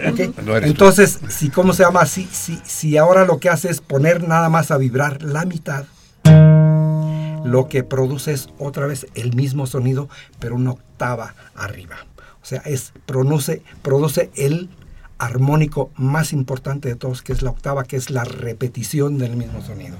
No 0.05 0.15
tú. 0.15 0.33
Entonces, 0.61 1.19
si 1.29 1.49
cómo 1.49 1.73
se 1.73 1.83
llama, 1.83 2.05
si, 2.05 2.25
si, 2.31 2.59
si 2.63 2.97
ahora 2.97 3.25
lo 3.25 3.39
que 3.39 3.49
hace 3.49 3.69
es 3.69 3.79
poner 3.81 4.27
nada 4.27 4.49
más 4.49 4.71
a 4.71 4.77
vibrar 4.77 5.21
la 5.23 5.45
mitad, 5.45 5.85
lo 7.45 7.67
que 7.67 7.83
produce 7.83 8.33
es 8.33 8.49
otra 8.59 8.85
vez 8.85 9.07
el 9.15 9.33
mismo 9.35 9.65
sonido, 9.67 10.09
pero 10.39 10.55
una 10.55 10.71
octava 10.71 11.35
arriba. 11.55 11.97
O 12.41 12.45
sea, 12.45 12.61
es 12.65 12.93
produce, 13.05 13.61
produce 13.81 14.31
el 14.35 14.69
armónico 15.21 15.91
más 15.95 16.33
importante 16.33 16.89
de 16.89 16.95
todos, 16.95 17.21
que 17.21 17.33
es 17.33 17.41
la 17.41 17.51
octava, 17.51 17.83
que 17.83 17.95
es 17.95 18.09
la 18.09 18.23
repetición 18.23 19.17
del 19.17 19.35
mismo 19.37 19.61
sonido. 19.61 19.95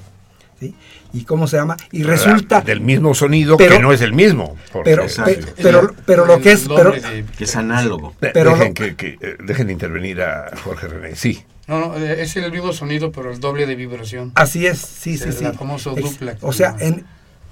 ¿sí? 0.59 0.75
¿Y 1.13 1.23
cómo 1.23 1.47
se 1.47 1.57
llama? 1.57 1.75
Y 1.91 2.03
resulta... 2.03 2.61
Del 2.61 2.81
mismo 2.81 3.13
sonido 3.15 3.57
Pero- 3.57 3.75
que 3.77 3.81
no 3.81 3.91
es 3.93 4.01
el 4.01 4.13
mismo. 4.13 4.55
porque- 4.71 4.91
Pero, 4.91 5.05
pe- 5.25 5.39
pero, 5.61 5.95
pero 6.05 6.25
lo 6.25 6.39
que 6.39 6.51
es... 6.51 6.67
Pero, 6.67 6.93
que 7.37 7.43
es 7.43 7.55
análogo. 7.55 8.13
De- 8.21 8.29
pero 8.29 8.51
dejen, 8.51 8.67
lo- 8.69 8.73
que, 8.75 8.95
que, 8.95 9.17
eh, 9.21 9.37
dejen 9.43 9.67
de 9.67 9.73
intervenir 9.73 10.21
a 10.21 10.51
Jorge 10.63 10.87
René. 10.87 11.15
Sí. 11.15 11.43
No, 11.67 11.79
no, 11.79 11.97
eh, 11.97 12.21
es 12.21 12.35
el 12.35 12.51
mismo 12.51 12.73
sonido, 12.73 13.11
pero 13.11 13.31
el 13.31 13.39
doble 13.39 13.65
de 13.65 13.75
vibración. 13.75 14.31
Así 14.35 14.65
es, 14.67 14.77
sí, 14.79 15.17
sí, 15.17 15.25
El 15.29 15.33
sí. 15.33 15.45
famoso 15.57 15.97
Ex- 15.97 16.11
duplex, 16.11 16.43
O 16.43 16.51
sea, 16.53 16.75
en- 16.79 17.05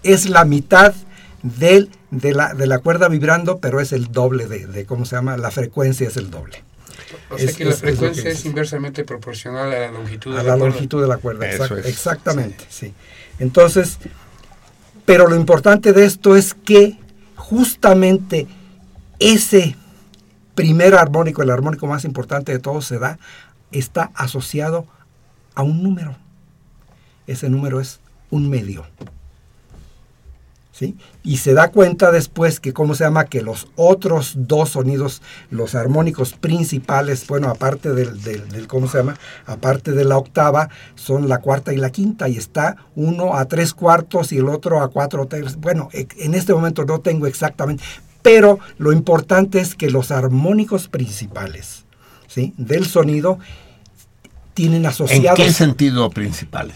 es 0.03 0.29
la 0.29 0.45
mitad 0.45 0.93
del, 1.41 1.89
de, 2.11 2.33
la, 2.33 2.53
de 2.53 2.67
la 2.67 2.79
cuerda 2.79 3.07
vibrando, 3.07 3.59
pero 3.59 3.79
es 3.79 3.91
el 3.91 4.11
doble 4.11 4.45
de, 4.47 4.67
de, 4.67 4.85
¿cómo 4.85 5.05
se 5.05 5.15
llama? 5.15 5.35
La 5.37 5.51
frecuencia 5.51 6.07
es 6.07 6.17
el 6.17 6.29
doble. 6.29 6.63
O 7.29 7.37
sea 7.37 7.49
es- 7.49 7.55
que 7.55 7.65
la 7.65 7.71
es- 7.71 7.77
es 7.77 7.81
lo 7.81 7.87
que 7.89 7.95
frecuencia 7.97 8.29
es, 8.31 8.45
inversamente 8.45 9.03
proporcional 9.03 9.71
a 9.73 9.79
la 9.79 9.91
longitud 9.91 10.33
de 10.33 10.39
A 10.39 10.43
la, 10.43 10.51
la 10.51 10.57
cuerda. 10.57 10.73
longitud 10.75 11.01
de 11.01 11.07
la 11.07 11.17
cuerda, 11.17 11.47
Eso 11.49 11.63
exact- 11.65 11.79
es. 11.79 11.85
exactamente, 11.85 12.65
sí. 12.69 12.93
Entonces, 13.39 13.97
pero 15.05 15.27
lo 15.27 15.35
importante 15.35 15.93
de 15.93 16.05
esto 16.05 16.35
es 16.35 16.53
que 16.53 16.97
justamente 17.35 18.47
ese 19.19 19.75
primer 20.55 20.95
armónico, 20.95 21.41
el 21.41 21.49
armónico 21.49 21.87
más 21.87 22.03
importante 22.05 22.51
de 22.51 22.59
todos, 22.59 22.85
se 22.85 22.99
da, 22.99 23.17
está 23.71 24.11
asociado 24.13 24.85
a 25.55 25.63
un 25.63 25.81
número. 25.83 26.15
Ese 27.27 27.49
número 27.49 27.79
es 27.79 27.99
un 28.29 28.49
medio. 28.49 28.85
¿Sí? 30.79 30.95
Y 31.25 31.37
se 31.39 31.53
da 31.53 31.71
cuenta 31.71 32.09
después 32.09 32.61
que, 32.61 32.71
¿cómo 32.71 32.95
se 32.95 33.03
llama? 33.03 33.25
Que 33.25 33.41
los 33.41 33.67
otros 33.75 34.35
dos 34.37 34.69
sonidos, 34.69 35.21
los 35.51 35.75
armónicos 35.75 36.31
principales, 36.35 37.27
bueno, 37.27 37.49
aparte 37.49 37.89
del, 37.93 38.21
del- 38.21 38.47
del- 38.47 38.67
¿cómo 38.67 38.87
se 38.87 38.99
llama? 38.99 39.17
Aparte 39.45 39.91
de 39.91 40.05
la 40.05 40.17
octava, 40.17 40.69
son 40.95 41.27
la 41.27 41.39
cuarta 41.39 41.73
y 41.73 41.75
la 41.75 41.89
quinta, 41.89 42.29
y 42.29 42.37
está 42.37 42.77
uno 42.95 43.35
a 43.35 43.43
tres 43.43 43.73
cuartos 43.73 44.31
y 44.31 44.37
el 44.37 44.47
otro 44.47 44.81
a 44.81 44.87
cuatro 44.87 45.25
tercios. 45.27 45.57
Bueno, 45.57 45.89
e- 45.91 46.07
en 46.19 46.33
este 46.33 46.53
momento 46.53 46.85
no 46.85 47.01
tengo 47.01 47.27
exactamente, 47.27 47.83
pero 48.21 48.59
lo 48.77 48.93
importante 48.93 49.59
es 49.59 49.75
que 49.75 49.89
los 49.89 50.11
armónicos 50.11 50.87
principales, 50.87 51.83
¿sí? 52.27 52.53
Del 52.55 52.85
sonido 52.85 53.37
tienen 54.53 54.83
¿En 54.83 54.85
asociados... 54.85 55.37
qué 55.37 55.51
sentido 55.51 56.09
principales? 56.09 56.75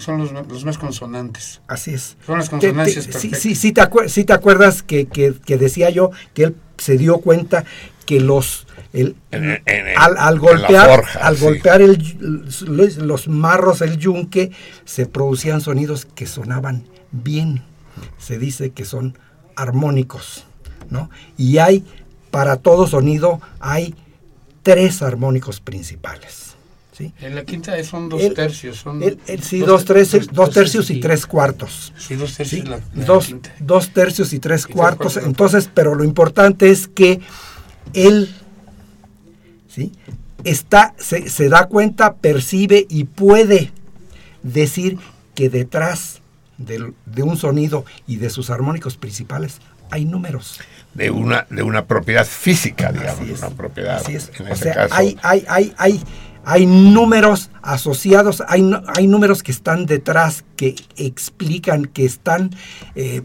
Son 0.00 0.18
los, 0.18 0.32
los 0.48 0.64
más 0.64 0.78
consonantes. 0.78 1.60
Así 1.68 1.92
es. 1.94 2.16
Son 2.26 2.38
las 2.38 2.48
Te- 2.50 2.58
te- 2.58 2.66
consonancias 2.68 3.04
sí, 3.20 3.30
sí, 3.34 3.54
sí 3.54 3.72
te, 3.72 3.80
acuer- 3.82 4.08
sí 4.08 4.24
te 4.24 4.32
acuerdas 4.32 4.82
que, 4.82 5.06
que- 5.06 5.34
que 5.44 5.56
decía 5.58 5.90
yo 5.90 6.10
que 6.34 6.44
él 6.44 6.56
se 6.78 6.96
dio 6.98 7.18
cuenta 7.18 7.64
que 8.06 8.18
los 8.20 8.66
el- 8.92 9.14
En- 9.30 9.44
en- 9.50 9.62
en- 9.66 9.98
al, 9.98 10.16
al 10.18 10.38
golpear 10.40 10.88
forja, 11.00 11.18
al 11.20 11.36
sí. 11.36 11.44
golpear 11.44 11.80
el, 11.82 12.48
los, 12.66 12.96
los 12.96 13.28
marros 13.28 13.82
el 13.82 13.98
yunque 13.98 14.50
se 14.84 15.06
producían 15.06 15.60
sonidos 15.60 16.06
que 16.06 16.26
sonaban 16.26 16.84
bien 17.12 17.62
se 18.18 18.38
dice 18.38 18.70
que 18.70 18.84
son 18.84 19.16
armónicos 19.56 20.44
no 20.88 21.10
y 21.36 21.58
hay 21.58 21.84
para 22.30 22.56
todo 22.56 22.86
sonido 22.88 23.40
hay 23.60 23.94
tres 24.62 25.02
armónicos 25.02 25.60
principales 25.60 26.49
¿sí? 27.00 27.12
En 27.20 27.34
la 27.34 27.44
quinta 27.44 27.82
son 27.84 28.08
dos 28.08 28.20
El- 28.22 28.34
tercios. 28.34 28.76
Son 28.78 29.02
El- 29.02 29.18
el- 29.26 29.42
sí, 29.42 29.58
dos, 29.60 29.84
tercios, 29.84 30.28
dos 30.28 30.50
tercios 30.50 30.90
y 30.90 31.00
tres 31.00 31.26
cuartos. 31.26 31.92
Sí, 31.98 32.14
dos 32.16 32.36
tercios 32.36 32.62
Sí, 32.62 32.68
la, 32.68 32.78
la 32.94 33.04
dos, 33.04 33.26
quinta. 33.26 33.52
dos 33.58 33.90
tercios 33.92 34.32
y 34.32 34.38
tres 34.38 34.66
cuartos. 34.66 35.16
Entonces, 35.16 35.70
pero 35.72 35.94
lo 35.94 36.04
importante 36.04 36.70
es 36.70 36.86
que 36.88 37.20
él 37.94 38.34
¿sí? 39.68 39.92
está, 40.44 40.94
se, 40.98 41.28
se 41.28 41.48
da 41.48 41.66
cuenta, 41.66 42.14
percibe 42.16 42.86
y 42.88 43.04
puede 43.04 43.72
decir 44.42 44.98
que 45.34 45.48
detrás 45.48 46.20
del- 46.58 46.94
de 47.06 47.22
un 47.22 47.36
sonido 47.36 47.84
y 48.06 48.16
de 48.16 48.30
sus 48.30 48.50
armónicos 48.50 48.96
principales 48.96 49.60
hay 49.90 50.04
números. 50.04 50.60
De 50.94 51.10
una, 51.10 51.46
de 51.50 51.62
una 51.62 51.86
propiedad 51.86 52.26
física, 52.26 52.90
digamos, 52.92 53.20
Así 53.22 53.32
es. 53.32 53.38
una 53.38 53.50
propiedad. 53.50 53.96
Así 53.98 54.14
es. 54.16 54.30
En 54.38 54.46
O 54.46 54.48
ese 54.52 54.64
sea, 54.64 54.74
caso, 54.74 54.94
hay, 54.94 55.16
hay, 55.22 55.44
hay, 55.48 55.72
hay, 55.78 56.00
hay 56.44 56.66
números 56.66 57.50
asociados, 57.62 58.42
hay, 58.48 58.68
hay 58.96 59.06
números 59.06 59.42
que 59.42 59.52
están 59.52 59.86
detrás, 59.86 60.44
que 60.56 60.74
explican, 60.96 61.84
que 61.86 62.04
están, 62.04 62.50
eh, 62.94 63.22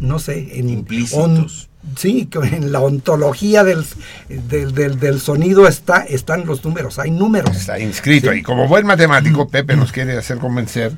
no 0.00 0.18
sé, 0.18 0.58
en, 0.58 0.68
Implícitos. 0.68 1.68
sí, 1.96 2.26
que 2.26 2.38
en 2.40 2.70
la 2.72 2.80
ontología 2.80 3.64
del, 3.64 3.84
del, 4.28 4.74
del- 4.74 4.98
del 5.00 5.20
sonido 5.20 5.66
está, 5.66 6.02
están 6.02 6.46
los 6.46 6.64
números, 6.64 6.98
hay 6.98 7.10
números. 7.10 7.56
está 7.56 7.78
inscrito. 7.78 8.30
Sí. 8.32 8.38
Y 8.38 8.42
como 8.42 8.68
buen 8.68 8.86
matemático, 8.86 9.48
Pepe 9.48 9.74
nos 9.76 9.90
quiere 9.92 10.16
hacer 10.16 10.38
convencer 10.38 10.92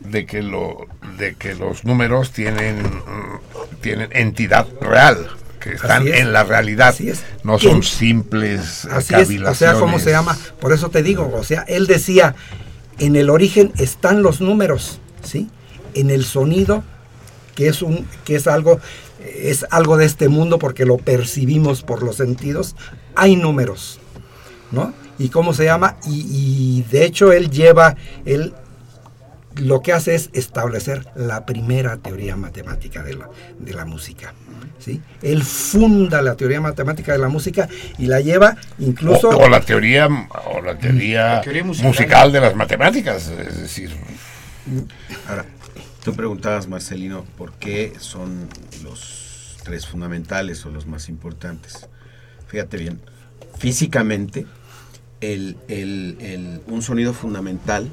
de 0.00 0.24
que, 0.24 0.42
lo, 0.42 0.86
de 1.18 1.34
que 1.34 1.54
los 1.54 1.84
números 1.84 2.30
tienen, 2.30 2.78
mm, 2.82 3.80
tienen 3.82 4.08
entidad 4.12 4.66
real, 4.80 5.26
que 5.66 5.74
están 5.74 6.06
es. 6.08 6.20
en 6.20 6.32
la 6.32 6.44
realidad, 6.44 6.88
Así 6.88 7.08
es. 7.08 7.22
no 7.42 7.58
son 7.58 7.82
simples 7.82 8.84
Así 8.86 9.14
es, 9.14 9.30
o 9.42 9.54
sea, 9.54 9.74
¿cómo 9.74 9.98
se 9.98 10.10
llama? 10.10 10.36
Por 10.60 10.72
eso 10.72 10.90
te 10.90 11.02
digo, 11.02 11.32
o 11.34 11.44
sea, 11.44 11.62
él 11.68 11.86
decía, 11.86 12.34
en 12.98 13.16
el 13.16 13.30
origen 13.30 13.72
están 13.78 14.22
los 14.22 14.40
números, 14.40 15.00
¿sí? 15.22 15.48
En 15.94 16.10
el 16.10 16.24
sonido, 16.24 16.84
que 17.54 17.68
es 17.68 17.82
un, 17.82 18.06
que 18.24 18.36
es 18.36 18.46
algo, 18.46 18.80
es 19.24 19.66
algo 19.70 19.96
de 19.96 20.06
este 20.06 20.28
mundo 20.28 20.58
porque 20.58 20.86
lo 20.86 20.98
percibimos 20.98 21.82
por 21.82 22.02
los 22.02 22.16
sentidos, 22.16 22.76
hay 23.14 23.36
números, 23.36 23.98
¿no? 24.70 24.92
Y 25.18 25.30
cómo 25.30 25.54
se 25.54 25.64
llama, 25.64 25.96
y, 26.06 26.26
y 26.30 26.82
de 26.90 27.04
hecho 27.04 27.32
él 27.32 27.50
lleva, 27.50 27.96
él 28.24 28.54
lo 29.56 29.80
que 29.82 29.92
hace 29.92 30.14
es 30.14 30.30
establecer 30.32 31.06
la 31.14 31.46
primera 31.46 31.96
teoría 31.96 32.36
matemática 32.36 33.02
de 33.02 33.14
la, 33.14 33.28
de 33.58 33.72
la 33.74 33.84
música. 33.84 34.34
¿sí? 34.78 35.00
Él 35.22 35.42
funda 35.42 36.20
la 36.22 36.34
teoría 36.36 36.60
matemática 36.60 37.12
de 37.12 37.18
la 37.18 37.28
música 37.28 37.68
y 37.98 38.06
la 38.06 38.20
lleva 38.20 38.56
incluso... 38.78 39.30
O, 39.30 39.44
o 39.44 39.48
la 39.48 39.60
teoría, 39.60 40.08
o 40.52 40.60
la 40.62 40.78
teoría, 40.78 41.34
La 41.36 41.40
teoría 41.42 41.64
musical. 41.64 41.88
musical. 41.88 42.32
de 42.32 42.40
las 42.40 42.54
matemáticas, 42.56 43.28
es 43.28 43.60
decir, 43.60 43.90
Ahora, 45.28 45.44
tú 46.04 46.14
preguntabas, 46.14 46.66
Marcelino, 46.68 47.24
por 47.38 47.52
qué 47.52 47.92
son 47.98 48.48
los 48.82 49.56
tres 49.64 49.86
fundamentales 49.86 50.64
o 50.66 50.70
los 50.70 50.86
más 50.86 51.08
importantes. 51.08 51.88
Fíjate 52.48 52.76
bien, 52.76 53.00
físicamente, 53.58 54.44
el- 55.20 55.56
el- 55.68 56.16
el- 56.20 56.60
un 56.66 56.82
sonido 56.82 57.12
fundamental, 57.14 57.88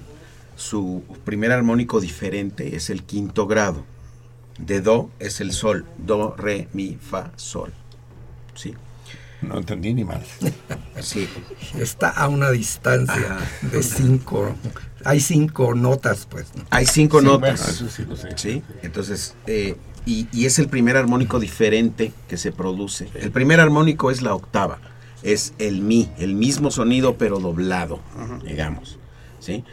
su 0.64 1.04
primer 1.26 1.52
armónico 1.52 2.00
diferente 2.00 2.76
es 2.76 2.90
el 2.90 3.04
quinto 3.04 3.48
grado. 3.48 3.86
De 4.58 4.82
do 4.82 5.10
es 5.20 5.42
el 5.42 5.52
sol, 5.52 5.86
do, 5.98 6.36
re, 6.38 6.68
mi, 6.74 6.98
fa, 7.02 7.32
sol. 7.36 7.74
¿Sí? 8.56 8.74
no 9.42 9.58
entendí 9.58 9.94
ni 9.94 10.06
mal. 10.06 10.24
Sí. 11.02 11.28
Está 11.78 12.10
a 12.10 12.30
una 12.30 12.50
distancia 12.52 13.16
Ajá. 13.38 13.68
de 13.74 13.84
cinco. 13.84 14.56
Hay 15.04 15.20
cinco 15.20 15.76
notas, 15.76 16.28
pues. 16.30 16.46
Hay 16.70 16.86
cinco 16.86 17.20
Sí, 17.20 17.26
notas. 17.26 17.60
bueno, 17.60 17.74
eso 17.74 17.90
sí 17.90 18.06
lo 18.06 18.16
sé. 18.16 18.30
Sí, 18.38 18.64
entonces, 18.84 19.36
eh, 19.48 19.76
y, 20.06 20.28
y 20.32 20.46
es 20.46 20.60
el 20.60 20.70
primer 20.70 20.96
armónico 20.96 21.40
diferente 21.42 22.14
que 22.30 22.38
se 22.38 22.54
produce. 22.54 23.10
El 23.16 23.32
primer 23.32 23.60
armónico 23.60 24.12
es 24.12 24.22
la 24.22 24.34
octava, 24.34 24.80
es 25.24 25.54
el 25.60 25.82
mi, 25.82 26.10
el 26.20 26.36
mismo 26.36 26.72
sonido 26.72 27.18
pero 27.18 27.40
doblado, 27.40 28.00
digamos, 28.46 28.98
¿sí? 29.42 29.66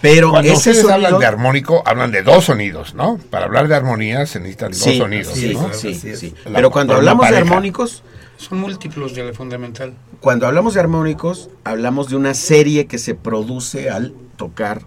Pero 0.00 0.30
Cuando 0.30 0.48
ese 0.50 0.70
ustedes 0.70 0.76
sonido, 0.82 0.94
hablan 1.06 1.18
de 1.20 1.26
armónico, 1.26 1.82
hablan 1.86 2.10
de 2.12 2.22
dos 2.22 2.44
sonidos, 2.44 2.94
¿no? 2.94 3.18
Para 3.30 3.46
hablar 3.46 3.68
de 3.68 3.74
armonía 3.74 4.26
se 4.26 4.38
necesitan 4.38 4.74
sí, 4.74 4.90
dos 4.90 4.98
sonidos, 4.98 5.32
sí, 5.34 5.54
¿no? 5.54 5.72
sí, 5.72 5.94
sí. 5.94 6.34
La- 6.44 6.52
Pero 6.56 6.70
cuando 6.70 6.94
hablamos 6.94 7.28
de 7.30 7.36
armónicos, 7.36 8.02
Son 8.36 8.58
múltiplos 8.60 9.14
de 9.14 9.24
la 9.24 9.32
fundamental. 9.32 9.94
cuando 10.20 10.46
hablamos 10.46 10.74
de 10.74 10.80
armónicos, 10.80 11.48
hablamos 11.64 12.08
de 12.10 12.16
una 12.16 12.34
serie 12.34 12.86
que 12.86 12.98
se 12.98 13.14
produce 13.14 13.88
al 13.90 14.12
tocar 14.36 14.82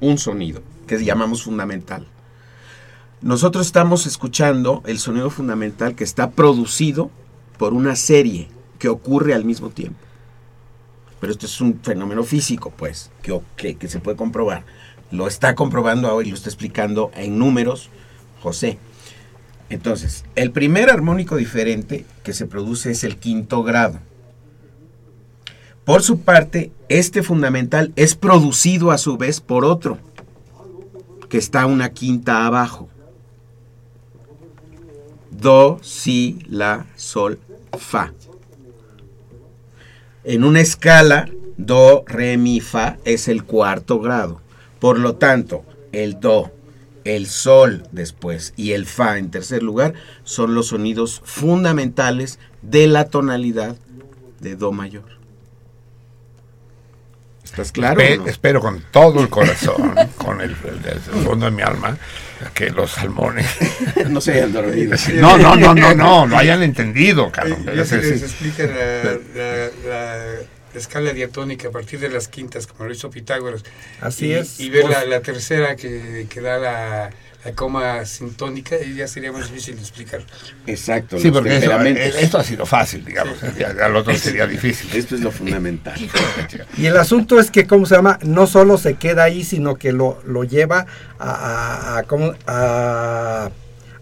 un 0.00 0.18
sonido, 0.18 0.62
que 0.86 1.02
llamamos 1.02 1.42
fundamental. 1.42 2.06
Nosotros 3.22 3.66
estamos 3.66 4.06
escuchando 4.06 4.82
el 4.86 4.98
sonido 4.98 5.30
fundamental 5.30 5.94
que 5.94 6.04
está 6.04 6.30
producido 6.30 7.10
por 7.58 7.72
una 7.72 7.96
serie 7.96 8.48
que 8.78 8.88
ocurre 8.88 9.32
al 9.34 9.44
mismo 9.44 9.70
tiempo. 9.70 9.98
Pero 11.24 11.32
esto 11.32 11.46
es 11.46 11.58
un 11.62 11.80
fenómeno 11.82 12.22
físico, 12.22 12.70
pues, 12.76 13.10
que, 13.22 13.40
que- 13.56 13.76
que 13.76 13.88
se 13.88 13.98
puede 13.98 14.14
comprobar. 14.14 14.62
Lo 15.10 15.26
está 15.26 15.54
comprobando 15.54 16.06
ahora 16.06 16.26
y 16.26 16.30
lo 16.30 16.36
está 16.36 16.50
explicando 16.50 17.10
en 17.14 17.38
números 17.38 17.88
José. 18.42 18.76
Entonces, 19.70 20.26
el 20.34 20.50
primer 20.50 20.90
armónico 20.90 21.36
diferente 21.36 22.04
que 22.24 22.34
se 22.34 22.44
produce 22.44 22.90
es 22.90 23.04
el 23.04 23.16
quinto 23.16 23.62
grado. 23.62 24.00
Por 25.86 26.02
su 26.02 26.20
parte, 26.20 26.72
este 26.90 27.22
fundamental 27.22 27.94
es 27.96 28.14
producido 28.14 28.90
a 28.90 28.98
su 28.98 29.16
vez 29.16 29.40
por 29.40 29.64
otro, 29.64 29.96
que 31.30 31.38
está 31.38 31.64
una 31.64 31.88
quinta 31.88 32.44
abajo. 32.44 32.90
Do, 35.30 35.78
si, 35.82 36.40
la, 36.50 36.84
sol, 36.96 37.38
fa. 37.78 38.12
En 40.24 40.44
una 40.44 40.60
escala, 40.60 41.28
do, 41.56 42.04
re, 42.06 42.36
mi, 42.36 42.60
fa 42.60 42.96
es 43.04 43.28
el 43.28 43.44
cuarto 43.44 44.00
grado. 44.00 44.40
Por 44.80 44.98
lo 44.98 45.16
tanto, 45.16 45.64
el 45.92 46.18
do, 46.20 46.50
el 47.04 47.26
sol 47.26 47.86
después 47.92 48.54
y 48.56 48.72
el 48.72 48.86
fa 48.86 49.18
en 49.18 49.30
tercer 49.30 49.62
lugar 49.62 49.94
son 50.24 50.54
los 50.54 50.68
sonidos 50.68 51.20
fundamentales 51.24 52.38
de 52.62 52.86
la 52.86 53.04
tonalidad 53.10 53.76
de 54.40 54.56
do 54.56 54.72
mayor. 54.72 55.04
¿Estás 57.44 57.72
claro? 57.72 58.00
Espe- 58.00 58.14
o 58.18 58.22
no? 58.22 58.26
Espero 58.28 58.60
con 58.60 58.82
todo 58.90 59.20
el 59.20 59.28
corazón, 59.28 59.94
con 60.18 60.40
el, 60.40 60.50
el- 60.64 60.82
desde 60.82 61.16
el 61.18 61.24
fondo 61.24 61.46
de 61.46 61.52
mi 61.52 61.62
alma, 61.62 61.96
que 62.52 62.70
los 62.70 62.90
salmones 62.92 63.46
no 64.10 64.20
se 64.20 64.32
hayan 64.32 64.52
dormido. 64.52 64.96
no, 65.14 65.38
no, 65.38 65.56
no, 65.56 65.74
no, 65.74 65.94
no, 65.94 66.26
lo 66.26 66.36
hayan 66.36 66.62
entendido, 66.62 67.30
cabrón. 67.30 67.64
Y 67.74 67.78
Es 67.80 67.92
así 67.92 67.96
les 68.10 68.22
explica 68.22 68.64
la, 68.64 69.02
la- 69.34 69.70
la- 69.88 70.34
la 70.74 70.80
escala 70.80 71.12
diatónica 71.12 71.68
a 71.68 71.70
partir 71.70 72.00
de 72.00 72.08
las 72.08 72.26
quintas, 72.26 72.66
como 72.66 72.86
lo 72.86 72.92
hizo 72.92 73.08
Pitágoras. 73.08 73.62
Así 74.00 74.26
y, 74.26 74.32
es. 74.32 74.58
Y 74.58 74.70
ver 74.70 74.86
la, 74.88 75.04
la 75.04 75.20
tercera 75.20 75.76
que, 75.76 76.26
que 76.28 76.40
da 76.40 76.58
la, 76.58 77.10
la 77.44 77.52
coma 77.52 78.04
sintónica, 78.06 78.76
y 78.82 78.94
ya 78.94 79.06
sería 79.06 79.30
más 79.32 79.50
difícil 79.50 79.74
de 79.76 79.82
explicar. 79.82 80.22
Exacto. 80.66 81.18
Sí, 81.18 81.30
porque 81.30 81.56
eso, 81.58 81.70
eh, 81.82 82.12
esto 82.20 82.38
ha 82.38 82.44
sido 82.44 82.64
fácil, 82.64 83.04
digamos. 83.04 83.36
Lo 83.90 83.98
otro 83.98 84.14
sería 84.16 84.46
difícil. 84.46 84.88
Esto 84.94 85.14
es 85.14 85.20
lo 85.20 85.30
fundamental. 85.30 85.94
Y 86.78 86.86
el 86.86 86.96
asunto 86.96 87.38
es 87.38 87.50
que, 87.50 87.66
¿cómo 87.66 87.84
se 87.86 87.96
llama? 87.96 88.18
No 88.22 88.46
solo 88.46 88.78
se 88.78 88.94
queda 88.94 89.24
ahí, 89.24 89.44
sino 89.44 89.76
que 89.76 89.92
lo, 89.92 90.22
lo 90.26 90.44
lleva 90.44 90.86
a, 91.18 91.98
a- 91.98 92.04
a- 92.46 93.50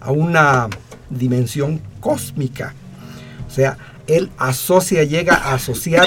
a 0.01 0.11
una 0.13 0.69
dimensión 1.11 1.81
cósmica. 2.01 2.75
O 3.47 3.51
sea, 3.51 3.77
él 4.07 4.31
asocia, 4.39 5.05
llega 5.05 5.35
a 5.37 5.55
asociar, 5.55 6.07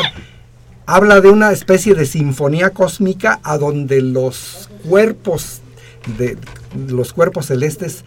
habla 0.85 1.21
de 1.21 1.29
una 1.29 1.51
especie 1.51 1.95
de 1.95 2.05
sinfonía 2.05 2.71
cósmica 2.71 3.39
a 3.43 3.57
donde 3.57 4.01
los 4.01 4.69
cuerpos 4.87 5.61
de 6.17 6.37
los 6.75 7.13
cuerpos 7.13 7.47
celestes 7.47 8.03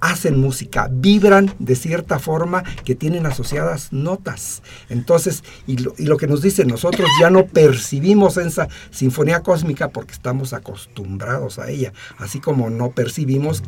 hacen 0.00 0.40
música, 0.40 0.88
vibran 0.90 1.54
de 1.58 1.76
cierta 1.76 2.18
forma 2.18 2.64
que 2.84 2.94
tienen 2.94 3.26
asociadas 3.26 3.92
notas. 3.92 4.62
Entonces, 4.88 5.44
y 5.66 5.76
lo, 5.76 5.94
y 5.98 6.04
lo 6.04 6.16
que 6.16 6.26
nos 6.26 6.42
dice, 6.42 6.64
nosotros 6.64 7.08
ya 7.20 7.30
no 7.30 7.46
percibimos 7.46 8.36
esa 8.38 8.68
sinfonía 8.90 9.42
cósmica 9.42 9.88
porque 9.88 10.12
estamos 10.12 10.52
acostumbrados 10.52 11.58
a 11.58 11.70
ella, 11.70 11.92
así 12.18 12.40
como 12.40 12.70
no 12.70 12.90
percibimos 12.92 13.62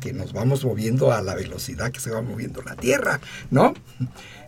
que 0.00 0.12
nos 0.12 0.32
vamos 0.32 0.64
moviendo 0.64 1.12
a 1.12 1.22
la 1.22 1.34
velocidad 1.34 1.90
que 1.90 2.00
se 2.00 2.10
va 2.10 2.22
moviendo 2.22 2.62
la 2.62 2.76
Tierra, 2.76 3.20
¿no? 3.50 3.74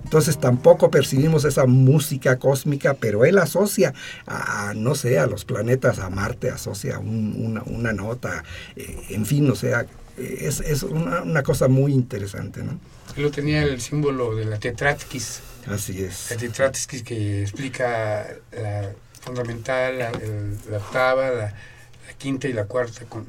Entonces 0.05 0.39
tampoco 0.40 0.90
percibimos 0.90 1.44
esa 1.44 1.66
música 1.66 2.39
cósmica, 2.39 2.94
pero 2.94 3.24
él 3.24 3.39
asocia 3.39 3.94
a, 4.27 4.72
no 4.74 4.94
sé, 4.94 5.18
a 5.18 5.27
los 5.27 5.44
planetas, 5.44 5.98
a 5.98 6.10
Marte, 6.10 6.51
asocia 6.51 6.98
un- 6.98 7.35
una, 7.39 7.62
una 7.66 7.93
nota, 7.93 8.43
eh, 8.77 8.97
en 9.10 9.27
fin, 9.27 9.48
o 9.51 9.55
sea, 9.55 9.86
es, 10.16 10.60
es 10.60 10.82
una, 10.82 11.22
una 11.22 11.43
cosa 11.43 11.68
muy 11.68 11.93
interesante, 11.93 12.62
¿no? 12.62 12.78
Él 13.16 13.31
tenía 13.31 13.62
el 13.62 13.81
símbolo 13.81 14.35
de 14.36 14.44
la 14.44 14.59
tetratkis. 14.59 15.40
Así 15.66 16.02
es. 16.02 16.31
La 16.31 16.36
tetratkis 16.36 17.02
que 17.02 17.43
explica 17.43 18.27
la 18.52 18.93
fundamental, 19.20 19.98
la, 19.98 20.10
octava, 20.77 21.31
la, 21.31 21.44
la 21.47 22.12
quinta 22.18 22.48
y 22.48 22.52
la 22.52 22.64
cuarta. 22.66 23.05
Con, 23.09 23.27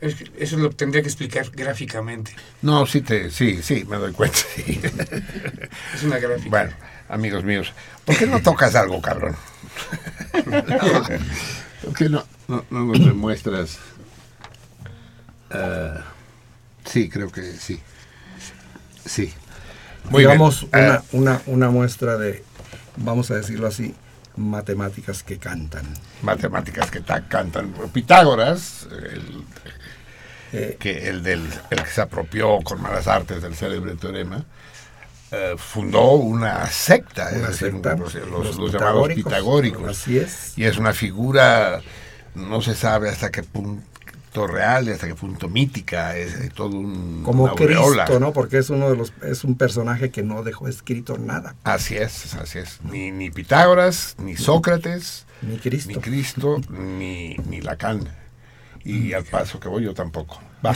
eso 0.00 0.56
lo 0.56 0.70
tendría 0.70 1.02
que 1.02 1.08
explicar 1.08 1.50
gráficamente. 1.52 2.32
No, 2.62 2.86
sí, 2.86 3.00
te, 3.02 3.30
sí, 3.30 3.62
sí, 3.62 3.84
me 3.88 3.96
doy 3.96 4.12
cuenta. 4.12 4.38
sí. 4.56 4.80
Es 5.94 6.02
una 6.02 6.18
gráfica. 6.18 6.48
Bueno, 6.50 6.72
amigos 7.08 7.44
míos, 7.44 7.72
¿por 8.04 8.16
qué 8.16 8.26
no 8.26 8.40
tocas 8.40 8.74
algo, 8.74 9.00
cabrón? 9.02 9.36
¿Por 11.84 11.94
qué 11.94 12.08
no, 12.08 12.24
no, 12.48 12.64
no 12.70 12.84
nos 12.84 13.04
demuestras? 13.04 13.78
Ah, 15.50 16.04
sí, 16.84 17.08
creo 17.08 17.30
que 17.30 17.42
sí. 17.54 17.80
Sí. 19.04 19.32
Muy 20.10 20.22
Digamos 20.22 20.70
bien. 20.70 20.84
una, 20.84 20.94
Ah, 20.94 21.02
una, 21.12 21.42
una 21.46 21.70
muestra 21.70 22.16
de, 22.16 22.44
vamos 22.96 23.30
a 23.30 23.34
decirlo 23.34 23.66
así, 23.66 23.94
matemáticas 24.36 25.22
que 25.22 25.38
cantan. 25.38 25.86
matemáticas 26.22 26.90
que 26.90 27.00
ta- 27.00 27.26
cantan. 27.28 27.72
Pitágoras, 27.92 28.86
el, 28.90 29.44
Eh, 30.52 30.76
que 30.80 31.08
el, 31.08 31.22
del, 31.22 31.46
el 31.70 31.82
que 31.82 31.90
se 31.90 32.00
apropió 32.00 32.58
con 32.62 32.82
malas 32.82 33.06
artes 33.06 33.40
del 33.42 33.54
célebre 33.54 33.94
teorema, 33.96 34.44
eh, 35.30 35.54
fundó 35.56 36.12
una 36.14 36.66
secta, 36.66 37.28
Una 37.28 37.36
es 37.36 37.60
decir, 37.60 37.72
secta, 37.72 37.94
los, 37.96 38.14
los- 38.14 38.28
los 38.28 38.56
los 38.56 38.72
llamados 38.72 39.08
pitagóricos. 39.10 39.24
pitagóricos. 39.32 39.88
Así 39.90 40.18
es. 40.18 40.58
Y 40.58 40.64
es 40.64 40.76
una 40.76 40.92
figura, 40.92 41.80
no 42.34 42.60
se 42.62 42.74
sabe 42.74 43.08
hasta 43.10 43.30
qué 43.30 43.44
punto 43.44 43.84
real 44.48 44.88
y 44.88 44.90
hasta 44.90 45.06
qué 45.06 45.14
punto 45.14 45.48
mítica, 45.48 46.16
es, 46.16 46.34
es 46.34 46.52
todo 46.52 46.76
un 46.76 47.22
Como 47.22 47.46
aureola. 47.46 48.04
Cristo, 48.06 48.18
¿no? 48.18 48.32
Porque 48.32 48.58
es 48.58 48.70
uno 48.70 48.90
de 48.90 48.96
los, 48.96 49.12
es 49.22 49.44
un 49.44 49.56
personaje 49.56 50.10
que 50.10 50.22
no 50.24 50.42
dejó 50.42 50.66
escrito 50.66 51.16
nada. 51.16 51.54
Así 51.62 51.96
es, 51.96 52.34
así 52.34 52.58
es. 52.58 52.80
Ni, 52.90 53.12
ni 53.12 53.30
Pitágoras, 53.30 54.16
ni 54.18 54.36
Sócrates, 54.36 55.26
Ni 55.42 55.58
Cristo. 55.58 55.90
ni 55.94 55.96
Cristo, 56.00 56.60
ni, 56.70 57.36
ni 57.48 57.60
Lacan. 57.60 58.08
Y 58.84 59.12
al 59.12 59.24
paso 59.24 59.60
que 59.60 59.68
voy 59.68 59.84
yo 59.84 59.92
tampoco. 59.94 60.40
Va. 60.64 60.74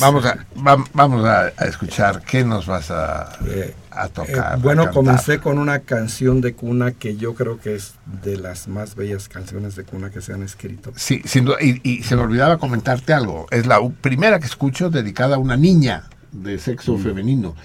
Vamos, 0.00 0.24
a, 0.24 0.46
va- 0.66 0.82
vamos 0.94 1.24
a, 1.26 1.52
a 1.56 1.64
escuchar 1.66 2.22
qué 2.22 2.42
nos 2.42 2.66
vas 2.66 2.90
a, 2.90 3.36
Eh, 3.46 3.74
a 3.90 4.06
Eh, 4.06 4.08
tocar. 4.14 4.52
a 4.54 4.56
bueno, 4.56 4.90
comencé 4.90 5.38
con 5.40 5.58
una 5.58 5.80
canción 5.80 6.40
de 6.40 6.54
cuna 6.54 6.92
que 6.92 7.16
yo 7.18 7.34
creo 7.34 7.60
que 7.60 7.74
es 7.74 7.94
de 8.22 8.38
las 8.38 8.66
más 8.68 8.94
bellas 8.94 9.28
canciones 9.28 9.76
de 9.76 9.84
cuna 9.84 10.10
que 10.10 10.22
se 10.22 10.32
han 10.32 10.42
escrito. 10.42 10.92
Sí, 10.96 11.20
sin 11.26 11.44
duda, 11.44 11.56
y, 11.60 11.80
y 11.82 12.02
se 12.02 12.16
me 12.16 12.22
olvidaba 12.22 12.56
comentarte 12.58 13.12
algo. 13.12 13.46
Es 13.50 13.66
la 13.66 13.78
primera 14.00 14.38
que 14.38 14.46
escucho 14.46 14.88
dedicada 14.88 15.36
a 15.36 15.38
una 15.38 15.56
niña 15.58 16.04
de 16.32 16.58
sexo 16.58 16.96
Mm. 16.96 17.02
femenino. 17.02 17.56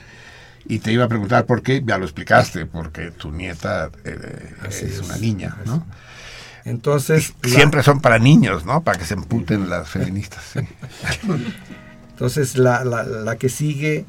Y 0.67 0.79
te 0.79 0.91
iba 0.91 1.05
a 1.05 1.07
preguntar 1.07 1.45
por 1.45 1.61
qué, 1.61 1.83
ya 1.85 1.97
lo 1.97 2.03
explicaste, 2.05 2.65
porque 2.65 3.11
tu 3.11 3.31
nieta 3.31 3.91
eh, 4.03 4.53
es, 4.67 4.99
una 4.99 5.15
niña, 5.17 5.55
¿no? 5.65 5.85
Entonces, 6.65 7.33
Siempre 7.43 7.83
son 7.83 8.01
para 8.01 8.17
niños, 8.19 8.65
¿no? 8.65 8.81
Para 8.81 8.97
que 8.99 9.05
se 9.05 9.13
emputen 9.13 9.69
las 9.69 9.87
feministas. 9.89 10.43
sí. 10.53 10.59
entonces 12.09 12.57
la, 12.57 12.83
la- 12.83 13.03
la 13.03 13.35
que 13.37 13.49
sigue 13.49 14.05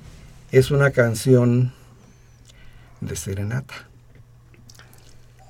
es 0.52 0.70
una 0.70 0.90
canción 0.90 1.72
de 3.00 3.14
serenata, 3.16 3.74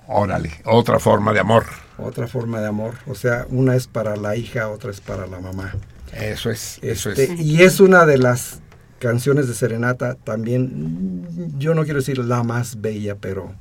Órale, 0.08 0.52
otra 0.64 0.98
forma 1.00 1.32
de 1.32 1.40
amor. 1.40 1.64
otra 1.98 2.26
forma 2.28 2.60
de 2.60 2.68
amor. 2.68 2.94
O 3.06 3.14
sea, 3.14 3.46
una 3.50 3.74
es 3.74 3.86
para 3.88 4.16
la 4.16 4.36
hija, 4.36 4.68
otra 4.68 4.90
es 4.90 5.00
para 5.00 5.26
la 5.26 5.40
mamá. 5.40 5.74
Eso 6.12 6.50
es, 6.50 6.78
eso 6.82 7.10
Este, 7.10 7.24
es. 7.34 7.40
y 7.40 7.62
es 7.62 7.80
una 7.80 8.06
de 8.06 8.16
las 8.18 8.60
canciones 9.00 9.48
de 9.48 9.54
serenata 9.54 10.14
también, 10.14 11.26
yo 11.58 11.74
no 11.74 11.84
quiero 11.84 11.98
decir 11.98 12.18
la 12.18 12.42
más 12.44 12.80
bella, 12.80 13.16
pero 13.16 13.52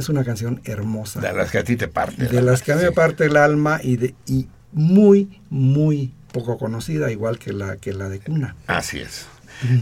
es 0.00 0.08
una 0.08 0.24
canción 0.24 0.60
hermosa. 0.64 1.20
De 1.20 1.32
las 1.32 1.50
que 1.50 1.58
a 1.58 1.64
ti 1.64 1.76
te 1.76 1.88
parte. 1.88 2.26
de 2.26 2.42
las 2.42 2.62
que 2.62 2.72
a 2.72 2.76
mí 2.76 2.82
me 2.82 2.92
parte 2.92 3.24
el 3.26 3.36
alma 3.36 3.80
y, 3.82 3.96
de, 3.96 4.14
y 4.26 4.48
muy, 4.72 5.40
muy 5.50 6.12
poco 6.32 6.58
conocida, 6.58 7.10
igual 7.10 7.38
que 7.38 7.52
la, 7.52 7.76
que 7.76 7.92
la 7.92 8.08
de 8.08 8.20
cuna. 8.20 8.56
Así 8.66 9.00
es. 9.00 9.26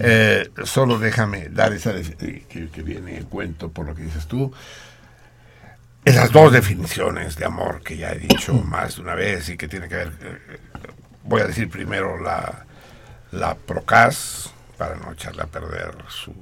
Eh, 0.00 0.50
solo 0.64 0.98
déjame 0.98 1.50
dar 1.50 1.72
esa 1.72 1.92
eh, 1.96 2.44
que, 2.48 2.68
que 2.68 2.82
viene 2.82 3.16
el 3.16 3.26
cuento 3.26 3.70
por 3.70 3.86
lo 3.86 3.94
que 3.94 4.02
dices 4.02 4.26
tú. 4.26 4.52
Esas 6.04 6.32
dos 6.32 6.52
definiciones 6.52 7.36
de 7.36 7.44
amor 7.44 7.82
que 7.82 7.96
ya 7.96 8.12
he 8.12 8.18
dicho 8.18 8.54
más 8.54 8.96
de 8.96 9.02
una 9.02 9.14
vez 9.14 9.48
y 9.50 9.56
que 9.56 9.68
tiene 9.68 9.88
que 9.88 9.96
ver, 9.96 10.12
eh, 10.22 10.58
voy 11.24 11.42
a 11.42 11.46
decir 11.46 11.68
primero 11.68 12.20
la, 12.20 12.64
la 13.30 13.54
procas, 13.54 14.50
para 14.76 14.96
no 14.96 15.12
echarle 15.12 15.42
a 15.42 15.46
perder 15.46 15.92
su, 16.08 16.32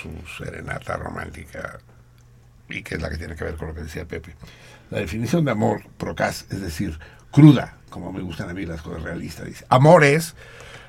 su 0.00 0.10
serenata 0.38 0.96
romántica, 0.96 1.80
y 2.70 2.82
que 2.82 2.94
es 2.96 3.02
la 3.02 3.10
que 3.10 3.16
tiene 3.18 3.34
que 3.36 3.44
ver 3.44 3.56
con 3.56 3.68
lo 3.68 3.74
que 3.74 3.82
decía 3.82 4.04
Pepe. 4.06 4.34
La 4.90 4.98
definición 4.98 5.44
de 5.44 5.50
amor 5.52 5.82
procas, 5.98 6.46
es 6.50 6.60
decir, 6.60 6.98
cruda, 7.30 7.76
como 7.90 8.12
me 8.12 8.20
gustan 8.22 8.50
a 8.50 8.54
mí 8.54 8.66
las 8.66 8.82
cosas 8.82 9.02
realistas, 9.02 9.46
dice. 9.46 9.64
Amor 9.68 10.04
es 10.04 10.34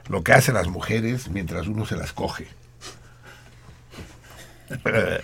lo 0.08 0.24
que 0.24 0.34
hacen 0.34 0.56
las 0.56 0.68
mujeres 0.68 1.30
mientras 1.30 1.68
uno 1.68 1.86
se 1.86 1.95
las 1.95 2.14
coge. 2.14 2.48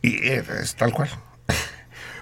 Y 0.00 0.28
es, 0.28 0.48
es 0.48 0.74
tal 0.76 0.92
cual. 0.92 1.08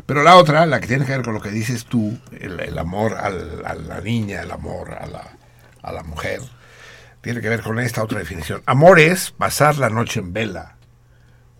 Pero 0.07 0.23
la 0.23 0.37
otra, 0.37 0.65
la 0.67 0.81
que 0.81 0.87
tiene 0.87 1.05
que 1.05 1.13
ver 1.13 1.23
con 1.23 1.35
lo 1.35 1.41
que 1.43 1.51
dices 1.51 1.85
tú, 1.85 2.19
el, 2.41 2.59
el 2.61 2.79
amor 2.79 3.15
al- 3.15 3.63
a 3.67 3.75
la 3.75 4.01
niña, 4.01 4.41
el 4.43 4.51
amor 4.51 4.95
a 4.95 5.07
la, 5.07 5.29
a 5.83 5.93
la 5.93 6.03
mujer, 6.03 6.41
tiene 7.21 7.41
que 7.41 7.49
ver 7.49 7.61
con 7.63 7.79
esta 7.79 8.03
otra 8.03 8.19
definición. 8.19 8.63
Amor 8.67 8.99
es 9.01 9.31
pasar 9.33 9.77
la 9.79 9.91
noche 9.91 10.21
en 10.21 10.33
vela 10.33 10.76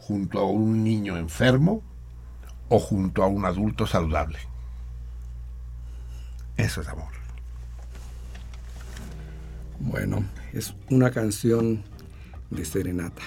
junto 0.07 0.39
a 0.39 0.45
un 0.45 0.85
niño 0.85 1.17
enfermo 1.17 1.83
o 2.69 2.79
junto 2.79 3.25
a 3.25 3.27
un 3.27 3.45
adulto 3.45 3.87
saludable. 3.87 4.39
Eso 6.57 6.81
es 6.81 6.89
amor. 6.89 7.13
Bueno, 9.81 10.25
es 10.53 10.75
una 10.91 11.11
canción 11.11 11.83
de 12.51 12.65
serenata. 12.65 13.23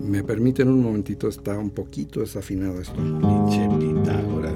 Me 0.00 0.22
permiten 0.24 0.68
un 0.68 0.82
momentito, 0.82 1.28
está 1.28 1.56
un 1.56 1.70
poquito 1.70 2.20
desafinado 2.20 2.80
esto. 2.80 2.96
Pinche 2.96 3.68
Pitágoras. 3.78 4.52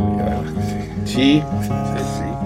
Sí, 1.05 1.43
sí, 1.62 1.70
sí. 2.19 2.38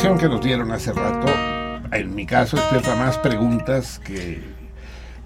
Que 0.00 0.28
nos 0.28 0.40
dieron 0.40 0.72
hace 0.72 0.92
rato, 0.94 1.26
en 1.92 2.14
mi 2.14 2.24
caso, 2.24 2.56
despierta 2.56 2.96
más 2.96 3.18
preguntas 3.18 4.00
que... 4.02 4.42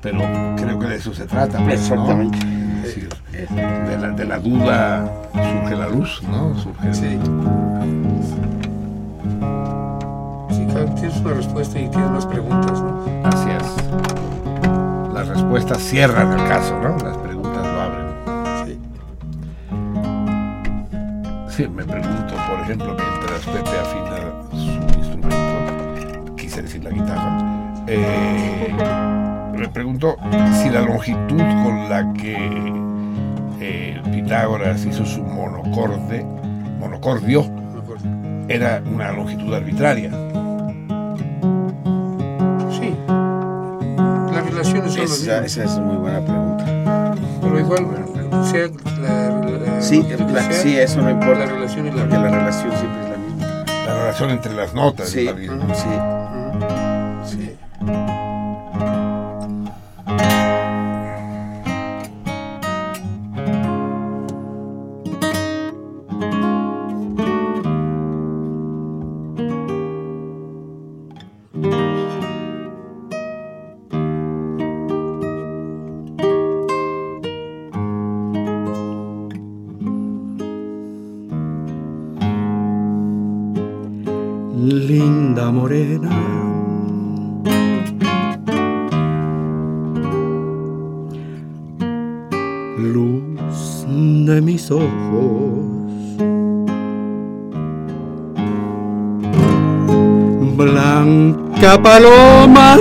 Pero 0.02 0.18
creo 0.56 0.78
que 0.80 0.86
de 0.86 0.96
eso 0.96 1.14
se 1.14 1.26
trata. 1.26 1.60
¿no? 1.60 1.70
Exactamente. 1.70 2.38
Es 2.82 2.82
decir, 2.82 3.08
de 3.30 3.96
la, 3.98 4.08
de 4.10 4.24
la 4.24 4.38
duda 4.40 5.10
surge 5.32 5.76
la 5.76 5.88
luz, 5.88 6.22
¿no? 6.24 6.58
Surge 6.58 6.92
Sí. 6.92 7.18
Sí, 10.50 10.66
claro, 10.66 10.94
tienes 10.96 11.16
una 11.20 11.34
respuesta 11.34 11.78
y 11.78 11.88
tienes 11.88 12.10
más 12.10 12.26
preguntas, 12.26 12.72
¿no? 12.72 13.04
Así 13.24 13.48
es. 13.50 15.14
Las 15.14 15.28
respuestas 15.28 15.78
cierran 15.78 16.32
el 16.32 16.48
caso, 16.48 16.78
¿no? 16.80 16.98
Las 16.98 17.16
preguntas 17.18 17.64
lo 17.64 17.80
abren. 17.80 18.66
Sí. 18.66 18.78
Sí, 21.48 21.68
me 21.68 21.84
pregunto, 21.84 22.34
por 22.50 22.60
ejemplo, 22.60 22.96
mientras 22.98 23.40
Pepe 23.46 23.78
afina 23.80 24.23
decir 26.64 26.82
la 26.84 26.90
guitarra, 26.90 27.74
eh, 27.86 28.74
me 29.56 29.68
pregunto 29.68 30.16
si 30.62 30.68
la 30.70 30.80
longitud 30.82 31.38
con 31.62 31.88
la 31.88 32.12
que 32.14 32.72
eh, 33.60 34.00
Pitágoras 34.12 34.84
hizo 34.84 35.04
su 35.06 35.22
monocorde, 35.22 36.24
monocordio, 36.80 37.44
era 38.48 38.82
una 38.92 39.12
longitud 39.12 39.52
arbitraria. 39.54 40.10
Sí. 42.70 42.94
Las 44.32 44.44
relaciones 44.50 44.92
son 44.92 45.02
Esa, 45.04 45.14
mismas. 45.40 45.44
esa 45.46 45.64
es 45.64 45.78
muy 45.78 45.96
buena 45.96 46.20
pregunta. 46.20 47.14
Pero 47.40 47.58
igual, 47.60 47.86
sea 48.50 48.66
la, 49.00 49.30
la- 49.30 49.80
Sí, 49.82 50.02
la- 50.32 50.52
sí, 50.52 50.76
eso 50.76 51.00
no 51.02 51.10
importa. 51.10 51.40
La 51.40 51.46
relación 51.46 51.86
es 51.86 51.94
la 51.94 52.00
Porque 52.02 52.16
la 52.16 52.22
misma. 52.22 52.38
relación 52.38 52.72
siempre 52.72 53.02
es 53.02 53.10
la 53.10 53.16
misma. 53.16 53.64
La 53.86 53.94
relación 54.00 54.30
entre 54.30 54.54
las 54.54 54.74
notas 54.74 55.08
Sí, 55.08 55.20
es 55.20 55.26
la 55.26 55.34
misma. 55.34 55.74
sí. 55.74 55.88
Sí. 57.24 57.63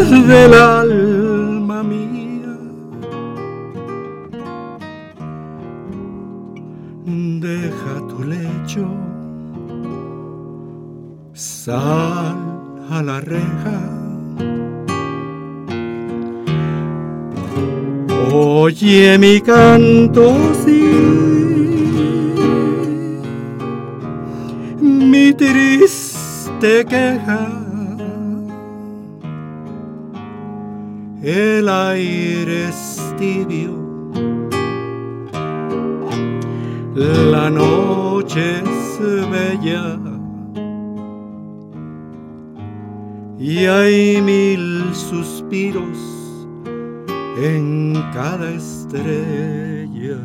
Del 0.09 0.53
alma 0.53 1.84
mía. 1.84 2.57
Deja 7.05 7.93
tu 8.09 8.23
lecho 8.23 8.88
sal 11.34 12.38
a 12.89 13.01
la 13.01 13.21
reja. 13.21 13.80
Oye 18.34 19.17
mi 19.17 19.39
canto, 19.41 20.34
sí, 20.63 20.81
mi 24.81 25.34
triste 25.34 26.85
queja. 26.85 27.32
Suspiros 45.44 45.98
en 47.38 47.94
cada 48.14 48.49
estrella. 48.52 50.18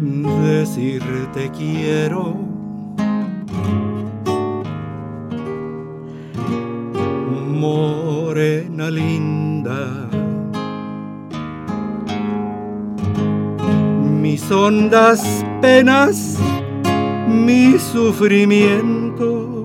Decirte 0.00 1.50
quiero. 1.50 2.34
Morena 7.60 8.90
linda. 8.90 10.12
mis 14.32 14.50
hondas 14.50 15.44
penas, 15.60 16.38
mi 17.32 17.78
sufrimiento. 17.78 19.64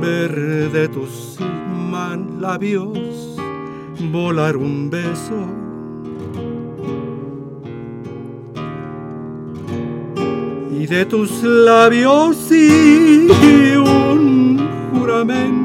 Ver 0.00 0.70
de 0.70 0.88
tus 0.88 1.38
labios 2.40 2.98
volar 4.12 4.56
un 4.56 4.90
beso. 4.90 5.46
Y 10.70 10.86
de 10.86 11.04
tus 11.06 11.42
labios 11.42 12.36
sí 12.36 13.28
un 13.78 14.58
juramento. 14.92 15.64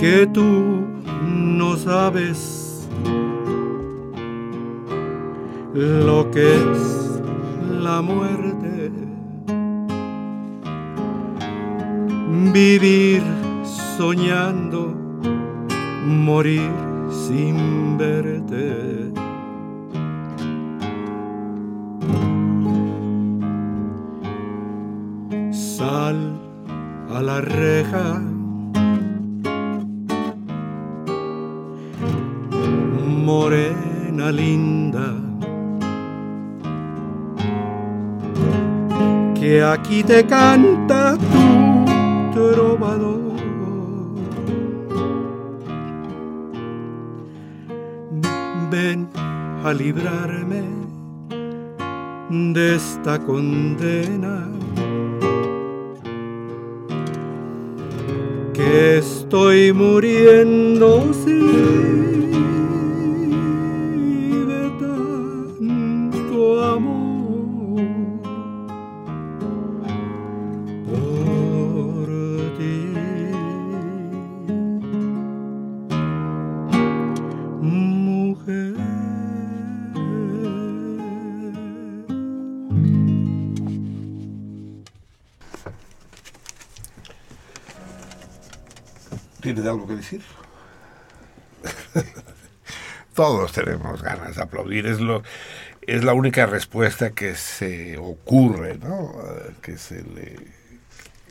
que 0.00 0.26
tú 0.32 0.86
no 1.22 1.76
sabes 1.76 2.59
lo 5.74 6.30
que 6.30 6.54
es 6.54 7.22
la 7.82 8.02
muerte. 8.02 8.90
Vivir 12.52 13.22
soñando, 13.96 14.94
morir 16.06 16.70
sin 17.10 17.96
verte. 17.98 19.12
Sal 25.52 26.38
a 27.14 27.22
la 27.22 27.40
reja 27.40 28.20
morena 33.30 34.32
linda, 34.32 34.69
aquí 39.62 40.02
te 40.02 40.24
canta 40.26 41.16
tu 41.16 42.30
trovador. 42.32 43.20
Ven 48.70 49.08
a 49.64 49.72
librarme 49.72 50.62
de 52.30 52.76
esta 52.76 53.18
condena. 53.18 54.48
Que 58.52 58.98
estoy 58.98 59.72
muriendo 59.72 61.12
sin 61.12 62.49
todos 93.14 93.52
tenemos 93.52 94.02
ganas 94.02 94.36
de 94.36 94.42
aplaudir. 94.42 94.86
Es 94.86 95.00
lo, 95.00 95.22
es 95.82 96.04
la 96.04 96.14
única 96.14 96.46
respuesta 96.46 97.10
que 97.10 97.34
se 97.34 97.98
ocurre, 97.98 98.78
¿no? 98.78 99.12
Que 99.62 99.78
se 99.78 100.02
le 100.02 100.60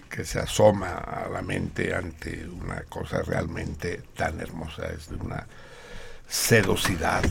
que 0.09 0.25
se 0.25 0.39
asoma 0.39 0.95
a 0.95 1.29
la 1.29 1.41
mente 1.41 1.93
ante 1.93 2.47
una 2.47 2.81
cosa 2.83 3.21
realmente 3.21 4.01
tan 4.15 4.39
hermosa, 4.39 4.87
es 4.87 5.09
de 5.09 5.15
una 5.15 5.45
sedosidad, 6.27 7.23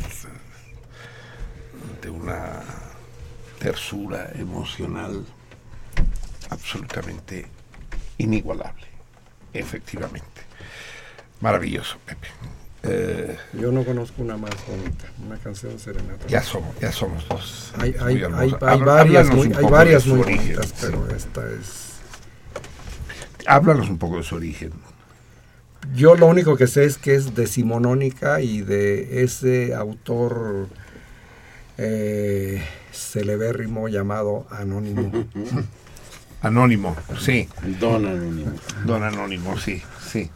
de 2.01 2.11
una 2.11 2.63
tersura 3.59 4.31
emocional 4.35 5.27
absolutamente 6.51 7.47
inigualable, 8.19 8.87
efectivamente. 9.53 10.48
Maravilloso, 11.41 11.97
Pepe. 12.05 12.29
Eh, 12.85 13.37
Yo 13.55 13.73
no 13.73 13.85
conozco 13.85 14.23
una 14.23 14.37
más 14.37 14.55
bonita, 14.67 15.05
una 15.27 15.37
canción 15.39 15.79
serenata. 15.79 16.27
ya 16.29 16.43
somos, 16.43 16.79
ya 16.81 16.93
somos 16.93 17.29
dos. 17.29 17.73
Hay, 17.79 17.95
hay, 18.01 18.23
hay, 18.23 18.81
varias 18.81 19.29
muy, 19.31 19.53
hay 19.53 19.65
varias 19.65 20.07
muy 20.07 20.21
origen, 20.21 20.39
bonitas, 20.39 20.67
sí. 20.67 20.75
pero 20.81 21.09
esta 21.15 21.43
es... 21.51 21.89
Háblanos 23.47 23.89
un 23.89 23.99
poco 23.99 24.19
de 24.19 24.23
su 24.23 24.37
origen. 24.37 24.73
Yo 25.95 26.15
lo 26.15 26.27
único 26.27 26.57
que 26.57 26.67
sé 26.67 26.85
es 26.85 26.99
que 26.99 27.15
es 27.15 27.35
decimonónica 27.35 28.41
y 28.41 28.61
de 28.61 29.23
ese 29.23 29.75
autor 29.75 30.69
eh, 31.79 32.63
celebérrimo 32.93 33.89
llamado 33.89 34.47
Anónimo. 34.51 35.11
Anónimo, 36.43 36.97
sí. 37.19 37.49
Don 37.81 38.07
Anónimo. 38.07 38.53
Don 38.85 39.03
Anónimo, 39.03 39.59
sí, 39.59 39.83
sí. 40.07 40.31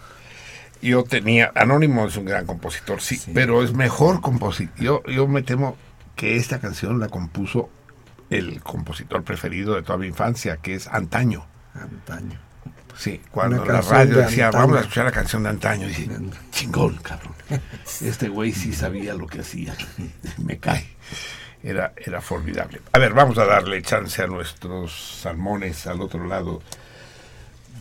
Yo 0.83 1.05
tenía, 1.05 1.53
Anónimo 1.55 2.07
es 2.07 2.17
un 2.17 2.25
gran 2.25 2.45
compositor, 2.45 3.01
sí, 3.01 3.21
pero 3.33 3.63
es 3.63 3.73
mejor 3.73 4.21
compositor. 4.21 4.77
Yo, 4.79 5.03
yo 5.05 5.29
me 5.29 5.43
temo 5.43 5.77
que 6.17 6.37
esta 6.37 6.59
canción 6.61 6.99
la 6.99 7.09
compuso 7.09 7.71
el 8.31 8.61
compositor 8.63 9.23
preferido 9.23 9.75
de 9.75 9.83
toda 9.83 9.99
mi 9.99 10.09
infancia, 10.09 10.57
que 10.57 10.75
es 10.75 10.89
Antaño. 10.89 11.47
Antaño. 11.75 12.39
Sí, 12.97 13.21
cuando 13.31 13.63
Una 13.63 13.75
la 13.75 13.81
radio 13.81 14.17
de 14.17 14.23
decía, 14.25 14.47
antaño. 14.47 14.63
vamos 14.63 14.77
a 14.79 14.81
escuchar 14.81 15.05
la 15.05 15.13
canción 15.13 15.43
de 15.45 15.49
Antaño, 15.51 15.87
y 15.87 15.89
dije, 15.91 16.09
chingón, 16.51 16.97
cabrón. 16.97 17.33
Este 18.01 18.29
güey 18.29 18.53
sí 18.53 18.73
sabía 18.73 19.15
lo 19.15 19.27
que 19.27 19.41
hacía. 19.41 19.75
Me 20.39 20.59
cae. 20.59 20.87
Era, 21.63 21.93
era 21.97 22.21
formidable. 22.21 22.81
A 22.93 22.99
ver, 22.99 23.13
vamos 23.15 23.39
a 23.39 23.45
darle 23.45 23.81
chance 23.83 24.21
a 24.21 24.27
nuestros 24.27 25.21
salmones 25.23 25.87
al 25.87 26.01
otro 26.01 26.27
lado 26.27 26.61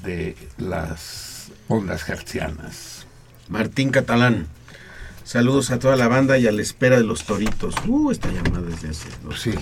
de 0.04 0.38
las 0.58 1.52
ondas 1.68 2.08
hertzianas. 2.08 2.91
Martín 3.52 3.90
Catalán. 3.90 4.48
Saludos 5.26 5.72
a 5.72 5.78
toda 5.78 5.98
la 5.98 6.08
banda 6.08 6.38
y 6.38 6.48
a 6.48 6.52
la 6.52 6.62
espera 6.62 6.98
de 6.98 7.04
los 7.04 7.26
toritos. 7.26 7.76
Uh, 7.86 8.10
esta 8.12 8.30
llamada 8.32 8.62
desde 8.62 8.90
hace 8.90 9.10
dos 9.24 9.40
Sí. 9.40 9.54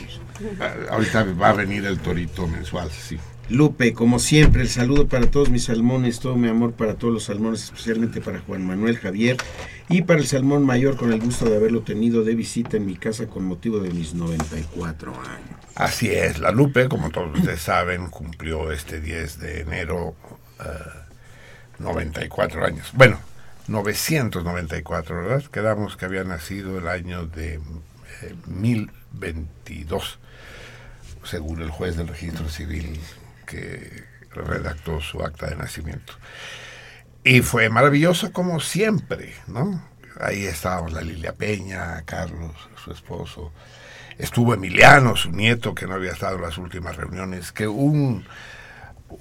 Ah, 0.60 0.74
Ahorita 0.92 1.24
va 1.34 1.50
a 1.50 1.54
venir 1.54 1.86
el 1.86 1.98
torito 2.00 2.48
mensual, 2.48 2.90
sí. 2.92 3.18
Lupe, 3.50 3.94
como 3.94 4.20
siempre, 4.20 4.62
el 4.62 4.70
saludo 4.70 5.08
para 5.08 5.26
todos 5.32 5.50
mis 5.50 5.66
salmones, 5.66 6.20
todo 6.20 6.36
mi 6.36 6.48
amor 6.48 6.74
para 6.74 6.94
todos 6.94 7.12
los 7.12 7.24
salmones, 7.24 7.64
especialmente 7.64 8.22
para 8.22 8.40
Juan 8.42 8.66
Manuel 8.66 9.00
Javier 9.00 9.38
y 9.90 10.04
para 10.04 10.20
el 10.20 10.28
salmón 10.28 10.64
mayor, 10.64 10.96
con 10.96 11.12
el 11.12 11.20
gusto 11.20 11.46
de 11.50 11.56
haberlo 11.56 11.82
tenido 11.82 12.24
de 12.24 12.36
visita 12.36 12.78
en 12.78 12.86
mi 12.86 12.96
casa 12.96 13.26
con 13.26 13.44
motivo 13.44 13.80
de 13.80 13.90
mis 13.90 14.14
94 14.14 15.12
años. 15.12 15.60
Así 15.74 16.10
es, 16.12 16.38
la 16.38 16.52
Lupe, 16.52 16.88
como 16.88 17.10
todos 17.10 17.36
ustedes 17.40 17.62
saben, 17.62 18.08
cumplió 18.10 18.72
este 18.72 19.02
10 19.02 19.40
de 19.40 19.62
enero 19.62 20.14
eh, 20.60 20.64
94 21.80 22.66
años. 22.66 22.92
Bueno, 22.94 23.20
994, 23.70 25.16
¿verdad? 25.16 25.44
Quedamos 25.52 25.96
que 25.96 26.06
había 26.06 26.24
nacido 26.24 26.78
el 26.78 26.88
año 26.88 27.26
de 27.28 27.56
eh, 27.56 28.36
1022, 28.48 30.20
según 31.24 31.62
el 31.62 31.70
juez 31.70 31.96
del 31.96 32.08
registro 32.08 32.50
civil 32.50 33.00
que 33.46 34.04
redactó 34.32 35.02
su 35.02 35.22
acta 35.22 35.48
de 35.48 35.56
nacimiento. 35.56 36.14
Y 37.24 37.42
fue 37.42 37.70
maravilloso 37.70 38.32
como 38.32 38.60
siempre, 38.60 39.34
¿no? 39.48 39.84
Ahí 40.20 40.46
estábamos 40.46 40.94
la 40.94 41.02
Lilia 41.02 41.34
Peña, 41.34 42.02
Carlos, 42.06 42.56
su 42.84 42.92
esposo. 42.92 43.54
Estuvo 44.18 44.54
Emiliano, 44.54 45.16
su 45.16 45.32
nieto, 45.32 45.76
que 45.76 45.86
no 45.88 45.96
había 45.96 46.12
estado 46.12 46.36
en 46.36 46.42
las 46.42 46.58
últimas 46.58 46.98
reuniones. 46.98 47.52
Que 47.52 47.68
un, 47.68 48.26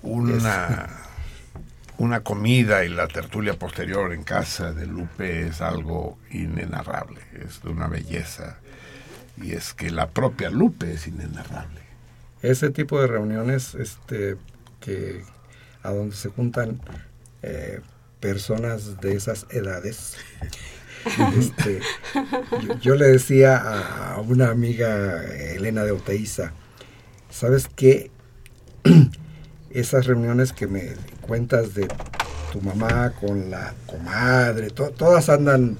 una, 0.02 0.88
una 1.98 2.20
comida 2.20 2.84
y 2.84 2.88
la 2.88 3.08
tertulia 3.08 3.58
posterior 3.58 4.12
en 4.12 4.22
casa 4.22 4.72
de 4.72 4.86
Lupe 4.86 5.46
es 5.48 5.60
algo 5.60 6.16
inenarrable, 6.30 7.20
es 7.44 7.60
de 7.62 7.70
una 7.70 7.88
belleza. 7.88 8.58
Y 9.36 9.52
es 9.52 9.74
que 9.74 9.90
la 9.90 10.08
propia 10.10 10.50
Lupe 10.50 10.92
es 10.92 11.06
inenarrable. 11.08 11.80
Ese 12.40 12.70
tipo 12.70 13.00
de 13.00 13.08
reuniones 13.08 13.74
este, 13.74 14.36
que 14.80 15.24
a 15.82 15.90
donde 15.90 16.14
se 16.14 16.28
juntan 16.28 16.80
eh, 17.42 17.80
personas 18.20 19.00
de 19.00 19.14
esas 19.14 19.46
edades. 19.50 20.16
Este, 21.38 21.80
yo, 22.60 22.78
yo 22.80 22.94
le 22.96 23.06
decía 23.06 23.56
a 23.56 24.20
una 24.20 24.50
amiga, 24.50 25.24
Elena 25.54 25.84
de 25.84 25.92
Oteiza, 25.92 26.52
¿sabes 27.30 27.68
qué? 27.74 28.10
Esas 29.70 30.06
reuniones 30.06 30.52
que 30.52 30.66
me 30.66 30.96
cuentas 31.28 31.74
de 31.74 31.86
tu 32.52 32.60
mamá 32.62 33.12
con 33.20 33.50
la 33.50 33.74
comadre, 33.86 34.70
to- 34.70 34.90
todas 34.90 35.28
andan 35.28 35.76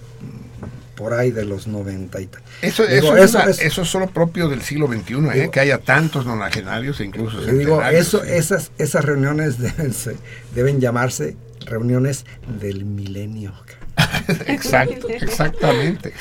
por 0.94 1.14
ahí 1.14 1.30
de 1.30 1.44
los 1.44 1.66
90 1.66 2.20
y 2.20 2.26
tal. 2.26 2.42
Eso, 2.60 2.84
Digo, 2.86 3.16
eso, 3.16 3.16
es 3.16 3.24
eso 3.30 3.38
una- 3.38 3.50
es- 3.50 3.60
eso 3.60 3.82
es 3.82 3.88
solo 3.88 4.08
propio 4.08 4.48
del 4.48 4.62
siglo 4.62 4.86
XXI, 4.88 5.14
¿eh? 5.40 5.50
Que 5.50 5.60
haya 5.60 5.78
tantos 5.78 6.26
nonagenarios 6.26 7.00
e 7.00 7.04
incluso 7.04 7.40
digo, 7.40 7.82
eso, 7.82 8.22
¿sí? 8.24 8.30
esas, 8.32 8.70
esas 8.78 9.04
reuniones 9.04 9.58
deben, 9.60 9.92
se- 9.94 10.16
deben 10.54 10.80
llamarse 10.80 11.36
reuniones 11.66 12.24
del 12.60 12.84
milenio. 12.84 13.52
Exacto, 14.46 15.08
exactamente. 15.08 16.12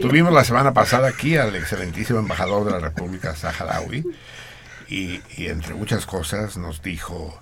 Tuvimos 0.00 0.32
la 0.32 0.44
semana 0.44 0.72
pasada 0.72 1.08
aquí 1.08 1.36
al 1.36 1.54
excelentísimo 1.54 2.18
embajador 2.18 2.64
de 2.64 2.70
la 2.70 2.78
República 2.78 3.34
Saharaui 3.36 4.04
y, 4.88 5.20
y 5.36 5.46
entre 5.48 5.74
muchas 5.74 6.06
cosas 6.06 6.56
nos 6.56 6.80
dijo 6.82 7.38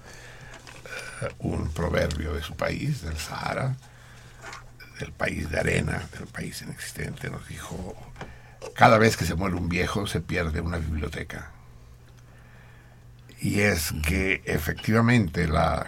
un 1.39 1.69
proverbio 1.71 2.35
de 2.35 2.43
su 2.43 2.55
país, 2.57 3.03
del 3.03 3.17
Sahara, 3.17 3.77
del 5.01 5.13
país 5.13 5.51
de 5.51 5.59
arena, 5.59 6.03
del 6.19 6.27
país 6.29 6.63
inexistente, 6.63 7.31
nos 7.31 7.47
dijo, 7.49 7.95
cada 8.75 8.99
vez 8.99 9.17
que 9.17 9.25
se 9.25 9.35
muere 9.35 9.57
un 9.57 9.69
viejo 9.69 10.07
se 10.07 10.21
pierde 10.21 10.61
una 10.61 10.79
biblioteca. 10.79 11.51
Y 13.41 13.61
es 13.61 13.93
que 14.07 14.43
efectivamente 14.47 15.47
la, 15.49 15.87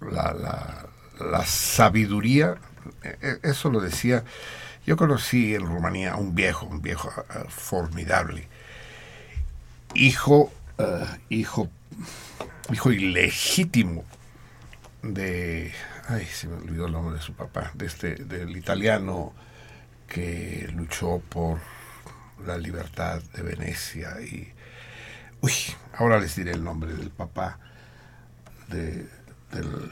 la, 0.00 0.32
la- 0.34 1.44
sabiduría, 1.46 2.56
e- 3.02 3.16
e- 3.22 3.50
eso 3.50 3.70
lo 3.70 3.80
decía, 3.80 4.24
yo 4.86 4.96
conocí 4.96 5.54
en 5.54 5.66
Rumanía 5.66 6.12
a 6.14 6.16
un 6.16 6.34
viejo, 6.34 6.66
un 6.66 6.82
viejo 6.82 7.10
eh, 7.30 7.44
formidable, 7.48 8.48
hijo, 9.94 10.52
eh, 10.78 11.06
hijo, 11.30 11.70
hijo 12.72 12.92
ilegítimo 12.92 14.04
de, 15.02 15.72
ay, 16.08 16.26
se 16.26 16.46
me 16.48 16.56
olvidó 16.56 16.86
el 16.86 16.92
nombre 16.92 17.16
de 17.16 17.22
su 17.22 17.34
papá, 17.34 17.72
de 17.74 17.86
este, 17.86 18.14
del 18.16 18.56
italiano 18.56 19.34
que 20.08 20.68
luchó 20.74 21.20
por 21.28 21.58
la 22.46 22.56
libertad 22.58 23.20
de 23.34 23.42
Venecia 23.42 24.20
y, 24.20 24.52
uy, 25.40 25.52
ahora 25.94 26.18
les 26.20 26.36
diré 26.36 26.52
el 26.52 26.62
nombre 26.64 26.92
del 26.94 27.10
papá 27.10 27.58
de, 28.68 29.08
del, 29.52 29.90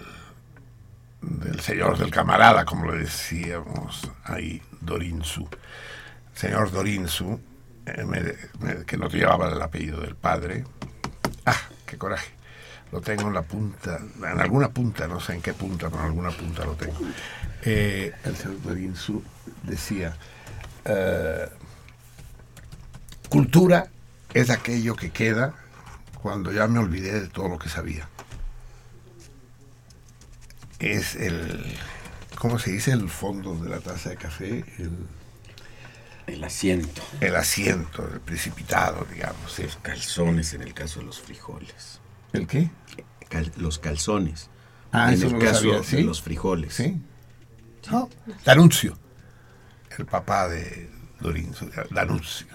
del 1.22 1.60
señor 1.60 1.98
del 1.98 2.10
camarada, 2.10 2.64
como 2.64 2.90
le 2.90 2.98
decíamos 3.00 4.10
ahí, 4.24 4.62
Dorinzu. 4.80 5.48
Señor 6.34 6.70
Dorinzu, 6.70 7.40
eh, 7.86 8.04
me- 8.04 8.84
que 8.84 8.96
no 8.96 9.08
llevaba 9.08 9.48
el 9.48 9.60
apellido 9.60 10.00
del 10.00 10.14
padre. 10.16 10.64
Ah, 11.46 11.56
qué 11.86 11.98
coraje. 11.98 12.30
Lo 12.92 13.00
tengo 13.00 13.28
en 13.28 13.34
la 13.34 13.42
punta, 13.42 14.00
en 14.16 14.40
alguna 14.40 14.68
punta, 14.68 15.06
no 15.06 15.20
sé 15.20 15.34
en 15.34 15.42
qué 15.42 15.54
punta, 15.54 15.88
pero 15.88 16.00
en 16.00 16.06
alguna 16.08 16.30
punta 16.30 16.64
lo 16.64 16.74
tengo. 16.74 16.98
Eh, 17.62 18.12
el 18.24 18.36
señor 18.36 18.62
Dorinzu 18.62 19.22
decía, 19.62 20.16
eh, 20.84 21.48
cultura 23.28 23.88
es 24.34 24.50
aquello 24.50 24.96
que 24.96 25.10
queda 25.10 25.54
cuando 26.20 26.52
ya 26.52 26.66
me 26.66 26.78
olvidé 26.80 27.20
de 27.20 27.28
todo 27.28 27.48
lo 27.48 27.58
que 27.58 27.68
sabía. 27.68 28.08
Es 30.80 31.14
el, 31.14 31.76
¿cómo 32.38 32.58
se 32.58 32.72
dice? 32.72 32.92
El 32.92 33.08
fondo 33.08 33.54
de 33.54 33.68
la 33.68 33.80
taza 33.80 34.10
de 34.10 34.16
café, 34.16 34.64
el, 34.78 34.90
El 36.26 36.42
asiento. 36.42 37.02
el 37.20 37.36
asiento, 37.36 38.08
el 38.12 38.20
precipitado, 38.20 39.06
digamos. 39.12 39.58
Los 39.58 39.76
calzones 39.76 40.54
en 40.54 40.62
el 40.62 40.74
caso 40.74 41.00
de 41.00 41.06
los 41.06 41.20
frijoles. 41.20 41.99
¿El 42.32 42.46
qué? 42.46 42.70
Cal- 43.28 43.52
los 43.56 43.78
calzones. 43.78 44.48
Ah, 44.92 45.08
en 45.08 45.14
eso 45.14 45.26
el 45.26 45.32
no 45.34 45.38
lo 45.38 45.44
caso 45.44 45.60
sabía, 45.60 45.80
de 45.98 46.02
los 46.04 46.22
frijoles. 46.22 46.74
Sí. 46.74 46.96
No. 47.90 48.08
D'Annunzio, 48.44 48.98
el 49.98 50.06
papá 50.06 50.48
de, 50.48 50.90
Lorenzo 51.20 51.68
Danuncio. 51.90 52.46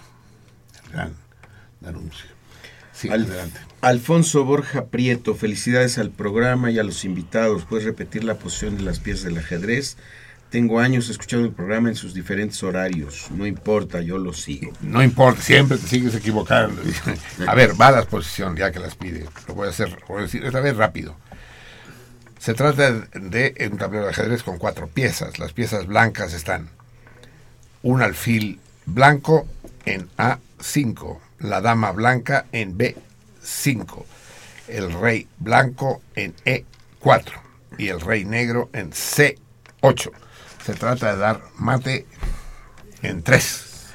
El 0.85 0.91
gran 0.91 1.13
Danuncio. 1.81 2.25
Sí, 2.93 3.09
Al- 3.09 3.23
adelante. 3.25 3.59
Alfonso 3.81 4.45
Borja 4.45 4.85
Prieto, 4.87 5.35
felicidades 5.35 5.97
al 5.97 6.11
programa 6.11 6.71
y 6.71 6.79
a 6.79 6.83
los 6.83 7.03
invitados. 7.05 7.65
¿Puedes 7.65 7.85
repetir 7.85 8.23
la 8.23 8.35
posición 8.35 8.77
de 8.77 8.83
las 8.83 8.99
piezas 8.99 9.25
del 9.25 9.37
ajedrez? 9.37 9.97
Tengo 10.55 10.79
años 10.79 11.09
escuchando 11.09 11.47
el 11.47 11.53
programa 11.53 11.89
en 11.89 11.95
sus 11.95 12.13
diferentes 12.13 12.63
horarios. 12.63 13.27
No 13.31 13.45
importa, 13.45 13.99
yo 13.99 14.17
lo 14.17 14.31
sigo. 14.31 14.71
No 14.79 15.03
importa, 15.03 15.41
siempre 15.41 15.77
te 15.77 15.85
sigues 15.85 16.15
equivocando. 16.15 16.81
A 17.45 17.53
ver, 17.53 17.73
va 17.79 17.89
a 17.89 17.91
la 17.91 18.05
posición 18.05 18.55
ya 18.55 18.71
que 18.71 18.79
las 18.79 18.95
pide. 18.95 19.25
Lo 19.49 19.53
voy 19.53 19.67
a 19.67 19.71
hacer, 19.71 19.97
voy 20.07 20.19
a 20.19 20.21
decir 20.21 20.45
esta 20.45 20.61
vez 20.61 20.77
rápido. 20.77 21.17
Se 22.39 22.53
trata 22.53 22.89
de 22.93 23.69
un 23.69 23.77
tablero 23.77 24.05
de 24.05 24.11
ajedrez 24.11 24.43
con 24.43 24.57
cuatro 24.57 24.87
piezas. 24.87 25.39
Las 25.39 25.51
piezas 25.51 25.87
blancas 25.87 26.31
están 26.31 26.69
un 27.83 28.01
alfil 28.01 28.61
blanco 28.85 29.49
en 29.83 30.07
A5, 30.15 31.19
la 31.39 31.59
dama 31.59 31.91
blanca 31.91 32.45
en 32.53 32.77
B5, 32.77 34.05
el 34.69 34.93
rey 34.93 35.27
blanco 35.37 36.01
en 36.15 36.33
E4 36.45 37.41
y 37.77 37.89
el 37.89 37.99
rey 37.99 38.23
negro 38.23 38.69
en 38.71 38.91
C8. 38.91 40.13
Se 40.65 40.73
trata 40.73 41.13
de 41.13 41.19
dar 41.19 41.43
mate 41.57 42.07
en 43.03 43.21
tres. 43.21 43.91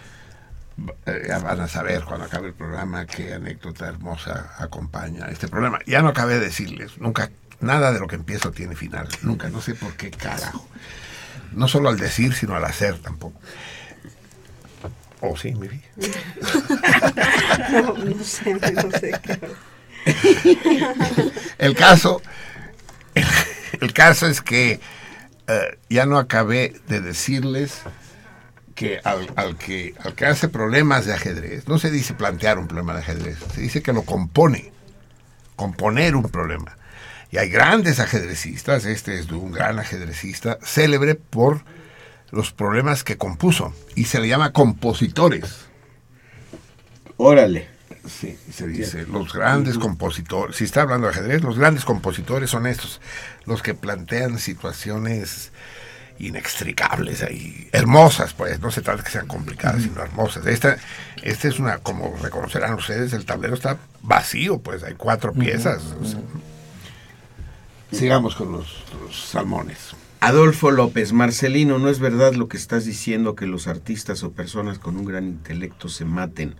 Eh, 1.05 1.25
ya 1.27 1.41
van 1.41 1.61
a 1.61 1.67
saber 1.67 2.05
cuando 2.05 2.27
acabe 2.27 2.47
el 2.47 2.55
programa 2.55 3.07
qué 3.07 3.35
anécdota 3.35 3.89
hermosa 3.89 4.55
acompaña 4.57 5.27
este 5.31 5.49
programa. 5.49 5.81
Ya 5.85 6.01
no 6.01 6.11
acabé 6.11 6.35
de 6.35 6.47
decirles, 6.47 6.99
nunca, 6.99 7.33
nada 7.59 7.91
de 7.91 7.99
lo 7.99 8.07
que 8.07 8.15
empiezo 8.15 8.53
tiene 8.53 8.77
final. 8.77 9.09
Nunca, 9.23 9.49
no 9.49 9.61
sé 9.61 9.75
por 9.75 9.95
qué 9.95 10.13
carajo. 10.13 10.65
No 11.51 11.67
solo 11.67 11.89
al 11.89 11.99
decir, 11.99 12.35
sino 12.35 12.55
al 12.55 12.65
hacer 12.65 12.99
tampoco. 12.99 13.41
Oh, 15.23 15.37
sí, 15.37 15.53
mi 15.57 15.67
vida. 15.67 15.83
No, 17.73 17.95
no 17.95 18.25
sé, 18.25 18.55
no 18.55 18.91
sé 18.93 19.21
qué. 19.23 19.41
El 21.59 21.75
caso, 21.75 22.23
el, 23.15 23.27
el 23.81 23.93
caso 23.93 24.27
es 24.29 24.41
que 24.41 24.81
eh, 25.51 25.79
ya 25.89 26.07
no 26.07 26.19
acabé 26.19 26.77
de 26.87 27.01
decirles 27.01 27.83
que 28.77 29.01
al, 29.03 29.57
que 29.59 29.95
al 29.99 30.15
que 30.15 30.27
hace 30.27 30.49
problemas 30.49 31.07
de 31.07 31.13
ajedrez, 31.13 31.67
no 31.67 31.79
se 31.79 31.91
dice 31.91 32.15
plantear 32.15 32.59
un 32.59 32.69
problema 32.69 32.95
de 32.95 33.01
ajedrez, 33.01 33.39
se 33.53 33.61
dice 33.61 33.83
que 33.83 33.93
lo 33.93 34.03
compone, 34.03 34.73
componer 35.57 36.15
un 36.15 36.29
problema. 36.29 36.77
Y 37.33 37.39
hay 37.39 37.49
grandes 37.49 37.99
ajedrecistas, 37.99 38.85
este 38.85 39.19
es 39.19 39.31
un 39.31 39.51
gran 39.51 39.79
ajedrecista, 39.79 40.59
célebre 40.63 41.17
por 41.17 41.63
los 42.31 42.53
problemas 42.53 43.03
que 43.03 43.17
compuso, 43.17 43.75
y 43.97 44.05
se 44.05 44.21
le 44.21 44.29
llama 44.29 44.53
compositores. 44.53 45.67
Órale. 47.17 47.80
Sí, 48.07 48.39
se 48.53 48.67
dice, 48.67 49.07
los 49.07 49.33
grandes 49.33 49.79
compositores, 49.79 50.57
si 50.57 50.65
está 50.65 50.83
hablando 50.83 51.07
de 51.07 51.13
ajedrez, 51.13 51.43
los 51.43 51.59
grandes 51.59 51.85
compositores 51.85 52.51
son 52.51 52.67
estos, 52.67 53.01
los 53.45 53.63
que 53.63 53.75
plantean 53.75 54.39
situaciones 54.39 55.53
inextricables 56.19 57.23
ahí, 57.23 57.69
hermosas, 57.73 58.35
pues, 58.35 58.61
no 58.61 58.71
se 58.71 58.83
trata 58.83 58.99
de 58.99 59.05
que 59.05 59.11
sean 59.11 59.27
complicadas, 59.27 59.83
sino 59.83 60.03
hermosas. 60.03 60.47
Esta, 60.47 60.77
esta 61.23 61.49
es 61.49 61.59
una, 61.59 61.79
como 61.79 62.15
reconocerán 62.23 62.75
ustedes, 62.75 63.13
el 63.13 63.25
tablero 63.25 63.55
está 63.55 63.79
vacío, 64.03 64.59
pues, 64.59 64.83
hay 64.83 64.95
cuatro 64.95 65.33
piezas. 65.33 65.83
o 66.01 66.05
sea. 66.05 66.21
Sigamos 67.93 68.37
con 68.37 68.53
los, 68.53 68.85
los 69.03 69.19
salmones. 69.19 69.95
Adolfo 70.21 70.71
López, 70.71 71.15
Marcelino, 71.15 71.79
no 71.79 71.89
es 71.89 71.99
verdad 71.99 72.35
lo 72.35 72.47
que 72.47 72.59
estás 72.59 72.85
diciendo 72.85 73.35
que 73.35 73.47
los 73.47 73.67
artistas 73.67 74.23
o 74.23 74.33
personas 74.33 74.79
con 74.79 74.97
un 74.99 75.07
gran 75.07 75.25
intelecto 75.25 75.89
se 75.89 76.05
maten. 76.05 76.57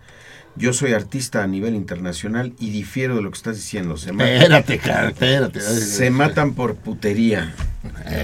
Yo 0.55 0.73
soy 0.73 0.93
artista 0.93 1.43
a 1.43 1.47
nivel 1.47 1.75
internacional 1.75 2.53
y 2.59 2.71
difiero 2.71 3.15
de 3.15 3.21
lo 3.21 3.31
que 3.31 3.37
estás 3.37 3.55
diciendo. 3.55 3.95
Se 3.97 4.09
Espérate, 4.11 4.77
cara, 4.79 5.09
espérate. 5.09 5.61
se 5.61 6.09
matan 6.09 6.53
por 6.53 6.75
putería. 6.75 7.53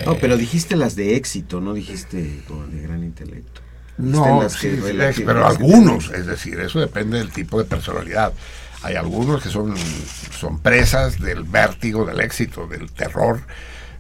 No, 0.06 0.16
pero 0.16 0.38
dijiste 0.38 0.76
las 0.76 0.96
de 0.96 1.16
éxito, 1.16 1.62
no 1.62 1.74
dijiste 1.74 2.42
como 2.48 2.68
de 2.68 2.82
gran 2.82 3.04
intelecto. 3.04 3.62
No, 3.98 4.44
las 4.44 4.58
que 4.58 4.72
sí, 4.72 4.76
sí, 4.76 4.82
relativ- 4.94 5.26
pero 5.26 5.48
algunos, 5.48 6.12
es 6.12 6.26
decir, 6.28 6.60
eso 6.60 6.80
depende 6.80 7.18
del 7.18 7.32
tipo 7.32 7.58
de 7.58 7.64
personalidad. 7.66 8.32
Hay 8.84 8.96
algunos 8.96 9.42
que 9.42 9.50
son, 9.50 9.74
son 10.38 10.60
presas 10.60 11.20
del 11.20 11.44
vértigo, 11.44 12.06
del 12.06 12.20
éxito, 12.20 12.68
del 12.68 12.92
terror 12.92 13.42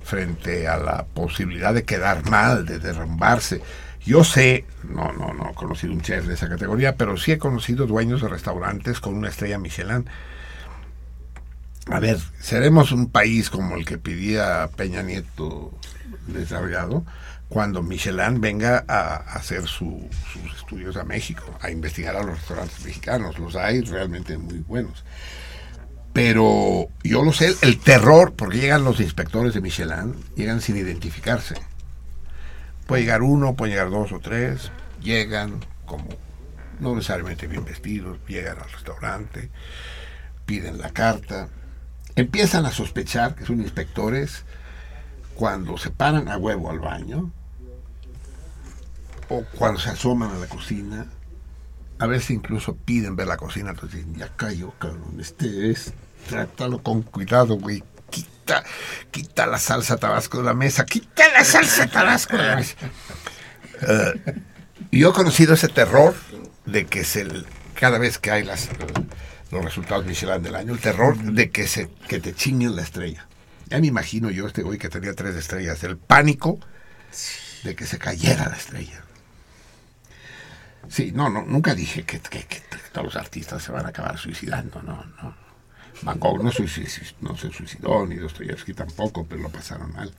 frente 0.03 0.67
a 0.67 0.77
la 0.77 1.05
posibilidad 1.05 1.73
de 1.73 1.83
quedar 1.83 2.29
mal, 2.29 2.65
de 2.65 2.77
derrumbarse. 2.77 3.61
Yo 4.07 4.23
sé, 4.23 4.63
no, 4.89 5.11
no, 5.11 5.33
no 5.33 5.49
he 5.51 5.53
conocido 5.53 5.91
un 5.91 5.99
chef 6.01 6.25
de 6.25 6.35
esa 6.35 6.47
categoría, 6.47 6.95
pero 6.95 7.17
sí 7.17 7.33
he 7.33 7.37
conocido 7.37 7.85
dueños 7.87 8.21
de 8.21 8.29
restaurantes 8.29 9.01
con 9.01 9.15
una 9.15 9.27
estrella 9.27 9.59
Michelin. 9.59 10.05
A 11.91 11.99
ver, 11.99 12.17
seremos 12.39 12.93
un 12.93 13.09
país 13.09 13.49
como 13.49 13.75
el 13.75 13.85
que 13.85 13.97
pedía 13.97 14.69
Peña 14.77 15.01
Nieto 15.03 15.71
desarrollado 16.27 17.05
cuando 17.49 17.83
Michelin 17.83 18.39
venga 18.39 18.85
a 18.87 19.15
hacer 19.15 19.67
su- 19.67 20.07
sus 20.31 20.55
estudios 20.57 20.95
a 20.95 21.03
México, 21.03 21.43
a 21.61 21.69
investigar 21.69 22.15
a 22.15 22.23
los 22.23 22.39
restaurantes 22.39 22.83
mexicanos. 22.85 23.37
Los 23.39 23.55
hay 23.57 23.81
realmente 23.81 24.37
muy 24.37 24.59
buenos. 24.59 25.03
Pero 26.13 26.87
yo 27.03 27.23
lo 27.23 27.31
sé, 27.33 27.53
el 27.61 27.77
terror, 27.79 28.33
porque 28.35 28.57
llegan 28.59 28.83
los 28.83 28.99
inspectores 29.01 29.53
de 29.53 29.61
Michelin, 29.61 30.15
llegan 30.35 30.61
sin 30.61 30.77
identificarse. 30.77 31.55
Puede 32.87 33.03
llegar 33.03 33.21
uno, 33.21 33.53
puede 33.55 33.73
llegar 33.73 33.89
dos 33.89 34.11
o 34.11 34.19
tres, 34.19 34.71
llegan 35.01 35.59
como 35.85 36.07
no 36.79 36.95
necesariamente 36.95 37.47
bien 37.47 37.65
vestidos, 37.65 38.17
llegan 38.27 38.57
al 38.59 38.69
restaurante, 38.69 39.49
piden 40.45 40.77
la 40.77 40.91
carta, 40.91 41.49
empiezan 42.15 42.65
a 42.65 42.71
sospechar 42.71 43.35
que 43.35 43.45
son 43.45 43.61
inspectores 43.61 44.43
cuando 45.35 45.77
se 45.77 45.91
paran 45.91 46.29
a 46.29 46.37
huevo 46.37 46.69
al 46.69 46.79
baño 46.79 47.31
o 49.29 49.43
cuando 49.57 49.79
se 49.79 49.89
asoman 49.89 50.31
a 50.31 50.37
la 50.37 50.47
cocina. 50.47 51.07
A 51.99 52.07
veces 52.07 52.31
incluso 52.31 52.75
piden 52.75 53.15
ver 53.15 53.27
la 53.27 53.37
cocina, 53.37 53.71
entonces 53.71 54.05
ya 54.15 54.29
cayó, 54.35 54.71
cabrón, 54.77 55.17
este 55.19 55.71
es, 55.71 55.93
trátalo 56.29 56.81
con 56.81 57.01
cuidado, 57.01 57.57
güey. 57.57 57.83
Quita, 59.11 59.45
la 59.45 59.59
salsa 59.59 59.97
tabasco 59.97 60.37
de 60.37 60.43
la 60.43 60.53
mesa, 60.53 60.85
quita 60.85 61.27
la 61.33 61.43
salsa 61.43 61.87
tabasco 61.87 62.37
de 62.37 62.43
la 62.43 62.55
mesa. 62.55 62.75
Eh, 63.81 64.41
yo 64.91 65.09
he 65.09 65.13
conocido 65.13 65.53
ese 65.53 65.67
terror 65.67 66.15
de 66.65 66.85
que 66.85 67.03
se, 67.03 67.27
cada 67.75 67.97
vez 67.97 68.17
que 68.17 68.31
hay 68.31 68.43
las, 68.43 68.69
los 69.51 69.63
resultados 69.63 70.05
Michelin 70.05 70.41
del 70.41 70.55
año, 70.55 70.73
el 70.73 70.79
terror 70.79 71.17
de 71.17 71.49
que, 71.51 71.67
se, 71.67 71.89
que 72.07 72.19
te 72.19 72.33
chinguen 72.33 72.75
la 72.75 72.81
estrella. 72.81 73.27
Ya 73.67 73.79
me 73.79 73.87
imagino 73.87 74.29
yo 74.29 74.47
este 74.47 74.63
güey 74.63 74.77
que 74.77 74.89
tenía 74.89 75.13
tres 75.13 75.35
estrellas, 75.35 75.83
el 75.83 75.97
pánico 75.97 76.59
de 77.63 77.75
que 77.75 77.85
se 77.85 77.97
cayera 77.97 78.49
la 78.49 78.55
estrella. 78.55 79.03
Sí, 80.89 81.11
no, 81.13 81.29
no 81.29 81.43
nunca 81.43 81.75
dije 81.75 82.05
que 82.05 82.19
todos 82.93 83.05
los 83.05 83.15
artistas 83.17 83.61
se 83.61 83.73
van 83.73 83.85
a 83.85 83.89
acabar 83.89 84.17
suicidando, 84.17 84.81
no, 84.81 85.03
no. 85.21 85.46
Van 86.01 86.19
Gogh 86.19 86.37
no, 86.37 86.51
no 87.21 87.37
se 87.37 87.51
suicidó, 87.51 88.05
ni 88.05 88.15
Dostoyevsky 88.15 88.73
tampoco, 88.73 89.25
pero 89.27 89.41
lo 89.41 89.49
pasaron 89.49 89.93
mal. 89.93 90.11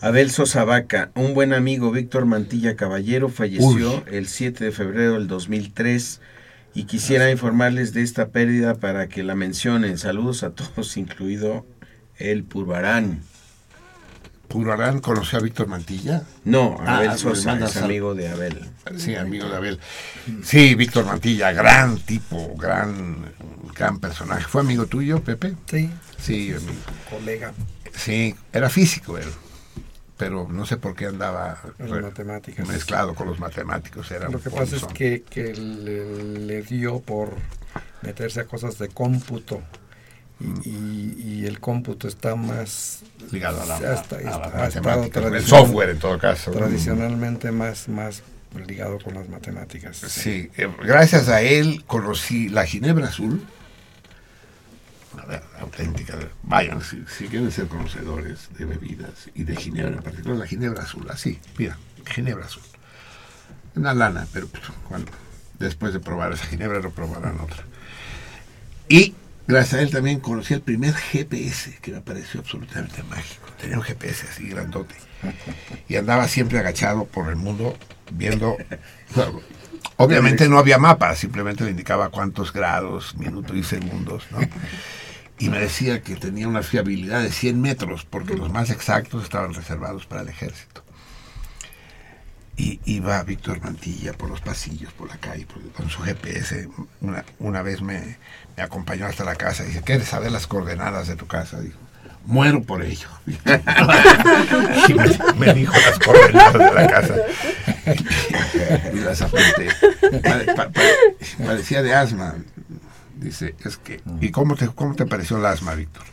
Abel 0.00 0.30
Sosa 0.30 0.64
Vaca, 0.64 1.10
un 1.14 1.32
buen 1.32 1.54
amigo 1.54 1.90
Víctor 1.90 2.26
Mantilla 2.26 2.76
Caballero 2.76 3.30
falleció 3.30 3.96
Uy. 3.96 4.02
el 4.12 4.26
7 4.26 4.64
de 4.64 4.72
febrero 4.72 5.14
del 5.14 5.26
2003 5.26 6.20
y 6.74 6.84
quisiera 6.84 7.30
informarles 7.30 7.94
de 7.94 8.02
esta 8.02 8.28
pérdida 8.28 8.74
para 8.74 9.08
que 9.08 9.22
la 9.22 9.34
mencionen. 9.34 9.96
Saludos 9.96 10.42
a 10.42 10.50
todos, 10.50 10.98
incluido 10.98 11.64
el 12.18 12.44
Purbarán. 12.44 13.22
¿Purarán 14.48 15.00
conoció 15.00 15.38
a 15.38 15.42
Víctor 15.42 15.66
Mantilla? 15.66 16.22
No, 16.44 16.76
Ah, 16.80 16.98
Abel 16.98 17.18
Sosa 17.18 17.50
mandas 17.50 17.76
es 17.76 17.82
amigo 17.82 18.14
de 18.14 18.28
Abel. 18.28 18.60
Sí, 18.96 19.14
amigo 19.16 19.48
de 19.48 19.56
Abel. 19.56 19.80
Sí, 20.44 20.74
Víctor 20.74 21.04
Mantilla, 21.04 21.52
gran 21.52 21.98
tipo, 21.98 22.54
gran, 22.56 23.32
gran 23.76 23.98
personaje. 23.98 24.44
¿Fue 24.44 24.60
amigo 24.60 24.86
tuyo, 24.86 25.20
Pepe? 25.22 25.54
Sí. 25.66 25.90
Sí, 26.18 26.52
amigo. 26.52 26.72
Colega. 27.10 27.52
Sí, 27.94 28.34
era 28.52 28.68
físico 28.70 29.18
él, 29.18 29.28
pero 30.16 30.46
no 30.48 30.64
sé 30.66 30.76
por 30.76 30.94
qué 30.94 31.06
andaba 31.06 31.58
En 31.78 31.88
re- 31.90 32.02
matemáticas. 32.02 32.66
mezclado 32.68 33.14
con 33.14 33.26
los 33.26 33.38
matemáticos. 33.40 34.10
Era 34.10 34.28
Lo 34.28 34.40
que 34.40 34.50
pasa 34.50 34.76
es 34.76 34.84
que 34.84 35.54
le, 35.54 36.38
le 36.46 36.62
dio 36.62 37.00
por 37.00 37.34
meterse 38.02 38.40
a 38.40 38.44
cosas 38.44 38.78
de 38.78 38.88
cómputo. 38.88 39.60
Y, 40.38 40.68
y- 40.68 41.22
y 41.40 41.46
el 41.46 41.60
cómputo 41.60 42.06
está 42.08 42.36
más 42.36 43.00
Ligado 43.30 43.62
a 43.62 43.66
la- 43.66 43.76
hasta- 43.94 44.16
a 44.16 44.20
la 44.22 44.34
ha 44.36 44.58
matemática, 44.58 45.20
el 45.28 45.42
software 45.44 45.90
en 45.90 45.98
todo 45.98 46.18
caso. 46.18 46.50
Tradicionalmente 46.50 47.50
más, 47.52 47.88
más 47.88 48.22
ligado 48.66 48.98
con 48.98 49.14
las 49.14 49.28
matemáticas. 49.28 49.96
Sí, 49.96 50.50
eh, 50.56 50.68
gracias 50.84 51.28
a 51.28 51.40
él 51.42 51.84
conocí 51.86 52.48
la 52.50 52.66
Ginebra 52.66 53.06
Azul. 53.08 53.42
Ver, 55.26 55.42
auténtica. 55.60 56.18
Vayan, 56.42 56.82
si, 56.82 57.02
si 57.08 57.26
quieren 57.26 57.50
ser 57.50 57.66
conocedores 57.68 58.48
de 58.58 58.64
bebidas 58.66 59.30
y 59.34 59.44
de 59.44 59.56
Ginebra 59.56 59.96
en 59.96 60.02
particular, 60.02 60.36
la 60.36 60.46
Ginebra 60.46 60.82
Azul, 60.82 61.06
así, 61.10 61.40
mira, 61.58 61.78
Ginebra 62.06 62.44
Azul. 62.44 62.62
una 63.74 63.92
lana, 63.94 64.26
pero 64.32 64.46
pues, 64.46 64.62
cuando, 64.88 65.10
después 65.58 65.92
de 65.94 66.00
probar 66.00 66.32
esa 66.34 66.44
ginebra 66.46 66.80
lo 66.80 66.90
probarán 66.90 67.40
otra. 67.40 67.64
Y 68.88 69.14
gracias 69.46 69.74
a 69.74 69.82
él 69.82 69.90
también 69.90 70.20
conocí 70.20 70.54
el 70.54 70.60
primer 70.60 70.94
GPS 70.94 71.78
que 71.80 71.92
me 71.92 72.00
pareció 72.00 72.40
absolutamente 72.40 73.02
mágico. 73.04 73.46
Tenía 73.60 73.76
un 73.76 73.82
GPS 73.82 74.26
así 74.28 74.48
grandote. 74.48 74.94
Y 75.88 75.96
andaba 75.96 76.28
siempre 76.28 76.58
agachado 76.58 77.04
por 77.04 77.28
el 77.28 77.36
mundo 77.36 77.76
viendo... 78.12 78.56
Obviamente 79.98 80.46
no 80.48 80.58
había 80.58 80.76
mapa, 80.76 81.14
simplemente 81.14 81.64
le 81.64 81.70
indicaba 81.70 82.10
cuántos 82.10 82.52
grados, 82.52 83.16
minutos 83.16 83.56
y 83.56 83.62
segundos, 83.62 84.24
¿no? 84.30 84.40
Y 85.38 85.50
me 85.50 85.58
decía 85.58 86.02
que 86.02 86.16
tenía 86.16 86.48
una 86.48 86.62
fiabilidad 86.62 87.22
de 87.22 87.30
100 87.30 87.60
metros, 87.60 88.06
porque 88.08 88.34
los 88.34 88.50
más 88.50 88.70
exactos 88.70 89.22
estaban 89.22 89.52
reservados 89.52 90.06
para 90.06 90.22
el 90.22 90.28
ejército. 90.28 90.82
Y 92.58 92.80
iba 92.86 93.22
Víctor 93.22 93.60
Mantilla 93.62 94.14
por 94.14 94.30
los 94.30 94.40
pasillos, 94.40 94.92
por 94.94 95.08
la 95.08 95.18
calle, 95.18 95.44
por- 95.46 95.60
con 95.72 95.90
su 95.90 96.00
GPS. 96.02 96.68
Una, 97.02 97.24
una 97.38 97.60
vez 97.62 97.82
me, 97.82 98.16
me 98.56 98.62
acompañó 98.62 99.04
hasta 99.06 99.24
la 99.24 99.34
casa 99.34 99.64
y 99.64 99.68
dice, 99.68 99.82
¿quieres 99.82 100.08
saber 100.08 100.32
las 100.32 100.46
coordenadas 100.46 101.06
de 101.08 101.16
tu 101.16 101.26
casa? 101.26 101.60
Dijo, 101.60 101.78
muero 102.24 102.62
por 102.62 102.82
ello. 102.82 103.08
y 103.26 104.94
me, 104.94 105.18
me 105.46 105.54
dijo 105.54 105.74
las 105.74 105.98
coordenadas 105.98 106.52
de 106.54 106.72
la 106.74 106.86
casa. 106.86 107.14
y 108.94 109.00
las 109.00 109.20
apunté. 109.20 109.68
Pare- 110.22 110.54
pa- 110.54 110.70
pa- 110.70 111.44
parecía 111.46 111.82
de 111.82 111.94
asma. 111.94 112.36
Dice, 113.16 113.54
es 113.64 113.76
que... 113.76 114.00
¿Y 114.20 114.30
cómo 114.30 114.56
te, 114.56 114.68
cómo 114.68 114.94
te 114.94 115.04
pareció 115.06 115.36
el 115.38 115.46
asma, 115.46 115.74
Víctor? 115.74 116.04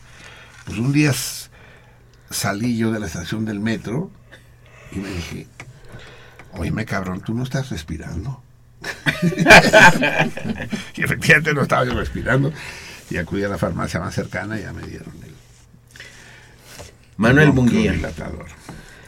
Pues 0.66 0.78
un 0.78 0.92
día 0.92 1.12
salí 2.30 2.76
yo 2.76 2.92
de 2.92 2.98
la 3.00 3.06
estación 3.06 3.44
del 3.44 3.60
metro 3.60 4.10
y 4.92 4.98
me 4.98 5.08
dije, 5.10 5.46
oíme 6.56 6.84
cabrón, 6.84 7.20
tú 7.20 7.34
no 7.34 7.42
estás 7.44 7.70
respirando. 7.70 8.42
y 10.96 11.02
efectivamente 11.02 11.54
no 11.54 11.62
estaba 11.62 11.84
yo 11.84 11.94
respirando. 11.94 12.52
Y 13.10 13.16
acudí 13.18 13.42
a 13.44 13.48
la 13.48 13.58
farmacia 13.58 14.00
más 14.00 14.14
cercana 14.14 14.58
y 14.58 14.62
ya 14.62 14.72
me 14.72 14.82
dieron 14.86 15.12
el 15.24 15.32
Manuel 17.16 17.48
el 17.48 17.52
Munguía. 17.54 17.94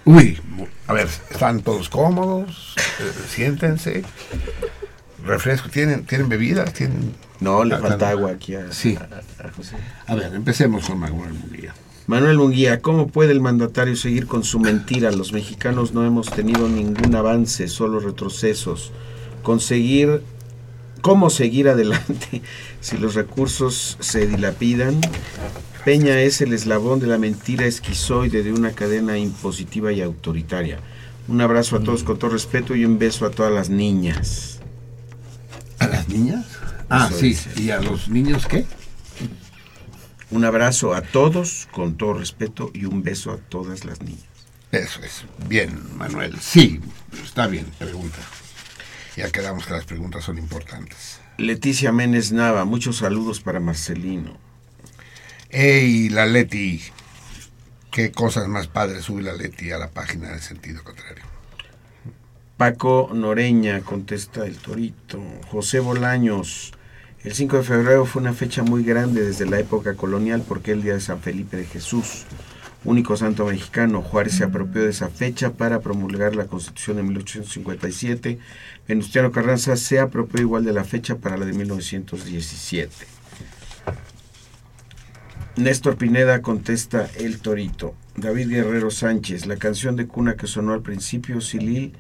Uy, 0.05 0.40
a 0.86 0.93
ver, 0.93 1.09
están 1.31 1.62
todos 1.62 1.89
cómodos, 1.89 2.77
eh, 3.01 3.10
siéntense. 3.28 4.05
Refresco, 5.24 5.68
¿tienen, 5.68 6.05
¿tienen 6.05 6.28
bebidas? 6.28 6.73
¿Tienen... 6.73 7.14
No, 7.40 7.64
le 7.64 7.77
falta 7.78 8.10
agua 8.10 8.31
aquí 8.32 8.55
a, 8.55 8.70
Sí. 8.73 8.97
a- 8.97 9.44
a 9.47 9.51
José. 9.51 9.77
A 10.06 10.14
ver, 10.14 10.32
empecemos 10.35 10.86
con 10.86 10.98
Manuel 11.01 11.32
Munguía. 11.35 11.74
Manuel 12.07 12.39
Munguía, 12.39 12.81
¿cómo 12.81 13.09
puede 13.09 13.33
el 13.33 13.41
mandatario 13.41 13.97
seguir 13.97 14.27
con 14.27 14.45
su 14.45 14.61
mentira? 14.61 15.11
Los 15.11 15.33
mexicanos 15.33 15.93
no 15.93 16.05
hemos 16.07 16.31
tenido 16.31 16.69
ningún 16.69 17.15
avance, 17.16 17.66
solo 17.66 17.99
retrocesos. 17.99 18.93
Conseguir, 19.43 20.23
¿cómo 21.01 21.31
seguir 21.31 21.69
adelante 21.69 22.43
si 22.81 22.97
los 22.99 23.15
recursos 23.15 23.97
se 23.99 24.27
dilapidan? 24.28 25.01
Peña 25.85 26.20
es 26.20 26.41
el 26.41 26.53
eslabón 26.53 27.01
de 27.01 27.09
la 27.09 27.19
mentira 27.19 27.66
esquizoide 27.66 28.43
de 28.45 28.53
una 28.53 28.73
cadena 28.73 29.19
impositiva 29.19 29.93
y 29.93 30.01
autoritaria. 30.01 30.78
Un 31.28 31.41
abrazo 31.41 31.77
a 31.77 31.81
todos 31.81 32.05
con 32.05 32.19
todo 32.19 32.31
respeto 32.31 32.77
y 32.77 32.85
un 32.85 32.99
beso 33.01 33.27
a 33.27 33.31
todas 33.31 33.53
las 33.53 33.69
niñas. 33.69 34.61
¿A 35.81 35.89
las 35.89 36.09
niñas? 36.09 36.47
Ah, 36.89 37.09
Eso 37.11 37.19
sí. 37.19 37.27
dice. 37.28 37.51
¿Y 37.61 37.70
a 37.70 37.81
los 37.81 38.09
niños 38.09 38.47
qué? 38.47 38.65
Un 40.31 40.44
abrazo 40.44 40.94
a 40.94 41.03
todos 41.03 41.69
con 41.70 41.97
todo 41.97 42.15
respeto 42.15 42.70
y 42.74 42.85
un 42.85 43.03
beso 43.03 43.32
a 43.32 43.36
todas 43.36 43.85
las 43.85 44.03
niñas. 44.03 44.24
Eso 44.73 45.01
es. 45.03 45.24
Bien, 45.48 45.97
Manuel. 45.97 46.36
Sí, 46.40 46.81
está 47.24 47.47
bien, 47.47 47.66
pregunta. 47.78 48.19
Ya 49.16 49.31
quedamos 49.31 49.66
que 49.66 49.73
las 49.73 49.85
preguntas 49.85 50.24
son 50.24 50.39
importantes. 50.39 51.20
Leticia 51.39 51.93
Méndez 51.93 52.32
Nava, 52.32 52.65
muchos 52.65 52.97
saludos 52.98 53.40
para 53.40 53.61
Marcelino. 53.61 54.36
Ey, 55.51 56.09
la 56.09 56.27
Leti. 56.27 56.82
Qué 57.90 58.11
cosas 58.11 58.48
más 58.48 58.66
padres 58.66 59.05
sube 59.05 59.23
la 59.23 59.32
Leti 59.32 59.70
a 59.70 59.78
la 59.78 59.90
página 59.90 60.31
del 60.31 60.40
sentido 60.40 60.82
contrario. 60.82 61.24
Paco 62.57 63.11
Noreña, 63.15 63.81
contesta 63.82 64.44
el 64.44 64.57
Torito. 64.57 65.23
José 65.51 65.78
Bolaños, 65.78 66.73
el 67.27 67.35
5 67.35 67.57
de 67.57 67.62
febrero 67.65 68.07
fue 68.07 68.23
una 68.23 68.32
fecha 68.32 68.62
muy 68.62 68.85
grande 68.85 69.20
desde 69.20 69.47
la 69.47 69.59
época 69.59 69.94
colonial 69.94 70.44
porque 70.47 70.70
el 70.70 70.82
día 70.82 70.93
de 70.94 71.01
San 71.01 71.19
Felipe 71.19 71.57
de 71.57 71.65
Jesús, 71.65 72.23
único 72.85 73.16
santo 73.16 73.47
mexicano. 73.47 74.01
Juárez 74.01 74.35
se 74.35 74.44
apropió 74.44 74.82
de 74.82 74.90
esa 74.90 75.09
fecha 75.09 75.55
para 75.55 75.81
promulgar 75.81 76.36
la 76.36 76.47
Constitución 76.47 76.98
de 76.98 77.03
1857. 77.03 78.39
Venustiano 78.86 79.32
Carranza 79.32 79.77
se 79.77 79.98
apropió 79.98 80.40
igual 80.40 80.65
de 80.65 80.73
la 80.73 80.85
fecha 80.85 81.16
para 81.16 81.36
la 81.36 81.47
de 81.47 81.53
1917. 81.53 82.94
Néstor 85.57 85.97
Pineda 85.97 86.43
contesta 86.43 87.11
El 87.16 87.40
Torito. 87.40 87.97
David 88.15 88.51
Guerrero 88.51 88.93
Sánchez, 88.93 89.47
la 89.47 89.57
canción 89.57 89.97
de 89.97 90.07
cuna 90.07 90.36
que 90.36 90.47
sonó 90.47 90.74
al 90.74 90.82
principio, 90.82 91.40
Silil, 91.40 91.93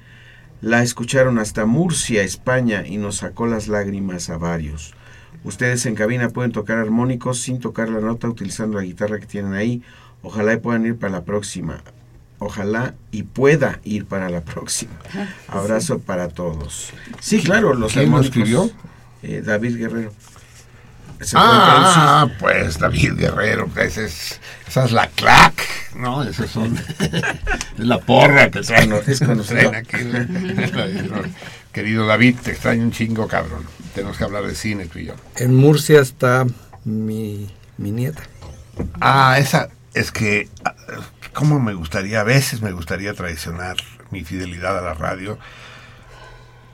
la 0.60 0.84
escucharon 0.84 1.40
hasta 1.40 1.66
Murcia, 1.66 2.22
España, 2.22 2.86
y 2.86 2.98
nos 2.98 3.16
sacó 3.16 3.48
las 3.48 3.66
lágrimas 3.66 4.30
a 4.30 4.36
varios. 4.36 4.94
Ustedes 5.44 5.86
en 5.86 5.94
cabina 5.94 6.30
pueden 6.30 6.52
tocar 6.52 6.78
armónicos 6.78 7.38
sin 7.40 7.60
tocar 7.60 7.88
la 7.88 8.00
nota 8.00 8.28
utilizando 8.28 8.78
la 8.78 8.84
guitarra 8.84 9.18
que 9.18 9.26
tienen 9.26 9.54
ahí. 9.54 9.82
Ojalá 10.22 10.54
y 10.54 10.56
puedan 10.58 10.84
ir 10.86 10.96
para 10.96 11.12
la 11.12 11.24
próxima. 11.24 11.82
Ojalá 12.38 12.94
y 13.12 13.22
pueda 13.22 13.80
ir 13.84 14.04
para 14.06 14.28
la 14.28 14.42
próxima. 14.42 14.92
Abrazo 15.48 16.00
para 16.00 16.28
todos. 16.28 16.92
Sí, 17.20 17.40
claro, 17.42 17.74
los 17.74 17.92
¿Quién 17.92 18.10
lo 18.10 18.20
escribió? 18.20 18.70
eh, 19.22 19.42
David 19.44 19.76
Guerrero. 19.78 20.12
Ah, 21.34 22.28
pues 22.38 22.78
David 22.78 23.14
Guerrero, 23.16 23.70
ese 23.80 24.04
es, 24.04 24.38
esa 24.68 24.84
es 24.84 24.92
la 24.92 25.08
clac, 25.08 25.54
¿no? 25.94 26.22
Esos 26.22 26.50
son, 26.50 26.76
es 26.98 27.22
la 27.78 27.98
porra 28.00 28.50
que 28.50 28.60
traen, 28.60 28.92
Es 29.06 29.20
conocido. 29.20 29.70
traen 29.70 29.74
aquí. 29.76 29.96
Querido 31.76 32.06
David, 32.06 32.36
te 32.42 32.52
extraño 32.52 32.84
un 32.84 32.90
chingo, 32.90 33.28
cabrón. 33.28 33.66
Tenemos 33.94 34.16
que 34.16 34.24
hablar 34.24 34.46
de 34.46 34.54
cine 34.54 34.86
tú 34.86 34.98
y 34.98 35.04
yo. 35.04 35.14
En 35.36 35.54
Murcia 35.54 36.00
está 36.00 36.46
mi, 36.86 37.54
mi 37.76 37.90
nieta. 37.90 38.22
Ah, 38.98 39.36
esa, 39.38 39.68
es 39.92 40.10
que, 40.10 40.48
ah, 40.64 40.74
¿cómo 41.34 41.60
me 41.60 41.74
gustaría? 41.74 42.22
A 42.22 42.24
veces 42.24 42.62
me 42.62 42.72
gustaría 42.72 43.12
traicionar 43.12 43.76
mi 44.10 44.24
fidelidad 44.24 44.78
a 44.78 44.80
la 44.80 44.94
radio. 44.94 45.38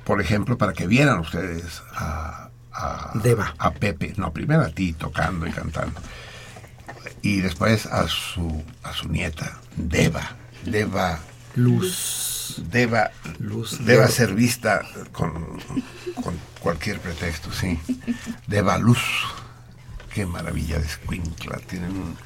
Por 0.05 0.21
ejemplo, 0.21 0.57
para 0.57 0.73
que 0.73 0.87
vieran 0.87 1.19
ustedes 1.19 1.83
a, 1.97 2.51
a, 2.73 3.11
Deva. 3.15 3.57
a 3.59 3.73
Pepe, 3.73 4.15
no, 4.19 4.33
primero 4.33 4.63
a 4.63 4.69
ti 4.69 4.93
tocando 4.93 5.49
y 5.49 5.51
cantando. 5.51 6.01
Y 7.23 7.41
después 7.41 7.87
a 7.87 8.07
su, 8.07 8.63
a 8.85 8.93
su 8.93 9.09
nieta, 9.09 9.59
Deva. 9.75 10.37
Deva. 10.65 11.19
Luz. 11.57 12.22
Deba, 12.71 13.11
Luz 13.39 13.85
deba 13.85 14.07
de- 14.07 14.13
ser 14.13 14.35
vista 14.35 14.83
con, 15.13 15.33
con 16.23 16.35
cualquier 16.61 16.99
pretexto, 17.01 17.53
sí. 17.53 17.79
Deba 18.47 18.79
luz. 18.79 19.01
Qué 20.15 20.27
maravilla 20.27 20.79
de 20.79 20.87
escuincla. 20.87 21.59
Tienen 21.69 21.91
un- 21.91 22.17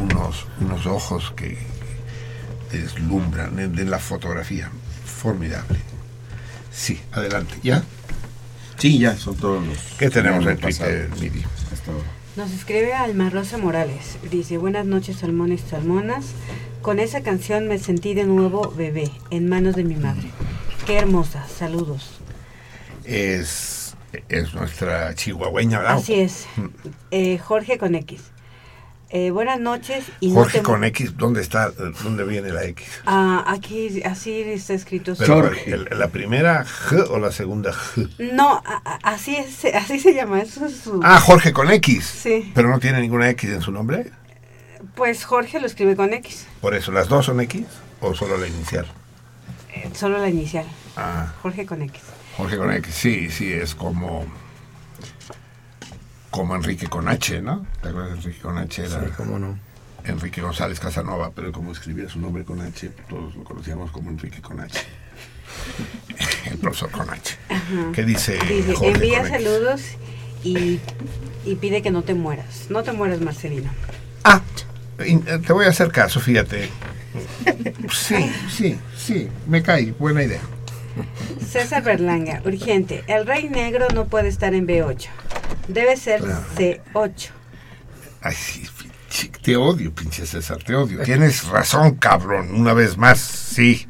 unos, 0.00 0.46
unos 0.60 0.86
ojos 0.86 1.32
que 1.36 1.58
deslumbran 2.70 3.58
en, 3.58 3.78
en 3.78 3.90
la 3.90 3.98
fotografía. 3.98 4.70
Formidable. 5.04 5.78
Sí, 6.72 7.00
adelante. 7.12 7.54
¿Ya? 7.62 7.82
Sí, 8.78 8.98
ya, 8.98 9.16
son 9.16 9.36
todos 9.36 9.64
los. 9.66 9.78
¿Qué 9.98 10.10
tenemos 10.10 10.44
en 10.46 10.58
Twitter, 10.58 11.08
hasta 11.72 11.90
ahora. 11.92 12.04
Nos 12.34 12.50
escribe 12.50 12.94
Alma 12.94 13.28
Rosa 13.28 13.58
Morales. 13.58 14.16
Dice, 14.30 14.56
buenas 14.56 14.86
noches, 14.86 15.18
salmones 15.18 15.62
y 15.66 15.68
salmonas. 15.68 16.24
Con 16.82 16.98
esa 16.98 17.22
canción 17.22 17.68
me 17.68 17.78
sentí 17.78 18.12
de 18.14 18.24
nuevo 18.24 18.70
bebé, 18.76 19.10
en 19.30 19.48
manos 19.48 19.76
de 19.76 19.84
mi 19.84 19.94
madre. 19.94 20.28
Qué 20.86 20.96
hermosa. 20.98 21.46
Saludos. 21.46 22.20
Es, 23.04 23.94
es 24.28 24.52
nuestra 24.54 25.14
chihuahueña, 25.14 25.78
¿verdad? 25.78 25.96
Así 25.96 26.14
es. 26.14 26.46
Eh, 27.12 27.38
Jorge 27.38 27.78
con 27.78 27.94
X. 27.94 28.22
Eh, 29.10 29.30
buenas 29.30 29.60
noches. 29.60 30.04
Y 30.20 30.28
no 30.30 30.36
Jorge 30.36 30.58
te- 30.58 30.64
con 30.64 30.82
X, 30.84 31.16
¿dónde 31.18 31.42
está? 31.42 31.70
¿Dónde 31.70 32.24
viene 32.24 32.48
la 32.50 32.64
X? 32.64 32.86
Ah, 33.04 33.44
aquí 33.46 34.02
así 34.04 34.40
está 34.40 34.72
escrito. 34.74 35.14
Pero, 35.18 35.50
el- 35.66 35.86
¿La 35.92 36.08
primera 36.08 36.64
G 36.64 37.06
o 37.10 37.18
la 37.18 37.30
segunda 37.30 37.72
G? 37.72 38.08
No, 38.32 38.54
a- 38.64 38.82
a- 38.84 39.12
así 39.12 39.36
es, 39.36 39.66
así 39.74 40.00
se 40.00 40.14
llama. 40.14 40.40
Eso 40.40 40.64
es 40.66 40.76
su... 40.78 40.98
Ah, 41.04 41.20
Jorge 41.20 41.52
con 41.52 41.70
X. 41.70 42.04
Sí. 42.06 42.50
Pero 42.54 42.70
no 42.70 42.80
tiene 42.80 43.00
ninguna 43.02 43.28
X 43.30 43.50
en 43.50 43.60
su 43.60 43.70
nombre. 43.70 44.10
Pues 44.94 45.24
Jorge 45.24 45.58
lo 45.60 45.66
escribe 45.66 45.96
con 45.96 46.12
X. 46.12 46.46
Por 46.60 46.74
eso, 46.74 46.92
¿las 46.92 47.08
dos 47.08 47.26
son 47.26 47.40
X 47.40 47.64
o 48.00 48.14
solo 48.14 48.36
la 48.36 48.46
inicial? 48.46 48.86
eh, 49.74 49.88
Solo 49.94 50.18
la 50.18 50.28
inicial. 50.28 50.66
Ah, 50.96 51.32
Jorge 51.42 51.64
con 51.66 51.82
X. 51.82 52.00
Jorge 52.36 52.56
con 52.58 52.72
X, 52.72 52.94
sí, 52.94 53.30
sí, 53.30 53.52
es 53.52 53.74
como 53.74 54.24
como 56.30 56.54
Enrique 56.56 56.86
con 56.86 57.08
H, 57.08 57.42
¿no? 57.42 57.66
¿Te 57.82 57.88
acuerdas 57.90 58.12
de 58.12 58.16
Enrique 58.18 58.40
con 58.40 58.56
H? 58.58 58.84
Era 58.84 59.00
Sí, 59.04 59.10
cómo 59.16 59.38
no. 59.38 59.58
Enrique 60.04 60.40
González 60.40 60.80
Casanova, 60.80 61.30
pero 61.34 61.52
como 61.52 61.72
escribía 61.72 62.08
su 62.08 62.18
nombre 62.20 62.44
con 62.44 62.60
H, 62.60 62.88
todos 63.08 63.34
lo 63.36 63.44
conocíamos 63.44 63.90
como 63.92 64.10
Enrique 64.10 64.40
con 64.40 64.58
H. 64.60 64.78
el 66.50 66.58
profesor 66.58 66.90
con 66.90 67.08
H. 67.10 67.36
Ajá. 67.50 67.92
¿Qué 67.94 68.02
dice? 68.04 68.38
Dice, 68.48 68.74
Jorge 68.74 68.92
envía 68.92 69.18
con 69.22 69.26
X? 69.28 69.44
saludos 69.44 69.82
y, 70.42 70.80
y 71.44 71.54
pide 71.56 71.82
que 71.82 71.90
no 71.90 72.02
te 72.02 72.14
mueras. 72.14 72.66
No 72.70 72.82
te 72.82 72.92
mueras, 72.92 73.20
Marcelino. 73.20 73.70
Eh, 74.24 74.40
Te 74.96 75.52
voy 75.52 75.66
a 75.66 75.70
hacer 75.70 75.90
caso, 75.90 76.20
fíjate. 76.20 76.70
Sí, 77.92 78.32
sí, 78.50 78.78
sí, 78.96 79.28
me 79.46 79.62
cae, 79.62 79.92
buena 79.98 80.22
idea. 80.22 80.40
César 81.46 81.82
Berlanga, 81.82 82.42
urgente. 82.44 83.04
El 83.06 83.26
rey 83.26 83.48
negro 83.48 83.88
no 83.94 84.06
puede 84.06 84.28
estar 84.28 84.54
en 84.54 84.66
B8. 84.66 85.08
Debe 85.68 85.96
ser 85.96 86.20
Claro. 86.20 86.44
C8. 86.56 87.28
Ay, 88.20 88.34
sí, 88.34 89.28
te 89.42 89.56
odio, 89.56 89.92
pinche 89.94 90.26
César, 90.26 90.58
te 90.62 90.74
odio. 90.74 91.02
Tienes 91.02 91.46
razón, 91.48 91.96
cabrón, 91.96 92.54
una 92.54 92.72
vez 92.72 92.96
más, 92.96 93.18
sí. 93.20 93.86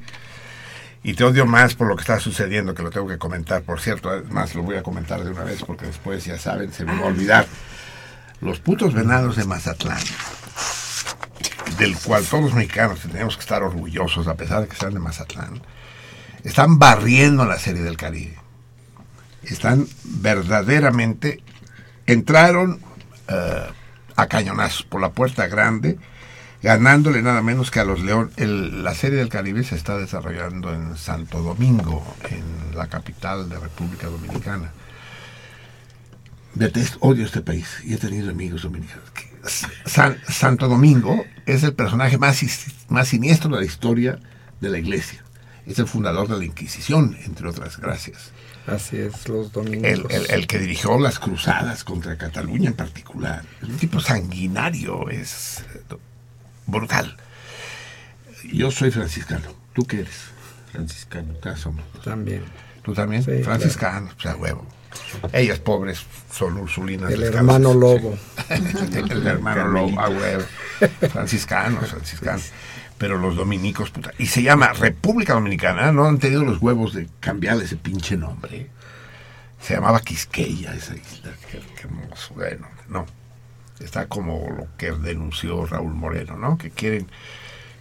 Y 1.04 1.14
te 1.14 1.24
odio 1.24 1.46
más 1.46 1.74
por 1.74 1.88
lo 1.88 1.96
que 1.96 2.02
está 2.02 2.20
sucediendo, 2.20 2.74
que 2.74 2.82
lo 2.82 2.90
tengo 2.90 3.08
que 3.08 3.18
comentar. 3.18 3.62
Por 3.62 3.80
cierto, 3.80 4.08
además 4.08 4.54
lo 4.54 4.62
voy 4.62 4.76
a 4.76 4.82
comentar 4.82 5.22
de 5.24 5.30
una 5.30 5.42
vez 5.42 5.62
porque 5.64 5.86
después, 5.86 6.24
ya 6.24 6.38
saben, 6.38 6.72
se 6.72 6.84
me 6.84 6.94
va 6.94 7.06
a 7.06 7.08
olvidar. 7.08 7.46
Los 8.40 8.60
putos 8.60 8.94
venados 8.94 9.36
de 9.36 9.44
Mazatlán, 9.44 9.98
del 11.78 11.96
cual 11.96 12.24
todos 12.24 12.44
los 12.44 12.54
mexicanos 12.54 13.00
tenemos 13.00 13.36
que 13.36 13.40
estar 13.40 13.62
orgullosos, 13.62 14.26
a 14.28 14.34
pesar 14.34 14.62
de 14.62 14.68
que 14.68 14.76
sean 14.76 14.94
de 14.94 15.00
Mazatlán, 15.00 15.62
están 16.44 16.78
barriendo 16.78 17.44
la 17.44 17.58
serie 17.58 17.82
del 17.82 17.96
Caribe. 17.96 18.36
Están 19.42 19.86
verdaderamente, 20.04 21.42
entraron 22.06 22.80
eh, 23.28 23.66
a 24.16 24.26
cañonazos 24.26 24.84
por 24.84 25.00
la 25.00 25.10
puerta 25.10 25.46
grande, 25.46 25.98
ganándole 26.62 27.22
nada 27.22 27.42
menos 27.42 27.70
que 27.70 27.80
a 27.80 27.84
los 27.84 28.00
León. 28.00 28.30
La 28.36 28.94
serie 28.94 29.18
del 29.18 29.28
Caribe 29.28 29.64
se 29.64 29.74
está 29.74 29.96
desarrollando 29.96 30.72
en 30.72 30.96
Santo 30.96 31.42
Domingo, 31.42 32.04
en 32.30 32.76
la 32.76 32.88
capital 32.88 33.48
de 33.48 33.58
República 33.58 34.06
Dominicana. 34.06 34.72
Odio 37.00 37.24
este 37.24 37.40
país 37.40 37.80
y 37.84 37.94
he 37.94 37.96
tenido 37.96 38.30
amigos 38.30 38.62
dominicanos. 38.62 39.10
San- 39.86 40.18
Santo 40.28 40.68
Domingo 40.68 41.24
es 41.46 41.62
el 41.62 41.74
personaje 41.74 42.18
más, 42.18 42.40
más 42.88 43.08
siniestro 43.08 43.50
de 43.50 43.60
la 43.60 43.66
historia 43.66 44.18
de 44.60 44.68
la 44.70 44.78
iglesia. 44.78 45.22
Es 45.66 45.78
el 45.78 45.86
fundador 45.86 46.28
de 46.28 46.38
la 46.38 46.44
Inquisición, 46.44 47.16
entre 47.24 47.48
otras 47.48 47.78
gracias. 47.78 48.30
Así 48.66 48.96
es, 48.96 49.28
los 49.28 49.52
domingos. 49.52 49.84
El, 49.88 50.06
el- 50.10 50.30
el 50.30 50.46
que 50.46 50.58
dirigió 50.58 50.98
las 50.98 51.18
cruzadas 51.18 51.82
contra 51.84 52.16
Cataluña 52.16 52.68
en 52.70 52.76
particular. 52.76 53.42
Es 53.60 53.68
un 53.68 53.76
tipo 53.76 54.00
sanguinario, 54.00 55.08
es 55.10 55.64
eh, 55.74 55.96
brutal. 56.66 57.16
Yo 58.52 58.70
soy 58.70 58.90
franciscano. 58.90 59.48
¿Tú 59.72 59.84
qué 59.84 60.00
eres? 60.00 60.16
Franciscano. 60.72 61.34
También. 62.04 62.42
¿Tú 62.82 62.92
también? 62.94 63.22
Sí, 63.22 63.42
franciscano, 63.42 64.10
o 64.16 64.20
sea, 64.20 64.36
huevo. 64.36 64.66
Ellas 65.32 65.58
pobres 65.58 66.04
son 66.32 66.56
ursulinas. 66.58 67.10
El 67.12 67.20
descalzas. 67.20 67.40
hermano 67.40 67.74
lobo. 67.74 68.18
el 68.48 69.26
hermano 69.26 69.68
lobo, 69.68 70.00
a 70.00 70.08
huevo. 70.08 70.44
Franciscanos, 71.10 71.90
franciscanos. 71.90 72.50
Pero 72.98 73.18
los 73.18 73.36
dominicos, 73.36 73.90
puta. 73.90 74.12
Y 74.18 74.26
se 74.26 74.42
llama 74.42 74.72
República 74.72 75.34
Dominicana. 75.34 75.92
No 75.92 76.06
han 76.06 76.18
tenido 76.18 76.44
los 76.44 76.60
huevos 76.60 76.94
de 76.94 77.08
cambiarle 77.20 77.64
ese 77.64 77.76
pinche 77.76 78.16
nombre. 78.16 78.68
Se 79.60 79.74
llamaba 79.74 80.00
Quisqueya 80.00 80.74
esa 80.74 80.94
isla. 80.94 81.32
Qué, 81.50 81.60
qué 81.76 81.82
hermoso. 81.82 82.34
Bueno, 82.34 82.68
no. 82.88 83.06
Está 83.80 84.06
como 84.06 84.48
lo 84.56 84.68
que 84.76 84.92
denunció 84.92 85.66
Raúl 85.66 85.94
Moreno, 85.94 86.36
¿no? 86.36 86.56
Que 86.56 86.70
quieren, 86.70 87.08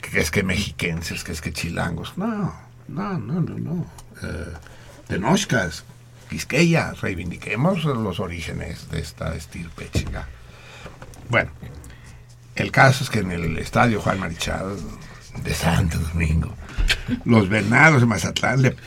que 0.01 0.19
es 0.19 0.31
que 0.31 0.43
mexiquenses, 0.43 1.23
que 1.23 1.31
es 1.31 1.41
que 1.41 1.53
chilangos. 1.53 2.17
No, 2.17 2.55
no, 2.87 3.19
no, 3.19 3.41
no, 3.41 3.57
no. 3.59 3.85
Eh, 4.23 4.53
Tenochcas, 5.07 5.83
Quisqueya, 6.31 6.93
reivindiquemos 6.93 7.83
los 7.83 8.21
orígenes 8.21 8.89
de 8.89 9.01
esta 9.01 9.35
estirpe 9.35 9.89
chinga. 9.91 10.29
Bueno, 11.27 11.51
el 12.55 12.71
caso 12.71 13.03
es 13.03 13.09
que 13.09 13.19
en 13.19 13.33
el 13.33 13.57
estadio 13.57 13.99
Juan 13.99 14.21
Marichal 14.21 14.77
de 15.43 15.53
Santo 15.53 15.99
Domingo, 15.99 16.55
los 17.25 17.49
venados 17.49 17.99
de 17.99 18.07
Mazatlán 18.07 18.61
le 18.61 18.77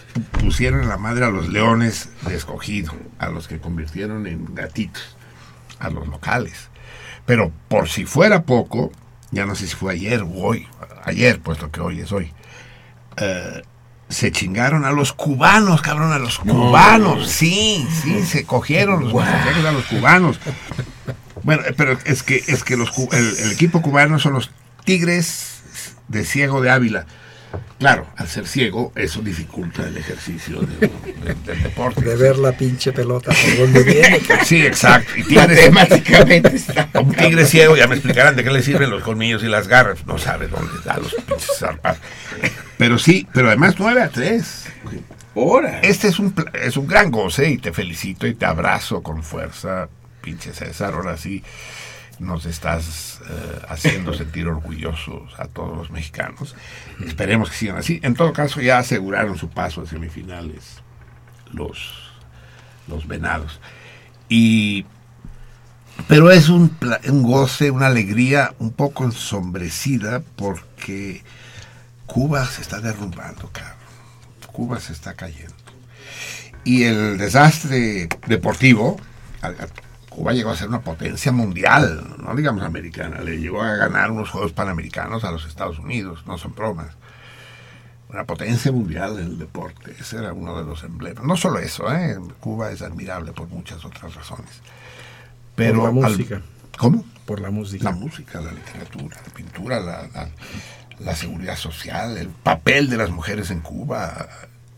pusieron 0.41 0.89
la 0.89 0.97
madre 0.97 1.27
a 1.27 1.29
los 1.29 1.51
leones 1.51 2.09
de 2.27 2.35
escogido, 2.35 2.95
a 3.19 3.29
los 3.29 3.47
que 3.47 3.61
convirtieron 3.61 4.27
en 4.27 4.55
gatitos, 4.55 5.15
a 5.81 5.91
los 5.91 6.09
locales. 6.09 6.71
Pero 7.27 7.53
por 7.69 7.91
si 7.91 8.07
fuera 8.07 8.45
poco, 8.45 8.91
ya 9.33 9.45
no 9.45 9.55
sé 9.55 9.67
si 9.67 9.77
fue 9.77 9.93
ayer 9.93 10.23
o 10.23 10.31
hoy, 10.31 10.67
ayer, 11.05 11.41
puesto 11.41 11.71
que 11.71 11.83
hoy 11.83 12.01
es 12.01 12.11
hoy, 12.11 12.33
eh, 13.19 13.61
se 14.15 14.31
chingaron 14.31 14.85
a 14.85 14.93
los 14.93 15.13
cubanos, 15.13 15.83
cabrón, 15.83 16.13
a 16.13 16.19
los 16.19 16.39
cubanos. 16.39 17.29
Sí, 17.29 17.87
sí, 18.03 18.25
se 18.25 18.45
cogieron 18.45 19.05
los 19.05 19.15
a 19.23 19.73
los 19.73 19.85
cubanos. 19.87 20.39
Bueno, 21.43 21.63
pero 21.77 21.99
es 22.05 22.23
que 22.23 22.43
es 22.47 22.63
que 22.63 22.77
los 22.77 22.97
el 23.13 23.53
equipo 23.53 23.83
cubano 23.83 24.19
son 24.19 24.35
los 24.35 24.53
Tigres 24.85 25.63
de 26.09 26.25
Ciego 26.25 26.61
de 26.61 26.71
Ávila. 26.71 27.07
Claro, 27.79 28.07
al 28.17 28.29
ser 28.29 28.47
ciego, 28.47 28.93
eso 28.95 29.21
dificulta 29.21 29.83
el 29.87 29.97
ejercicio 29.97 30.61
de- 30.61 30.89
de- 30.89 31.35
del 31.47 31.63
deporte. 31.63 32.01
De 32.03 32.17
ver 32.17 32.37
la 32.39 32.53
pinche 32.57 32.93
pelota 32.93 33.33
por 33.33 33.59
donde 33.59 33.83
viene. 33.83 34.21
Sí, 34.45 34.65
exacto. 34.65 35.11
Y 35.17 35.23
tigres, 35.25 35.71
Matemáticamente 35.73 36.57
está. 36.57 36.89
un 37.01 37.13
tigre 37.15 37.45
ciego, 37.47 37.77
ya 37.77 37.87
me 37.87 37.95
explicarán 37.95 38.37
de 38.37 38.45
qué 38.45 38.51
le 38.51 38.63
sirven 38.63 38.91
los 38.91 39.03
colmillos 39.03 39.43
y 39.43 39.47
las 39.49 39.69
garras. 39.69 40.05
No 40.07 40.19
sabe 40.19 40.49
dónde 40.49 40.73
da 40.85 40.97
los 40.99 41.15
pinches 41.15 41.59
zarpazos. 41.59 42.03
Pero 42.79 42.99
sí, 42.99 43.27
pero 43.33 43.49
además 43.49 43.75
9 43.79 44.03
a 44.03 44.09
3. 44.09 44.65
Ahora. 45.37 45.81
Este 45.81 46.09
es 46.09 46.19
un, 46.19 46.35
es 46.55 46.77
un 46.77 46.87
gran 46.87 47.11
goce 47.11 47.49
y 47.51 47.59
te 47.59 47.73
felicito 47.73 48.27
y 48.27 48.35
te 48.35 48.47
abrazo 48.47 49.03
con 49.03 49.23
fuerza, 49.23 49.89
pinche 50.23 50.53
César. 50.53 50.95
Ahora 50.95 51.17
sí 51.17 51.43
nos 52.19 52.47
estás 52.47 53.21
eh, 53.29 53.63
haciendo 53.69 54.15
sentir 54.17 54.47
orgullosos 54.47 55.39
a 55.39 55.47
todos 55.47 55.77
los 55.77 55.91
mexicanos. 55.91 56.55
Esperemos 57.05 57.51
que 57.51 57.57
sigan 57.57 57.77
así. 57.77 58.01
En 58.03 58.15
todo 58.15 58.33
caso, 58.33 58.61
ya 58.61 58.79
aseguraron 58.79 59.37
su 59.39 59.49
paso 59.51 59.83
a 59.83 59.87
semifinales 59.87 60.83
los, 61.53 61.95
los 62.89 63.07
venados. 63.07 63.61
Y, 64.29 64.87
pero 66.09 66.31
es 66.31 66.49
un, 66.49 66.77
un 67.09 67.23
goce, 67.23 67.71
una 67.71 67.87
alegría 67.87 68.55
un 68.59 68.73
poco 68.73 69.05
ensombrecida 69.05 70.23
porque 70.37 71.23
Cuba 72.07 72.47
se 72.47 72.63
está 72.63 72.81
derrumbando, 72.81 73.51
cabrón. 73.53 73.75
Cuba 74.53 74.79
se 74.79 74.93
está 74.93 75.15
cayendo. 75.15 75.53
Y 76.63 76.85
el 76.85 77.19
desastre 77.19 78.09
deportivo, 78.27 78.97
Cuba 80.15 80.33
llegó 80.33 80.51
a 80.51 80.57
ser 80.57 80.69
una 80.69 80.81
potencia 80.81 81.33
mundial, 81.33 82.15
no 82.19 82.35
digamos 82.37 82.63
americana, 82.63 83.21
le 83.21 83.39
llegó 83.41 83.63
a 83.63 83.75
ganar 83.75 84.11
unos 84.13 84.31
Juegos 84.31 84.53
Panamericanos 84.53 85.25
a 85.25 85.33
los 85.33 85.45
Estados 85.47 85.79
Unidos, 85.81 86.23
no 86.27 86.39
son 86.39 86.55
bromas. 86.55 86.89
Una 88.09 88.25
potencia 88.25 88.71
mundial 88.71 89.19
en 89.19 89.25
el 89.27 89.39
deporte, 89.39 89.93
ese 89.99 90.19
era 90.19 90.33
uno 90.33 90.57
de 90.57 90.65
los 90.65 90.85
emblemas. 90.85 91.25
No 91.25 91.37
solo 91.37 91.59
eso, 91.59 91.93
¿eh? 91.93 92.17
Cuba 92.39 92.71
es 92.71 92.81
admirable 92.83 93.33
por 93.33 93.49
muchas 93.49 93.85
otras 93.85 94.15
razones. 94.15 94.61
Pero 95.57 95.81
Por 95.81 95.95
la 95.95 96.07
al- 96.07 96.13
música. 96.13 96.43
¿Cómo? 96.79 97.05
Por 97.27 97.41
la 97.41 97.51
música. 97.51 97.85
La 97.85 97.93
música, 97.93 98.41
la 98.41 98.53
literatura, 98.53 99.17
la 99.27 99.33
pintura, 99.35 99.81
la, 99.81 100.03
la- 100.15 100.29
la 101.01 101.17
seguridad 101.17 101.57
social, 101.57 102.17
el 102.17 102.29
papel 102.29 102.89
de 102.89 102.99
las 102.99 103.11
mujeres 103.11 103.51
en 103.51 103.61
Cuba, 103.63 104.29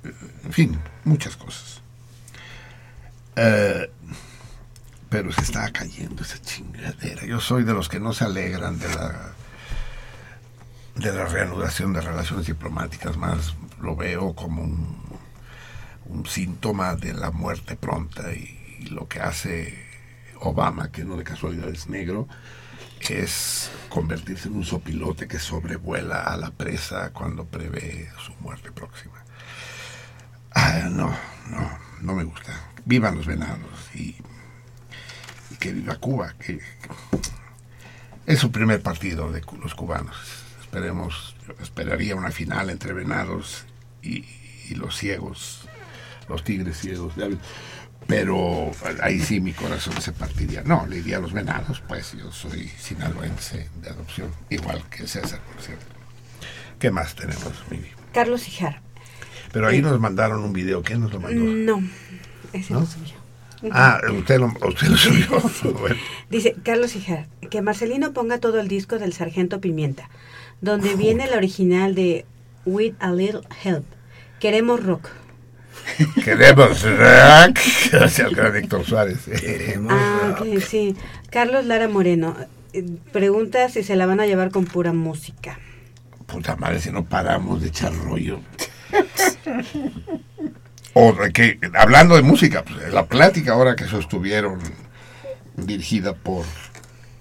eh, 0.02 0.12
en 0.44 0.52
fin, 0.52 0.78
muchas 1.04 1.36
cosas. 1.36 1.82
Eh, 3.36 3.90
pero 5.08 5.32
se 5.32 5.42
está 5.42 5.70
cayendo 5.70 6.22
esa 6.22 6.40
chingadera. 6.40 7.24
Yo 7.24 7.40
soy 7.40 7.64
de 7.64 7.72
los 7.72 7.88
que 7.88 8.00
no 8.00 8.12
se 8.12 8.24
alegran 8.24 8.78
de 8.78 8.88
la 8.94 9.32
de 10.96 11.12
la 11.12 11.26
reanudación 11.26 11.92
de 11.92 12.00
relaciones 12.00 12.46
diplomáticas, 12.46 13.18
más 13.18 13.54
lo 13.82 13.96
veo 13.96 14.34
como 14.34 14.62
un, 14.62 15.02
un 16.06 16.24
síntoma 16.24 16.94
de 16.94 17.12
la 17.12 17.30
muerte 17.30 17.76
pronta 17.76 18.32
y, 18.32 18.78
y 18.80 18.86
lo 18.86 19.06
que 19.06 19.20
hace 19.20 19.86
Obama, 20.40 20.90
que 20.90 21.04
no 21.04 21.16
de 21.16 21.24
casualidad 21.24 21.68
es 21.68 21.88
negro, 21.88 22.28
es 23.10 23.70
convertirse 23.88 24.48
en 24.48 24.56
un 24.56 24.64
sopilote 24.64 25.28
que 25.28 25.38
sobrevuela 25.38 26.22
a 26.22 26.36
la 26.36 26.50
presa 26.50 27.12
cuando 27.12 27.44
prevé 27.44 28.10
su 28.24 28.34
muerte 28.40 28.72
próxima. 28.72 29.22
Ah, 30.54 30.88
no, 30.90 31.14
no, 31.50 31.78
no 32.00 32.14
me 32.14 32.24
gusta. 32.24 32.52
Vivan 32.84 33.16
los 33.16 33.26
venados 33.26 33.94
y, 33.94 34.16
y 35.56 35.58
que 35.58 35.72
viva 35.72 35.96
Cuba, 35.96 36.34
que 36.38 36.60
es 38.26 38.38
su 38.38 38.50
primer 38.50 38.82
partido 38.82 39.32
de 39.32 39.42
los 39.60 39.74
cubanos. 39.74 40.16
Esperemos, 40.60 41.36
esperaría 41.62 42.14
una 42.14 42.30
final 42.30 42.70
entre 42.70 42.92
venados 42.92 43.64
y, 44.02 44.24
y 44.68 44.74
los 44.74 44.96
ciegos, 44.96 45.68
los 46.28 46.44
tigres 46.44 46.78
ciegos. 46.78 47.14
Pero 48.06 48.70
ahí 49.02 49.18
sí 49.20 49.40
mi 49.40 49.52
corazón 49.52 50.00
se 50.00 50.12
partiría. 50.12 50.62
No, 50.62 50.86
le 50.86 50.96
diría 50.96 51.16
a 51.16 51.20
los 51.20 51.32
venados, 51.32 51.82
pues 51.88 52.12
yo 52.12 52.30
soy 52.30 52.68
sinaloense 52.68 53.68
de 53.82 53.90
adopción, 53.90 54.30
igual 54.50 54.84
que 54.90 55.08
César, 55.08 55.40
por 55.40 55.62
cierto. 55.62 55.86
¿Qué 56.78 56.90
más 56.90 57.14
tenemos, 57.14 57.52
Mimi? 57.70 57.88
Carlos 58.12 58.46
Hijar. 58.46 58.82
Pero 59.52 59.68
ahí 59.68 59.80
nos 59.80 59.98
mandaron 59.98 60.44
un 60.44 60.52
video. 60.52 60.82
¿Quién 60.82 61.00
nos 61.00 61.12
lo 61.12 61.20
mandó? 61.20 61.40
No, 61.40 61.88
ese 62.52 62.74
¿No? 62.74 62.80
no, 62.80 62.86
soy 62.86 63.06
yo. 63.06 63.15
Ah, 63.70 64.00
usted 64.12 64.38
lo, 64.38 64.46
usted 64.46 64.88
lo 64.88 64.96
subió. 64.96 65.42
Bueno. 65.80 65.96
Dice 66.30 66.54
Carlos 66.62 66.94
Hijar, 66.94 67.26
que 67.50 67.62
Marcelino 67.62 68.12
ponga 68.12 68.38
todo 68.38 68.60
el 68.60 68.68
disco 68.68 68.98
del 68.98 69.12
Sargento 69.12 69.60
Pimienta, 69.60 70.10
donde 70.60 70.94
viene 70.94 71.26
la 71.26 71.36
original 71.36 71.94
de 71.94 72.24
With 72.64 72.94
a 73.00 73.12
Little 73.12 73.42
Help. 73.64 73.84
Queremos 74.40 74.84
rock. 74.84 75.08
Queremos 76.24 76.82
rock. 76.82 77.58
Gracias 77.92 78.26
al 78.26 78.34
gran 78.34 78.56
Héctor 78.56 78.84
Suárez. 78.84 79.18
Ah, 79.88 80.38
ok, 80.38 80.60
sí. 80.60 80.96
Carlos 81.30 81.64
Lara 81.64 81.88
Moreno 81.88 82.36
eh, 82.72 82.84
pregunta 83.12 83.68
si 83.68 83.82
se 83.82 83.96
la 83.96 84.06
van 84.06 84.20
a 84.20 84.26
llevar 84.26 84.50
con 84.50 84.64
pura 84.64 84.92
música. 84.92 85.58
Puta 86.26 86.56
madre, 86.56 86.80
si 86.80 86.90
no 86.90 87.04
paramos 87.04 87.62
de 87.62 87.68
echar 87.68 87.94
rollo. 87.94 88.40
O 90.98 91.14
que, 91.30 91.60
hablando 91.74 92.16
de 92.16 92.22
música, 92.22 92.64
pues, 92.64 92.90
la 92.90 93.04
plática 93.04 93.52
ahora 93.52 93.76
que 93.76 93.84
sostuvieron, 93.84 94.60
dirigida 95.54 96.14
por 96.14 96.46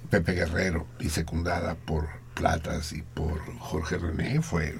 Pepe 0.09 0.31
Guerrero 0.31 0.87
y 0.97 1.09
secundada 1.09 1.75
por 1.75 2.07
Platas 2.35 2.93
y 2.93 3.01
por 3.01 3.37
Jorge 3.59 3.97
René, 3.97 4.41
fue 4.41 4.77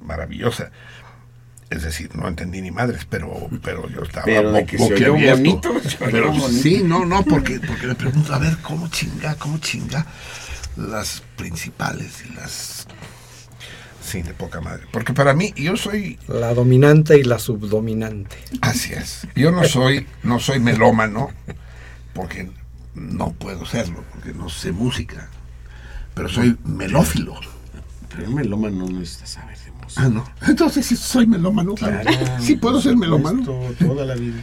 maravillosa. 0.00 0.70
Es 1.70 1.82
decir, 1.82 2.14
no 2.14 2.28
entendí 2.28 2.62
ni 2.62 2.70
madres, 2.70 3.04
pero, 3.10 3.48
pero 3.64 3.88
yo 3.88 4.02
estaba 4.02 4.26
Pero 4.26 4.52
de 4.52 4.64
que 4.64 4.78
se 4.78 4.94
oyó 4.94 5.14
bonito, 5.14 5.80
se 5.80 6.04
oyó 6.04 6.12
Pero 6.12 6.28
bonito. 6.28 6.48
sí, 6.48 6.82
no, 6.84 7.04
no, 7.04 7.24
porque, 7.24 7.58
porque 7.58 7.88
le 7.88 7.96
pregunto, 7.96 8.32
a 8.32 8.38
ver, 8.38 8.58
¿cómo 8.62 8.86
chinga, 8.86 9.34
cómo 9.34 9.58
chinga 9.58 10.06
las 10.76 11.20
principales 11.34 12.22
y 12.24 12.32
las... 12.34 12.75
Sí, 14.06 14.22
de 14.22 14.34
poca 14.34 14.60
madre. 14.60 14.86
Porque 14.92 15.12
para 15.12 15.34
mí, 15.34 15.52
yo 15.56 15.76
soy 15.76 16.16
La 16.28 16.54
dominante 16.54 17.18
y 17.18 17.24
la 17.24 17.40
subdominante. 17.40 18.36
Así 18.60 18.92
es. 18.92 19.26
Yo 19.34 19.50
no 19.50 19.64
soy, 19.64 20.06
no 20.22 20.38
soy 20.38 20.60
melómano, 20.60 21.30
porque 22.14 22.48
no 22.94 23.32
puedo 23.32 23.66
serlo, 23.66 24.04
porque 24.12 24.32
no 24.32 24.48
sé 24.48 24.70
música. 24.70 25.28
Pero 26.14 26.28
soy 26.28 26.56
melófilo. 26.64 27.34
Pero 28.08 28.28
un 28.28 28.36
melómano 28.36 28.86
no 28.86 28.98
necesita 29.00 29.26
saber 29.26 29.58
de 29.58 29.72
música. 29.72 30.02
Ah, 30.02 30.08
no. 30.08 30.24
Entonces 30.46 30.86
sí 30.86 30.96
soy 30.96 31.26
melómano. 31.26 31.74
Claro, 31.74 32.08
sí 32.40 32.54
puedo 32.54 32.80
ser 32.80 32.96
melómano. 32.96 33.42
Toda 33.76 34.04
la 34.04 34.14
vida. 34.14 34.40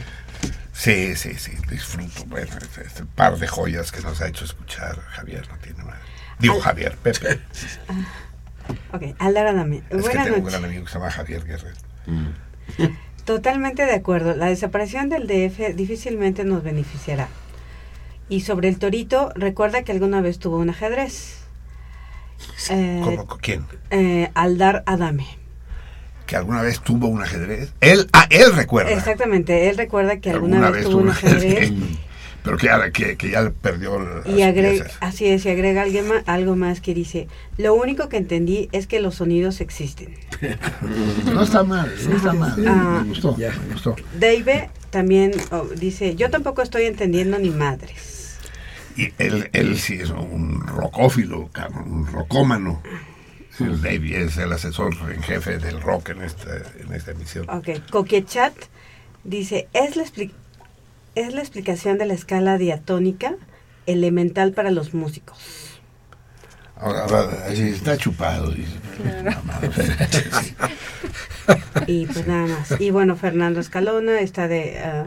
Sí, 0.74 1.16
sí, 1.16 1.32
sí. 1.38 1.52
Disfruto. 1.70 2.26
Bueno, 2.26 2.52
este, 2.60 2.82
este 2.84 3.04
par 3.06 3.38
de 3.38 3.48
joyas 3.48 3.90
que 3.90 4.02
nos 4.02 4.20
ha 4.20 4.28
hecho 4.28 4.44
escuchar 4.44 5.00
Javier 5.12 5.48
no 5.48 5.56
tiene 5.56 5.82
madre. 5.84 6.00
Digo 6.38 6.60
Javier, 6.60 6.98
Pepe. 6.98 7.40
Ok, 8.92 9.02
Aldara 9.18 9.52
Dame. 9.52 9.82
Es 9.90 10.08
que 10.08 10.18
tengo 10.18 10.36
un 10.38 10.44
gran 10.44 10.64
amigo 10.64 10.84
que 10.84 10.90
se 10.90 10.98
llama 10.98 11.10
Javier 11.10 11.44
Guerrero. 11.44 11.76
Totalmente 13.24 13.84
de 13.84 13.94
acuerdo. 13.94 14.34
La 14.34 14.46
desaparición 14.46 15.08
del 15.08 15.26
DF 15.26 15.74
difícilmente 15.74 16.44
nos 16.44 16.62
beneficiará. 16.62 17.28
Y 18.28 18.40
sobre 18.40 18.68
el 18.68 18.78
torito, 18.78 19.30
recuerda 19.34 19.82
que 19.82 19.92
alguna 19.92 20.20
vez 20.20 20.38
tuvo 20.38 20.58
un 20.58 20.70
ajedrez. 20.70 21.44
Eh, 22.70 23.00
¿Cómo? 23.02 23.26
¿Quién? 23.40 23.64
eh, 23.90 24.30
Aldar 24.34 24.82
Adame. 24.86 25.26
Que 26.26 26.36
alguna 26.36 26.62
vez 26.62 26.80
tuvo 26.80 27.08
un 27.08 27.22
ajedrez. 27.22 27.72
Él, 27.80 28.08
ah, 28.12 28.26
él 28.30 28.54
recuerda. 28.54 28.90
Exactamente, 28.92 29.68
él 29.68 29.76
recuerda 29.76 30.18
que 30.20 30.30
alguna, 30.30 30.70
vez, 30.70 30.84
tuvo 30.84 30.98
un 30.98 31.10
ajedrez. 31.10 31.72
Pero 32.44 32.58
que 32.58 32.66
ya, 32.66 32.90
que, 32.90 33.16
que 33.16 33.30
ya 33.30 33.50
perdió 33.50 33.98
Y 34.26 34.42
agrega, 34.42 34.86
así 35.00 35.26
es, 35.26 35.46
y 35.46 35.48
agrega 35.48 35.80
alguien 35.80 36.06
ma- 36.06 36.22
algo 36.26 36.56
más 36.56 36.82
que 36.82 36.92
dice, 36.92 37.26
lo 37.56 37.72
único 37.74 38.10
que 38.10 38.18
entendí 38.18 38.68
es 38.70 38.86
que 38.86 39.00
los 39.00 39.16
sonidos 39.16 39.60
existen. 39.62 40.14
No 41.32 41.42
está 41.42 41.64
mal, 41.64 41.90
no 42.06 42.16
está 42.16 42.32
mal. 42.34 42.64
Ah. 42.68 43.00
me 43.02 43.08
gustó, 43.08 43.34
me 43.36 43.72
gustó. 43.72 43.96
Dave 44.20 44.68
también 44.90 45.32
oh, 45.50 45.64
dice, 45.74 46.16
yo 46.16 46.30
tampoco 46.30 46.60
estoy 46.60 46.84
entendiendo 46.84 47.38
ni 47.38 47.48
madres. 47.48 48.36
Y 48.96 49.12
él, 49.18 49.48
él 49.54 49.78
sí 49.78 49.94
es 49.94 50.10
un 50.10 50.60
rocófilo, 50.66 51.48
cabrón, 51.50 51.90
un 51.90 52.06
rocómano. 52.06 52.82
El 53.58 53.80
Davey 53.80 54.14
es 54.14 54.36
el 54.36 54.52
asesor 54.52 54.94
en 55.12 55.22
jefe 55.22 55.58
del 55.58 55.80
rock 55.80 56.10
en 56.10 56.22
esta, 56.22 56.56
en 56.78 56.92
esta 56.92 57.12
emisión. 57.12 57.48
Ok, 57.48 57.70
Coquechat 57.90 58.52
dice, 59.24 59.68
es 59.72 59.96
la, 59.96 60.04
es 61.14 61.34
la 61.34 61.40
explicación 61.40 61.98
de 61.98 62.06
la 62.06 62.14
escala 62.14 62.58
diatónica 62.58 63.36
elemental 63.86 64.52
para 64.52 64.70
los 64.70 64.94
músicos. 64.94 65.38
Ahora, 66.76 67.06
está 67.48 67.96
chupado. 67.96 68.50
dice. 68.50 68.72
Y 71.86 72.06
pues 72.06 72.26
nada 72.26 72.46
más. 72.46 72.80
Y 72.80 72.90
bueno, 72.90 73.16
Fernando 73.16 73.60
Escalona 73.60 74.20
está 74.20 74.48
de... 74.48 74.78
ah, 74.78 75.06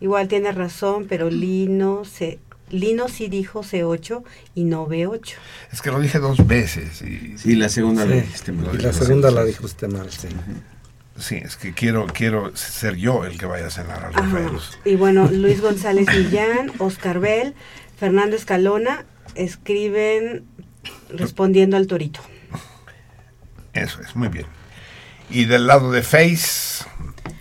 igual 0.00 0.26
tiene 0.28 0.50
razón, 0.52 1.06
pero 1.08 1.30
Lino, 1.30 2.04
se, 2.04 2.40
Lino 2.70 3.08
sí 3.08 3.28
dijo 3.28 3.62
C8 3.62 4.24
y 4.54 4.64
no 4.64 4.88
B8. 4.88 5.34
Es 5.72 5.82
que 5.82 5.90
lo 5.90 6.00
dije 6.00 6.18
dos 6.18 6.46
veces. 6.46 7.02
Y, 7.02 7.38
Sí, 7.38 7.54
la 7.54 7.68
segunda 7.68 8.02
Sí. 8.02 8.08
la 8.08 8.16
dijiste 8.16 8.52
mal. 8.52 8.74
Y 8.74 8.78
la 8.78 8.92
segunda 8.92 9.30
la 9.30 9.44
dijo 9.44 9.64
usted 9.64 9.88
mal, 9.88 10.10
sí. 10.10 10.28
Sí, 11.18 11.36
es 11.36 11.56
que 11.56 11.72
quiero, 11.72 12.06
quiero 12.06 12.54
ser 12.54 12.96
yo 12.96 13.24
el 13.24 13.38
que 13.38 13.46
vaya 13.46 13.66
a 13.66 13.70
cenar 13.70 14.04
a 14.04 14.08
los 14.08 14.16
Ajá. 14.16 14.80
Y 14.84 14.96
bueno, 14.96 15.28
Luis 15.30 15.60
González 15.60 16.06
Millán, 16.08 16.72
Oscar 16.78 17.20
Bell, 17.20 17.54
Fernando 17.96 18.36
Escalona 18.36 19.06
escriben 19.34 20.44
respondiendo 21.10 21.76
al 21.76 21.86
torito. 21.86 22.20
Eso 23.72 24.00
es, 24.00 24.16
muy 24.16 24.28
bien. 24.28 24.46
Y 25.30 25.44
del 25.46 25.66
lado 25.66 25.90
de 25.90 26.02
Face, 26.02 26.84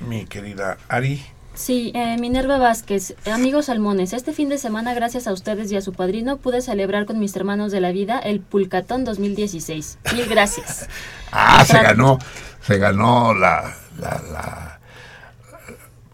mi 0.01 0.25
querida 0.25 0.77
Ari. 0.87 1.23
Sí, 1.55 1.91
eh, 1.95 2.17
Minerva 2.19 2.57
Vázquez, 2.57 3.15
amigos 3.31 3.67
salmones, 3.67 4.11
este 4.11 4.33
fin 4.33 4.49
de 4.49 4.57
semana 4.57 4.93
gracias 4.93 5.25
a 5.25 5.31
ustedes 5.31 5.71
y 5.71 5.77
a 5.77 5.81
su 5.81 5.93
padrino 5.93 6.35
pude 6.37 6.61
celebrar 6.61 7.05
con 7.05 7.17
mis 7.17 7.33
hermanos 7.35 7.71
de 7.71 7.79
la 7.79 7.91
vida 7.93 8.19
el 8.19 8.41
Pulcatón 8.41 9.05
2016. 9.05 9.99
Mil 10.15 10.27
gracias. 10.27 10.87
Ah, 11.37 11.65
se 11.65 11.73
ganó, 11.81 12.17
se 12.65 12.77
ganó 12.77 13.33
la, 13.33 13.73
la, 13.99 14.21
la- 14.31 14.74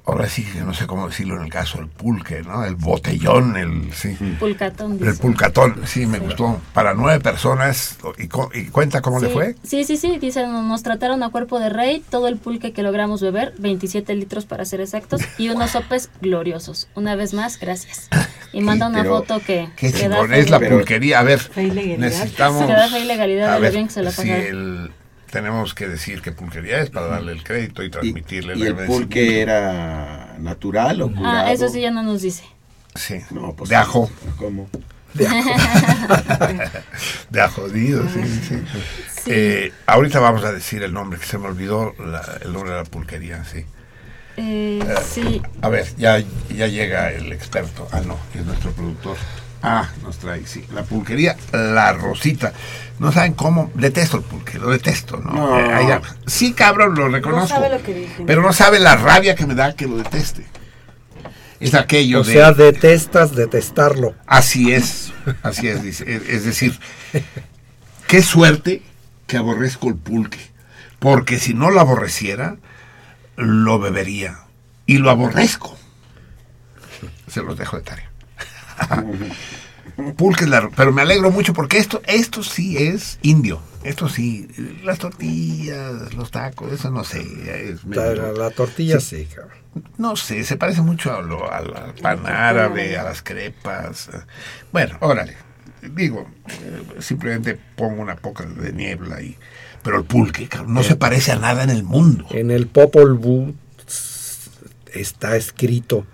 ahora 0.06 0.28
sí 0.28 0.44
que 0.44 0.62
no 0.62 0.74
sé 0.74 0.88
cómo 0.88 1.08
decirlo 1.08 1.38
en 1.38 1.44
el 1.44 1.50
caso 1.50 1.78
del 1.78 1.88
pulque, 1.88 2.42
¿no? 2.44 2.66
El 2.66 2.76
botellón, 2.76 3.56
el, 3.58 3.94
sí. 3.94 4.18
Pulcatón. 4.40 4.94
El 4.94 5.00
dice. 5.00 5.22
pulcatón, 5.22 5.82
sí, 5.86 6.06
me 6.06 6.20
gustó. 6.20 6.60
Para 6.74 6.94
nueve 6.94 7.20
personas, 7.20 7.98
¿y, 8.18 8.28
co- 8.28 8.50
y 8.54 8.66
cuenta 8.66 9.02
cómo 9.02 9.20
le 9.20 9.30
fue? 9.30 9.56
Sí, 9.64 9.84
sí, 9.84 9.98
sí, 9.98 10.18
dicen, 10.20 10.52
nos 10.52 10.84
trataron 10.84 11.24
a 11.24 11.30
cuerpo 11.30 11.60
de 11.60 11.70
rey, 11.70 12.04
todo 12.10 12.28
el 12.28 12.38
pulque 12.38 12.74
que 12.74 12.84
logramos 12.84 13.22
beber, 13.22 13.54
27 13.60 14.16
litros 14.16 14.46
para 14.46 14.66
ser 14.66 14.82
exactos, 14.82 15.22
y 15.38 15.50
unos 15.50 15.72
sopes 15.72 16.10
gloriosos. 16.22 16.88
Una 16.96 17.16
vez 17.16 17.34
más, 17.34 17.60
gracias. 17.60 18.08
Y 18.54 18.60
manda 18.60 18.88
una 18.90 19.04
pero 19.04 19.20
foto 19.20 19.40
que, 19.40 19.70
Qué 19.78 19.94
chingón, 19.94 20.34
es 20.34 20.50
la 20.50 20.60
pulquería. 20.60 21.20
A 21.20 21.24
ver, 21.24 21.40
necesitamos... 21.56 22.66
Fe 22.92 23.00
y 23.00 23.06
legalidad 23.06 23.54
A 23.54 23.60
ver, 23.60 23.72
bien 23.72 23.88
que 23.88 23.94
se 23.94 24.04
la 24.04 24.12
si 24.12 24.30
el- 24.30 24.92
tenemos 25.32 25.74
que 25.74 25.88
decir 25.88 26.22
qué 26.22 26.32
pulquería 26.32 26.80
es 26.82 26.90
para 26.90 27.08
darle 27.08 27.32
el 27.32 27.44
crédito 27.44 27.84
y 27.84 27.90
transmitirle 27.90 28.58
¿Y 28.58 28.62
el 28.64 28.68
agradecimiento. 28.74 29.08
pulque 29.08 29.42
era 29.42 30.36
natural 30.40 31.02
o 31.02 31.14
curado? 31.14 31.48
Ah, 31.48 31.52
eso 31.52 31.70
sí 31.70 31.82
ya 31.82 31.92
no 31.92 32.04
nos 32.04 32.22
dice. 32.22 32.44
Sí, 32.96 33.22
No, 33.32 33.54
pues 33.56 33.70
de 33.70 33.76
ajo. 33.78 34.12
¿Cómo? 34.38 34.70
de 35.14 35.28
ajodido, 37.42 38.08
sí, 38.10 38.22
sí. 38.48 38.56
Eh, 39.28 39.72
ahorita 39.86 40.20
vamos 40.20 40.44
a 40.44 40.52
decir 40.54 40.84
el 40.84 40.94
nombre, 40.94 41.20
que 41.20 41.26
se 41.26 41.38
me 41.38 41.48
olvidó 41.48 41.94
la- 42.00 42.40
el 42.42 42.54
nombre 42.54 42.72
de 42.72 42.78
la 42.78 42.84
pulquería, 42.86 43.44
sí. 43.46 43.66
Eh, 44.38 44.80
sí, 45.06 45.42
A 45.62 45.70
ver, 45.70 45.86
ya, 45.98 46.20
ya 46.50 46.68
llega 46.68 47.12
el 47.12 47.32
experto. 47.34 47.88
Ah, 47.92 48.02
no, 48.06 48.18
que 48.32 48.40
es 48.40 48.46
nuestro 48.46 48.72
productor. 48.72 49.18
Ah, 49.64 49.90
nos 50.02 50.18
trae, 50.18 50.46
sí. 50.46 50.66
La 50.74 50.84
pulquería 50.84 51.36
La 51.52 51.94
Rosita. 51.94 52.52
No 53.00 53.12
saben 53.12 53.34
cómo. 53.34 53.72
Detesto 53.76 54.18
el 54.18 54.24
pulque, 54.24 54.58
lo 54.58 54.70
detesto, 54.70 55.18
¿no? 55.18 55.32
No. 55.34 55.80
Eh, 55.80 56.02
sí, 56.26 56.54
cabrón, 56.54 56.96
lo 56.96 57.10
reconozco. 57.10 57.48
sabe 57.48 57.70
lo 57.70 57.82
que 57.84 57.94
dicen. 57.94 58.26
Pero 58.26 58.42
no 58.42 58.54
sabe 58.54 58.80
la 58.80 58.96
rabia 58.96 59.36
que 59.36 59.46
me 59.46 59.56
da 59.56 59.74
que 59.76 59.88
lo 59.88 59.98
deteste. 59.98 60.46
Es 61.60 61.76
aquello 61.76 62.22
O 62.22 62.24
de. 62.24 62.34
sea, 62.34 62.54
detestas 62.54 63.36
detestarlo. 63.36 64.16
Así 64.26 64.74
es, 64.74 65.14
así 65.44 65.68
es, 65.68 65.84
dice. 65.84 66.12
Es, 66.12 66.28
es 66.28 66.44
decir, 66.46 66.80
qué 68.08 68.24
suerte 68.24 68.82
que 69.28 69.38
aborrezco 69.38 69.88
el 69.90 69.96
pulque, 69.96 70.40
porque 70.98 71.38
si 71.38 71.54
no 71.54 71.70
lo 71.70 71.80
aborreciera, 71.80 72.58
lo 73.36 73.78
bebería. 73.80 74.40
Y 74.88 74.98
lo 74.98 75.12
aborrezco. 75.12 75.78
Se 77.28 77.42
los 77.44 77.58
dejo 77.58 77.78
de 77.78 77.84
tarea. 77.84 78.11
Pulque 80.18 80.46
es 80.46 80.50
la... 80.50 80.70
Pero 80.70 80.92
me 80.92 81.02
alegro 81.02 81.32
mucho 81.32 81.54
porque 81.54 81.78
esto, 81.78 82.02
esto 82.06 82.44
sí 82.44 82.78
es 82.78 83.20
indio. 83.22 83.62
Esto 83.84 84.08
sí, 84.10 84.48
las 84.84 85.00
tortillas, 85.00 86.14
los 86.14 86.30
tacos, 86.30 86.72
eso 86.72 86.92
no 86.92 87.04
sé. 87.04 87.22
es 87.72 87.84
La, 87.86 88.52
tortilla 88.52 89.00
sí, 89.00 89.28
cabrón. 89.34 89.58
no 89.98 90.16
sé, 90.16 90.44
se 90.44 90.56
parece 90.56 90.82
mucho 90.82 91.12
a 91.16 91.22
lo, 91.22 91.52
al 91.52 91.96
pan 92.02 92.26
árabe, 92.28 92.98
a 92.98 93.04
las 93.04 93.24
crepas. 93.24 94.10
eh. 94.10 94.20
Bueno, 94.72 94.98
órale. 95.02 95.36
Digo, 95.82 96.28
eh, 96.48 96.84
simplemente 97.00 97.58
pongo 97.76 98.04
una 98.04 98.16
poca 98.16 98.46
de 98.46 98.72
niebla 98.72 99.20
y 99.20 99.36
Pero 99.82 99.98
el 99.98 100.04
pulque, 100.04 100.48
cabrón, 100.48 100.76
no 100.76 100.84
se 100.84 100.96
parece 100.96 101.32
a 101.32 101.38
nada 101.38 101.64
en 101.64 101.72
el 101.72 101.84
mundo. 101.84 102.28
En 102.30 102.52
el 102.52 102.68
Popol 102.68 103.16
Vuh 103.16 103.56
está 104.94 105.36
escrito, 105.38 106.06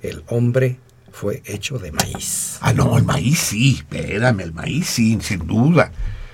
el 0.00 0.22
hombre 0.28 0.78
fue 1.16 1.42
hecho 1.46 1.78
de 1.78 1.92
maíz. 1.92 2.58
Ah, 2.60 2.74
no, 2.74 2.98
el 2.98 3.04
maíz 3.04 3.38
sí, 3.38 3.76
espérame, 3.76 4.40
el 4.40 4.52
maíz 4.52 4.86
sí, 4.86 5.18
sin 5.22 5.46
duda. 5.46 5.90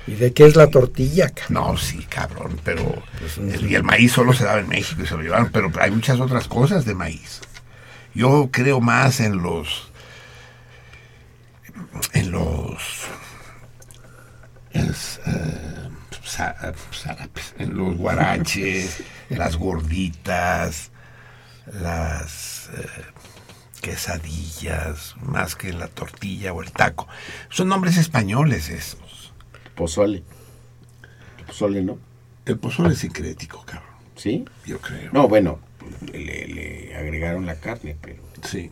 ¿Y 0.08 0.14
de 0.14 0.32
qué 0.32 0.44
es 0.44 0.56
la 0.56 0.66
tortilla? 0.66 1.28
cabrón? 1.28 1.54
No, 1.54 1.76
sí, 1.76 2.04
cabrón, 2.08 2.60
pero 2.64 3.00
el, 3.38 3.70
y 3.70 3.76
el 3.76 3.84
maíz 3.84 4.10
solo 4.10 4.32
se 4.32 4.42
daba 4.42 4.58
en 4.58 4.68
México 4.68 5.00
y 5.00 5.06
se 5.06 5.14
lo 5.14 5.22
llevaron, 5.22 5.50
pero 5.52 5.70
hay 5.80 5.92
muchas 5.92 6.18
otras 6.18 6.48
cosas 6.48 6.84
de 6.84 6.96
maíz. 6.96 7.42
Yo 8.12 8.48
creo 8.50 8.80
más 8.80 9.20
en 9.20 9.40
los 9.40 9.92
en 12.12 12.32
los 12.32 12.82
es, 14.72 15.20
eh, 15.26 16.72
en 17.58 17.76
los 17.76 17.96
guaraches, 17.96 19.00
las 19.28 19.56
gorditas, 19.56 20.90
las 21.66 22.68
eh, 22.74 23.11
quesadillas, 23.82 25.14
más 25.20 25.54
que 25.56 25.72
la 25.74 25.88
tortilla 25.88 26.52
o 26.54 26.62
el 26.62 26.72
taco. 26.72 27.06
Son 27.50 27.68
nombres 27.68 27.98
españoles 27.98 28.70
esos. 28.70 29.32
Pozole. 29.74 30.22
Pozole, 31.46 31.82
¿no? 31.82 31.98
El 32.46 32.58
pozole 32.58 32.94
es 32.94 33.00
sincrético, 33.00 33.62
cabrón. 33.66 33.90
¿Sí? 34.16 34.44
Yo 34.64 34.78
creo. 34.80 35.10
No, 35.12 35.28
bueno, 35.28 35.58
le, 36.12 36.46
le 36.48 36.96
agregaron 36.96 37.44
la 37.44 37.56
carne, 37.56 37.96
pero... 38.00 38.22
Sí. 38.48 38.70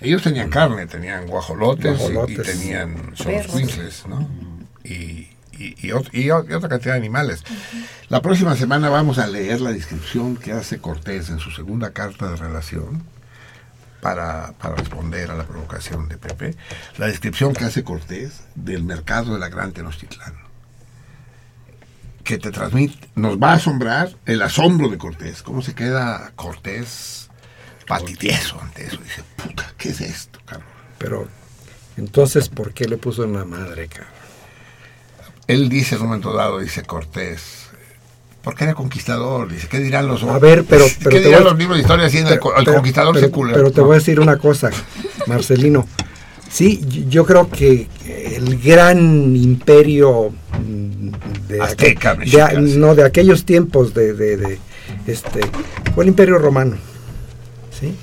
Ellos 0.00 0.22
tenían 0.22 0.50
carne, 0.50 0.86
tenían 0.86 1.26
guajolotes, 1.26 1.94
y- 1.94 2.12
Guajolotes. 2.12 2.38
y, 2.54 2.58
tenían 2.58 3.12
solscuincles, 3.16 4.06
¿no? 4.06 4.28
Y, 4.84 5.28
y, 5.52 5.74
y 6.12 6.30
otra 6.30 6.68
cantidad 6.68 6.92
de 6.94 6.98
animales. 6.98 7.42
La 8.08 8.22
próxima 8.22 8.54
semana 8.56 8.88
vamos 8.90 9.18
a 9.18 9.26
leer 9.26 9.60
la 9.60 9.72
descripción 9.72 10.36
que 10.36 10.52
hace 10.52 10.78
Cortés 10.78 11.30
en 11.30 11.38
su 11.40 11.50
segunda 11.50 11.92
carta 11.92 12.30
de 12.30 12.36
relación 12.36 13.02
para, 14.00 14.52
para 14.52 14.76
responder 14.76 15.30
a 15.30 15.34
la 15.34 15.44
provocación 15.44 16.08
de 16.08 16.16
Pepe. 16.18 16.54
La 16.98 17.06
descripción 17.06 17.52
que 17.52 17.64
hace 17.64 17.84
Cortés 17.84 18.40
del 18.54 18.82
mercado 18.84 19.34
de 19.34 19.40
la 19.40 19.48
Gran 19.48 19.72
Tenochtitlán. 19.72 20.34
Que 22.24 22.38
te 22.38 22.50
transmite, 22.50 23.08
nos 23.14 23.38
va 23.38 23.52
a 23.52 23.54
asombrar 23.54 24.16
el 24.26 24.42
asombro 24.42 24.88
de 24.88 24.98
Cortés. 24.98 25.42
¿Cómo 25.42 25.62
se 25.62 25.74
queda 25.74 26.32
Cortés 26.36 27.30
patitieso 27.86 28.60
ante 28.60 28.86
eso? 28.86 28.98
Dice, 28.98 29.22
puta, 29.36 29.72
¿qué 29.78 29.90
es 29.90 30.00
esto, 30.00 30.38
cabrón? 30.44 30.68
Pero, 30.98 31.28
entonces, 31.96 32.48
¿por 32.48 32.74
qué 32.74 32.86
le 32.86 32.98
puso 32.98 33.24
en 33.24 33.32
la 33.32 33.44
madre, 33.44 33.88
cabrón? 33.88 34.18
Él 35.46 35.70
dice 35.70 35.94
en 35.94 36.02
un 36.02 36.08
momento 36.08 36.34
dado, 36.34 36.58
dice 36.58 36.82
Cortés, 36.82 37.67
porque 38.48 38.64
era 38.64 38.72
conquistador, 38.72 39.46
dice, 39.52 39.68
¿qué 39.68 39.78
dirán 39.78 40.08
los 40.08 40.22
A 40.22 40.38
ver, 40.38 40.64
pero- 40.64 40.86
pero 41.00 41.10
¿Qué 41.10 41.20
te 41.20 41.26
dirán 41.26 41.42
a- 41.42 41.44
los 41.50 41.58
libros 41.58 41.76
de 41.76 41.82
historia 41.82 42.06
el, 42.32 42.38
Pero- 42.38 42.56
el 42.56 42.64
pero- 42.64 42.76
conquistador 42.76 43.12
pero- 43.14 43.26
se? 43.26 43.52
Pero 43.52 43.70
te 43.70 43.80
voy 43.82 43.92
a 43.92 43.98
decir 43.98 44.18
una 44.20 44.38
cosa, 44.38 44.70
Marcelino. 45.26 45.86
Sí, 46.50 46.80
yo 47.10 47.26
creo 47.26 47.50
que 47.50 47.88
el 48.06 48.58
gran 48.58 49.36
imperio 49.36 50.30
mm, 50.66 51.10
de, 51.46 51.60
Azteca, 51.60 52.12
aquel- 52.14 52.18
mexica, 52.20 52.48
de- 52.48 52.68
sí. 52.72 52.78
no 52.78 52.94
de 52.94 53.04
aquellos 53.04 53.44
tiempos 53.44 53.92
de, 53.92 54.14
de- 54.14 54.38
de, 54.38 54.58
este 55.06 55.40
fue 55.94 56.04
el 56.04 56.08
imperio 56.08 56.38
romano, 56.38 56.78
sí, 57.78 57.94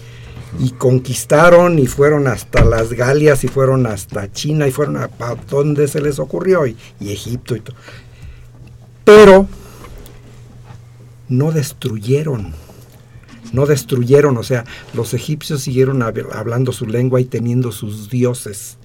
y 0.60 0.70
conquistaron 0.74 1.80
y 1.80 1.88
fueron 1.88 2.28
hasta 2.28 2.64
las 2.64 2.94
Galias 2.94 3.44
y 3.44 3.48
fueron 3.48 3.88
hasta 3.88 4.32
China 4.32 4.68
y 4.68 4.72
fueron 4.72 4.98
a, 4.98 5.10
a 5.22 5.36
donde 5.50 5.88
se 5.88 6.00
les 6.02 6.20
ocurrió 6.20 6.68
y, 6.68 6.78
y 7.00 7.12
Egipto 7.14 7.56
y 7.56 7.62
todo, 7.62 7.76
pero 9.04 9.48
no 11.30 11.52
destruyeron 11.52 12.54
no 13.54 13.68
destruyeron, 13.68 14.38
o 14.38 14.44
sea, 14.44 14.66
los 14.94 15.14
egipcios 15.14 15.62
siguieron 15.62 16.00
hab- 16.02 16.34
hablando 16.34 16.74
su 16.74 16.88
lengua 16.88 17.22
y 17.22 17.26
teniendo 17.26 17.72
sus 17.72 18.10
dioses, 18.10 18.78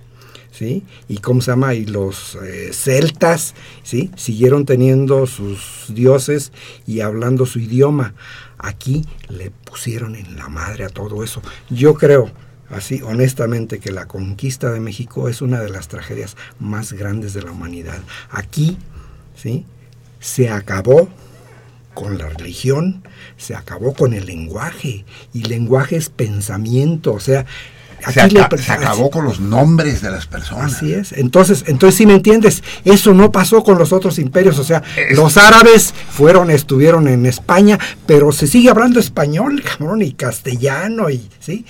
¿sí? 0.52 0.84
Y 1.08 1.16
cómo 1.18 1.40
se 1.40 1.50
llama, 1.50 1.74
y 1.74 1.86
los 1.86 2.36
eh, 2.44 2.70
celtas, 2.72 3.54
¿sí? 3.82 4.10
Siguieron 4.16 4.66
teniendo 4.66 5.26
sus 5.26 5.86
dioses 5.88 6.52
y 6.86 7.00
hablando 7.00 7.46
su 7.46 7.58
idioma. 7.58 8.14
Aquí 8.58 9.06
le 9.28 9.50
pusieron 9.50 10.14
en 10.14 10.36
la 10.36 10.48
madre 10.48 10.84
a 10.84 10.90
todo 10.90 11.24
eso. 11.24 11.42
Yo 11.70 11.94
creo, 11.94 12.30
así 12.68 13.00
honestamente, 13.02 13.80
que 13.80 13.90
la 13.90 14.06
conquista 14.06 14.70
de 14.70 14.78
México 14.78 15.28
es 15.28 15.40
una 15.42 15.60
de 15.60 15.70
las 15.70 15.88
tragedias 15.88 16.36
más 16.60 16.92
grandes 16.92 17.32
de 17.32 17.42
la 17.42 17.50
humanidad. 17.50 17.98
Aquí, 18.30 18.76
¿sí? 19.34 19.64
Se 20.20 20.50
acabó 20.50 21.08
con 21.94 22.18
la 22.18 22.28
religión, 22.28 23.02
se 23.36 23.54
acabó 23.54 23.94
con 23.94 24.14
el 24.14 24.26
lenguaje, 24.26 25.04
y 25.34 25.42
lenguaje 25.44 25.96
es 25.96 26.08
pensamiento, 26.08 27.12
o 27.12 27.20
sea, 27.20 27.44
se, 28.12 28.20
aquí 28.22 28.38
aca- 28.38 28.56
se 28.56 28.72
acabó 28.72 29.10
con 29.10 29.26
los 29.26 29.40
nombres 29.40 30.00
de 30.00 30.10
las 30.10 30.26
personas. 30.26 30.72
Así 30.74 30.94
es. 30.94 31.12
Entonces, 31.12 31.64
entonces 31.66 31.98
sí 31.98 32.06
me 32.06 32.14
entiendes, 32.14 32.62
eso 32.86 33.12
no 33.12 33.30
pasó 33.30 33.62
con 33.62 33.76
los 33.76 33.92
otros 33.92 34.18
imperios, 34.18 34.58
o 34.58 34.64
sea, 34.64 34.82
Es- 34.96 35.16
los 35.16 35.36
árabes 35.36 35.92
fueron, 36.10 36.50
estuvieron 36.50 37.08
en 37.08 37.26
España, 37.26 37.78
pero 38.06 38.32
se 38.32 38.46
sigue 38.46 38.70
hablando 38.70 38.98
español, 39.00 39.62
cabrón, 39.62 40.00
y 40.00 40.12
castellano, 40.12 41.10
y 41.10 41.28
sí. 41.40 41.66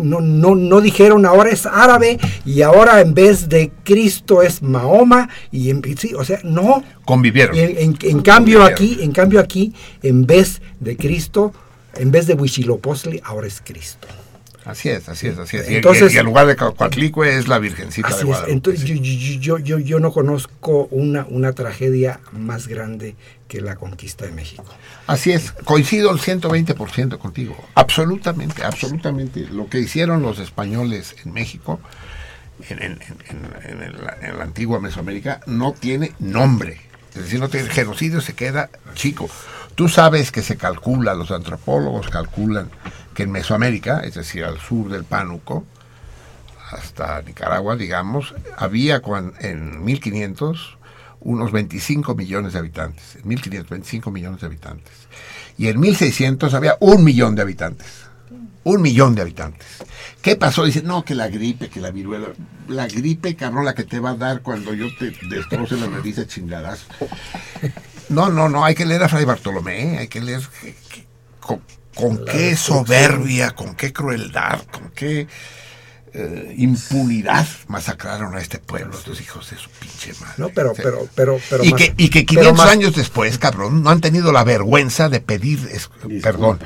No, 0.00 0.20
no, 0.20 0.54
no 0.54 0.80
dijeron 0.80 1.26
ahora 1.26 1.50
es 1.50 1.66
árabe 1.66 2.18
y 2.44 2.62
ahora 2.62 3.00
en 3.00 3.14
vez 3.14 3.48
de 3.48 3.70
Cristo 3.84 4.42
es 4.42 4.62
Mahoma 4.62 5.28
y 5.50 5.70
en, 5.70 5.82
sí, 5.98 6.14
o 6.14 6.24
sea, 6.24 6.40
no, 6.44 6.82
Convivieron. 7.04 7.56
en- 7.56 7.96
en 8.00 8.22
cambio 8.22 8.62
aquí, 8.64 8.98
en 9.00 9.12
cambio 9.12 9.40
aquí, 9.40 9.72
en 10.02 10.26
vez 10.26 10.60
de 10.80 10.96
Cristo, 10.96 11.52
en 11.94 12.10
vez 12.10 12.26
de 12.26 12.34
Huichilopochtli, 12.34 13.20
ahora 13.24 13.46
es 13.46 13.60
Cristo. 13.64 14.06
Así 14.70 14.88
es, 14.88 15.08
así 15.08 15.26
es, 15.28 15.38
así 15.38 15.56
es. 15.56 15.70
Y- 15.70 15.76
Entonces- 15.76 16.14
y, 16.14 16.18
en 16.18 16.24
lugar 16.26 16.46
de 16.46 16.56
Coatlicue 16.56 17.36
es 17.36 17.48
la 17.48 17.58
Virgencita 17.58 18.08
de 18.08 18.14
es. 18.14 18.24
Guadalupe. 18.24 18.52
Entonces, 18.52 18.82
sí. 18.88 19.38
yo, 19.40 19.58
yo, 19.58 19.78
yo, 19.78 20.00
no 20.00 20.12
conozco 20.12 20.86
una, 20.90 21.26
una 21.28 21.52
tragedia 21.52 22.20
más 22.32 22.66
grande 22.68 23.16
que 23.48 23.60
la 23.60 23.76
conquista 23.76 24.24
de 24.26 24.32
México. 24.32 24.64
Así 25.06 25.32
es, 25.32 25.52
coincido 25.64 26.10
el 26.12 26.18
120% 26.20 27.18
contigo. 27.18 27.56
Absolutamente, 27.74 28.62
absolutamente. 28.64 29.46
Lo 29.50 29.68
que 29.68 29.80
hicieron 29.80 30.22
los 30.22 30.38
españoles 30.38 31.16
en 31.24 31.32
México, 31.32 31.80
en, 32.68 32.82
en- 32.82 32.98
en- 33.02 33.70
en 33.72 33.82
el- 33.82 33.96
en 34.22 34.38
la 34.38 34.44
antigua 34.44 34.78
Mesoamérica, 34.80 35.40
no 35.46 35.72
tiene 35.72 36.12
nombre. 36.20 36.80
Es 37.14 37.22
decir, 37.24 37.40
no 37.40 37.48
tiene 37.48 37.68
genocidio, 37.70 38.20
se 38.20 38.34
queda 38.34 38.70
chico. 38.94 39.28
Tú 39.74 39.88
sabes 39.88 40.30
que 40.30 40.42
se 40.42 40.56
calcula, 40.56 41.14
los 41.14 41.30
antropólogos 41.32 42.08
calculan 42.08 42.70
en 43.22 43.30
Mesoamérica, 43.30 44.00
es 44.00 44.14
decir, 44.14 44.44
al 44.44 44.58
sur 44.58 44.90
del 44.90 45.04
Pánuco, 45.04 45.64
hasta 46.72 47.22
Nicaragua, 47.22 47.76
digamos, 47.76 48.34
había 48.56 49.02
en 49.40 49.84
1500 49.84 50.78
unos 51.20 51.52
25 51.52 52.14
millones 52.14 52.54
de 52.54 52.58
habitantes. 52.60 53.16
En 53.16 53.28
1500, 53.28 53.70
25 53.70 54.10
millones 54.10 54.40
de 54.40 54.46
habitantes. 54.46 54.92
Y 55.58 55.68
en 55.68 55.78
1600 55.78 56.54
había 56.54 56.76
un 56.80 57.04
millón 57.04 57.34
de 57.34 57.42
habitantes. 57.42 57.86
Un 58.62 58.82
millón 58.82 59.14
de 59.14 59.22
habitantes. 59.22 59.66
¿Qué 60.22 60.36
pasó? 60.36 60.64
Dice, 60.64 60.82
no, 60.82 61.04
que 61.04 61.14
la 61.14 61.28
gripe, 61.28 61.68
que 61.68 61.80
la 61.80 61.90
viruela. 61.90 62.28
La 62.68 62.86
gripe, 62.86 63.34
cabrón, 63.36 63.64
la 63.64 63.74
que 63.74 63.84
te 63.84 64.00
va 64.00 64.10
a 64.10 64.16
dar 64.16 64.42
cuando 64.42 64.74
yo 64.74 64.86
te 64.98 65.12
destroce 65.28 65.76
la 65.76 65.86
nariz 65.86 66.18
a 66.18 66.26
chingadas. 66.26 66.86
No, 68.10 68.28
no, 68.28 68.48
no, 68.48 68.64
hay 68.64 68.74
que 68.74 68.86
leer 68.86 69.02
a 69.02 69.08
Fray 69.08 69.24
Bartolomé, 69.24 69.98
hay 69.98 70.08
que 70.08 70.20
leer 70.20 70.40
con, 72.00 72.24
La 72.24 72.32
qué 72.32 72.56
soberbia, 72.56 73.50
con 73.52 73.74
qué 73.74 73.92
crueldad, 73.92 74.60
con 74.70 74.90
qué 74.90 75.26
eh, 76.12 76.54
impunidad 76.58 77.46
masacraron 77.68 78.34
a 78.34 78.40
este 78.40 78.58
pueblo, 78.58 78.98
estos 78.98 79.20
hijos 79.20 79.48
de 79.50 79.56
su 79.56 79.70
pinche 79.70 80.12
madre. 80.20 80.34
No, 80.38 80.48
pero, 80.48 80.74
Sí. 80.74 80.82
pero, 80.82 81.08
pero, 81.14 81.38
pero 81.48 81.64
y, 81.64 81.70
más- 81.70 81.80
que, 81.80 81.94
y 81.96 82.08
que 82.08 82.20
pero 82.24 82.26
500 82.26 82.56
más- 82.56 82.68
años 82.68 82.96
después, 82.96 83.38
cabrón, 83.38 83.82
no 83.84 83.90
han 83.90 84.00
tenido 84.00 84.32
la 84.32 84.42
vergüenza 84.42 85.08
de 85.08 85.20
pedir 85.20 85.60
perdón. 86.20 86.58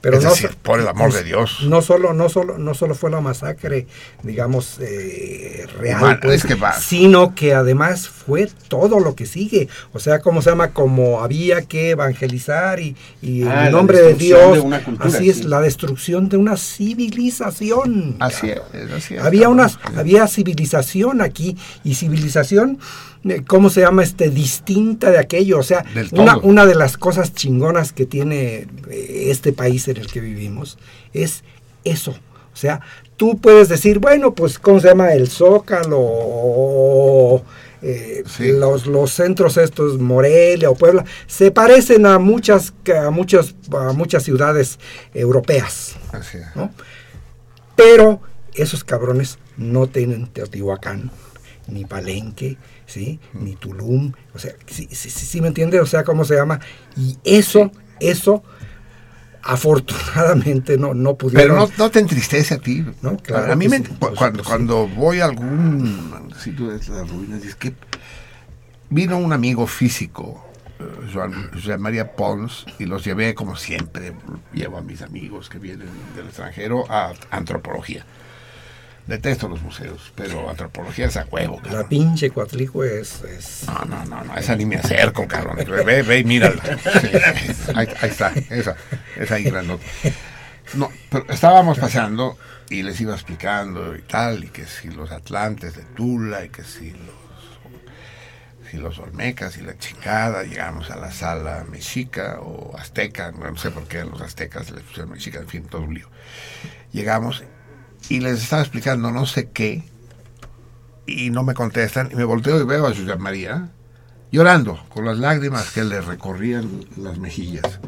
Pero 0.00 0.18
es 0.18 0.24
no 0.24 0.30
decir, 0.30 0.50
por 0.62 0.80
el 0.80 0.88
amor 0.88 1.12
de 1.12 1.22
Dios. 1.24 1.58
No 1.66 1.82
solo, 1.82 2.12
no 2.12 2.28
solo, 2.28 2.58
no 2.58 2.74
solo 2.74 2.94
fue 2.94 3.10
la 3.10 3.20
masacre, 3.20 3.86
digamos, 4.22 4.78
eh, 4.80 5.66
real, 5.78 5.98
Humana, 5.98 6.20
pues, 6.22 6.36
es 6.36 6.44
que 6.48 6.54
va. 6.54 6.72
sino 6.72 7.34
que 7.34 7.54
además 7.54 8.08
fue 8.08 8.48
todo 8.68 9.00
lo 9.00 9.14
que 9.14 9.26
sigue. 9.26 9.68
O 9.92 9.98
sea, 9.98 10.20
¿cómo 10.20 10.42
se 10.42 10.50
llama? 10.50 10.72
Como 10.72 11.20
había 11.22 11.62
que 11.62 11.90
evangelizar 11.90 12.80
y, 12.80 12.96
y 13.22 13.42
Ah, 13.44 13.66
en 13.66 13.72
nombre 13.72 13.98
de 13.98 14.04
destrucción 14.14 14.40
Dios. 14.40 14.52
de 14.54 14.60
una 14.60 14.84
cultura, 14.84 15.08
así 15.08 15.30
es, 15.30 15.36
sí. 15.38 15.42
la 15.44 15.60
destrucción 15.60 16.28
de 16.28 16.36
una 16.36 16.56
civilización. 16.56 18.16
Así 18.20 18.50
es, 18.50 18.60
así 18.96 19.14
es, 19.16 19.22
Había 19.22 19.48
una, 19.48 19.70
había 19.96 20.26
civilización 20.26 21.20
aquí 21.20 21.56
y 21.84 21.94
civilización, 21.94 22.78
¿cómo 23.46 23.70
se 23.70 23.80
llama? 23.82 24.02
Este, 24.02 24.30
distinta 24.30 25.10
de 25.10 25.18
aquello. 25.18 25.58
O 25.58 25.62
sea, 25.62 25.84
una, 26.42 26.66
de 26.66 26.74
las 26.74 26.96
cosas 26.96 27.34
chingonas 27.34 27.92
que 27.92 28.06
tiene 28.06 28.66
eh, 28.90 29.26
este 29.28 29.52
país 29.52 29.88
en 29.88 29.98
el 29.98 30.06
que 30.06 30.20
vivimos 30.20 30.78
es 31.12 31.44
eso. 31.84 32.12
O 32.52 32.56
sea, 32.56 32.80
tú 33.16 33.38
puedes 33.38 33.68
decir, 33.68 33.98
bueno, 33.98 34.34
pues, 34.34 34.58
¿cómo 34.58 34.80
se 34.80 34.88
llama? 34.88 35.12
El 35.12 35.28
Zócalo 35.28 36.00
eh, 37.82 38.22
Sí. 38.26 38.52
los, 38.52 38.86
los 38.86 39.12
centros 39.12 39.56
estos, 39.56 39.98
Morelia 39.98 40.68
o 40.70 40.74
Puebla, 40.74 41.04
se 41.26 41.50
parecen 41.50 42.04
a 42.06 42.18
muchas, 42.18 42.74
a 42.94 43.10
muchas, 43.10 43.54
a 43.72 43.92
muchas 43.92 44.22
ciudades 44.24 44.78
europeas. 45.14 45.96
Así 46.12 46.38
es. 46.38 46.54
¿no? 46.54 46.70
Pero 47.76 48.20
esos 48.54 48.84
cabrones 48.84 49.38
no 49.56 49.86
tienen 49.86 50.26
Teotihuacán, 50.26 51.10
ni 51.68 51.84
Palenque, 51.84 52.58
¿sí? 52.90 53.20
Ni 53.34 53.54
Tulum, 53.56 54.12
o 54.34 54.38
sea, 54.38 54.52
sí, 54.66 54.88
sí, 54.90 55.08
sí, 55.10 55.26
sí 55.26 55.40
me 55.40 55.48
entiende, 55.48 55.78
o 55.80 55.86
sea, 55.86 56.02
¿cómo 56.04 56.24
se 56.24 56.34
llama? 56.34 56.58
Y 56.96 57.16
eso, 57.24 57.70
eso, 58.00 58.42
afortunadamente 59.42 60.76
no, 60.76 60.94
no 60.94 61.14
pudieron. 61.16 61.48
Pero 61.56 61.66
no, 61.66 61.72
no 61.78 61.90
te 61.90 62.00
entristece 62.00 62.54
a 62.54 62.58
ti. 62.58 62.84
No, 63.02 63.16
claro 63.16 63.52
a 63.52 63.56
mí 63.56 63.68
me, 63.68 63.78
sí, 63.78 63.84
cu- 63.84 63.94
por 63.96 64.14
cuando, 64.14 64.44
cuando 64.44 64.88
voy 64.88 65.20
a 65.20 65.26
algún 65.26 66.32
sitio 66.38 66.68
de 66.68 66.78
las 66.78 67.08
ruinas, 67.10 67.44
es 67.44 67.54
que 67.54 67.74
vino 68.90 69.18
un 69.18 69.32
amigo 69.32 69.66
físico, 69.66 70.44
eh, 70.78 70.84
Joan, 71.12 71.50
José 71.52 71.78
María 71.78 72.12
Pons, 72.16 72.66
y 72.78 72.86
los 72.86 73.04
llevé 73.04 73.34
como 73.34 73.56
siempre, 73.56 74.12
llevo 74.52 74.78
a 74.78 74.82
mis 74.82 75.00
amigos 75.02 75.48
que 75.48 75.58
vienen 75.58 75.88
del 76.16 76.26
extranjero 76.26 76.84
a 76.90 77.12
antropología. 77.30 78.04
Detesto 79.06 79.48
los 79.48 79.60
museos, 79.62 80.12
pero 80.14 80.48
antropología 80.48 81.06
es 81.06 81.16
a 81.16 81.24
huevo. 81.30 81.56
cabrón. 81.56 81.74
La 81.82 81.88
pinche 81.88 82.30
Coatlicue 82.30 83.00
es, 83.00 83.22
es- 83.24 83.64
No, 83.66 83.84
no, 83.86 84.04
no, 84.04 84.22
no, 84.24 84.36
esa 84.36 84.54
ni 84.54 84.64
me 84.66 84.76
acerco, 84.76 85.26
cabrón. 85.26 85.56
Ve, 85.84 86.02
ve 86.02 86.18
y 86.18 86.24
mírala. 86.24 86.62
Sí, 87.00 87.08
ahí, 87.74 87.88
ahí 88.00 88.08
está, 88.10 88.32
esa, 88.50 88.76
esa 89.16 89.34
ahí 89.34 89.44
grandota. 89.44 89.82
No, 90.74 90.88
pero 91.10 91.26
estábamos 91.28 91.78
pasando 91.80 92.38
y 92.68 92.82
les 92.84 93.00
iba 93.00 93.12
explicando 93.14 93.96
y 93.96 94.02
tal, 94.02 94.44
y 94.44 94.48
que 94.48 94.66
si 94.66 94.88
los 94.90 95.10
atlantes 95.10 95.74
de 95.74 95.82
Tula, 95.82 96.44
y 96.44 96.50
que 96.50 96.62
si 96.62 96.92
los, 96.92 98.70
si 98.70 98.76
los 98.76 98.96
olmecas 99.00 99.56
y 99.56 99.62
la 99.62 99.76
chingada, 99.76 100.44
llegamos 100.44 100.88
a 100.92 100.96
la 100.96 101.10
sala 101.10 101.64
mexica 101.68 102.38
o 102.40 102.76
azteca, 102.78 103.32
no 103.32 103.56
sé 103.56 103.72
por 103.72 103.88
qué 103.88 104.04
los 104.04 104.20
aztecas 104.20 104.70
les 104.70 104.84
pusieron 104.84 105.10
mexica, 105.10 105.40
en 105.40 105.48
fin, 105.48 105.64
todo 105.64 105.82
un 105.82 105.94
lío. 105.94 106.08
Llegamos 106.92 107.42
y 108.10 108.18
les 108.18 108.42
estaba 108.42 108.60
explicando 108.60 109.12
no 109.12 109.24
sé 109.24 109.50
qué, 109.50 109.84
y 111.06 111.30
no 111.30 111.44
me 111.44 111.54
contestan, 111.54 112.10
y 112.12 112.16
me 112.16 112.24
volteo 112.24 112.60
y 112.60 112.64
veo 112.64 112.86
a 112.86 112.92
Susana 112.92 113.16
María 113.16 113.70
llorando, 114.32 114.84
con 114.88 115.04
las 115.04 115.16
lágrimas 115.18 115.70
que 115.70 115.84
le 115.84 116.00
recorrían 116.00 116.84
las 116.96 117.18
mejillas. 117.18 117.78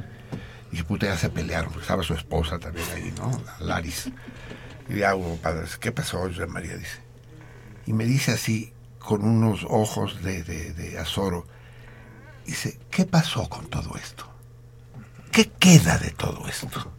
Y 0.68 0.73
dije, 0.73 0.84
puta, 0.84 1.07
ya 1.07 1.17
se 1.17 1.28
pelearon, 1.28 1.70
porque 1.70 1.83
estaba 1.83 2.05
su 2.05 2.15
esposa 2.15 2.60
también 2.60 2.86
ahí, 2.94 3.12
¿no? 3.18 3.31
La 3.60 3.67
Laris. 3.67 4.10
Y 4.89 4.94
le 4.94 5.05
hago, 5.05 5.36
padre, 5.42 5.67
¿qué 5.81 5.91
pasó, 5.91 6.25
Susana 6.28 6.52
María? 6.52 6.76
Dice. 6.76 7.01
Y 7.86 7.92
me 7.92 8.05
dice 8.05 8.31
así, 8.31 8.73
con 9.01 9.25
unos 9.25 9.67
ojos 9.68 10.23
de, 10.23 10.44
de, 10.44 10.97
dice, 12.47 12.78
¿qué 12.92 13.07
pasó 13.07 13.49
con 13.49 13.67
todo 13.67 13.97
esto? 13.97 14.25
¿Qué 15.33 15.51
queda 15.59 15.99
de 15.99 16.10
todo 16.10 16.47
esto? 16.47 16.92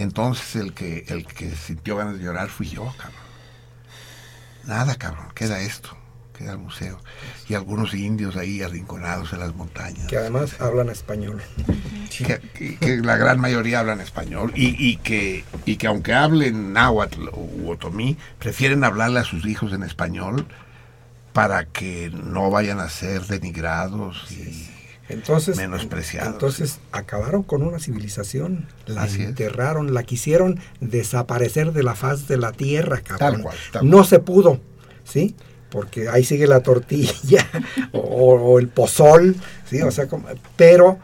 Y 0.00 0.02
entonces 0.02 0.56
el 0.56 0.72
que, 0.72 1.04
el 1.08 1.26
que 1.26 1.54
sintió 1.54 1.94
ganas 1.96 2.16
de 2.16 2.24
llorar 2.24 2.48
fui 2.48 2.66
yo, 2.70 2.86
cabrón. 2.96 3.20
Nada, 4.64 4.94
cabrón, 4.94 5.26
queda 5.34 5.60
esto, 5.60 5.94
queda 6.36 6.52
el 6.52 6.58
museo. 6.58 6.98
Y 7.50 7.54
algunos 7.54 7.92
indios 7.92 8.34
ahí 8.36 8.62
arrinconados 8.62 9.34
en 9.34 9.40
las 9.40 9.54
montañas. 9.54 10.06
que 10.06 10.16
además 10.16 10.58
hablan 10.58 10.88
español. 10.88 11.42
Que, 12.16 12.38
que- 12.54 12.76
que 12.78 12.96
la 13.02 13.18
gran 13.18 13.40
mayoría 13.40 13.80
hablan 13.80 14.00
español 14.00 14.52
y, 14.56 14.74
y 14.82 14.96
que, 14.96 15.44
y 15.66 15.76
que 15.76 15.86
aunque 15.86 16.14
hablen 16.14 16.72
náhuatl 16.72 17.28
u 17.34 17.70
otomí, 17.70 18.16
prefieren 18.38 18.84
hablarle 18.84 19.20
a 19.20 19.24
sus 19.24 19.44
hijos 19.44 19.74
en 19.74 19.82
español 19.82 20.46
para 21.34 21.66
que 21.66 22.10
no 22.10 22.48
vayan 22.50 22.80
a 22.80 22.88
ser 22.88 23.26
denigrados 23.26 24.32
y 24.32 24.69
Entonces, 25.10 25.56
menospreciados. 25.56 26.32
entonces 26.32 26.78
acabaron 26.92 27.42
con 27.42 27.62
una 27.62 27.78
civilización, 27.78 28.66
la 28.86 29.02
Así 29.02 29.22
es. 29.22 29.28
enterraron, 29.28 29.92
la 29.94 30.02
quisieron 30.04 30.60
desaparecer 30.80 31.72
de 31.72 31.82
la 31.82 31.94
faz 31.94 32.28
de 32.28 32.36
la 32.36 32.52
tierra, 32.52 33.00
cabrón. 33.00 33.32
Tal 33.34 33.42
cual, 33.42 33.56
tal 33.72 33.88
no 33.90 34.04
se 34.04 34.18
pudo, 34.20 34.60
¿sí? 35.04 35.34
Porque 35.70 36.08
ahí 36.08 36.24
sigue 36.24 36.46
la 36.46 36.60
tortilla 36.60 37.46
o, 37.92 37.98
o 38.00 38.58
el 38.58 38.68
pozol, 38.68 39.36
¿sí? 39.68 39.82
O 39.82 39.90
sea, 39.90 40.06
como- 40.08 40.28
pero, 40.56 40.98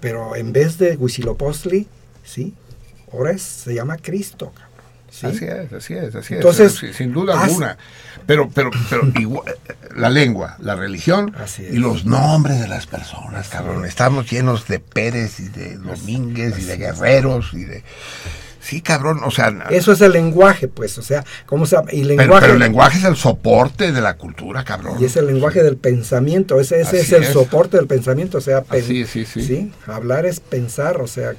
pero 0.00 0.36
en 0.36 0.52
vez 0.52 0.78
de 0.78 0.96
Huitzilopochtli, 0.96 1.86
¿sí? 2.24 2.54
Ahora 3.12 3.30
es- 3.32 3.42
se 3.42 3.74
llama 3.74 3.96
Cristo, 3.96 4.50
cabrón. 4.52 4.65
¿Sí? 5.20 5.26
Así 5.26 5.44
es, 5.44 5.72
así 5.72 5.94
es, 5.94 6.14
así 6.14 6.34
es. 6.34 6.38
Entonces, 6.40 6.72
sin, 6.74 6.92
sin 6.94 7.12
duda 7.12 7.40
alguna. 7.42 7.76
Pero, 8.26 8.48
pero, 8.52 8.70
pero 8.90 9.02
igual, 9.20 9.54
la 9.94 10.10
lengua, 10.10 10.56
la 10.60 10.74
religión 10.74 11.34
es. 11.44 11.58
y 11.60 11.76
los 11.78 12.04
nombres 12.04 12.60
de 12.60 12.68
las 12.68 12.86
personas, 12.86 13.48
cabrón. 13.48 13.84
Estamos 13.84 14.30
llenos 14.30 14.66
de 14.68 14.78
Pérez 14.80 15.40
y 15.40 15.48
de 15.48 15.76
Domínguez 15.76 16.58
y 16.58 16.64
de 16.64 16.76
Guerreros 16.76 17.52
y 17.54 17.64
de... 17.64 17.82
Sí, 18.60 18.80
cabrón, 18.80 19.20
o 19.24 19.30
sea... 19.30 19.54
Eso 19.70 19.92
es 19.92 20.00
el 20.00 20.10
lenguaje, 20.10 20.66
pues, 20.66 20.98
o 20.98 21.02
sea, 21.02 21.24
¿cómo 21.46 21.66
se 21.66 21.76
llama? 21.76 21.88
Y 21.92 22.02
pero, 22.02 22.16
lenguaje, 22.16 22.40
pero 22.40 22.52
el 22.54 22.58
lenguaje 22.58 22.98
es 22.98 23.04
el 23.04 23.14
soporte 23.14 23.92
de 23.92 24.00
la 24.00 24.16
cultura, 24.16 24.64
cabrón. 24.64 24.96
Y 25.00 25.04
es 25.04 25.14
el 25.16 25.26
lenguaje 25.28 25.62
del 25.62 25.76
pensamiento, 25.76 26.58
ese, 26.58 26.80
es 26.80 27.12
el 27.12 27.22
es. 27.22 27.28
soporte 27.28 27.76
del 27.76 27.86
pensamiento, 27.86 28.38
o 28.38 28.40
sea, 28.40 28.62
pen- 28.62 28.82
Así 28.82 29.02
es, 29.02 29.10
sí, 29.10 29.24
sí. 29.24 29.72
hablar 29.86 30.26
es 30.26 30.40
pensar, 30.40 31.00
o 31.00 31.06
sea, 31.06 31.34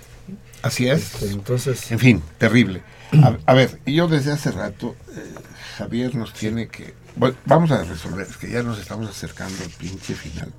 Así 0.61 0.87
es. 0.89 1.13
este, 1.13 1.31
entonces, 1.31 1.91
En 1.91 1.99
fin, 1.99 2.23
terrible. 2.37 2.81
A, 3.23 3.37
a 3.45 3.53
ver, 3.53 3.79
y 3.85 3.95
yo 3.95 4.07
desde 4.07 4.31
hace 4.33 4.51
rato, 4.51 4.95
eh, 5.15 5.33
Javier 5.77 6.13
nos 6.15 6.33
tiene 6.33 6.67
que... 6.67 6.93
Bueno, 7.15 7.35
vamos 7.45 7.71
a 7.71 7.83
resolver, 7.83 8.27
es 8.29 8.37
que 8.37 8.49
ya 8.49 8.63
nos 8.63 8.79
estamos 8.79 9.09
acercando 9.09 9.63
al 9.63 9.69
pinche 9.71 10.13
final. 10.13 10.51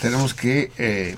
Tenemos 0.00 0.34
que... 0.34 0.72
eh, 0.78 1.16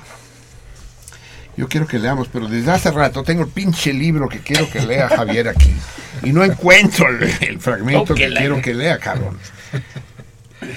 yo 1.56 1.68
quiero 1.68 1.88
que 1.88 1.98
leamos, 1.98 2.28
pero 2.32 2.46
desde 2.46 2.70
hace 2.70 2.90
rato 2.92 3.24
tengo 3.24 3.42
el 3.42 3.48
pinche 3.48 3.92
libro 3.92 4.28
que 4.28 4.38
quiero 4.40 4.70
que 4.70 4.80
lea 4.80 5.08
Javier 5.08 5.48
aquí. 5.48 5.74
Y 6.22 6.32
no 6.32 6.44
encuentro 6.44 7.08
el, 7.08 7.32
el 7.40 7.60
fragmento 7.60 8.14
que 8.14 8.28
quiero 8.28 8.62
que 8.62 8.74
lea, 8.74 8.98
cabrón. 8.98 9.36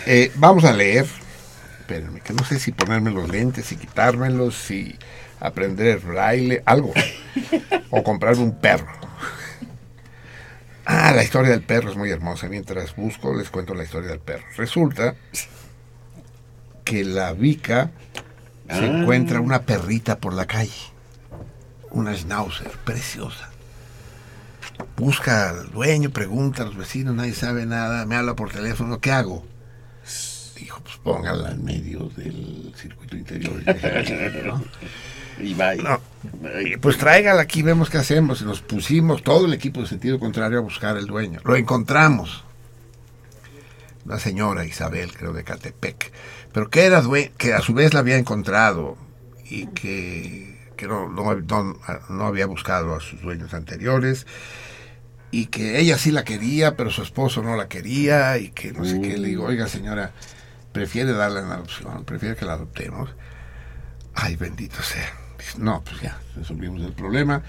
Eh, 0.07 0.31
vamos 0.35 0.63
a 0.63 0.73
leer. 0.73 1.05
Espérenme, 1.81 2.21
que 2.21 2.33
no 2.33 2.43
sé 2.45 2.59
si 2.59 2.71
ponerme 2.71 3.11
los 3.11 3.29
lentes 3.29 3.71
y 3.71 3.75
quitármelos, 3.75 4.55
si 4.55 4.95
aprender 5.41 5.99
braille, 5.99 6.61
algo. 6.65 6.93
O 7.89 8.03
comprarme 8.03 8.43
un 8.43 8.57
perro. 8.57 8.87
Ah, 10.85 11.11
la 11.13 11.23
historia 11.23 11.51
del 11.51 11.61
perro 11.61 11.89
es 11.91 11.97
muy 11.97 12.09
hermosa. 12.09 12.47
Mientras 12.47 12.95
busco, 12.95 13.35
les 13.35 13.49
cuento 13.49 13.73
la 13.73 13.83
historia 13.83 14.09
del 14.09 14.19
perro. 14.19 14.45
Resulta 14.57 15.15
que 16.83 17.03
la 17.03 17.33
Vica 17.33 17.91
se 18.69 18.75
Ah. 18.85 18.85
encuentra 19.01 19.39
una 19.41 19.63
perrita 19.63 20.17
por 20.19 20.33
la 20.33 20.45
calle. 20.45 20.71
Una 21.91 22.15
schnauzer, 22.15 22.71
preciosa. 22.85 23.49
Busca 24.97 25.49
al 25.49 25.71
dueño, 25.71 26.09
pregunta 26.09 26.63
a 26.63 26.65
los 26.65 26.77
vecinos, 26.77 27.13
nadie 27.15 27.33
sabe 27.33 27.65
nada, 27.65 28.05
me 28.05 28.15
habla 28.15 28.35
por 28.35 28.51
teléfono, 28.51 28.99
¿qué 28.99 29.11
hago? 29.11 29.45
Dijo, 30.55 30.79
pues 30.83 30.97
póngala 30.97 31.51
en 31.51 31.63
medio 31.63 32.09
del 32.15 32.73
circuito 32.75 33.15
interior. 33.17 33.61
¿no? 34.45 34.63
Y 35.39 35.53
va. 35.53 35.75
No, 35.75 35.99
pues 36.81 36.97
tráigala 36.97 37.41
aquí, 37.41 37.61
vemos 37.63 37.89
qué 37.89 37.97
hacemos. 37.97 38.41
Y 38.41 38.45
nos 38.45 38.61
pusimos 38.61 39.23
todo 39.23 39.45
el 39.45 39.53
equipo 39.53 39.81
de 39.81 39.87
sentido 39.87 40.19
contrario 40.19 40.59
a 40.59 40.61
buscar 40.61 40.97
al 40.97 41.07
dueño. 41.07 41.39
Lo 41.43 41.55
encontramos. 41.55 42.43
Una 44.05 44.19
señora, 44.19 44.65
Isabel, 44.65 45.13
creo, 45.13 45.33
de 45.33 45.43
Catepec. 45.43 46.11
Pero 46.53 46.69
que 46.69 46.85
era 46.85 47.01
due- 47.01 47.31
que 47.37 47.53
a 47.53 47.61
su 47.61 47.73
vez 47.73 47.93
la 47.93 47.99
había 48.01 48.17
encontrado 48.17 48.97
y 49.45 49.67
que, 49.67 50.59
que 50.75 50.87
no, 50.87 51.07
no, 51.09 51.35
no- 51.35 51.79
no 52.09 52.25
había 52.25 52.45
buscado 52.47 52.95
a 52.95 52.99
sus 52.99 53.21
dueños 53.21 53.53
anteriores. 53.53 54.25
Y 55.33 55.45
que 55.45 55.79
ella 55.79 55.97
sí 55.97 56.11
la 56.11 56.23
quería, 56.25 56.75
pero 56.75 56.89
su 56.89 57.03
esposo 57.03 57.41
no 57.41 57.55
la 57.55 57.67
quería. 57.69 58.37
Y 58.37 58.49
que 58.49 58.73
no 58.73 58.83
sé 58.85 58.99
qué. 59.01 59.17
Le 59.17 59.29
digo, 59.29 59.45
oiga, 59.45 59.67
señora, 59.67 60.11
prefiere 60.73 61.13
darla 61.13 61.39
en 61.41 61.51
adopción, 61.51 62.03
prefiere 62.03 62.35
que 62.35 62.45
la 62.45 62.53
adoptemos. 62.53 63.09
Ay, 64.13 64.35
bendito 64.35 64.81
sea. 64.81 65.13
Dice, 65.41 65.59
No, 65.59 65.81
pues 65.83 66.01
ya, 66.01 66.19
resolvimos 66.35 66.81
el 66.81 66.93
problema. 66.93 67.41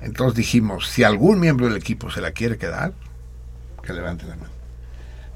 Entonces 0.00 0.36
dijimos, 0.36 0.88
si 0.88 1.02
algún 1.02 1.40
miembro 1.40 1.66
del 1.68 1.76
equipo 1.76 2.10
se 2.10 2.20
la 2.20 2.32
quiere 2.32 2.58
quedar, 2.58 2.92
que 3.82 3.92
levante 3.92 4.26
la 4.26 4.36
mano. 4.36 4.52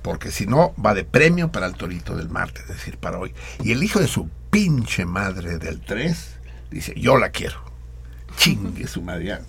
Porque 0.03 0.31
si 0.31 0.47
no, 0.47 0.75
va 0.85 0.95
de 0.95 1.05
premio 1.05 1.51
para 1.53 1.67
el 1.67 1.75
torito 1.75 2.17
del 2.17 2.29
martes, 2.29 2.63
es 2.63 2.77
decir, 2.77 2.99
para 2.99 3.19
hoy. 3.19 3.35
Y 3.63 3.73
el 3.73 3.83
hijo 3.83 3.99
de 3.99 4.09
su 4.09 4.29
pinche 4.51 5.05
madre 5.05 5.59
del 5.59 5.81
3 5.81 6.37
dice, 6.71 6.95
yo 6.97 7.19
la 7.19 7.31
quiero. 7.31 7.63
Chingue 8.37 8.87
su 8.87 9.03
madre. 9.03 9.25
ya. 9.25 9.41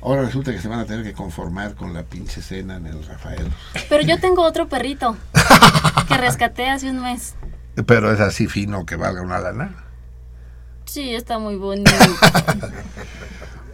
Ahora 0.00 0.22
resulta 0.22 0.52
que 0.52 0.60
se 0.60 0.68
van 0.68 0.78
a 0.78 0.84
tener 0.84 1.04
que 1.04 1.12
conformar 1.12 1.74
con 1.74 1.92
la 1.92 2.04
pinche 2.04 2.40
cena 2.40 2.76
en 2.76 2.86
el 2.86 3.04
Rafael. 3.04 3.50
Pero 3.88 4.02
yo 4.04 4.18
tengo 4.20 4.42
otro 4.42 4.68
perrito 4.68 5.16
que 6.08 6.16
rescaté 6.16 6.68
hace 6.68 6.90
un 6.90 7.02
mes. 7.02 7.34
Pero 7.86 8.12
es 8.12 8.20
así 8.20 8.46
fino 8.46 8.86
que 8.86 8.96
valga 8.96 9.22
una 9.22 9.40
lana. 9.40 9.87
Sí, 10.88 11.14
está 11.14 11.38
muy 11.38 11.56
bonito. 11.56 11.90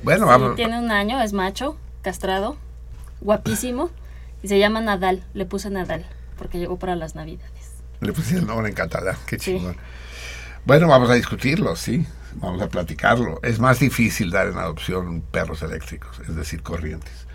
Bueno, 0.03 0.27
Sí, 0.27 0.31
vamos. 0.33 0.57
tiene 0.57 0.79
un 0.79 0.91
año, 0.91 1.23
es 1.23 1.33
macho, 1.33 1.79
castrado, 2.03 2.59
guapísimo. 3.23 3.89
Y 4.43 4.49
se 4.49 4.59
llama 4.59 4.83
Nadal, 4.83 5.25
le 5.33 5.47
puse 5.47 5.71
Nadal. 5.71 6.05
porque 6.37 6.59
llegó 6.59 6.79
para 6.79 6.95
las 6.95 7.15
navidades. 7.15 7.73
Le 8.01 8.13
pusieron 8.13 8.47
nombre 8.49 8.69
en 8.69 8.75
catalán, 8.75 9.17
qué 9.27 9.39
Sí. 9.39 9.57
chingón. 9.57 9.77
Bueno, 10.67 10.89
vamos 10.89 11.09
a 11.09 11.15
discutirlo, 11.15 11.75
sí. 11.77 12.07
Vamos 12.35 12.61
a 12.61 12.69
platicarlo. 12.69 13.39
Es 13.43 13.61
más 13.61 13.79
difícil 13.79 14.31
dar 14.31 14.49
en 14.49 14.59
adopción 14.59 15.23
perros 15.23 15.63
eléctricos, 15.63 16.19
es 16.29 16.35
decir, 16.37 16.63
corrientes. 16.63 17.27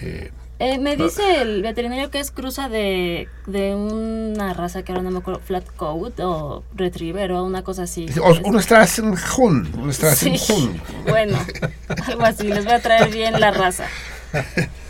Eh, 0.00 0.30
Eh, 0.62 0.78
me 0.78 0.94
dice 0.94 1.40
el 1.40 1.62
veterinario 1.62 2.10
que 2.10 2.20
es 2.20 2.30
cruza 2.30 2.68
de, 2.68 3.28
de 3.46 3.74
una 3.74 4.52
raza 4.52 4.82
que 4.82 4.92
ahora 4.92 5.02
no 5.02 5.10
me 5.10 5.18
acuerdo, 5.20 5.40
Flat 5.40 5.64
Coat 5.74 6.20
o 6.20 6.62
Retriever 6.74 7.32
o 7.32 7.44
una 7.44 7.64
cosa 7.64 7.84
así. 7.84 8.06
o- 8.22 8.46
un 8.46 8.62
Straßenhund, 8.62 9.74
un 9.76 9.90
Straßenhund. 9.92 10.38
Sí, 10.38 10.80
bueno, 11.08 11.38
algo 12.06 12.22
así, 12.24 12.48
les 12.48 12.64
voy 12.66 12.74
a 12.74 12.80
traer 12.82 13.10
bien 13.10 13.40
la 13.40 13.50
raza. 13.52 13.86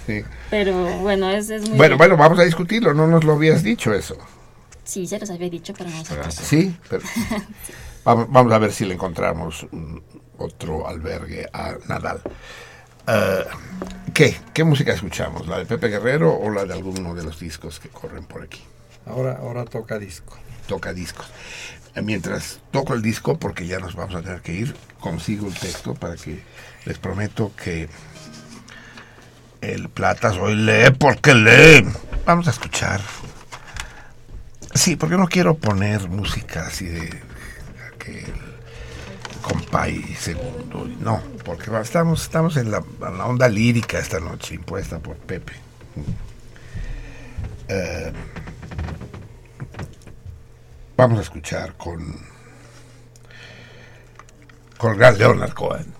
Sí. 0.06 0.24
Pero 0.50 0.74
bueno, 0.98 1.30
es, 1.30 1.48
es 1.50 1.68
muy... 1.68 1.78
Bueno, 1.78 1.96
bueno, 1.96 2.16
vamos 2.16 2.40
a 2.40 2.42
discutirlo. 2.42 2.92
No 2.92 3.06
nos 3.06 3.22
lo 3.22 3.34
habías 3.34 3.62
dicho 3.62 3.94
eso. 3.94 4.16
Sí, 4.82 5.06
se 5.06 5.20
los 5.20 5.30
había 5.30 5.48
dicho, 5.50 5.72
pero 5.78 5.88
no 5.88 6.04
sé. 6.04 6.16
Sí, 6.32 6.76
pero 6.88 7.02
vamos, 8.04 8.26
vamos 8.28 8.52
a 8.52 8.58
ver 8.58 8.72
si 8.72 8.84
le 8.86 8.94
encontramos 8.94 9.64
un- 9.70 10.02
otro 10.36 10.88
albergue 10.88 11.46
a 11.52 11.74
Nadal. 11.86 12.20
Eh, 13.12 13.44
¿Qué? 14.14 14.36
¿Qué 14.54 14.62
música 14.62 14.92
escuchamos? 14.92 15.48
¿La 15.48 15.58
de 15.58 15.66
Pepe 15.66 15.88
Guerrero 15.88 16.32
o 16.32 16.50
la 16.50 16.64
de 16.64 16.74
alguno 16.74 17.14
de 17.14 17.24
los 17.24 17.40
discos 17.40 17.80
que 17.80 17.88
corren 17.88 18.24
por 18.24 18.42
aquí? 18.42 18.62
Ahora, 19.06 19.38
ahora 19.40 19.64
toca 19.64 19.98
disco. 19.98 20.38
Toca 20.68 20.92
discos. 20.92 21.26
Eh, 21.96 22.02
Mientras 22.02 22.60
toco 22.70 22.94
el 22.94 23.02
disco, 23.02 23.36
porque 23.36 23.66
ya 23.66 23.80
nos 23.80 23.96
vamos 23.96 24.14
a 24.14 24.22
tener 24.22 24.42
que 24.42 24.52
ir, 24.52 24.76
consigo 25.00 25.48
el 25.48 25.54
texto 25.54 25.94
para 25.94 26.14
que 26.14 26.40
les 26.84 26.98
prometo 26.98 27.52
que 27.56 27.88
el 29.60 29.88
Platas 29.88 30.36
hoy 30.36 30.54
lee 30.54 30.90
porque 30.96 31.34
lee. 31.34 31.84
Vamos 32.24 32.46
a 32.46 32.50
escuchar. 32.50 33.00
Sí, 34.72 34.94
porque 34.94 35.16
no 35.16 35.26
quiero 35.26 35.56
poner 35.56 36.08
música 36.08 36.66
así 36.66 36.84
de 36.84 37.22
aquel 37.92 38.49
compay 39.42 40.02
segundo. 40.18 40.88
No, 41.00 41.22
porque 41.44 41.70
estamos, 41.82 42.22
estamos 42.22 42.56
en, 42.56 42.70
la, 42.70 42.78
en 43.06 43.18
la 43.18 43.26
onda 43.26 43.48
lírica 43.48 43.98
esta 43.98 44.20
noche, 44.20 44.54
impuesta 44.54 44.98
por 44.98 45.16
Pepe. 45.16 45.52
Eh, 47.68 48.12
vamos 50.96 51.18
a 51.18 51.22
escuchar 51.22 51.74
con 51.76 52.30
con 54.76 54.92
el 54.92 54.98
gran 54.98 55.18
Leonard 55.18 55.52
Cohen, 55.52 55.92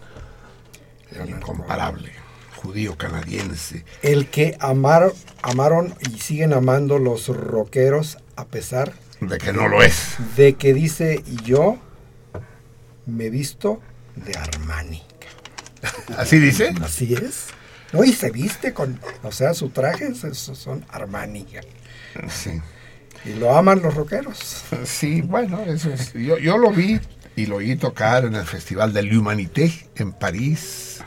el 1.12 1.28
incomparable 1.31 2.12
judío 2.57 2.97
canadiense. 2.97 3.85
El 4.02 4.28
que 4.28 4.57
amaron, 4.59 5.12
amaron 5.43 5.94
y 6.01 6.19
siguen 6.19 6.52
amando 6.52 6.99
los 6.99 7.28
rockeros 7.28 8.19
a 8.36 8.47
pesar 8.47 8.93
De 9.20 9.39
que 9.39 9.52
no 9.52 9.69
lo 9.69 9.83
es. 9.83 10.17
de 10.36 10.55
que 10.55 10.73
dice 10.75 11.23
yo 11.44 11.78
me 13.10 13.30
visto 13.30 13.80
de 14.16 14.32
Armani. 14.39 15.02
¿Así 16.16 16.39
dice? 16.39 16.72
Así 16.82 17.14
es. 17.14 17.47
No, 17.92 18.05
y 18.05 18.12
se 18.12 18.30
viste 18.30 18.72
con, 18.72 19.00
o 19.22 19.32
sea, 19.32 19.55
su 19.55 19.70
traje 19.70 20.14
son 20.14 20.84
Armani. 20.90 21.47
Sí. 22.28 22.60
Y 23.24 23.34
lo 23.34 23.55
aman 23.56 23.82
los 23.82 23.94
rockeros. 23.94 24.64
Sí, 24.84 25.20
bueno, 25.22 25.60
eso 25.66 25.92
es. 25.92 26.12
Yo, 26.14 26.39
yo 26.39 26.56
lo 26.56 26.70
vi 26.70 27.00
y 27.36 27.47
lo 27.47 27.56
oí 27.56 27.76
tocar 27.76 28.24
en 28.24 28.34
el 28.34 28.47
Festival 28.47 28.92
de 28.92 29.02
l'Humanité 29.02 29.72
en 29.97 30.12
París. 30.12 31.00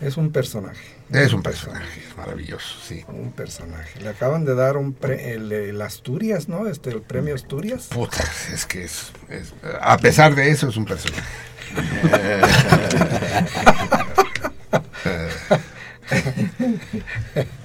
Es 0.00 0.16
un 0.16 0.32
personaje. 0.32 0.91
Es 1.12 1.32
un 1.32 1.42
personaje 1.42 2.00
maravilloso, 2.16 2.76
sí. 2.86 3.04
Un 3.08 3.32
personaje. 3.32 4.00
Le 4.00 4.08
acaban 4.08 4.44
de 4.44 4.54
dar 4.54 4.76
un 4.76 4.92
pre- 4.94 5.32
el, 5.34 5.80
Asturias, 5.82 6.48
¿no? 6.48 6.66
Este, 6.68 6.90
el 6.90 7.02
premio 7.02 7.34
Asturias. 7.34 7.88
Puta, 7.88 8.24
es 8.52 8.64
que 8.66 8.84
es, 8.84 9.12
es- 9.28 9.52
A 9.80 9.96
pesar 9.98 10.34
de 10.34 10.50
eso, 10.50 10.68
es 10.68 10.76
un 10.76 10.84
personaje. 10.84 11.22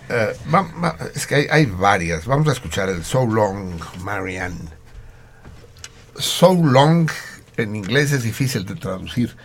Eh, 0.10 0.34
va- 0.54 0.96
es 1.14 1.28
que 1.28 1.48
hay 1.52 1.66
varias. 1.66 2.26
Vamos 2.26 2.48
a 2.48 2.52
escuchar 2.54 2.90
el 2.90 3.04
So 3.04 3.26
Long, 3.26 3.80
Marianne. 4.04 4.70
So 6.18 6.54
Long 6.54 7.10
en 7.58 7.76
inglés 7.76 8.12
es 8.12 8.24
difícil 8.24 8.66
de 8.66 8.76
traducir, 8.76 9.36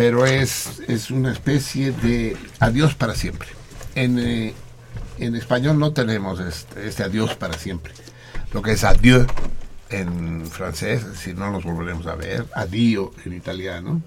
pero 0.00 0.24
es, 0.24 0.80
es 0.88 1.10
una 1.10 1.30
especie 1.30 1.92
de 1.92 2.34
adiós 2.58 2.94
para 2.94 3.14
siempre. 3.14 3.50
En, 3.94 4.18
eh, 4.18 4.54
en 5.18 5.36
español 5.36 5.78
no 5.78 5.92
tenemos 5.92 6.40
este, 6.40 6.88
este 6.88 7.02
adiós 7.04 7.34
para 7.34 7.58
siempre. 7.58 7.92
Lo 8.54 8.62
que 8.62 8.72
es 8.72 8.82
adieu 8.82 9.26
en 9.90 10.46
francés, 10.46 11.06
decir, 11.06 11.36
no 11.36 11.50
nos 11.52 11.64
volveremos 11.64 12.06
a 12.06 12.14
ver. 12.14 12.46
Adio 12.54 13.12
en 13.26 13.34
italiano. 13.34 14.00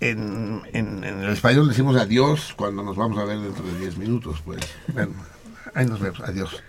En, 0.00 0.60
en- 0.74 1.02
en 1.04 1.22
el 1.22 1.30
español 1.32 1.66
decimos 1.66 1.96
adiós 1.96 2.52
cuando 2.54 2.82
nos 2.82 2.96
vamos 2.96 3.18
a 3.18 3.24
ver 3.24 3.38
dentro 3.38 3.64
de 3.64 3.78
10 3.78 3.96
minutos, 3.96 4.42
pues. 4.44 4.60
Bueno, 4.88 5.14
ahí 5.72 5.86
nos 5.86 5.98
vemos, 5.98 6.20
adiós. 6.20 6.62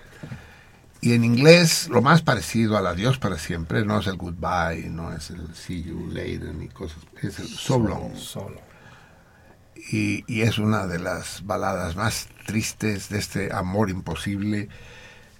Y 1.03 1.11
en 1.11 1.25
inglés, 1.25 1.89
lo 1.89 2.01
más 2.01 2.21
parecido 2.21 2.77
al 2.77 2.87
adiós 2.87 3.17
para 3.17 3.37
siempre 3.37 3.83
no 3.83 3.99
es 3.99 4.07
el 4.07 4.15
goodbye, 4.15 4.89
no 4.89 5.11
es 5.13 5.31
el 5.31 5.53
see 5.53 5.83
you 5.83 6.07
later, 6.07 6.55
ni 6.55 6.69
cosas. 6.69 6.99
Es 7.21 7.39
el 7.39 7.49
so 7.49 7.77
long. 7.77 8.15
Solo. 8.15 8.61
Y, 9.91 10.23
y 10.33 10.43
es 10.43 10.59
una 10.59 10.87
de 10.87 10.99
las 10.99 11.45
baladas 11.45 11.97
más 11.97 12.29
tristes 12.45 13.09
de 13.09 13.19
este 13.19 13.53
amor 13.53 13.89
imposible 13.89 14.69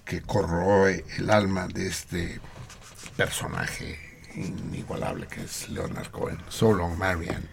que 0.04 0.20
corroe 0.20 1.02
el 1.16 1.30
alma 1.30 1.66
de 1.66 1.86
este 1.86 2.40
personaje 3.16 3.98
inigualable 4.34 5.26
que 5.28 5.44
es 5.44 5.70
Leonard 5.70 6.10
Cohen. 6.10 6.36
So 6.50 6.74
long, 6.74 6.98
Marianne. 6.98 7.48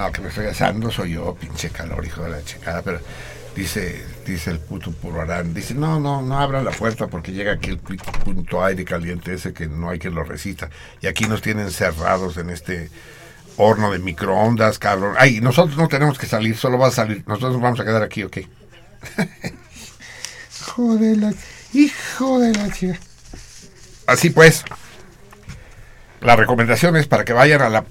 No, 0.00 0.10
que 0.10 0.22
me 0.22 0.28
estoy 0.28 0.46
asando 0.46 0.90
soy 0.90 1.12
yo, 1.12 1.34
pinche 1.34 1.68
calor, 1.68 2.02
hijo 2.06 2.22
de 2.22 2.30
la 2.30 2.42
checada, 2.42 2.80
pero 2.80 3.00
dice, 3.54 4.02
dice 4.26 4.50
el 4.50 4.58
puto 4.58 4.92
Purarán, 4.92 5.52
dice, 5.52 5.74
no, 5.74 6.00
no, 6.00 6.22
no 6.22 6.38
abran 6.38 6.64
la 6.64 6.70
puerta 6.70 7.06
porque 7.08 7.32
llega 7.32 7.52
aquí 7.52 7.68
el 7.68 7.82
pu- 7.82 8.00
punto 8.24 8.64
aire 8.64 8.82
caliente 8.86 9.34
ese 9.34 9.52
que 9.52 9.66
no 9.66 9.90
hay 9.90 9.98
quien 9.98 10.14
lo 10.14 10.24
resista. 10.24 10.70
Y 11.02 11.06
aquí 11.06 11.26
nos 11.26 11.42
tienen 11.42 11.70
cerrados 11.70 12.38
en 12.38 12.48
este 12.48 12.88
horno 13.58 13.92
de 13.92 13.98
microondas, 13.98 14.78
cabrón. 14.78 15.16
Ay, 15.18 15.42
nosotros 15.42 15.76
no 15.76 15.86
tenemos 15.86 16.18
que 16.18 16.24
salir, 16.24 16.56
solo 16.56 16.78
va 16.78 16.88
a 16.88 16.92
salir, 16.92 17.22
nosotros 17.26 17.52
nos 17.52 17.60
vamos 17.60 17.80
a 17.80 17.84
quedar 17.84 18.02
aquí, 18.02 18.22
ok. 18.22 18.38
hijo 20.62 20.96
de 20.96 21.16
la, 21.18 21.34
hijo 21.74 22.38
de 22.38 22.52
la 22.54 22.72
chica. 22.72 22.98
Así 24.06 24.30
pues, 24.30 24.64
la 26.22 26.36
recomendación 26.36 26.96
es 26.96 27.06
para 27.06 27.26
que 27.26 27.34
vayan 27.34 27.60
a 27.60 27.68
la 27.68 27.84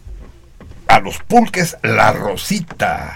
a 0.90 1.00
los 1.00 1.20
pulques 1.20 1.78
La 1.84 2.12
Rosita. 2.12 3.16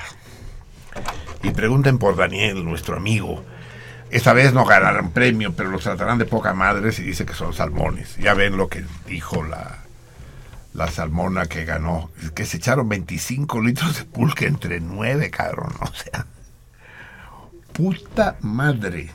Y 1.41 1.51
pregunten 1.51 1.97
por 1.97 2.15
Daniel, 2.15 2.63
nuestro 2.63 2.95
amigo. 2.95 3.43
Esta 4.11 4.31
vez 4.31 4.53
no 4.53 4.63
ganarán 4.63 5.09
premio, 5.11 5.53
pero 5.53 5.69
los 5.71 5.83
tratarán 5.83 6.19
de 6.19 6.25
poca 6.25 6.53
madre 6.53 6.91
si 6.91 7.01
dice 7.01 7.25
que 7.25 7.33
son 7.33 7.53
salmones. 7.53 8.15
Ya 8.17 8.35
ven 8.35 8.57
lo 8.57 8.69
que 8.69 8.85
dijo 9.07 9.43
la, 9.43 9.79
la 10.73 10.87
salmona 10.87 11.47
que 11.47 11.65
ganó. 11.65 12.11
Que 12.35 12.45
se 12.45 12.57
echaron 12.57 12.87
25 12.87 13.59
litros 13.61 13.97
de 13.97 14.05
pulque 14.05 14.45
entre 14.45 14.79
9, 14.79 15.31
cabrón. 15.31 15.73
O 15.81 15.93
sea, 15.93 16.27
puta 17.73 18.37
madre. 18.41 19.09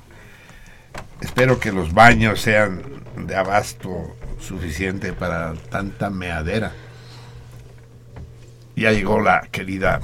Espero 1.21 1.61
que 1.61 1.71
los 1.71 1.95
baños 1.95 2.41
sean 2.41 2.83
de 3.17 3.37
abasto 3.37 4.17
suficiente 4.41 5.13
para 5.13 5.55
tanta 5.71 6.11
meadera. 6.11 6.73
Ya 8.79 8.93
llegó 8.93 9.21
la 9.21 9.41
querida 9.51 10.01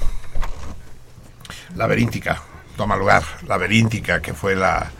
Laberíntica, 1.77 2.43
toma 2.77 2.97
lugar, 2.97 3.23
Laberíntica, 3.47 4.20
que 4.20 4.35
fue 4.35 4.55
la, 4.57 4.91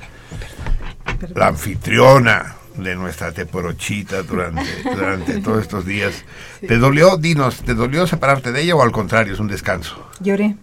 la 1.35 1.49
anfitriona 1.49 2.55
de 2.77 2.97
nuestra 2.97 3.31
teporochita 3.33 4.23
durante, 4.23 4.83
durante 4.83 5.41
todos 5.43 5.63
estos 5.63 5.85
días. 5.87 6.25
¿Te 6.67 6.79
dolió, 6.79 7.17
dinos, 7.17 7.63
te 7.63 7.75
dolió 7.75 8.07
separarte 8.07 8.51
de 8.53 8.63
ella 8.63 8.75
o 8.77 8.83
al 8.83 8.91
contrario, 8.93 9.33
es 9.35 9.41
un 9.41 9.49
descanso? 9.49 10.09
Lloré. 10.21 10.57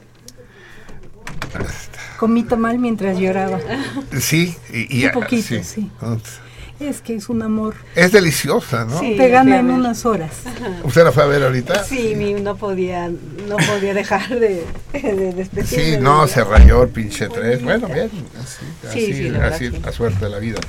Comí 2.17 2.43
mal 2.57 2.77
mientras 2.79 3.17
lloraba. 3.17 3.59
Sí, 4.19 4.55
y, 4.71 5.01
y- 5.01 5.05
Un 5.05 5.11
poquito, 5.11 5.47
sí. 5.47 5.63
sí. 5.63 5.91
Es 6.81 7.01
que 7.01 7.15
es 7.15 7.29
un 7.29 7.43
amor. 7.43 7.75
Es 7.95 8.11
deliciosa, 8.11 8.85
¿no? 8.85 8.99
Sí, 8.99 9.15
Te 9.15 9.29
gana 9.29 9.59
en 9.59 9.69
unas 9.69 10.05
horas. 10.05 10.31
¿Usted 10.83 11.03
la 11.03 11.11
fue 11.11 11.23
a 11.23 11.27
ver 11.27 11.43
ahorita? 11.43 11.83
Sí, 11.83 12.15
mi- 12.15 12.33
no 12.33 12.55
podía, 12.57 13.07
no 13.09 13.57
podía 13.57 13.93
dejar 13.93 14.27
de, 14.39 14.65
de 14.93 15.33
despedirme 15.33 15.63
Sí, 15.93 15.97
no, 15.99 16.27
se 16.27 16.43
rayó 16.43 16.83
el 16.83 16.89
pinche 16.89 17.29
tres. 17.29 17.61
Bueno, 17.63 17.87
bien, 17.87 18.09
así, 18.41 18.65
Sí, 18.81 18.87
así, 18.87 19.13
sí, 19.13 19.29
la 19.29 19.47
así 19.47 19.69
sí. 19.69 19.77
la 19.79 19.91
suerte 19.91 20.25
de 20.25 20.31
la 20.31 20.39
vida. 20.39 20.59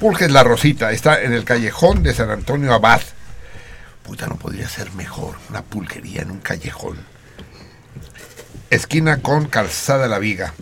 Pulques 0.00 0.30
La 0.30 0.44
Rosita 0.44 0.92
está 0.92 1.22
en 1.22 1.32
el 1.32 1.44
callejón 1.44 2.02
de 2.02 2.12
San 2.12 2.28
Antonio 2.30 2.74
Abad. 2.74 3.00
Puta, 4.02 4.26
no 4.26 4.36
podría 4.36 4.68
ser 4.68 4.92
mejor 4.92 5.36
una 5.48 5.62
pulquería 5.62 6.22
en 6.22 6.30
un 6.30 6.40
callejón. 6.40 6.98
Esquina 8.70 9.18
con 9.22 9.46
Calzada 9.46 10.08
La 10.08 10.18
Viga, 10.18 10.52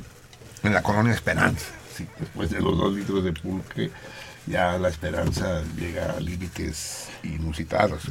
en 0.63 0.73
la 0.75 0.83
colonia 0.83 1.13
Esperanza. 1.15 1.67
Sí, 1.97 2.07
después 2.21 2.51
de 2.51 2.61
los 2.61 2.77
dos 2.79 2.95
litros 2.95 3.25
de 3.25 3.33
pulque, 3.33 3.91
ya 4.47 4.79
la 4.79 4.89
esperanza 4.89 5.63
llega 5.77 6.13
a 6.13 6.21
límites 6.21 7.09
inusitados. 7.23 8.03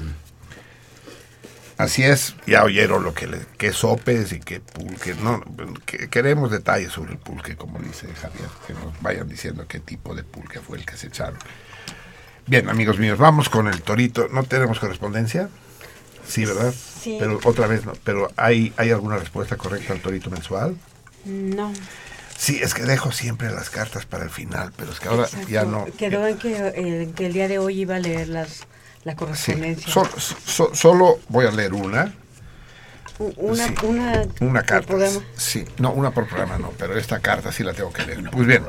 Así 1.77 2.03
es, 2.03 2.35
ya 2.45 2.63
oyeron 2.63 3.03
lo 3.03 3.13
que, 3.13 3.25
le, 3.25 3.39
que 3.57 3.73
sopes 3.73 4.33
y 4.33 4.39
que 4.39 4.59
pulque. 4.59 5.15
No, 5.15 5.43
que- 5.85 6.09
queremos 6.09 6.51
detalles 6.51 6.91
sobre 6.91 7.13
el 7.13 7.17
pulque, 7.17 7.55
como 7.55 7.79
dice 7.79 8.07
Javier, 8.13 8.49
que 8.67 8.73
nos 8.73 9.01
vayan 9.01 9.27
diciendo 9.27 9.65
qué 9.67 9.79
tipo 9.79 10.13
de 10.13 10.23
pulque 10.23 10.59
fue 10.59 10.77
el 10.77 10.85
que 10.85 10.95
se 10.95 11.07
echaron. 11.07 11.39
Bien, 12.45 12.69
amigos 12.69 12.99
míos, 12.99 13.17
vamos 13.17 13.49
con 13.49 13.67
el 13.67 13.81
torito. 13.81 14.27
¿No 14.31 14.43
tenemos 14.43 14.79
correspondencia? 14.79 15.49
Sí, 16.27 16.45
¿verdad? 16.45 16.71
Sí. 17.01 17.17
Pero 17.19 17.39
otra 17.45 17.65
vez 17.65 17.83
no. 17.85 17.93
Pero 18.03 18.31
¿hay, 18.37 18.73
¿hay 18.77 18.91
alguna 18.91 19.17
respuesta 19.17 19.57
correcta 19.57 19.93
al 19.93 20.01
torito 20.01 20.29
mensual? 20.29 20.77
No. 21.25 21.73
Sí, 22.41 22.59
es 22.59 22.73
que 22.73 22.81
dejo 22.81 23.11
siempre 23.11 23.51
las 23.51 23.69
cartas 23.69 24.07
para 24.07 24.23
el 24.23 24.31
final, 24.31 24.73
pero 24.75 24.91
es 24.91 24.99
que 24.99 25.07
ahora 25.09 25.25
exacto. 25.25 25.47
ya 25.47 25.63
no. 25.63 25.85
Quedó 25.95 26.25
en 26.25 26.39
que, 26.39 26.57
eh, 26.57 27.03
en 27.03 27.13
que 27.13 27.27
el 27.27 27.33
día 27.33 27.47
de 27.47 27.59
hoy 27.59 27.81
iba 27.81 27.97
a 27.97 27.99
leer 27.99 28.29
las, 28.29 28.61
la 29.03 29.11
Sí, 29.11 29.17
correspondencia. 29.19 29.87
solo, 29.93 30.09
so- 30.19 30.73
solo 30.73 31.19
voy 31.29 31.45
a 31.45 31.51
leer 31.51 31.71
una. 31.73 32.11
Una, 33.37 33.67
sí. 33.67 33.75
una, 33.83 34.23
Una 34.39 34.59
por 34.61 34.65
carta. 34.65 34.87
programa. 34.87 35.19
Sí, 35.37 35.65
no, 35.77 35.91
una 35.91 36.09
por 36.09 36.25
programa 36.27 36.57
no, 36.57 36.71
pero 36.79 36.97
esta 36.97 37.19
carta 37.19 37.51
sí 37.51 37.63
la 37.63 37.73
tengo 37.73 37.93
que 37.93 38.07
leer. 38.07 38.31
Pues 38.31 38.47
bien, 38.47 38.63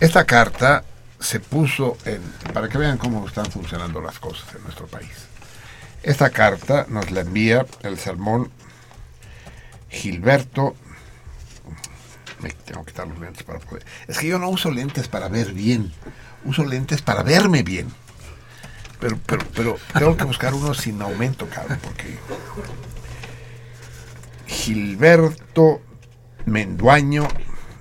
esta 0.00 0.24
carta 0.24 0.82
se 1.18 1.38
puso 1.38 1.98
en, 2.06 2.22
para 2.54 2.70
que 2.70 2.78
vean 2.78 2.96
cómo 2.96 3.26
están 3.28 3.44
funcionando 3.52 4.00
las 4.00 4.18
cosas 4.18 4.54
en 4.54 4.62
nuestro 4.62 4.86
país. 4.86 5.10
Esta 6.02 6.30
carta 6.30 6.86
nos 6.88 7.10
la 7.10 7.20
envía 7.20 7.66
el 7.82 7.98
salmón 7.98 8.50
Gilberto. 9.90 10.74
Me 12.42 12.50
tengo 12.50 12.84
que 12.84 12.92
quitar 12.92 13.06
los 13.06 13.18
lentes 13.18 13.42
para 13.42 13.58
poder. 13.58 13.84
Es 14.08 14.18
que 14.18 14.26
yo 14.28 14.38
no 14.38 14.48
uso 14.48 14.70
lentes 14.70 15.08
para 15.08 15.28
ver 15.28 15.52
bien, 15.52 15.92
uso 16.44 16.64
lentes 16.64 17.02
para 17.02 17.22
verme 17.22 17.62
bien. 17.62 17.88
Pero, 18.98 19.18
pero, 19.26 19.44
pero 19.54 19.78
tengo 19.94 20.16
que 20.16 20.24
buscar 20.24 20.52
uno 20.54 20.74
sin 20.74 21.00
aumento, 21.00 21.48
cabrón, 21.48 21.78
porque 21.82 22.18
Gilberto 24.46 25.80
Menduaño, 26.46 27.26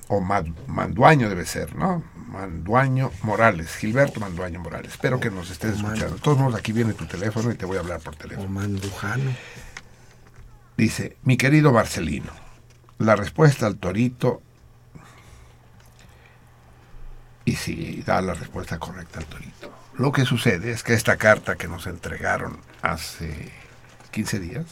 o 0.08 0.22
Ma- 0.22 0.44
Manduaño 0.68 1.30
debe 1.30 1.46
ser, 1.46 1.76
¿no? 1.76 2.04
Manduaño 2.28 3.12
Morales, 3.24 3.76
Gilberto 3.76 4.20
Manduaño 4.20 4.60
Morales. 4.60 4.92
Espero 4.92 5.20
que 5.20 5.32
nos 5.32 5.50
estés 5.50 5.76
escuchando. 5.78 6.16
De 6.16 6.22
todos 6.22 6.38
modos, 6.38 6.56
aquí 6.60 6.72
viene 6.72 6.94
tu 6.94 7.06
teléfono 7.06 7.52
y 7.52 7.56
te 7.56 7.66
voy 7.66 7.78
a 7.78 7.80
hablar 7.80 8.00
por 8.02 8.16
teléfono. 8.16 8.48
O 8.48 8.50
Mandujano. 8.52 9.36
Dice, 10.78 11.18
mi 11.24 11.38
querido 11.38 11.72
Marcelino, 11.74 12.32
la 13.00 13.16
respuesta 13.16 13.66
al 13.66 13.78
torito, 13.78 14.42
y 17.50 17.56
sí, 17.56 18.04
da 18.06 18.22
la 18.22 18.36
respuesta 18.36 18.78
correcta 18.78 19.18
al 19.18 19.26
torito. 19.26 19.74
Lo 19.98 20.12
que 20.12 20.24
sucede 20.24 20.72
es 20.72 20.84
que 20.84 20.94
esta 20.94 21.18
carta 21.18 21.56
que 21.56 21.68
nos 21.68 21.88
entregaron 21.88 22.60
hace 22.84 23.52
15 24.12 24.40
días 24.40 24.66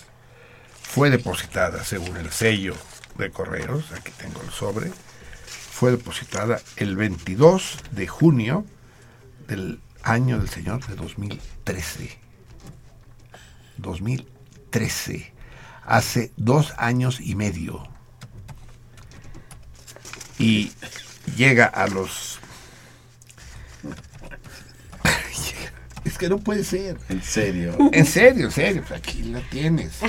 fue 0.83 1.09
depositada 1.09 1.83
según 1.83 2.17
el 2.17 2.31
sello 2.31 2.75
de 3.17 3.31
correos, 3.31 3.91
aquí 3.93 4.11
tengo 4.15 4.43
el 4.43 4.51
sobre, 4.51 4.91
fue 5.71 5.89
depositada 5.89 6.61
el 6.75 6.95
22 6.95 7.79
de 7.91 8.07
junio 8.07 8.63
del 9.47 9.81
año 10.03 10.37
del 10.37 10.49
Señor 10.49 10.85
de 10.85 10.95
2013. 10.95 12.19
2013 13.77 15.33
hace 15.83 16.31
dos 16.37 16.75
años 16.77 17.19
y 17.21 17.33
medio. 17.33 17.87
Y 20.37 20.73
llega 21.35 21.65
a 21.65 21.87
los... 21.87 22.36
Es 26.07 26.17
que 26.17 26.29
no 26.29 26.37
puede 26.39 26.63
ser. 26.63 26.97
En 27.09 27.21
serio. 27.21 27.75
En 27.91 28.05
serio, 28.05 28.45
en 28.45 28.51
serio. 28.51 28.83
pues 28.87 28.99
aquí 28.99 29.23
la 29.23 29.41
tienes. 29.49 29.99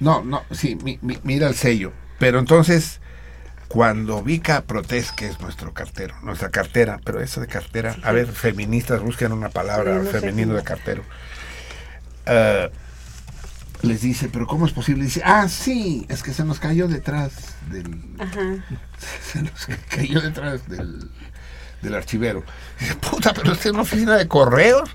No, 0.00 0.22
no, 0.24 0.42
sí, 0.50 0.76
mi- 0.82 0.98
mi- 1.02 1.18
mira 1.22 1.48
el 1.48 1.54
sello. 1.54 1.92
Pero 2.18 2.38
entonces, 2.38 3.00
cuando 3.68 4.22
Vika 4.22 4.62
Protes, 4.62 5.12
que 5.12 5.26
es 5.26 5.40
nuestro 5.40 5.72
cartero, 5.74 6.14
nuestra 6.22 6.50
cartera, 6.50 6.98
pero 7.04 7.20
eso 7.20 7.40
de 7.40 7.46
cartera, 7.46 7.96
a 8.02 8.12
ver, 8.12 8.26
feministas 8.26 9.00
buscan 9.02 9.32
una 9.32 9.50
palabra 9.50 9.98
Sí, 9.98 10.04
no 10.06 10.10
sé 10.12 10.20
femenino 10.20 10.54
de 10.54 10.62
cartero. 10.62 11.02
Eh, 12.26 12.70
les 13.82 14.00
dice, 14.00 14.28
pero 14.32 14.46
¿cómo 14.46 14.66
es 14.66 14.72
posible? 14.72 15.04
Dice, 15.04 15.20
ah, 15.24 15.48
sí, 15.48 16.06
es 16.08 16.22
que 16.22 16.32
se 16.32 16.44
nos 16.44 16.58
cayó 16.58 16.88
detrás 16.88 17.32
del... 17.70 18.00
Ajá. 18.18 18.64
Se 19.32 19.42
nos 19.42 19.66
cayó 19.90 20.20
detrás 20.22 20.66
del, 20.68 21.10
del 21.86 21.94
archivero. 21.96 22.44
Dice, 22.78 22.94
puta, 22.96 23.32
pero 23.32 23.52
esta 23.52 23.68
es 23.68 23.72
una 23.72 23.82
oficina 23.82 24.16
de 24.16 24.28
correos. 24.28 24.90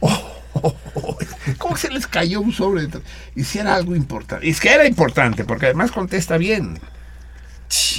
Oh, 0.00 0.34
oh, 0.54 0.76
oh, 0.94 1.18
¿Cómo 1.58 1.76
se 1.76 1.90
les 1.90 2.06
cayó 2.06 2.40
un 2.40 2.52
sobre? 2.52 2.88
Y 3.34 3.44
si 3.44 3.58
era 3.58 3.74
algo 3.74 3.94
importante. 3.94 4.46
Y 4.46 4.50
es 4.50 4.60
que 4.60 4.72
era 4.72 4.86
importante, 4.86 5.44
porque 5.44 5.66
además 5.66 5.92
contesta 5.92 6.36
bien. 6.36 6.78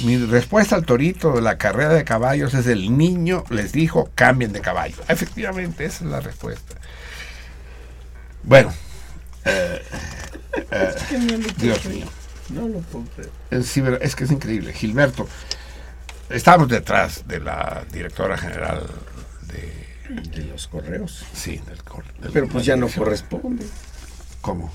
Mi 0.04 0.16
respuesta 0.16 0.76
al 0.76 0.86
torito 0.86 1.32
de 1.32 1.42
la 1.42 1.58
carrera 1.58 1.92
de 1.92 2.04
caballos 2.04 2.54
es 2.54 2.66
el 2.66 2.96
niño 2.96 3.44
les 3.50 3.72
dijo 3.72 4.10
cambien 4.14 4.52
de 4.52 4.60
caballo. 4.60 4.96
Efectivamente, 5.08 5.84
esa 5.84 6.04
es 6.04 6.10
la 6.10 6.20
respuesta. 6.20 6.76
Bueno. 8.42 8.72
eh, 9.44 9.82
eh, 10.70 10.94
Dios 11.58 11.84
mío. 11.86 12.06
No 12.48 12.68
lo 12.68 12.80
creer. 13.14 13.30
Es, 13.50 13.66
sí, 13.66 13.82
pero 13.82 14.00
es 14.00 14.14
que 14.14 14.24
es 14.24 14.30
increíble. 14.30 14.72
Gilberto, 14.72 15.28
estamos 16.30 16.68
detrás 16.68 17.26
de 17.26 17.40
la 17.40 17.84
directora 17.92 18.36
general 18.36 18.82
de... 19.48 19.86
De 20.30 20.44
los 20.44 20.68
correos. 20.68 21.24
Sí, 21.34 21.60
del, 21.66 21.82
cor- 21.82 22.04
del- 22.20 22.32
Pero 22.32 22.48
pues 22.48 22.64
ya 22.64 22.76
no 22.76 22.88
corresponde. 22.88 23.66
¿Cómo? 24.40 24.72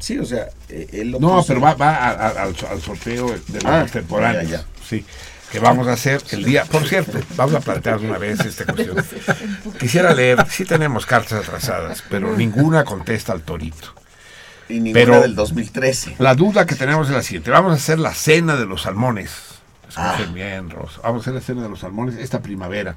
Sí, 0.00 0.18
o 0.18 0.24
sea, 0.24 0.48
eh, 0.68 0.88
él 0.92 1.10
lo 1.12 1.20
No, 1.20 1.36
puso. 1.36 1.48
pero 1.48 1.60
va, 1.60 1.74
va 1.74 1.94
a- 1.96 2.10
a- 2.10 2.28
al, 2.42 2.56
al 2.70 2.82
sorteo 2.82 3.28
de 3.48 3.60
Ah, 3.64 3.86
los 3.92 3.92
ya, 3.92 4.42
ya. 4.42 4.64
Sí, 4.88 5.04
que 5.52 5.60
vamos 5.60 5.86
a 5.86 5.92
hacer 5.92 6.20
el 6.32 6.44
día. 6.44 6.64
Por 6.64 6.86
cierto, 6.88 7.18
vamos 7.36 7.54
a 7.54 7.60
plantear 7.60 7.98
una 7.98 8.18
vez 8.18 8.40
esta 8.40 8.64
cuestión. 8.72 9.04
Quisiera 9.78 10.12
leer, 10.12 10.44
sí 10.50 10.64
tenemos 10.64 11.06
cartas 11.06 11.46
atrasadas, 11.46 12.02
pero 12.10 12.36
ninguna 12.36 12.84
contesta 12.84 13.32
al 13.32 13.42
torito. 13.42 13.94
Y 14.68 14.80
ninguna 14.80 14.92
Pero- 14.92 15.20
del 15.22 15.34
2013. 15.36 16.16
La 16.18 16.34
duda 16.34 16.66
que 16.66 16.74
tenemos 16.74 17.08
es 17.08 17.14
la 17.14 17.22
siguiente. 17.22 17.50
Vamos 17.50 17.72
a 17.72 17.76
hacer 17.76 17.98
la 18.00 18.12
cena 18.14 18.56
de 18.56 18.66
los 18.66 18.82
salmones. 18.82 19.30
Escuchen 19.88 20.28
Ah. 20.30 20.32
bien, 20.34 20.70
Rosa. 20.70 21.00
Vamos 21.02 21.20
a 21.20 21.22
hacer 21.22 21.34
la 21.34 21.40
cena 21.40 21.62
de 21.62 21.68
los 21.68 21.80
salmones 21.80 22.16
esta 22.16 22.40
primavera. 22.40 22.94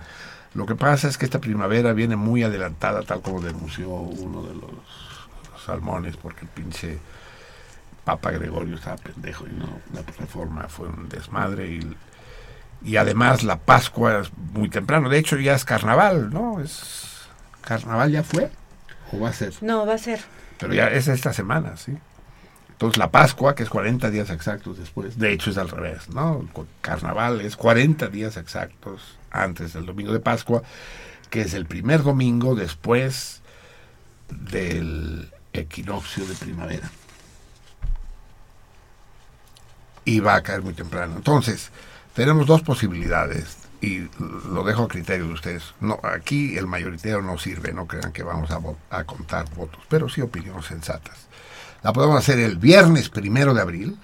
Lo 0.54 0.66
que 0.66 0.76
pasa 0.76 1.08
es 1.08 1.18
que 1.18 1.26
esta 1.26 1.40
primavera 1.40 1.94
viene 1.94 2.16
muy 2.18 2.44
adelantada, 2.44 3.04
tal 3.04 3.22
como 3.22 3.40
denunció 3.42 3.90
uno 3.90 4.44
de 4.44 4.54
los, 4.56 4.72
los 5.52 5.64
salmones, 5.66 6.18
porque 6.18 6.42
el 6.42 6.48
pinche 6.50 7.00
Papa 8.04 8.32
Gregorio 8.32 8.76
estaba 8.76 8.98
pendejo 8.98 9.46
y 9.48 9.54
no, 9.54 9.68
la 9.94 10.02
reforma 10.20 10.68
fue 10.68 10.88
un 10.90 11.08
desmadre. 11.08 11.68
Y, 11.68 11.96
y 12.84 12.98
además 12.98 13.44
la 13.44 13.58
Pascua 13.60 14.20
es 14.20 14.32
muy 14.54 14.68
temprano. 14.70 15.08
De 15.08 15.20
hecho, 15.20 15.38
ya 15.38 15.54
es 15.56 15.64
carnaval, 15.64 16.32
¿no? 16.34 16.60
Es 16.60 17.08
¿Carnaval 17.62 18.12
ya 18.12 18.24
fue? 18.24 18.50
¿O 19.14 19.20
va 19.20 19.30
a 19.30 19.34
ser? 19.34 19.54
No, 19.62 19.86
va 19.86 19.94
a 19.94 19.98
ser. 20.00 20.20
Pero 20.58 20.74
ya 20.74 20.88
es 20.90 21.08
esta 21.08 21.32
semana, 21.32 21.78
¿sí? 21.78 21.96
Entonces 22.82 22.98
la 22.98 23.12
Pascua, 23.12 23.54
que 23.54 23.62
es 23.62 23.70
40 23.70 24.10
días 24.10 24.32
exactos 24.32 24.80
después, 24.80 25.20
de 25.20 25.32
hecho 25.32 25.52
es 25.52 25.60
al 25.60 25.70
revés, 25.70 26.10
¿no? 26.10 26.40
El 26.40 26.66
Carnaval 26.82 27.42
es 27.42 27.56
40 27.56 28.08
días 28.08 28.38
exactos 28.38 29.20
antes 29.30 29.74
del 29.74 29.86
domingo 29.86 30.12
de 30.12 30.20
Pascua, 30.20 30.64
que 31.30 31.42
es 31.42 31.54
el 31.54 31.68
primer 31.68 32.02
domingo 32.02 32.56
después 32.56 33.44
del 34.30 35.32
equinoccio 35.54 36.26
de 36.26 36.34
primavera. 36.34 36.90
Y 40.04 40.20
va 40.20 40.34
a 40.34 40.42
caer 40.42 40.64
muy 40.64 40.74
temprano. 40.74 41.18
Entonces, 41.18 41.70
tenemos 42.16 42.48
dos 42.48 42.64
posibilidades 42.64 43.58
y 43.80 44.10
lo 44.50 44.64
dejo 44.64 44.86
a 44.86 44.88
criterio 44.88 45.28
de 45.28 45.34
ustedes. 45.34 45.76
No, 45.82 46.00
aquí 46.02 46.58
el 46.58 46.66
mayoritario 46.66 47.22
no 47.22 47.38
sirve, 47.38 47.74
no 47.74 47.86
crean 47.86 48.12
que 48.12 48.24
vamos 48.24 48.50
a, 48.50 48.60
a 48.90 49.04
contar 49.04 49.48
votos, 49.54 49.84
pero 49.88 50.10
sí 50.10 50.22
opiniones 50.22 50.66
sensatas. 50.66 51.28
La 51.84 51.94
podemos 51.94 52.18
hacer 52.18 52.40
el 52.40 52.58
viernes 52.58 53.10
primero 53.10 53.54
de 53.54 53.62
abril, 53.62 53.98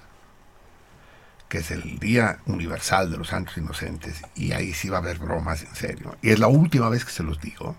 que 1.48 1.58
es 1.58 1.70
el 1.70 1.98
Día 1.98 2.40
Universal 2.46 3.10
de 3.10 3.16
los 3.16 3.28
Santos 3.28 3.56
Inocentes, 3.56 4.22
y 4.34 4.52
ahí 4.52 4.74
sí 4.74 4.88
va 4.88 4.98
a 4.98 5.00
haber 5.00 5.18
bromas 5.18 5.62
en 5.62 5.74
serio. 5.74 6.16
Y 6.20 6.30
es 6.30 6.38
la 6.38 6.48
última 6.48 6.88
vez 6.88 7.04
que 7.04 7.12
se 7.12 7.22
los 7.22 7.40
digo. 7.40 7.76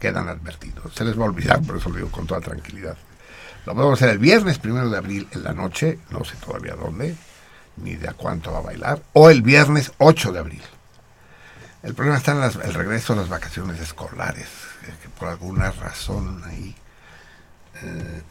Quedan 0.00 0.28
advertidos. 0.28 0.92
Se 0.94 1.04
les 1.04 1.18
va 1.18 1.22
a 1.22 1.28
olvidar, 1.28 1.62
por 1.62 1.76
eso 1.76 1.88
lo 1.88 1.96
digo 1.96 2.10
con 2.10 2.26
toda 2.26 2.40
tranquilidad. 2.40 2.96
Lo 3.64 3.74
podemos 3.74 3.98
hacer 3.98 4.10
el 4.10 4.18
viernes 4.18 4.58
primero 4.58 4.90
de 4.90 4.98
abril 4.98 5.28
en 5.30 5.44
la 5.44 5.52
noche, 5.52 6.00
no 6.10 6.24
sé 6.24 6.36
todavía 6.36 6.74
dónde, 6.74 7.14
ni 7.76 7.94
de 7.94 8.08
a 8.08 8.12
cuánto 8.12 8.52
va 8.52 8.58
a 8.58 8.62
bailar, 8.62 9.02
o 9.14 9.30
el 9.30 9.40
viernes 9.40 9.92
8 9.98 10.32
de 10.32 10.38
abril. 10.40 10.62
El 11.82 11.94
problema 11.94 12.18
está 12.18 12.32
en 12.32 12.42
el 12.42 12.74
regreso 12.74 13.12
a 13.12 13.16
las 13.16 13.28
vacaciones 13.28 13.80
escolares, 13.80 14.48
eh, 14.82 14.94
que 15.00 15.08
por 15.10 15.28
alguna 15.28 15.70
razón 15.70 16.42
ahí. 16.44 16.74
eh, 17.82 18.22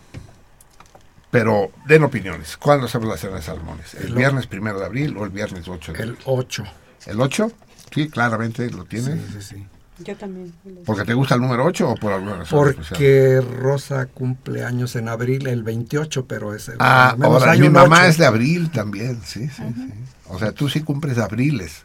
pero 1.34 1.72
den 1.88 2.04
opiniones. 2.04 2.56
¿Cuándo 2.56 2.86
hacemos 2.86 3.10
la 3.10 3.18
cena 3.18 3.36
de 3.38 3.42
salmones? 3.42 3.96
¿El 3.96 4.14
viernes 4.14 4.48
primero 4.48 4.80
de 4.80 4.86
abril 4.86 5.18
o 5.18 5.26
el 5.26 5.32
viernes 5.32 5.68
8 5.68 5.92
de 5.92 5.98
abril? 6.00 6.16
El 6.18 6.24
8. 6.26 6.64
¿El 7.08 7.20
8? 7.20 7.52
Sí, 7.94 8.08
claramente 8.10 8.70
lo 8.70 8.86
tienes. 8.86 9.20
Sí, 9.20 9.42
sí, 9.42 9.56
sí. 9.56 9.68
Yo 10.00 10.16
también. 10.16 10.54
¿Porque 10.86 11.04
te 11.06 11.14
gusta 11.14 11.36
el 11.36 11.42
número 11.42 11.66
8 11.66 11.90
o 11.90 11.96
por 11.96 12.14
alguna 12.14 12.38
razón? 12.38 12.70
especial? 12.70 12.88
Porque 12.90 13.42
Rosa 13.60 14.06
cumple 14.08 14.64
años 14.64 14.96
en 14.96 15.10
abril, 15.10 15.48
el 15.48 15.64
28, 15.64 16.26
pero 16.28 16.54
es 16.56 16.70
el 16.70 16.78
Ah, 16.80 17.10
al 17.12 17.18
menos 17.18 17.34
ahora, 17.42 17.52
hay 17.54 17.60
mi 17.62 17.68
un 17.68 17.74
mamá 17.74 17.98
8. 18.02 18.06
es 18.08 18.18
de 18.18 18.26
abril 18.26 18.72
también, 18.72 19.22
sí, 19.24 19.48
sí, 19.50 19.64
sí. 19.76 19.94
O 20.30 20.40
sea, 20.40 20.52
tú 20.52 20.70
sí 20.70 20.82
cumples 20.82 21.18
abriles, 21.18 21.84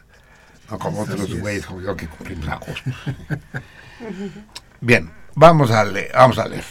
no 0.71 0.79
como 0.79 1.03
Así 1.03 1.11
otros 1.13 1.29
es. 1.29 1.39
güeyes 1.41 1.65
como 1.65 1.81
yo 1.81 1.95
que 1.95 2.07
cumplimos 2.07 2.47
agosto. 2.49 2.91
Bien, 4.81 5.11
vamos 5.35 5.71
a 5.71 5.83
leer, 5.83 6.11
vamos 6.13 6.39
a 6.39 6.47
leer. 6.47 6.63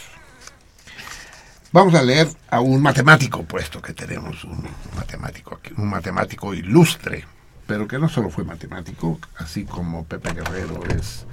Vamos 1.71 1.93
a 1.93 2.01
leer 2.01 2.27
a 2.49 2.61
un 2.61 2.81
matemático, 2.81 3.43
puesto 3.43 3.79
que 3.79 3.93
tenemos 3.93 4.43
un 4.43 4.67
matemático 4.95 5.53
aquí, 5.53 5.71
un 5.77 5.87
matemático 5.87 6.55
ilustre, 6.55 7.25
pero 7.67 7.87
que 7.87 7.99
no 7.99 8.09
solo 8.09 8.31
fue 8.31 8.43
matemático, 8.43 9.19
así 9.37 9.65
como 9.65 10.03
Pepe 10.03 10.33
Guerrero 10.33 10.81
es, 10.85 11.27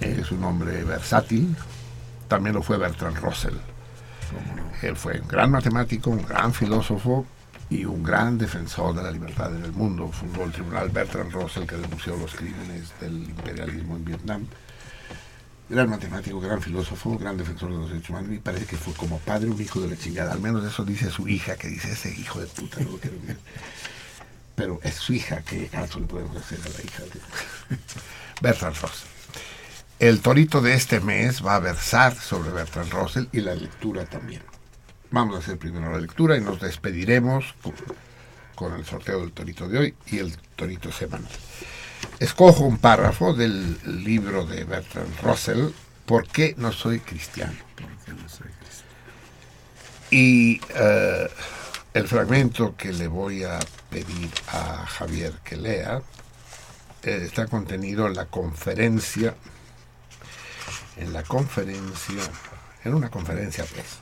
es 0.00 0.30
un 0.30 0.44
hombre 0.44 0.84
versátil, 0.84 1.56
también 2.28 2.54
lo 2.54 2.62
fue 2.62 2.76
Bertrand 2.76 3.16
Russell. 3.16 3.56
Él 4.82 4.96
fue 4.96 5.18
un 5.18 5.28
gran 5.28 5.50
matemático, 5.50 6.10
un 6.10 6.26
gran 6.26 6.52
filósofo 6.52 7.24
y 7.70 7.86
un 7.86 8.02
gran 8.02 8.36
defensor 8.36 8.94
de 8.94 9.02
la 9.02 9.10
libertad 9.10 9.56
en 9.56 9.64
el 9.64 9.72
mundo. 9.72 10.10
Fundó 10.12 10.44
el 10.44 10.52
tribunal 10.52 10.90
Bertrand 10.90 11.32
Russell 11.32 11.64
que 11.64 11.76
denunció 11.76 12.18
los 12.18 12.34
crímenes 12.34 12.92
del 13.00 13.14
imperialismo 13.30 13.96
en 13.96 14.04
Vietnam. 14.04 14.46
Gran 15.72 15.88
matemático, 15.88 16.38
gran 16.38 16.60
filósofo, 16.60 17.16
gran 17.16 17.38
defensor 17.38 17.70
de 17.70 17.78
los 17.78 17.88
derechos 17.88 18.10
humanos 18.10 18.30
y 18.30 18.38
parece 18.40 18.66
que 18.66 18.76
fue 18.76 18.92
como 18.92 19.18
padre 19.20 19.48
un 19.48 19.58
hijo 19.58 19.80
de 19.80 19.88
la 19.88 19.96
chingada. 19.96 20.34
Al 20.34 20.40
menos 20.40 20.62
eso 20.66 20.84
dice 20.84 21.10
su 21.10 21.26
hija, 21.26 21.56
que 21.56 21.66
dice 21.68 21.92
ese 21.92 22.10
hijo 22.10 22.40
de 22.40 22.46
puta, 22.46 22.78
no 22.80 22.90
lo 22.90 22.98
quiero 22.98 23.16
ver. 23.26 23.38
Pero 24.54 24.80
es 24.82 24.96
su 24.96 25.14
hija, 25.14 25.40
¿qué 25.40 25.68
caso 25.68 25.98
le 25.98 26.04
podemos 26.04 26.36
hacer 26.36 26.58
a 26.60 26.68
la 26.68 26.84
hija 26.84 27.02
de 27.04 27.76
Bertrand 28.42 28.76
Russell? 28.82 29.08
El 29.98 30.20
torito 30.20 30.60
de 30.60 30.74
este 30.74 31.00
mes 31.00 31.42
va 31.42 31.54
a 31.54 31.60
versar 31.60 32.14
sobre 32.16 32.50
Bertrand 32.50 32.92
Russell 32.92 33.24
y 33.32 33.40
la 33.40 33.54
lectura 33.54 34.04
también. 34.04 34.42
Vamos 35.10 35.36
a 35.36 35.38
hacer 35.38 35.56
primero 35.56 35.90
la 35.90 36.00
lectura 36.00 36.36
y 36.36 36.42
nos 36.42 36.60
despediremos 36.60 37.54
con, 37.62 37.72
con 38.56 38.74
el 38.74 38.84
sorteo 38.84 39.20
del 39.20 39.32
torito 39.32 39.66
de 39.70 39.78
hoy 39.78 39.94
y 40.06 40.18
el 40.18 40.36
torito 40.54 40.92
semanal. 40.92 41.32
Escojo 42.18 42.64
un 42.64 42.78
párrafo 42.78 43.34
del 43.34 43.78
libro 44.04 44.46
de 44.46 44.64
Bertrand 44.64 45.20
Russell, 45.22 45.70
¿Por 46.06 46.26
qué 46.26 46.54
no 46.58 46.72
soy 46.72 47.00
cristiano? 47.00 47.54
Y 50.10 50.60
eh, 50.74 51.30
el 51.94 52.08
fragmento 52.08 52.76
que 52.76 52.92
le 52.92 53.06
voy 53.06 53.44
a 53.44 53.58
pedir 53.88 54.30
a 54.48 54.84
Javier 54.86 55.32
que 55.44 55.56
lea 55.56 56.02
eh, 57.02 57.22
está 57.24 57.46
contenido 57.46 58.06
en 58.06 58.14
la 58.14 58.26
conferencia, 58.26 59.34
en 60.96 61.12
la 61.12 61.22
conferencia, 61.22 62.22
en 62.84 62.94
una 62.94 63.08
conferencia 63.08 63.64
pues. 63.64 64.00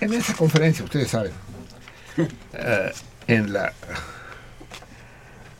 En 0.00 0.12
esa 0.14 0.34
conferencia, 0.34 0.84
ustedes 0.84 1.10
saben, 1.10 1.32
eh, 2.54 2.92
en 3.26 3.52
la 3.52 3.72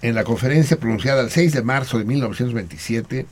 en 0.02 0.16
la 0.16 0.24
conferencia 0.24 0.76
pronunciada 0.78 1.22
el 1.22 1.31
6 1.31 1.52
de 1.52 1.62
marzo 1.62 1.98
de 1.98 2.05
1927 2.05 3.26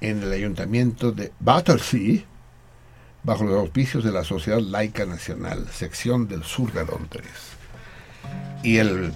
en 0.00 0.22
el 0.22 0.32
ayuntamiento 0.32 1.12
de 1.12 1.32
Battersea, 1.40 2.20
bajo 3.24 3.44
los 3.44 3.58
auspicios 3.58 4.04
de 4.04 4.12
la 4.12 4.24
Sociedad 4.24 4.60
Laica 4.60 5.04
Nacional, 5.04 5.66
sección 5.72 6.28
del 6.28 6.44
sur 6.44 6.72
de 6.72 6.86
Londres. 6.86 7.26
Y 8.62 8.78
el, 8.78 9.12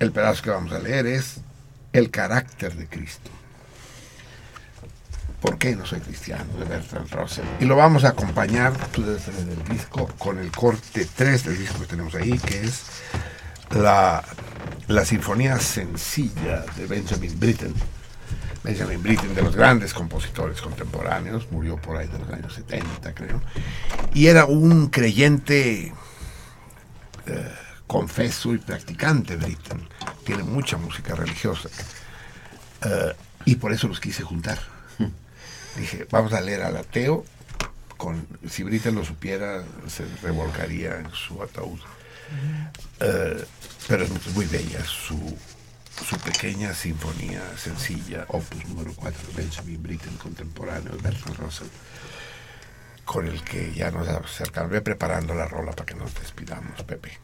el 0.00 0.12
pedazo 0.12 0.42
que 0.42 0.50
vamos 0.50 0.72
a 0.72 0.78
leer 0.78 1.06
es 1.06 1.40
El 1.92 2.10
carácter 2.10 2.74
de 2.74 2.88
Cristo. 2.88 3.30
¿Por 5.40 5.58
qué 5.58 5.76
no 5.76 5.84
soy 5.84 6.00
cristiano? 6.00 6.44
de 6.58 6.64
Bertrand 6.64 7.10
Russell. 7.12 7.44
Y 7.60 7.66
lo 7.66 7.76
vamos 7.76 8.04
a 8.04 8.08
acompañar, 8.08 8.72
debes 8.96 9.24
tener 9.24 9.52
el 9.52 9.64
disco, 9.68 10.08
con 10.18 10.38
el 10.38 10.50
corte 10.50 11.06
3 11.14 11.44
del 11.44 11.58
disco 11.58 11.80
que 11.80 11.86
tenemos 11.86 12.14
ahí, 12.14 12.38
que 12.38 12.62
es 12.62 12.82
la, 13.70 14.24
la 14.88 15.04
Sinfonía 15.04 15.58
Sencilla 15.58 16.64
de 16.76 16.86
Benjamin 16.86 17.38
Britten. 17.38 17.74
Benjamin 18.62 19.02
Britten, 19.02 19.34
de 19.34 19.42
los 19.42 19.54
grandes 19.54 19.94
compositores 19.94 20.60
contemporáneos, 20.60 21.46
murió 21.50 21.76
por 21.76 21.96
ahí 21.96 22.08
de 22.08 22.18
los 22.18 22.28
años 22.30 22.54
70, 22.54 23.14
creo. 23.14 23.40
Y 24.12 24.26
era 24.26 24.46
un 24.46 24.88
creyente 24.88 25.92
eh, 27.26 27.52
confeso 27.86 28.54
y 28.54 28.58
practicante, 28.58 29.36
Britten. 29.36 29.88
Tiene 30.24 30.42
mucha 30.42 30.76
música 30.76 31.14
religiosa. 31.14 31.68
Eh, 32.84 33.14
y 33.44 33.56
por 33.56 33.72
eso 33.72 33.86
los 33.88 34.00
quise 34.00 34.22
juntar. 34.22 34.58
Dije, 35.76 36.06
vamos 36.10 36.32
a 36.32 36.40
leer 36.40 36.62
al 36.62 36.76
ateo. 36.76 37.24
Con, 37.96 38.26
si 38.48 38.62
Britten 38.62 38.94
lo 38.94 39.04
supiera, 39.04 39.64
se 39.86 40.04
revolcaría 40.22 40.98
en 40.98 41.10
su 41.12 41.42
ataúd. 41.42 41.78
Eh, 43.00 43.44
pero 43.88 44.04
es 44.04 44.34
muy 44.34 44.46
bella 44.46 44.84
su, 44.84 45.18
su 46.04 46.18
pequeña 46.18 46.74
sinfonía 46.74 47.42
sencilla, 47.56 48.24
opus 48.28 48.66
número 48.66 48.92
4 48.94 49.28
de 49.28 49.42
Benjamin 49.42 49.82
Britten, 49.82 50.16
contemporáneo 50.16 50.96
de 50.96 51.02
Bertrand 51.02 51.38
Russell, 51.38 51.68
con 53.04 53.26
el 53.26 53.42
que 53.42 53.72
ya 53.72 53.90
nos 53.90 54.08
acercamos. 54.08 54.70
Ve 54.70 54.80
preparando 54.80 55.34
la 55.34 55.46
rola 55.46 55.72
para 55.72 55.86
que 55.86 55.94
nos 55.94 56.14
despidamos, 56.14 56.82
Pepe. 56.82 57.18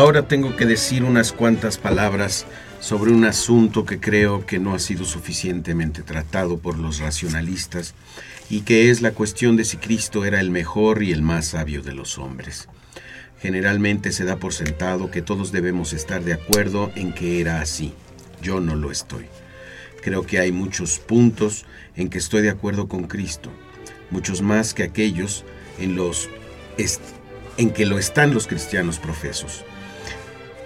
Ahora 0.00 0.26
tengo 0.26 0.56
que 0.56 0.64
decir 0.64 1.04
unas 1.04 1.30
cuantas 1.30 1.76
palabras 1.76 2.46
sobre 2.80 3.12
un 3.12 3.26
asunto 3.26 3.84
que 3.84 4.00
creo 4.00 4.46
que 4.46 4.58
no 4.58 4.72
ha 4.72 4.78
sido 4.78 5.04
suficientemente 5.04 6.02
tratado 6.02 6.56
por 6.56 6.78
los 6.78 7.00
racionalistas 7.00 7.94
y 8.48 8.62
que 8.62 8.88
es 8.88 9.02
la 9.02 9.10
cuestión 9.10 9.56
de 9.56 9.66
si 9.66 9.76
Cristo 9.76 10.24
era 10.24 10.40
el 10.40 10.48
mejor 10.48 11.02
y 11.02 11.12
el 11.12 11.20
más 11.20 11.48
sabio 11.48 11.82
de 11.82 11.92
los 11.92 12.16
hombres. 12.16 12.66
Generalmente 13.42 14.10
se 14.12 14.24
da 14.24 14.36
por 14.36 14.54
sentado 14.54 15.10
que 15.10 15.20
todos 15.20 15.52
debemos 15.52 15.92
estar 15.92 16.24
de 16.24 16.32
acuerdo 16.32 16.90
en 16.94 17.12
que 17.12 17.38
era 17.38 17.60
así. 17.60 17.92
Yo 18.40 18.58
no 18.58 18.76
lo 18.76 18.90
estoy. 18.90 19.26
Creo 20.00 20.24
que 20.24 20.38
hay 20.38 20.50
muchos 20.50 20.98
puntos 20.98 21.66
en 21.94 22.08
que 22.08 22.16
estoy 22.16 22.40
de 22.40 22.48
acuerdo 22.48 22.88
con 22.88 23.06
Cristo, 23.06 23.50
muchos 24.10 24.40
más 24.40 24.72
que 24.72 24.82
aquellos 24.82 25.44
en 25.78 25.94
los 25.94 26.30
en 27.58 27.70
que 27.70 27.84
lo 27.84 27.98
están 27.98 28.32
los 28.32 28.46
cristianos 28.46 28.98
profesos. 28.98 29.62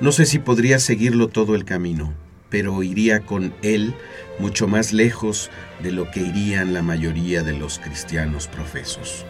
No 0.05 0.13
sé 0.13 0.27
si 0.27 0.39
podría 0.39 0.81
seguirlo 0.81 1.29
todo 1.29 1.55
el 1.55 1.65
camino, 1.65 2.13
pero 2.51 2.83
iría 2.83 3.21
con 3.21 3.55
él 3.63 3.95
mucho 4.39 4.69
más 4.69 4.93
lejos 4.93 5.51
de 5.83 5.93
lo 5.93 6.11
que 6.11 6.21
irían 6.21 6.75
la 6.75 6.83
mayoría 6.83 7.43
de 7.43 7.55
los 7.55 7.79
cristianos 7.79 8.47
profesos. 8.47 9.25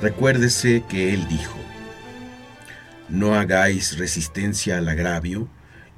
Recuérdese 0.00 0.84
que 0.88 1.12
él 1.12 1.28
dijo, 1.28 1.58
No 3.10 3.34
hagáis 3.34 3.98
resistencia 3.98 4.78
al 4.78 4.88
agravio, 4.88 5.50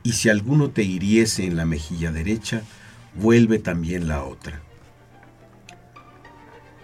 y 0.03 0.15
si 0.15 0.29
alguno 0.29 0.71
te 0.71 0.83
hiriese 0.83 1.45
en 1.45 1.57
la 1.57 1.65
mejilla 1.65 2.11
derecha, 2.11 2.63
vuelve 3.15 3.61
también 3.61 4.09
la 4.09 4.25
otra. 4.25 4.61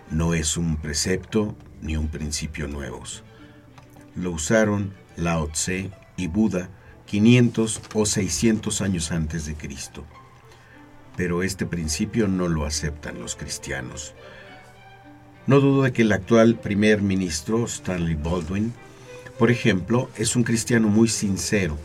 No 0.09 0.35
es 0.35 0.57
un 0.57 0.77
precepto 0.77 1.57
ni 1.83 1.97
un 1.97 2.07
principio 2.07 2.69
nuevos. 2.69 3.25
Lo 4.17 4.31
usaron 4.31 4.93
Lao 5.17 5.49
Tse 5.49 5.91
y 6.17 6.29
Buda 6.29 6.69
500 7.07 7.81
o 7.95 8.07
600 8.07 8.81
años 8.81 9.13
antes 9.13 9.47
de 9.47 9.55
Cristo. 9.55 10.05
Pero 11.17 11.43
este 11.43 11.67
principio 11.67 12.29
no 12.29 12.49
lo 12.49 12.65
aceptan 12.65 13.21
los 13.21 13.37
cristianos. 13.37 14.15
No 15.47 15.61
dudo 15.61 15.83
de 15.83 15.93
que 15.93 16.03
el 16.03 16.13
actual 16.13 16.57
primer 16.57 17.03
ministro, 17.03 17.65
Stanley 17.65 18.15
Baldwin, 18.15 18.73
por 19.39 19.51
ejemplo, 19.51 20.09
es 20.17 20.37
un 20.37 20.45
cristiano 20.45 20.89
muy 20.89 21.09
sincero, 21.09 21.77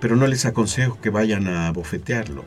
pero 0.00 0.16
no 0.16 0.26
les 0.26 0.44
aconsejo 0.44 1.00
que 1.00 1.10
vayan 1.10 1.46
a 1.46 1.70
bofetearlo. 1.70 2.44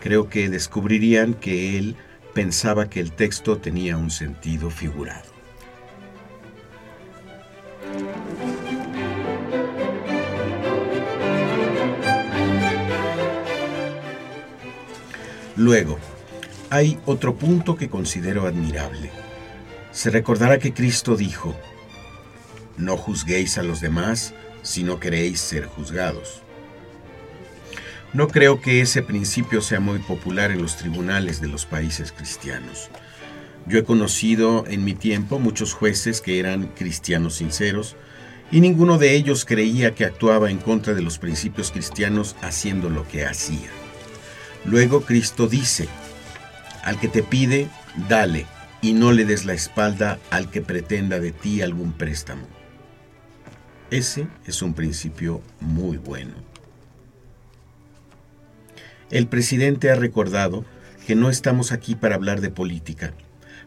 Creo 0.00 0.28
que 0.28 0.48
descubrirían 0.48 1.34
que 1.34 1.78
él 1.78 1.96
pensaba 2.34 2.88
que 2.88 3.00
el 3.00 3.12
texto 3.12 3.58
tenía 3.58 3.96
un 3.96 4.10
sentido 4.10 4.70
figurado. 4.70 5.31
Luego, 15.62 15.96
hay 16.70 16.98
otro 17.06 17.36
punto 17.36 17.76
que 17.76 17.88
considero 17.88 18.48
admirable. 18.48 19.12
Se 19.92 20.10
recordará 20.10 20.58
que 20.58 20.74
Cristo 20.74 21.14
dijo, 21.14 21.54
no 22.76 22.96
juzguéis 22.96 23.58
a 23.58 23.62
los 23.62 23.80
demás 23.80 24.34
si 24.62 24.82
no 24.82 24.98
queréis 24.98 25.38
ser 25.38 25.66
juzgados. 25.66 26.42
No 28.12 28.26
creo 28.26 28.60
que 28.60 28.80
ese 28.80 29.02
principio 29.02 29.60
sea 29.60 29.78
muy 29.78 30.00
popular 30.00 30.50
en 30.50 30.62
los 30.62 30.76
tribunales 30.76 31.40
de 31.40 31.46
los 31.46 31.64
países 31.64 32.10
cristianos. 32.10 32.90
Yo 33.64 33.78
he 33.78 33.84
conocido 33.84 34.64
en 34.66 34.82
mi 34.82 34.94
tiempo 34.94 35.38
muchos 35.38 35.74
jueces 35.74 36.20
que 36.20 36.40
eran 36.40 36.72
cristianos 36.74 37.36
sinceros 37.36 37.94
y 38.50 38.60
ninguno 38.60 38.98
de 38.98 39.14
ellos 39.14 39.44
creía 39.44 39.94
que 39.94 40.04
actuaba 40.04 40.50
en 40.50 40.58
contra 40.58 40.92
de 40.92 41.02
los 41.02 41.18
principios 41.18 41.70
cristianos 41.70 42.34
haciendo 42.42 42.90
lo 42.90 43.06
que 43.06 43.24
hacía. 43.24 43.70
Luego 44.64 45.02
Cristo 45.02 45.48
dice, 45.48 45.88
al 46.84 46.98
que 47.00 47.08
te 47.08 47.22
pide, 47.22 47.68
dale, 48.08 48.46
y 48.80 48.92
no 48.92 49.12
le 49.12 49.24
des 49.24 49.44
la 49.44 49.54
espalda 49.54 50.18
al 50.30 50.50
que 50.50 50.60
pretenda 50.60 51.20
de 51.20 51.32
ti 51.32 51.62
algún 51.62 51.92
préstamo. 51.92 52.46
Ese 53.90 54.26
es 54.46 54.62
un 54.62 54.74
principio 54.74 55.42
muy 55.60 55.98
bueno. 55.98 56.34
El 59.10 59.26
presidente 59.26 59.90
ha 59.90 59.94
recordado 59.94 60.64
que 61.06 61.14
no 61.14 61.28
estamos 61.28 61.72
aquí 61.72 61.94
para 61.94 62.14
hablar 62.14 62.40
de 62.40 62.50
política, 62.50 63.12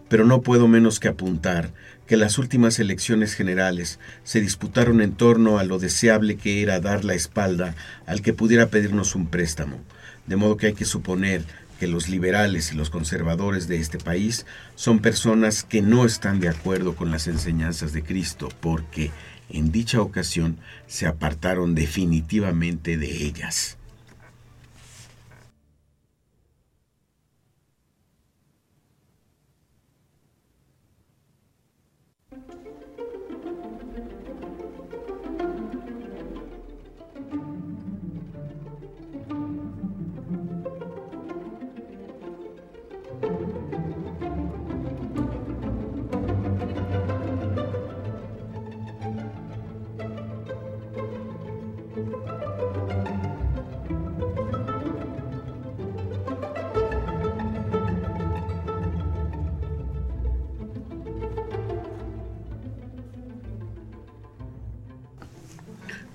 pero 0.10 0.26
no 0.26 0.42
puedo 0.42 0.68
menos 0.68 1.00
que 1.00 1.08
apuntar 1.08 1.72
que 2.08 2.18
las 2.18 2.38
últimas 2.38 2.80
elecciones 2.80 3.34
generales 3.36 4.00
se 4.24 4.42
disputaron 4.42 5.02
en 5.02 5.14
torno 5.14 5.60
a 5.60 5.64
lo 5.64 5.80
deseable 5.80 6.38
que 6.38 6.62
era 6.62 6.80
dar 6.80 7.06
la 7.06 7.14
espalda 7.14 7.76
al 8.06 8.22
que 8.22 8.34
pudiera 8.34 8.68
pedirnos 8.68 9.16
un 9.16 9.28
préstamo, 9.28 9.80
de 10.28 10.36
modo 10.36 10.58
que 10.58 10.68
hay 10.68 10.74
que 10.74 10.86
suponer 10.86 11.44
que 11.80 11.88
los 11.88 12.08
liberales 12.08 12.72
y 12.72 12.76
los 12.76 12.90
conservadores 12.90 13.68
de 13.68 13.78
este 13.78 13.98
país 13.98 14.46
son 14.76 15.00
personas 15.00 15.64
que 15.64 15.82
no 15.82 16.06
están 16.06 16.40
de 16.40 16.50
acuerdo 16.50 16.96
con 16.96 17.12
las 17.12 17.28
enseñanzas 17.28 17.92
de 17.94 18.04
Cristo, 18.04 18.50
porque 18.62 19.12
en 19.50 19.72
dicha 19.72 20.02
ocasión 20.02 20.58
se 20.88 21.06
apartaron 21.06 21.76
definitivamente 21.76 22.98
de 22.98 23.26
ellas. 23.26 23.78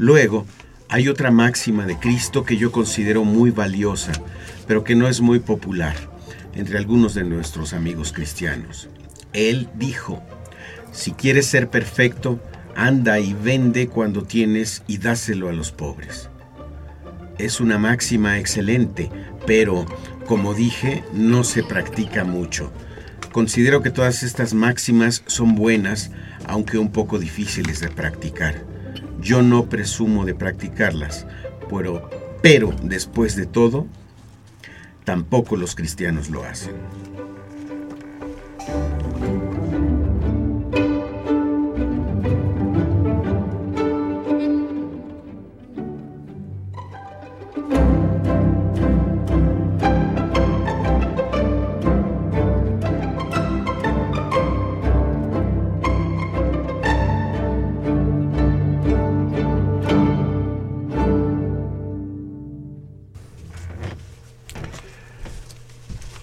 Luego, 0.00 0.46
hay 0.88 1.08
otra 1.08 1.30
máxima 1.30 1.84
de 1.84 1.98
Cristo 1.98 2.42
que 2.42 2.56
yo 2.56 2.72
considero 2.72 3.22
muy 3.22 3.50
valiosa, 3.50 4.12
pero 4.66 4.82
que 4.82 4.94
no 4.94 5.06
es 5.08 5.20
muy 5.20 5.40
popular 5.40 5.94
entre 6.54 6.78
algunos 6.78 7.12
de 7.12 7.22
nuestros 7.22 7.74
amigos 7.74 8.10
cristianos. 8.10 8.88
Él 9.34 9.68
dijo, 9.74 10.22
si 10.90 11.12
quieres 11.12 11.44
ser 11.48 11.68
perfecto, 11.68 12.40
anda 12.74 13.20
y 13.20 13.34
vende 13.34 13.88
cuando 13.88 14.22
tienes 14.22 14.84
y 14.86 14.96
dáselo 14.96 15.50
a 15.50 15.52
los 15.52 15.70
pobres. 15.70 16.30
Es 17.36 17.60
una 17.60 17.76
máxima 17.76 18.38
excelente, 18.38 19.10
pero, 19.46 19.84
como 20.24 20.54
dije, 20.54 21.04
no 21.12 21.44
se 21.44 21.62
practica 21.62 22.24
mucho. 22.24 22.72
Considero 23.32 23.82
que 23.82 23.90
todas 23.90 24.22
estas 24.22 24.54
máximas 24.54 25.22
son 25.26 25.56
buenas, 25.56 26.10
aunque 26.46 26.78
un 26.78 26.90
poco 26.90 27.18
difíciles 27.18 27.80
de 27.80 27.88
practicar. 27.90 28.69
Yo 29.20 29.42
no 29.42 29.68
presumo 29.68 30.24
de 30.24 30.34
practicarlas, 30.34 31.26
pero, 31.68 32.08
pero 32.42 32.74
después 32.82 33.36
de 33.36 33.46
todo, 33.46 33.86
tampoco 35.04 35.56
los 35.56 35.74
cristianos 35.74 36.30
lo 36.30 36.44
hacen. 36.44 36.74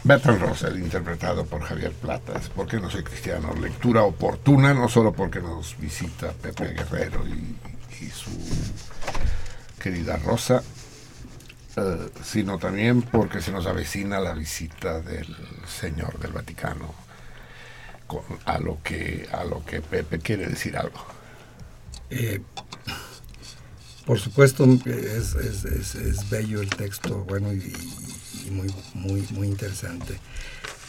Bertrand 0.07 0.41
Russell, 0.41 0.79
interpretado 0.79 1.45
por 1.45 1.61
Javier 1.63 1.91
Platas, 1.91 2.47
¿Por 2.47 2.65
qué 2.65 2.79
no 2.79 2.89
soy 2.89 3.03
cristiano? 3.03 3.53
Lectura 3.53 4.03
oportuna, 4.03 4.73
no 4.73 4.87
solo 4.87 5.11
porque 5.11 5.41
nos 5.41 5.77
visita 5.77 6.31
Pepe 6.31 6.67
Guerrero 6.67 7.25
y, 7.27 8.09
su 8.09 8.31
querida 9.81 10.15
Rosa, 10.17 10.63
eh, 11.75 12.09
sino 12.23 12.57
también 12.57 13.01
porque 13.01 13.41
se 13.41 13.51
nos 13.51 13.65
avecina 13.65 14.19
la 14.19 14.33
visita 14.33 15.01
del 15.01 15.35
Señor 15.67 16.17
del 16.19 16.31
Vaticano, 16.31 16.93
a, 18.45 18.59
lo 18.59 18.81
que, 18.81 19.27
a 19.33 19.43
lo 19.43 19.65
que 19.65 19.81
Pepe 19.81 20.19
quiere 20.19 20.47
decir 20.47 20.77
algo. 20.77 21.03
Eh, 22.09 22.39
por 24.05 24.19
supuesto, 24.19 24.65
es, 24.85 26.29
bello 26.29 26.61
el 26.61 26.69
texto, 26.69 27.25
bueno, 27.25 27.51
y 27.51 27.73
muy, 28.51 28.74
muy, 28.93 29.27
muy 29.32 29.48
interesante. 29.48 30.19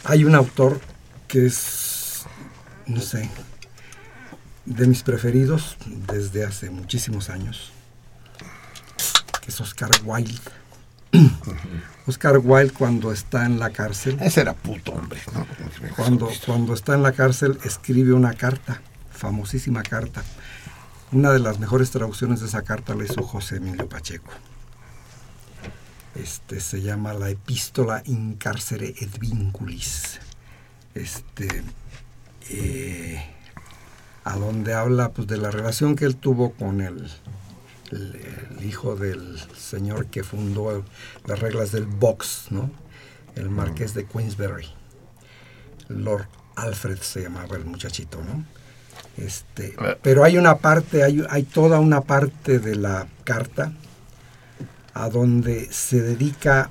Hay 0.03 0.23
un 0.23 0.35
autor 0.35 0.79
que 1.27 1.45
es, 1.45 2.25
no 2.87 3.01
sé, 3.01 3.29
de 4.65 4.87
mis 4.87 5.03
preferidos 5.03 5.77
desde 5.85 6.45
hace 6.45 6.69
muchísimos 6.69 7.29
años, 7.29 7.71
que 9.41 9.51
es 9.51 9.61
Oscar 9.61 9.89
Wilde. 10.03 10.39
Oscar 12.05 12.37
Wilde 12.37 12.73
cuando 12.73 13.11
está 13.11 13.45
en 13.45 13.59
la 13.59 13.71
cárcel. 13.71 14.17
Ese 14.21 14.41
era 14.41 14.53
puto, 14.53 14.91
hombre. 14.93 15.19
¿no? 15.33 15.45
Cuando, 15.95 16.29
cuando 16.45 16.73
está 16.73 16.95
en 16.95 17.03
la 17.03 17.11
cárcel 17.13 17.59
escribe 17.63 18.13
una 18.13 18.33
carta, 18.33 18.81
famosísima 19.11 19.83
carta. 19.83 20.23
Una 21.11 21.31
de 21.31 21.39
las 21.39 21.59
mejores 21.59 21.89
traducciones 21.89 22.39
de 22.39 22.47
esa 22.47 22.61
carta 22.61 22.93
la 22.93 23.03
hizo 23.03 23.23
José 23.23 23.57
Emilio 23.57 23.89
Pacheco. 23.89 24.31
Este 26.21 26.59
se 26.59 26.81
llama 26.81 27.13
la 27.13 27.29
Epístola 27.29 28.01
in 28.05 28.35
carcere 28.35 28.87
et 28.87 29.19
vinculis. 29.19 30.19
Este 30.93 31.63
eh, 32.49 33.23
a 34.25 34.35
donde 34.35 34.73
habla 34.73 35.11
pues 35.11 35.27
de 35.27 35.37
la 35.37 35.49
relación 35.49 35.95
que 35.95 36.05
él 36.05 36.17
tuvo 36.17 36.51
con 36.51 36.81
el 36.81 37.09
el, 37.91 38.15
el 38.59 38.65
hijo 38.65 38.95
del 38.95 39.39
señor 39.57 40.07
que 40.07 40.23
fundó 40.23 40.83
las 41.25 41.39
reglas 41.39 41.71
del 41.71 41.85
box, 41.85 42.47
¿no? 42.49 42.69
El 43.35 43.49
marqués 43.49 43.93
de 43.93 44.05
Queensberry. 44.05 44.67
Lord 45.87 46.27
Alfred 46.55 46.99
se 46.99 47.23
llamaba 47.23 47.55
el 47.55 47.65
muchachito, 47.65 48.21
¿no? 48.21 48.45
Este, 49.17 49.75
pero 50.01 50.23
hay 50.23 50.37
una 50.37 50.57
parte, 50.57 51.03
hay, 51.03 51.25
hay 51.29 51.43
toda 51.43 51.79
una 51.79 52.01
parte 52.01 52.59
de 52.59 52.75
la 52.75 53.07
carta 53.23 53.73
a 54.99 55.09
donde 55.09 55.71
se 55.71 56.01
dedica 56.01 56.69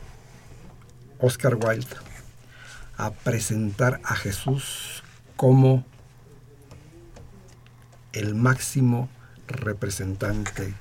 Oscar 1.19 1.55
Wilde 1.55 1.97
a 2.99 3.11
presentar 3.11 4.03
a 4.05 4.15
Jesús 4.17 5.03
como 5.35 5.87
el 8.13 8.35
máximo 8.35 9.09
representante 9.47 10.75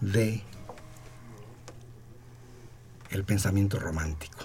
de 0.00 0.44
el 3.10 3.24
pensamiento 3.24 3.80
romántico. 3.80 4.38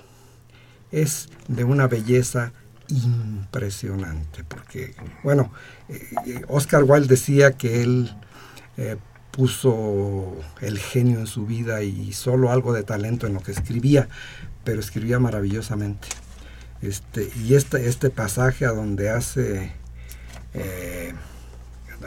Es 0.91 1.29
de 1.47 1.63
una 1.63 1.85
belleza 1.85 2.53
impresionante, 2.87 4.43
porque, 4.43 4.95
bueno, 5.21 5.53
eh, 5.89 6.41
Oscar 6.47 6.83
Wilde 6.85 7.07
decía 7.07 7.51
que 7.51 7.83
él 7.83 8.17
eh, 8.77 8.97
puso 9.33 10.31
el 10.61 10.77
genio 10.77 11.19
en 11.19 11.27
su 11.27 11.45
vida 11.47 11.81
y 11.81 12.13
solo 12.13 12.51
algo 12.51 12.71
de 12.71 12.83
talento 12.83 13.25
en 13.25 13.33
lo 13.33 13.41
que 13.41 13.51
escribía, 13.51 14.07
pero 14.63 14.79
escribía 14.79 15.19
maravillosamente. 15.19 16.07
Este, 16.83 17.31
y 17.43 17.55
este, 17.55 17.87
este 17.87 18.11
pasaje 18.11 18.65
a 18.65 18.71
donde 18.71 19.09
hace, 19.09 19.71
eh, 20.53 21.13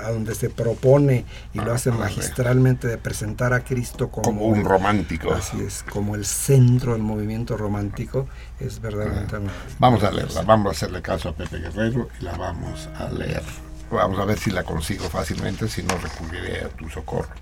a 0.00 0.10
donde 0.10 0.36
se 0.36 0.50
propone 0.50 1.24
y 1.52 1.58
lo 1.58 1.72
hace 1.72 1.90
magistralmente 1.90 2.86
de 2.86 2.96
presentar 2.96 3.52
a 3.52 3.64
Cristo 3.64 4.08
como, 4.08 4.26
Como 4.26 4.46
un 4.46 4.64
romántico. 4.64 5.32
Así 5.32 5.60
es, 5.60 5.82
como 5.82 6.14
el 6.14 6.24
centro 6.24 6.92
del 6.92 7.02
movimiento 7.02 7.56
romántico, 7.56 8.28
es 8.60 8.80
verdaderamente 8.80 9.32
maravilloso. 9.32 9.76
Vamos 9.80 10.04
a 10.04 10.10
leerla, 10.12 10.42
vamos 10.42 10.68
a 10.68 10.70
hacerle 10.76 11.02
caso 11.02 11.30
a 11.30 11.34
Pepe 11.34 11.58
Guerrero 11.58 12.08
y 12.20 12.24
la 12.24 12.36
vamos 12.36 12.88
a 12.96 13.10
leer. 13.10 13.42
Vamos 13.90 14.18
a 14.18 14.24
ver 14.24 14.38
si 14.38 14.50
la 14.50 14.64
consigo 14.64 15.08
fácilmente, 15.08 15.68
si 15.68 15.82
no 15.82 15.96
recurriré 15.96 16.64
a 16.64 16.68
tu 16.68 16.88
socorro. 16.90 17.34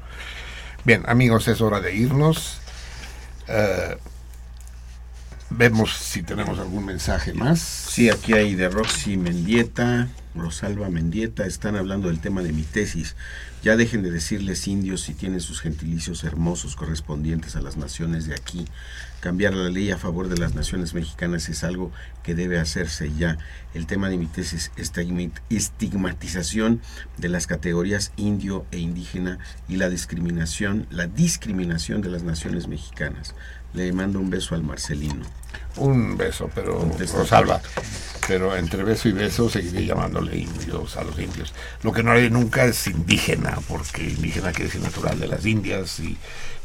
Bien, 0.85 1.03
amigos, 1.07 1.49
es 1.49 1.61
hora 1.61 1.81
de 1.81 1.95
irnos. 1.95 2.59
Eh, 3.49 3.97
vemos 5.51 5.95
si 5.97 6.23
tenemos 6.23 6.59
algún 6.59 6.85
mensaje 6.85 7.33
más. 7.33 7.61
Sí, 7.61 8.11
aquí 8.11 8.35
hay 8.35 8.55
de 8.55 8.69
Roxy 8.69 9.17
Mendieta, 9.17 10.09
Rosalba 10.35 10.89
Mendieta, 10.91 11.47
están 11.47 11.77
hablando 11.77 12.09
del 12.09 12.21
tema 12.21 12.43
de 12.43 12.53
mi 12.53 12.63
tesis. 12.63 13.17
Ya 13.63 13.77
dejen 13.77 14.03
de 14.03 14.11
decirles 14.11 14.67
indios 14.69 15.01
si 15.03 15.15
tienen 15.15 15.41
sus 15.41 15.61
gentilicios 15.61 16.25
hermosos 16.25 16.77
correspondientes 16.77 17.57
a 17.57 17.61
las 17.61 17.77
naciones 17.77 18.27
de 18.27 18.35
aquí. 18.35 18.67
Cambiar 19.21 19.55
la 19.55 19.71
ley 19.71 19.91
a 19.91 19.97
favor 19.97 20.29
de 20.29 20.37
las 20.37 20.55
naciones 20.55 20.93
mexicanas 20.93 21.49
es 21.49 21.65
algo 21.65 21.91
que 22.23 22.35
debe 22.35 22.59
hacerse 22.59 23.11
ya. 23.17 23.39
El 23.73 23.87
tema 23.87 24.11
de 24.11 24.19
mi 24.19 24.27
tesis 24.27 24.71
es 24.77 24.93
estigmatización 25.49 26.83
de 27.17 27.29
las 27.29 27.47
categorías 27.47 28.13
indio 28.17 28.67
e 28.71 28.79
indígena 28.79 29.39
y 29.69 29.77
la 29.77 29.89
discriminación, 29.89 30.87
la 30.91 31.07
discriminación 31.07 32.03
de 32.03 32.11
las 32.11 32.23
naciones 32.23 32.69
mexicanas. 32.69 33.35
Le 33.75 33.93
mando 33.93 34.21
un 34.21 34.31
beso 34.31 34.55
al 34.55 34.63
Marcelino. 34.63 35.25
Un 35.77 36.17
beso, 36.17 36.49
pero 36.55 36.89
Rosalba. 37.13 37.61
Pero 38.29 38.57
entre 38.57 38.85
beso 38.85 39.09
y 39.09 39.13
beso 39.13 39.51
seguiré 39.51 39.85
llamándole 39.85 40.39
indios 40.39 40.97
a 40.97 41.05
los 41.05 41.19
indios. 41.19 41.53
Lo 41.83 41.93
que 41.93 42.03
no 42.03 42.13
haré 42.13 42.31
nunca 42.31 42.65
es 42.65 42.87
indígena, 42.87 43.59
porque 43.69 44.03
indígena 44.03 44.53
quiere 44.53 44.67
decir 44.67 44.81
natural 44.81 45.19
de 45.19 45.27
las 45.27 45.45
Indias 45.45 45.99
y 46.01 46.17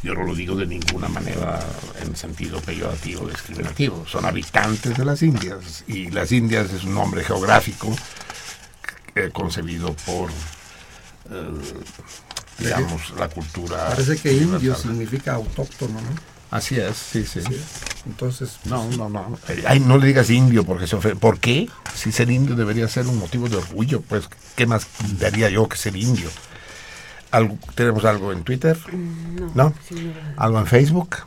yo 0.03 0.13
no 0.13 0.23
lo 0.23 0.35
digo 0.35 0.55
de 0.55 0.67
ninguna 0.67 1.09
manera 1.09 1.59
en 2.01 2.15
sentido 2.15 2.61
peyorativo 2.61 3.23
o 3.23 3.27
discriminativo. 3.27 4.05
Son 4.07 4.25
habitantes 4.25 4.95
de 4.95 5.03
las 5.03 5.21
Indias 5.21 5.83
y 5.87 6.11
las 6.11 6.31
Indias 6.31 6.71
es 6.71 6.83
un 6.83 6.93
nombre 6.93 7.23
geográfico 7.23 7.93
eh, 9.15 9.29
concebido 9.33 9.93
por, 10.05 10.29
eh, 11.31 11.51
digamos, 12.59 13.11
la 13.17 13.27
cultura. 13.27 13.89
Parece 13.89 14.17
que 14.17 14.31
indio 14.31 14.75
significa 14.75 15.33
autóctono, 15.33 15.99
¿no? 15.99 16.28
Así 16.51 16.77
es, 16.77 16.97
sí, 16.97 17.25
sí. 17.25 17.39
Entonces, 18.07 18.57
No, 18.65 18.89
no, 18.97 19.07
no. 19.09 19.37
Eh, 19.49 19.63
Ay, 19.67 19.79
no 19.79 19.97
le 19.97 20.07
digas 20.07 20.29
indio 20.31 20.63
porque 20.63 20.87
se 20.87 20.95
ofende. 20.95 21.15
¿Por 21.17 21.39
qué? 21.39 21.69
Si 21.93 22.11
ser 22.11 22.31
indio 22.31 22.55
debería 22.55 22.87
ser 22.87 23.05
un 23.07 23.19
motivo 23.19 23.47
de 23.49 23.57
orgullo, 23.57 24.01
pues, 24.01 24.27
¿qué 24.55 24.65
más 24.65 24.87
daría 25.19 25.49
yo 25.49 25.69
que 25.69 25.77
ser 25.77 25.95
indio? 25.95 26.29
¿Algo- 27.31 27.57
¿Tenemos 27.75 28.03
algo 28.05 28.31
en 28.31 28.43
Twitter? 28.43 28.77
No. 28.91 29.51
¿No? 29.53 29.73
sí, 29.87 29.95
no. 29.95 30.41
¿Algo 30.41 30.59
en 30.59 30.65
Facebook? 30.65 31.17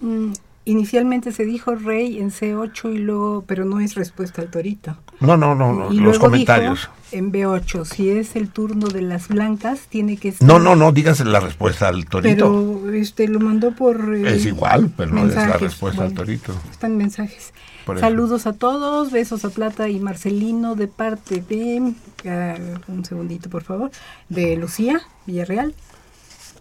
Mm, 0.00 0.32
inicialmente 0.64 1.32
se 1.32 1.44
dijo 1.44 1.74
rey 1.74 2.18
en 2.18 2.30
C8 2.30 2.94
y 2.94 2.98
luego, 2.98 3.44
pero 3.46 3.64
no 3.64 3.80
es 3.80 3.94
respuesta 3.94 4.42
al 4.42 4.48
torito. 4.50 4.96
No, 5.20 5.36
no, 5.36 5.54
no, 5.54 5.72
no, 5.72 5.92
y 5.92 5.96
los 5.96 6.04
luego 6.16 6.20
comentarios. 6.26 6.80
dijo 6.80 6.92
en 7.12 7.30
B8, 7.30 7.84
si 7.84 8.08
es 8.08 8.36
el 8.36 8.48
turno 8.48 8.86
de 8.88 9.02
las 9.02 9.28
blancas, 9.28 9.80
tiene 9.88 10.16
que 10.16 10.32
ser... 10.32 10.46
No, 10.46 10.58
no, 10.58 10.74
no, 10.76 10.92
dígase 10.92 11.24
la 11.24 11.40
respuesta 11.40 11.88
al 11.88 12.06
torito. 12.06 12.78
Pero 12.80 12.92
este 12.94 13.28
lo 13.28 13.38
mandó 13.38 13.72
por... 13.72 14.14
eh, 14.14 14.34
es 14.36 14.46
igual, 14.46 14.90
pero 14.96 15.12
no 15.12 15.26
es 15.26 15.34
la 15.34 15.42
mensajes. 15.42 15.60
respuesta 15.60 16.02
al 16.02 16.08
Bueno, 16.08 16.20
torito. 16.24 16.54
Están 16.70 16.96
mensajes. 16.96 17.52
Saludos 17.98 18.46
a 18.46 18.52
todos, 18.52 19.10
besos 19.10 19.44
a 19.44 19.50
Plata 19.50 19.88
y 19.88 19.98
Marcelino 19.98 20.76
de 20.76 20.86
parte 20.86 21.42
de, 21.46 21.92
ah, 22.28 22.54
un 22.88 23.04
segundito 23.04 23.50
por 23.50 23.64
favor, 23.64 23.90
de 24.28 24.56
Lucía 24.56 25.00
Villarreal. 25.26 25.74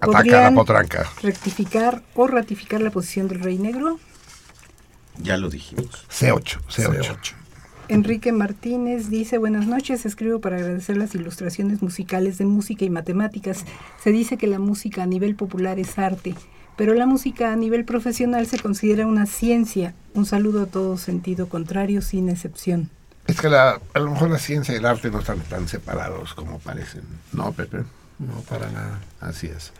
Ataca 0.02 0.18
a 0.20 0.24
la 0.24 0.24
¿Podrían 0.24 0.56
potranca. 0.56 1.10
rectificar 1.22 2.02
o 2.16 2.28
ratificar 2.28 2.82
la 2.82 2.90
posición 2.92 3.28
del 3.28 3.40
Rey 3.40 3.58
Negro? 3.58 4.00
Ya 5.22 5.38
lo 5.38 5.50
dijimos. 5.50 6.06
C8, 6.10 6.60
C8. 6.68 7.34
Enrique 7.88 8.32
Martínez 8.32 9.10
dice, 9.10 9.38
buenas 9.38 9.68
noches, 9.68 10.06
escribo 10.06 10.40
para 10.40 10.56
agradecer 10.58 10.98
las 10.98 11.14
ilustraciones 11.14 11.82
musicales 11.82 12.38
de 12.38 12.46
música 12.46 12.86
y 12.86 12.90
matemáticas. 12.90 13.66
Se 14.02 14.12
dice 14.12 14.38
que 14.38 14.48
la 14.48 14.60
música 14.60 15.04
a 15.04 15.06
nivel 15.06 15.36
popular 15.36 15.78
es 15.78 16.00
arte, 16.00 16.34
pero 16.78 16.94
la 16.94 17.06
música 17.06 17.52
a 17.52 17.56
nivel 17.56 17.84
profesional 17.86 18.48
se 18.48 18.60
considera 18.60 19.06
una 19.06 19.26
ciencia. 19.26 19.94
Un 20.14 20.26
saludo 20.26 20.64
a 20.64 20.66
todos, 20.68 21.02
sentido 21.02 21.50
contrario, 21.50 22.02
sin 22.02 22.30
excepción. 22.30 22.90
Es 23.28 23.40
que 23.40 23.50
la, 23.50 23.80
a 23.94 24.00
lo 24.00 24.10
mejor 24.12 24.30
la 24.32 24.40
ciencia 24.40 24.74
y 24.74 24.78
el 24.78 24.86
arte 24.86 25.12
no 25.12 25.20
están 25.20 25.40
tan 25.42 25.68
separados 25.68 26.34
como 26.34 26.60
parecen. 26.60 27.04
¿No, 27.34 27.52
Pepe? 27.52 27.84
no, 28.20 28.34
para 28.48 28.70
nada. 28.72 29.00
Así 29.20 29.48
es. 29.48 29.74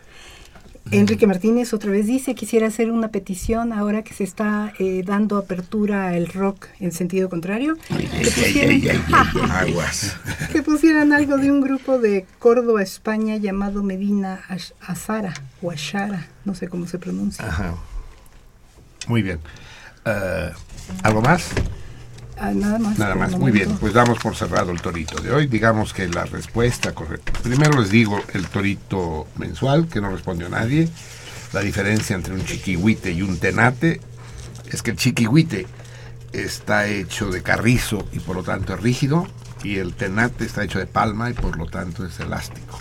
Enrique 0.90 1.28
Martínez 1.28 1.74
otra 1.74 1.92
vez 1.92 2.08
dice, 2.08 2.34
quisiera 2.36 2.68
hacer 2.68 2.92
una 2.92 3.10
petición 3.10 3.72
ahora 3.72 4.04
que 4.04 4.14
se 4.14 4.24
está 4.24 4.74
eh, 4.80 5.04
dando 5.06 5.38
apertura 5.38 6.10
al 6.10 6.28
rock 6.28 6.68
en 6.80 6.92
sentido 6.92 7.30
contrario. 7.30 7.78
Que 7.88 8.26
pusieran, 8.26 9.02
Aguas. 9.52 10.16
que 10.52 10.64
pusieran 10.64 11.14
algo 11.14 11.38
de 11.38 11.52
un 11.52 11.62
grupo 11.62 11.98
de 12.00 12.26
Córdoba, 12.40 12.82
España, 12.82 13.38
llamado 13.38 13.84
Medina 13.84 14.42
Ash- 14.50 14.74
Azara 14.82 15.34
o 15.62 15.72
Ashara, 15.72 16.28
no 16.46 16.56
sé 16.56 16.68
cómo 16.68 16.88
se 16.88 16.98
pronuncia. 17.00 17.46
Ajá. 17.48 17.76
Muy 19.08 19.22
bien. 19.22 19.40
Eh, 20.06 20.50
¿Algo 21.04 21.22
más? 21.22 21.50
Ah, 22.44 22.54
nada 22.56 22.80
más. 22.80 22.98
Nada 22.98 23.14
más, 23.14 23.38
muy 23.38 23.52
bien. 23.52 23.78
Pues 23.78 23.94
damos 23.94 24.18
por 24.18 24.36
cerrado 24.36 24.72
el 24.72 24.82
torito 24.82 25.22
de 25.22 25.32
hoy. 25.32 25.46
Digamos 25.46 25.94
que 25.94 26.08
la 26.08 26.26
respuesta 26.26 26.92
correcta. 26.96 27.34
Primero 27.44 27.80
les 27.80 27.92
digo 27.92 28.20
el 28.34 28.48
torito 28.48 29.28
mensual, 29.38 29.88
que 29.88 30.02
no 30.02 30.10
respondió 30.10 30.50
nadie. 30.50 30.90
La 31.54 31.62
diferencia 31.62 32.16
entre 32.16 32.34
un 32.34 32.44
chiquihuite 32.44 33.12
y 33.12 33.22
un 33.22 33.38
tenate 33.38 34.02
es 34.72 34.82
que 34.82 34.90
el 34.90 34.98
chiquihuite 34.98 35.68
está 36.34 36.88
hecho 36.88 37.30
de 37.30 37.44
carrizo 37.44 38.08
y 38.12 38.20
por 38.20 38.38
lo 38.38 38.42
tanto 38.42 38.74
es 38.74 38.82
rígido, 38.82 39.28
y 39.64 39.78
el 39.78 39.94
tenate 39.94 40.46
está 40.46 40.64
hecho 40.64 40.80
de 40.80 40.88
palma 40.88 41.30
y 41.30 41.34
por 41.34 41.56
lo 41.58 41.68
tanto 41.68 42.08
es 42.08 42.20
elástico. 42.20 42.80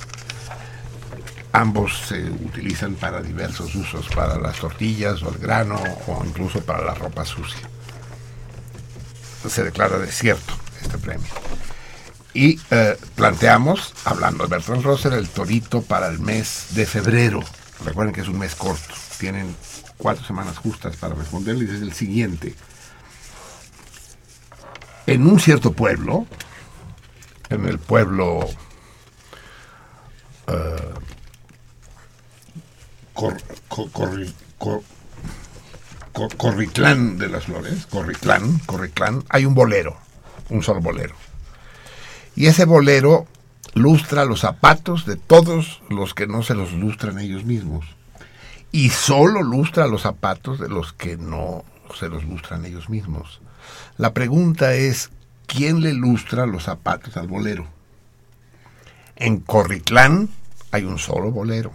Ambos 1.53 1.99
se 2.09 2.23
utilizan 2.23 2.95
para 2.95 3.21
diversos 3.21 3.75
usos, 3.75 4.09
para 4.09 4.39
las 4.39 4.57
tortillas 4.57 5.23
o 5.23 5.29
el 5.29 5.39
grano 5.39 5.79
o 6.07 6.25
incluso 6.25 6.61
para 6.65 6.83
la 6.83 6.95
ropa 6.95 7.27
sucia 7.27 7.70
se 9.49 9.65
declara 9.65 9.99
desierto 9.99 10.55
este 10.83 10.99
premio. 10.99 11.29
Y 12.33 12.61
eh, 12.71 12.97
planteamos, 13.17 13.93
hablando 14.05 14.45
de 14.45 14.51
Bertrand 14.51 14.83
Russell, 14.83 15.15
el 15.15 15.29
torito 15.29 15.83
para 15.83 16.09
el 16.09 16.21
mes 16.21 16.69
de 16.71 16.87
febrero. 16.87 17.41
Recuerden 17.85 18.15
que 18.15 18.21
es 18.21 18.29
un 18.29 18.39
mes 18.39 18.55
corto, 18.55 18.95
tienen 19.19 19.57
cuatro 19.97 20.25
semanas 20.25 20.59
justas 20.59 20.97
para 20.97 21.15
responder 21.15 21.57
y 21.57 21.65
es 21.65 21.83
el 21.83 21.93
siguiente. 21.93 22.55
En 25.07 25.27
un 25.27 25.41
cierto 25.41 25.73
pueblo, 25.73 26.27
en 27.49 27.67
el 27.67 27.79
pueblo 27.79 28.49
eh, 30.47 30.95
Cor- 36.21 36.37
Corritlán 36.37 37.17
de 37.17 37.29
las 37.29 37.45
Flores, 37.45 37.87
Corritlán, 37.87 38.59
Corritlán, 38.67 39.25
hay 39.31 39.47
un 39.47 39.55
bolero, 39.55 39.97
un 40.51 40.63
solo 40.63 40.81
bolero. 40.81 41.15
Y 42.37 42.47
ese 42.47 42.67
bolero 42.67 43.27
lustra 43.75 44.27
los 44.27 44.41
zapatos 44.41 45.07
de 45.07 45.17
todos 45.17 45.81
los 45.89 46.13
que 46.13 46.27
no 46.27 46.43
se 46.43 46.55
los 46.55 46.73
lustran 46.73 47.19
ellos 47.19 47.45
mismos. 47.45 47.87
Y 48.71 48.91
solo 48.91 49.43
lustra 49.43 49.87
los 49.87 50.03
zapatos 50.03 50.61
de 50.61 50.69
los 50.69 50.93
que 50.93 51.17
no 51.17 51.65
se 51.99 52.09
los 52.09 52.25
lustran 52.25 52.67
ellos 52.67 52.91
mismos. 52.91 53.41
La 53.97 54.13
pregunta 54.13 54.75
es, 54.75 55.11
¿quién 55.47 55.81
le 55.81 55.95
lustra 55.95 56.45
los 56.45 56.65
zapatos 56.65 57.17
al 57.17 57.29
bolero? 57.29 57.67
En 59.17 59.41
Corritlán 59.41 60.29
hay 60.71 60.85
un 60.85 60.99
solo 60.99 61.31
bolero 61.31 61.73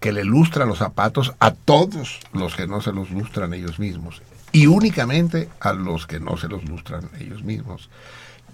que 0.00 0.12
le 0.12 0.24
lustra 0.24 0.66
los 0.66 0.78
zapatos 0.78 1.34
a 1.38 1.52
todos 1.52 2.20
los 2.32 2.54
que 2.54 2.66
no 2.66 2.80
se 2.80 2.92
los 2.92 3.10
lustran 3.10 3.54
ellos 3.54 3.78
mismos 3.78 4.22
y 4.52 4.66
únicamente 4.66 5.50
a 5.60 5.72
los 5.74 6.06
que 6.06 6.20
no 6.20 6.36
se 6.36 6.48
los 6.48 6.64
lustran 6.64 7.10
ellos 7.20 7.42
mismos. 7.42 7.90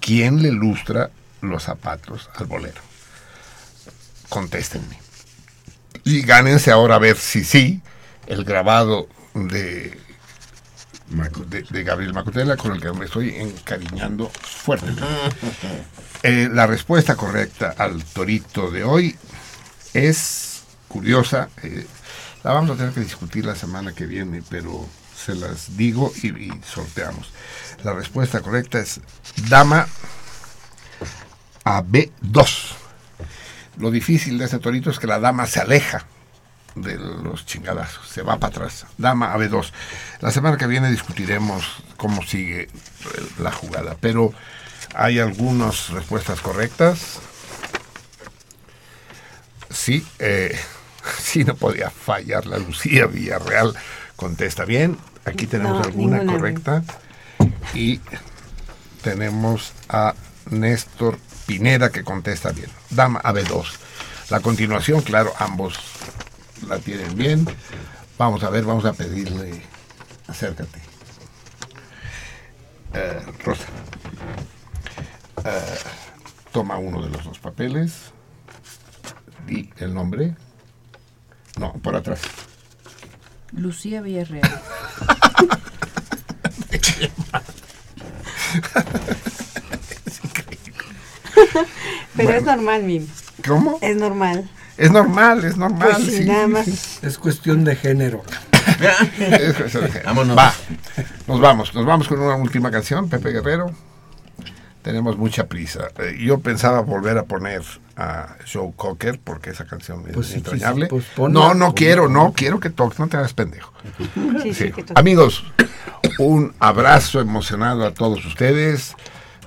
¿Quién 0.01 0.43
le 0.43 0.51
lustra 0.51 1.11
los 1.41 1.63
zapatos 1.63 2.29
al 2.35 2.47
bolero? 2.47 2.81
Contéstenme. 4.29 4.99
Y 6.05 6.23
gánense 6.23 6.73
ahora 6.73 6.97
a 6.97 6.99
ver 6.99 7.17
si 7.17 7.45
sí 7.45 7.83
el 8.27 8.45
grabado 8.45 9.07
de, 9.35 9.97
de, 11.47 11.63
de 11.71 11.85
Gabriel 11.85 12.15
Macotela 12.15 12.57
con 12.57 12.73
el 12.73 12.81
que 12.81 12.93
me 12.93 13.05
estoy 13.05 13.37
encariñando 13.37 14.29
fuertemente. 14.29 15.03
Eh, 16.25 16.49
la 16.53 16.69
respuesta 16.69 17.17
correcta 17.17 17.75
al 17.77 18.05
torito 18.05 18.71
de 18.71 18.85
hoy 18.85 19.17
es 19.93 20.52
curiosa. 20.93 21.49
eh, 21.63 21.87
la 22.45 22.53
vamos 22.53 22.71
a 22.71 22.77
tener 22.77 22.93
que 22.93 23.01
discutir 23.01 23.47
la 23.47 23.55
semana 23.55 23.93
que 23.93 24.07
viene, 24.07 24.43
pero 24.49 24.87
se 25.17 25.35
las 25.35 25.77
digo 25.77 26.13
y, 26.23 26.53
sorteamos. 26.65 27.31
La 27.85 27.93
respuesta 27.93 28.41
correcta 28.41 28.79
es 28.81 29.01
dama 29.49 29.87
a 31.65 31.83
B2. 31.83 32.75
Lo 33.79 33.91
difícil 33.91 34.39
de 34.39 34.47
este 34.47 34.59
torito 34.59 34.91
es 34.91 34.99
que 34.99 35.07
la 35.07 35.21
dama 35.21 35.47
se 35.47 35.61
aleja 35.61 36.05
de 36.75 36.97
los 36.97 37.47
chingadazos, 37.47 38.09
se 38.09 38.23
va 38.23 38.39
para 38.39 38.51
atrás. 38.51 38.87
Dama 38.99 39.33
a 39.33 39.39
B2. 39.39 39.71
La 40.21 40.31
semana 40.33 40.57
que 40.57 40.67
viene 40.67 40.91
discutiremos 40.91 41.65
cómo 41.97 42.23
sigue 42.23 42.69
la 43.39 43.53
jugada, 43.53 43.97
pero 44.01 44.33
hay 44.95 45.21
algunas 45.21 45.91
respuestas 45.91 46.41
correctas. 46.41 47.21
Sí, 49.71 50.05
eh, 50.19 50.59
sí, 51.19 51.45
no 51.45 51.55
podía 51.55 51.91
fallar. 51.91 52.47
La 52.47 52.59
Lucía 52.59 53.07
Villarreal 53.07 53.75
contesta 54.17 54.65
bien. 54.65 54.99
Aquí 55.25 55.47
tenemos 55.47 55.79
No, 55.79 55.85
alguna 55.85 56.19
ninguna. 56.19 56.33
correcta. 56.39 56.83
Y 57.75 58.01
tenemos 59.03 59.73
a 59.89 60.15
Néstor 60.51 61.19
Pineda 61.47 61.91
que 61.91 62.05
contesta 62.05 62.51
bien. 62.53 62.71
Dama 62.91 63.21
a 63.23 63.33
B2. 63.33 63.67
La 64.31 64.41
continuación, 64.41 65.03
claro, 65.03 65.33
ambos 65.39 65.79
la 66.69 66.79
tienen 66.79 67.15
bien. 67.17 67.47
Vamos 68.19 68.43
a 68.45 68.51
ver, 68.51 68.65
vamos 68.65 68.85
a 68.85 68.93
pedirle. 68.93 69.63
Acércate. 70.29 70.81
Eh, 72.95 73.21
Rosa. 73.45 73.65
Eh, 75.45 75.79
toma 76.53 76.77
uno 76.79 77.03
de 77.03 77.11
los 77.11 77.25
dos 77.25 77.39
papeles. 77.39 78.13
Di 79.47 79.71
el 79.79 79.93
nombre. 79.95 80.37
No, 81.63 81.73
por 81.75 81.95
atrás. 81.95 82.21
Lucía 83.53 84.01
Villarreal. 84.03 84.43
Pero 92.17 92.29
Bueno. 92.29 92.31
es 92.33 92.43
normal, 92.45 92.83
Mim. 92.83 93.07
¿Cómo? 93.47 93.79
Es 93.81 93.97
normal. 93.97 94.49
Es 94.77 94.91
normal, 94.91 95.45
es 95.45 95.57
normal. 95.57 95.93
Pues 95.97 96.07
sí, 96.07 96.19
sí, 96.19 96.25
nada 96.25 96.47
más. 96.47 96.65
sí. 96.67 96.79
Es 97.03 97.19
cuestión 97.19 97.65
de 97.65 97.77
género. 97.77 98.23
Es 99.19 99.55
cuestión 99.57 99.91
de- 99.93 100.01
Vámonos. 100.01 100.37
Va, 100.37 100.53
nos 101.27 101.41
vamos, 101.41 101.75
nos 101.75 101.85
vamos 101.85 102.09
con 102.09 102.21
una 102.21 102.37
última 102.37 102.71
canción, 102.71 103.09
Pepe 103.09 103.31
Guerrero. 103.31 103.73
Tenemos 104.83 105.17
mucha 105.17 105.47
prisa. 105.47 105.89
Eh, 105.99 106.19
yo 106.21 106.41
pensaba 106.41 106.81
volver 106.81 107.17
a 107.19 107.23
poner 107.25 107.63
a 107.97 108.37
Joe 108.53 108.73
Cocker 108.75 109.21
porque 109.23 109.51
esa 109.51 109.65
canción 109.65 110.03
es 110.09 110.15
Pues 110.15 110.27
sí, 110.29 110.35
entrañable. 110.37 110.87
sí, 110.87 110.91
pues 110.91 111.05
ponla. 111.15 111.39
no, 111.39 111.47
no 111.55 111.67
Ponla. 111.67 111.75
quiero, 111.75 112.09
no 112.09 112.33
quiero 112.33 112.59
que 112.59 112.71
toques, 112.71 112.99
no 112.99 113.07
te 113.09 113.17
hagas 113.17 113.33
pendejo. 113.35 113.73
Sí, 114.43 114.43
sí, 114.43 114.55
Sí. 114.55 114.73
que 114.73 114.83
toque. 114.83 115.01
Amigos, 115.01 115.45
un 116.19 116.53
abrazo 116.59 117.21
emocionado 117.21 117.87
a 117.87 117.95
todos 117.95 118.25
ustedes. 118.27 118.97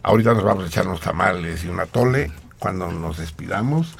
Ahorita 0.04 0.34
nos 0.34 0.44
vamos 0.44 0.64
a 0.64 0.68
echar 0.68 0.88
unos 0.88 1.02
tamales 1.02 1.66
y 1.66 1.68
una 1.68 1.86
tole 1.86 2.32
cuando 2.60 2.92
nos 2.92 3.18
despidamos. 3.18 3.96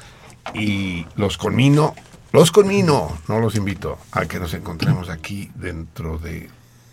Y 0.54 1.06
los 1.16 1.36
conmino, 1.36 1.94
los 2.32 2.50
conmino, 2.52 3.18
no 3.28 3.40
los 3.40 3.56
invito 3.56 3.98
a 4.12 4.24
que 4.26 4.38
nos 4.38 4.54
encontremos 4.54 5.10
aquí 5.10 5.50
dentro 5.56 6.18
de 6.18 6.48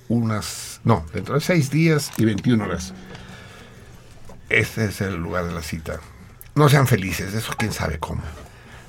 unas, 0.09 0.81
no, 0.83 1.05
dentro 1.13 1.35
de 1.35 1.41
seis 1.41 1.69
días 1.69 2.11
y 2.17 2.25
21 2.25 2.63
horas. 2.65 2.93
Este 4.49 4.85
es 4.85 5.01
el 5.01 5.15
lugar 5.15 5.45
de 5.45 5.53
la 5.53 5.61
cita. 5.61 5.99
No 6.55 6.69
sean 6.69 6.87
felices, 6.87 7.33
eso 7.33 7.53
quién 7.57 7.71
sabe 7.71 7.97
cómo, 7.99 8.21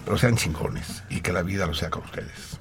pero 0.04 0.18
sean 0.18 0.36
chingones 0.36 1.02
y 1.08 1.20
que 1.20 1.32
la 1.32 1.42
vida 1.42 1.66
lo 1.66 1.74
sea 1.74 1.90
con 1.90 2.02
ustedes. 2.04 2.58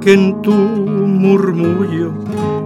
Que 0.00 0.14
en 0.14 0.40
tu 0.40 0.52
murmullo 0.52 2.12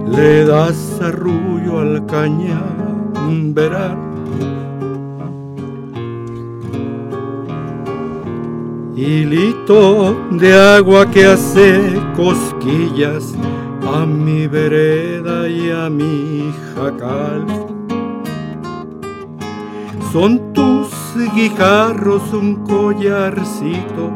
le 0.07 0.45
das 0.45 1.01
arrullo 1.01 1.79
al 1.79 2.05
cañaveral. 2.05 3.97
Hilito 8.95 10.15
de 10.31 10.53
agua 10.53 11.05
que 11.11 11.25
hace 11.25 11.99
cosquillas 12.15 13.35
a 13.93 14.05
mi 14.05 14.47
vereda 14.47 15.49
y 15.49 15.69
a 15.69 15.89
mi 15.89 16.53
jacal. 16.73 17.45
Son 20.13 20.53
tus 20.53 20.87
guijarros 21.35 22.23
un 22.31 22.63
collarcito 22.63 24.14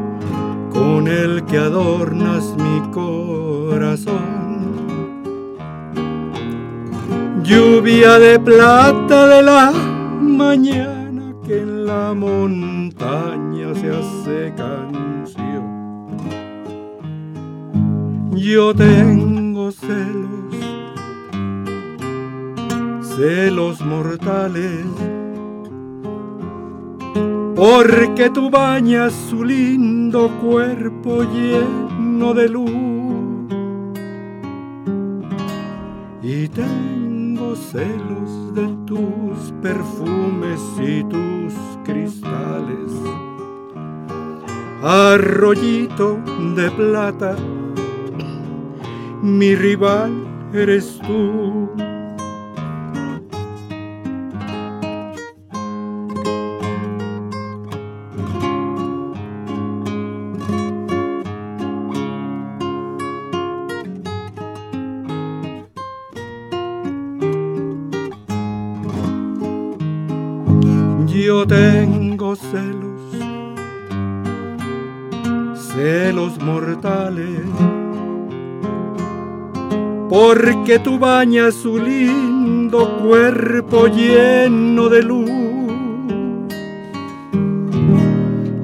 con 0.80 1.08
el 1.08 1.44
que 1.44 1.58
adornas 1.58 2.56
mi 2.56 2.80
corazón. 2.90 4.28
Lluvia 7.42 8.18
de 8.18 8.40
plata 8.40 9.26
de 9.26 9.42
la 9.42 9.72
mañana 10.22 11.34
que 11.46 11.58
en 11.58 11.84
la 11.84 12.14
montaña 12.14 13.74
se 13.74 13.90
hace 13.90 14.54
canción. 14.56 15.66
Yo 18.32 18.74
tengo 18.74 19.70
celos, 19.72 20.54
celos 23.02 23.82
mortales 23.82 24.86
porque 27.60 28.30
tú 28.30 28.48
bañas 28.48 29.12
su 29.28 29.44
lindo 29.44 30.30
cuerpo 30.40 31.24
lleno 31.24 32.32
de 32.32 32.48
luz. 32.48 33.52
Y 36.22 36.48
tengo 36.48 37.54
celos 37.54 38.54
de 38.54 38.66
tus 38.86 39.52
perfumes 39.60 40.58
y 40.78 41.04
tus 41.04 41.52
cristales. 41.84 42.92
Arroyito 44.82 46.18
de 46.56 46.70
plata, 46.70 47.36
mi 49.20 49.54
rival 49.54 50.12
eres 50.54 50.98
tú. 51.06 51.89
Tengo 71.46 72.36
celos, 72.36 73.00
celos 75.74 76.38
mortales, 76.40 77.40
porque 80.08 80.78
tú 80.78 80.98
bañas 80.98 81.54
su 81.54 81.78
lindo 81.78 82.98
cuerpo 82.98 83.86
lleno 83.86 84.88
de 84.88 85.02
luz. 85.02 85.30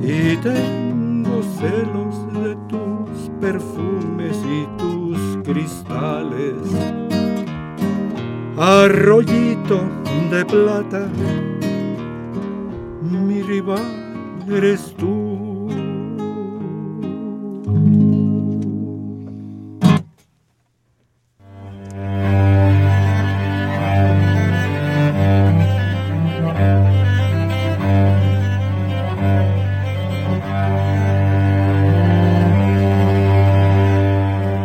Y 0.02 0.36
tengo 0.36 1.42
celos 1.58 2.32
de 2.34 2.56
tus 2.68 3.30
perfumes 3.40 4.36
y 4.44 4.66
tus 4.76 5.18
cristales. 5.44 6.56
Arroyito 8.58 9.80
de 10.30 10.44
plata, 10.44 11.08
rival 13.46 14.44
eres 14.50 14.92
tú. 14.96 15.14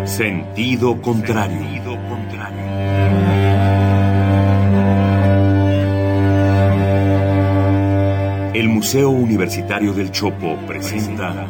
Sentido 0.05 1.01
contrario. 1.01 1.80
Museo 8.81 9.11
Universitario 9.11 9.93
del 9.93 10.09
Chopo 10.09 10.57
presenta 10.65 11.45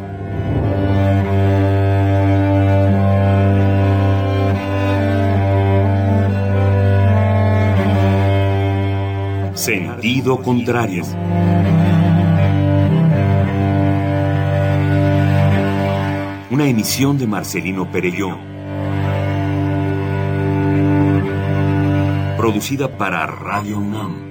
Sentido 9.53 10.42
contrario. 10.43 11.03
Una 16.50 16.66
emisión 16.68 17.18
de 17.18 17.27
Marcelino 17.27 17.90
Perelló. 17.90 18.38
Producida 22.35 22.98
para 22.98 23.26
Radio 23.26 23.77
UNAM, 23.77 24.31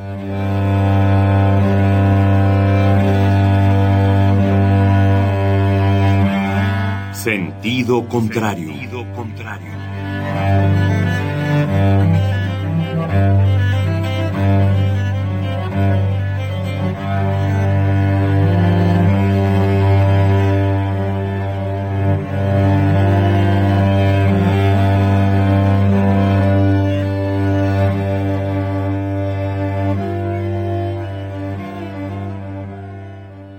Sentido 7.21 8.07
contrario. 8.07 8.71
Sentido 8.71 9.05
contrario. 9.13 9.69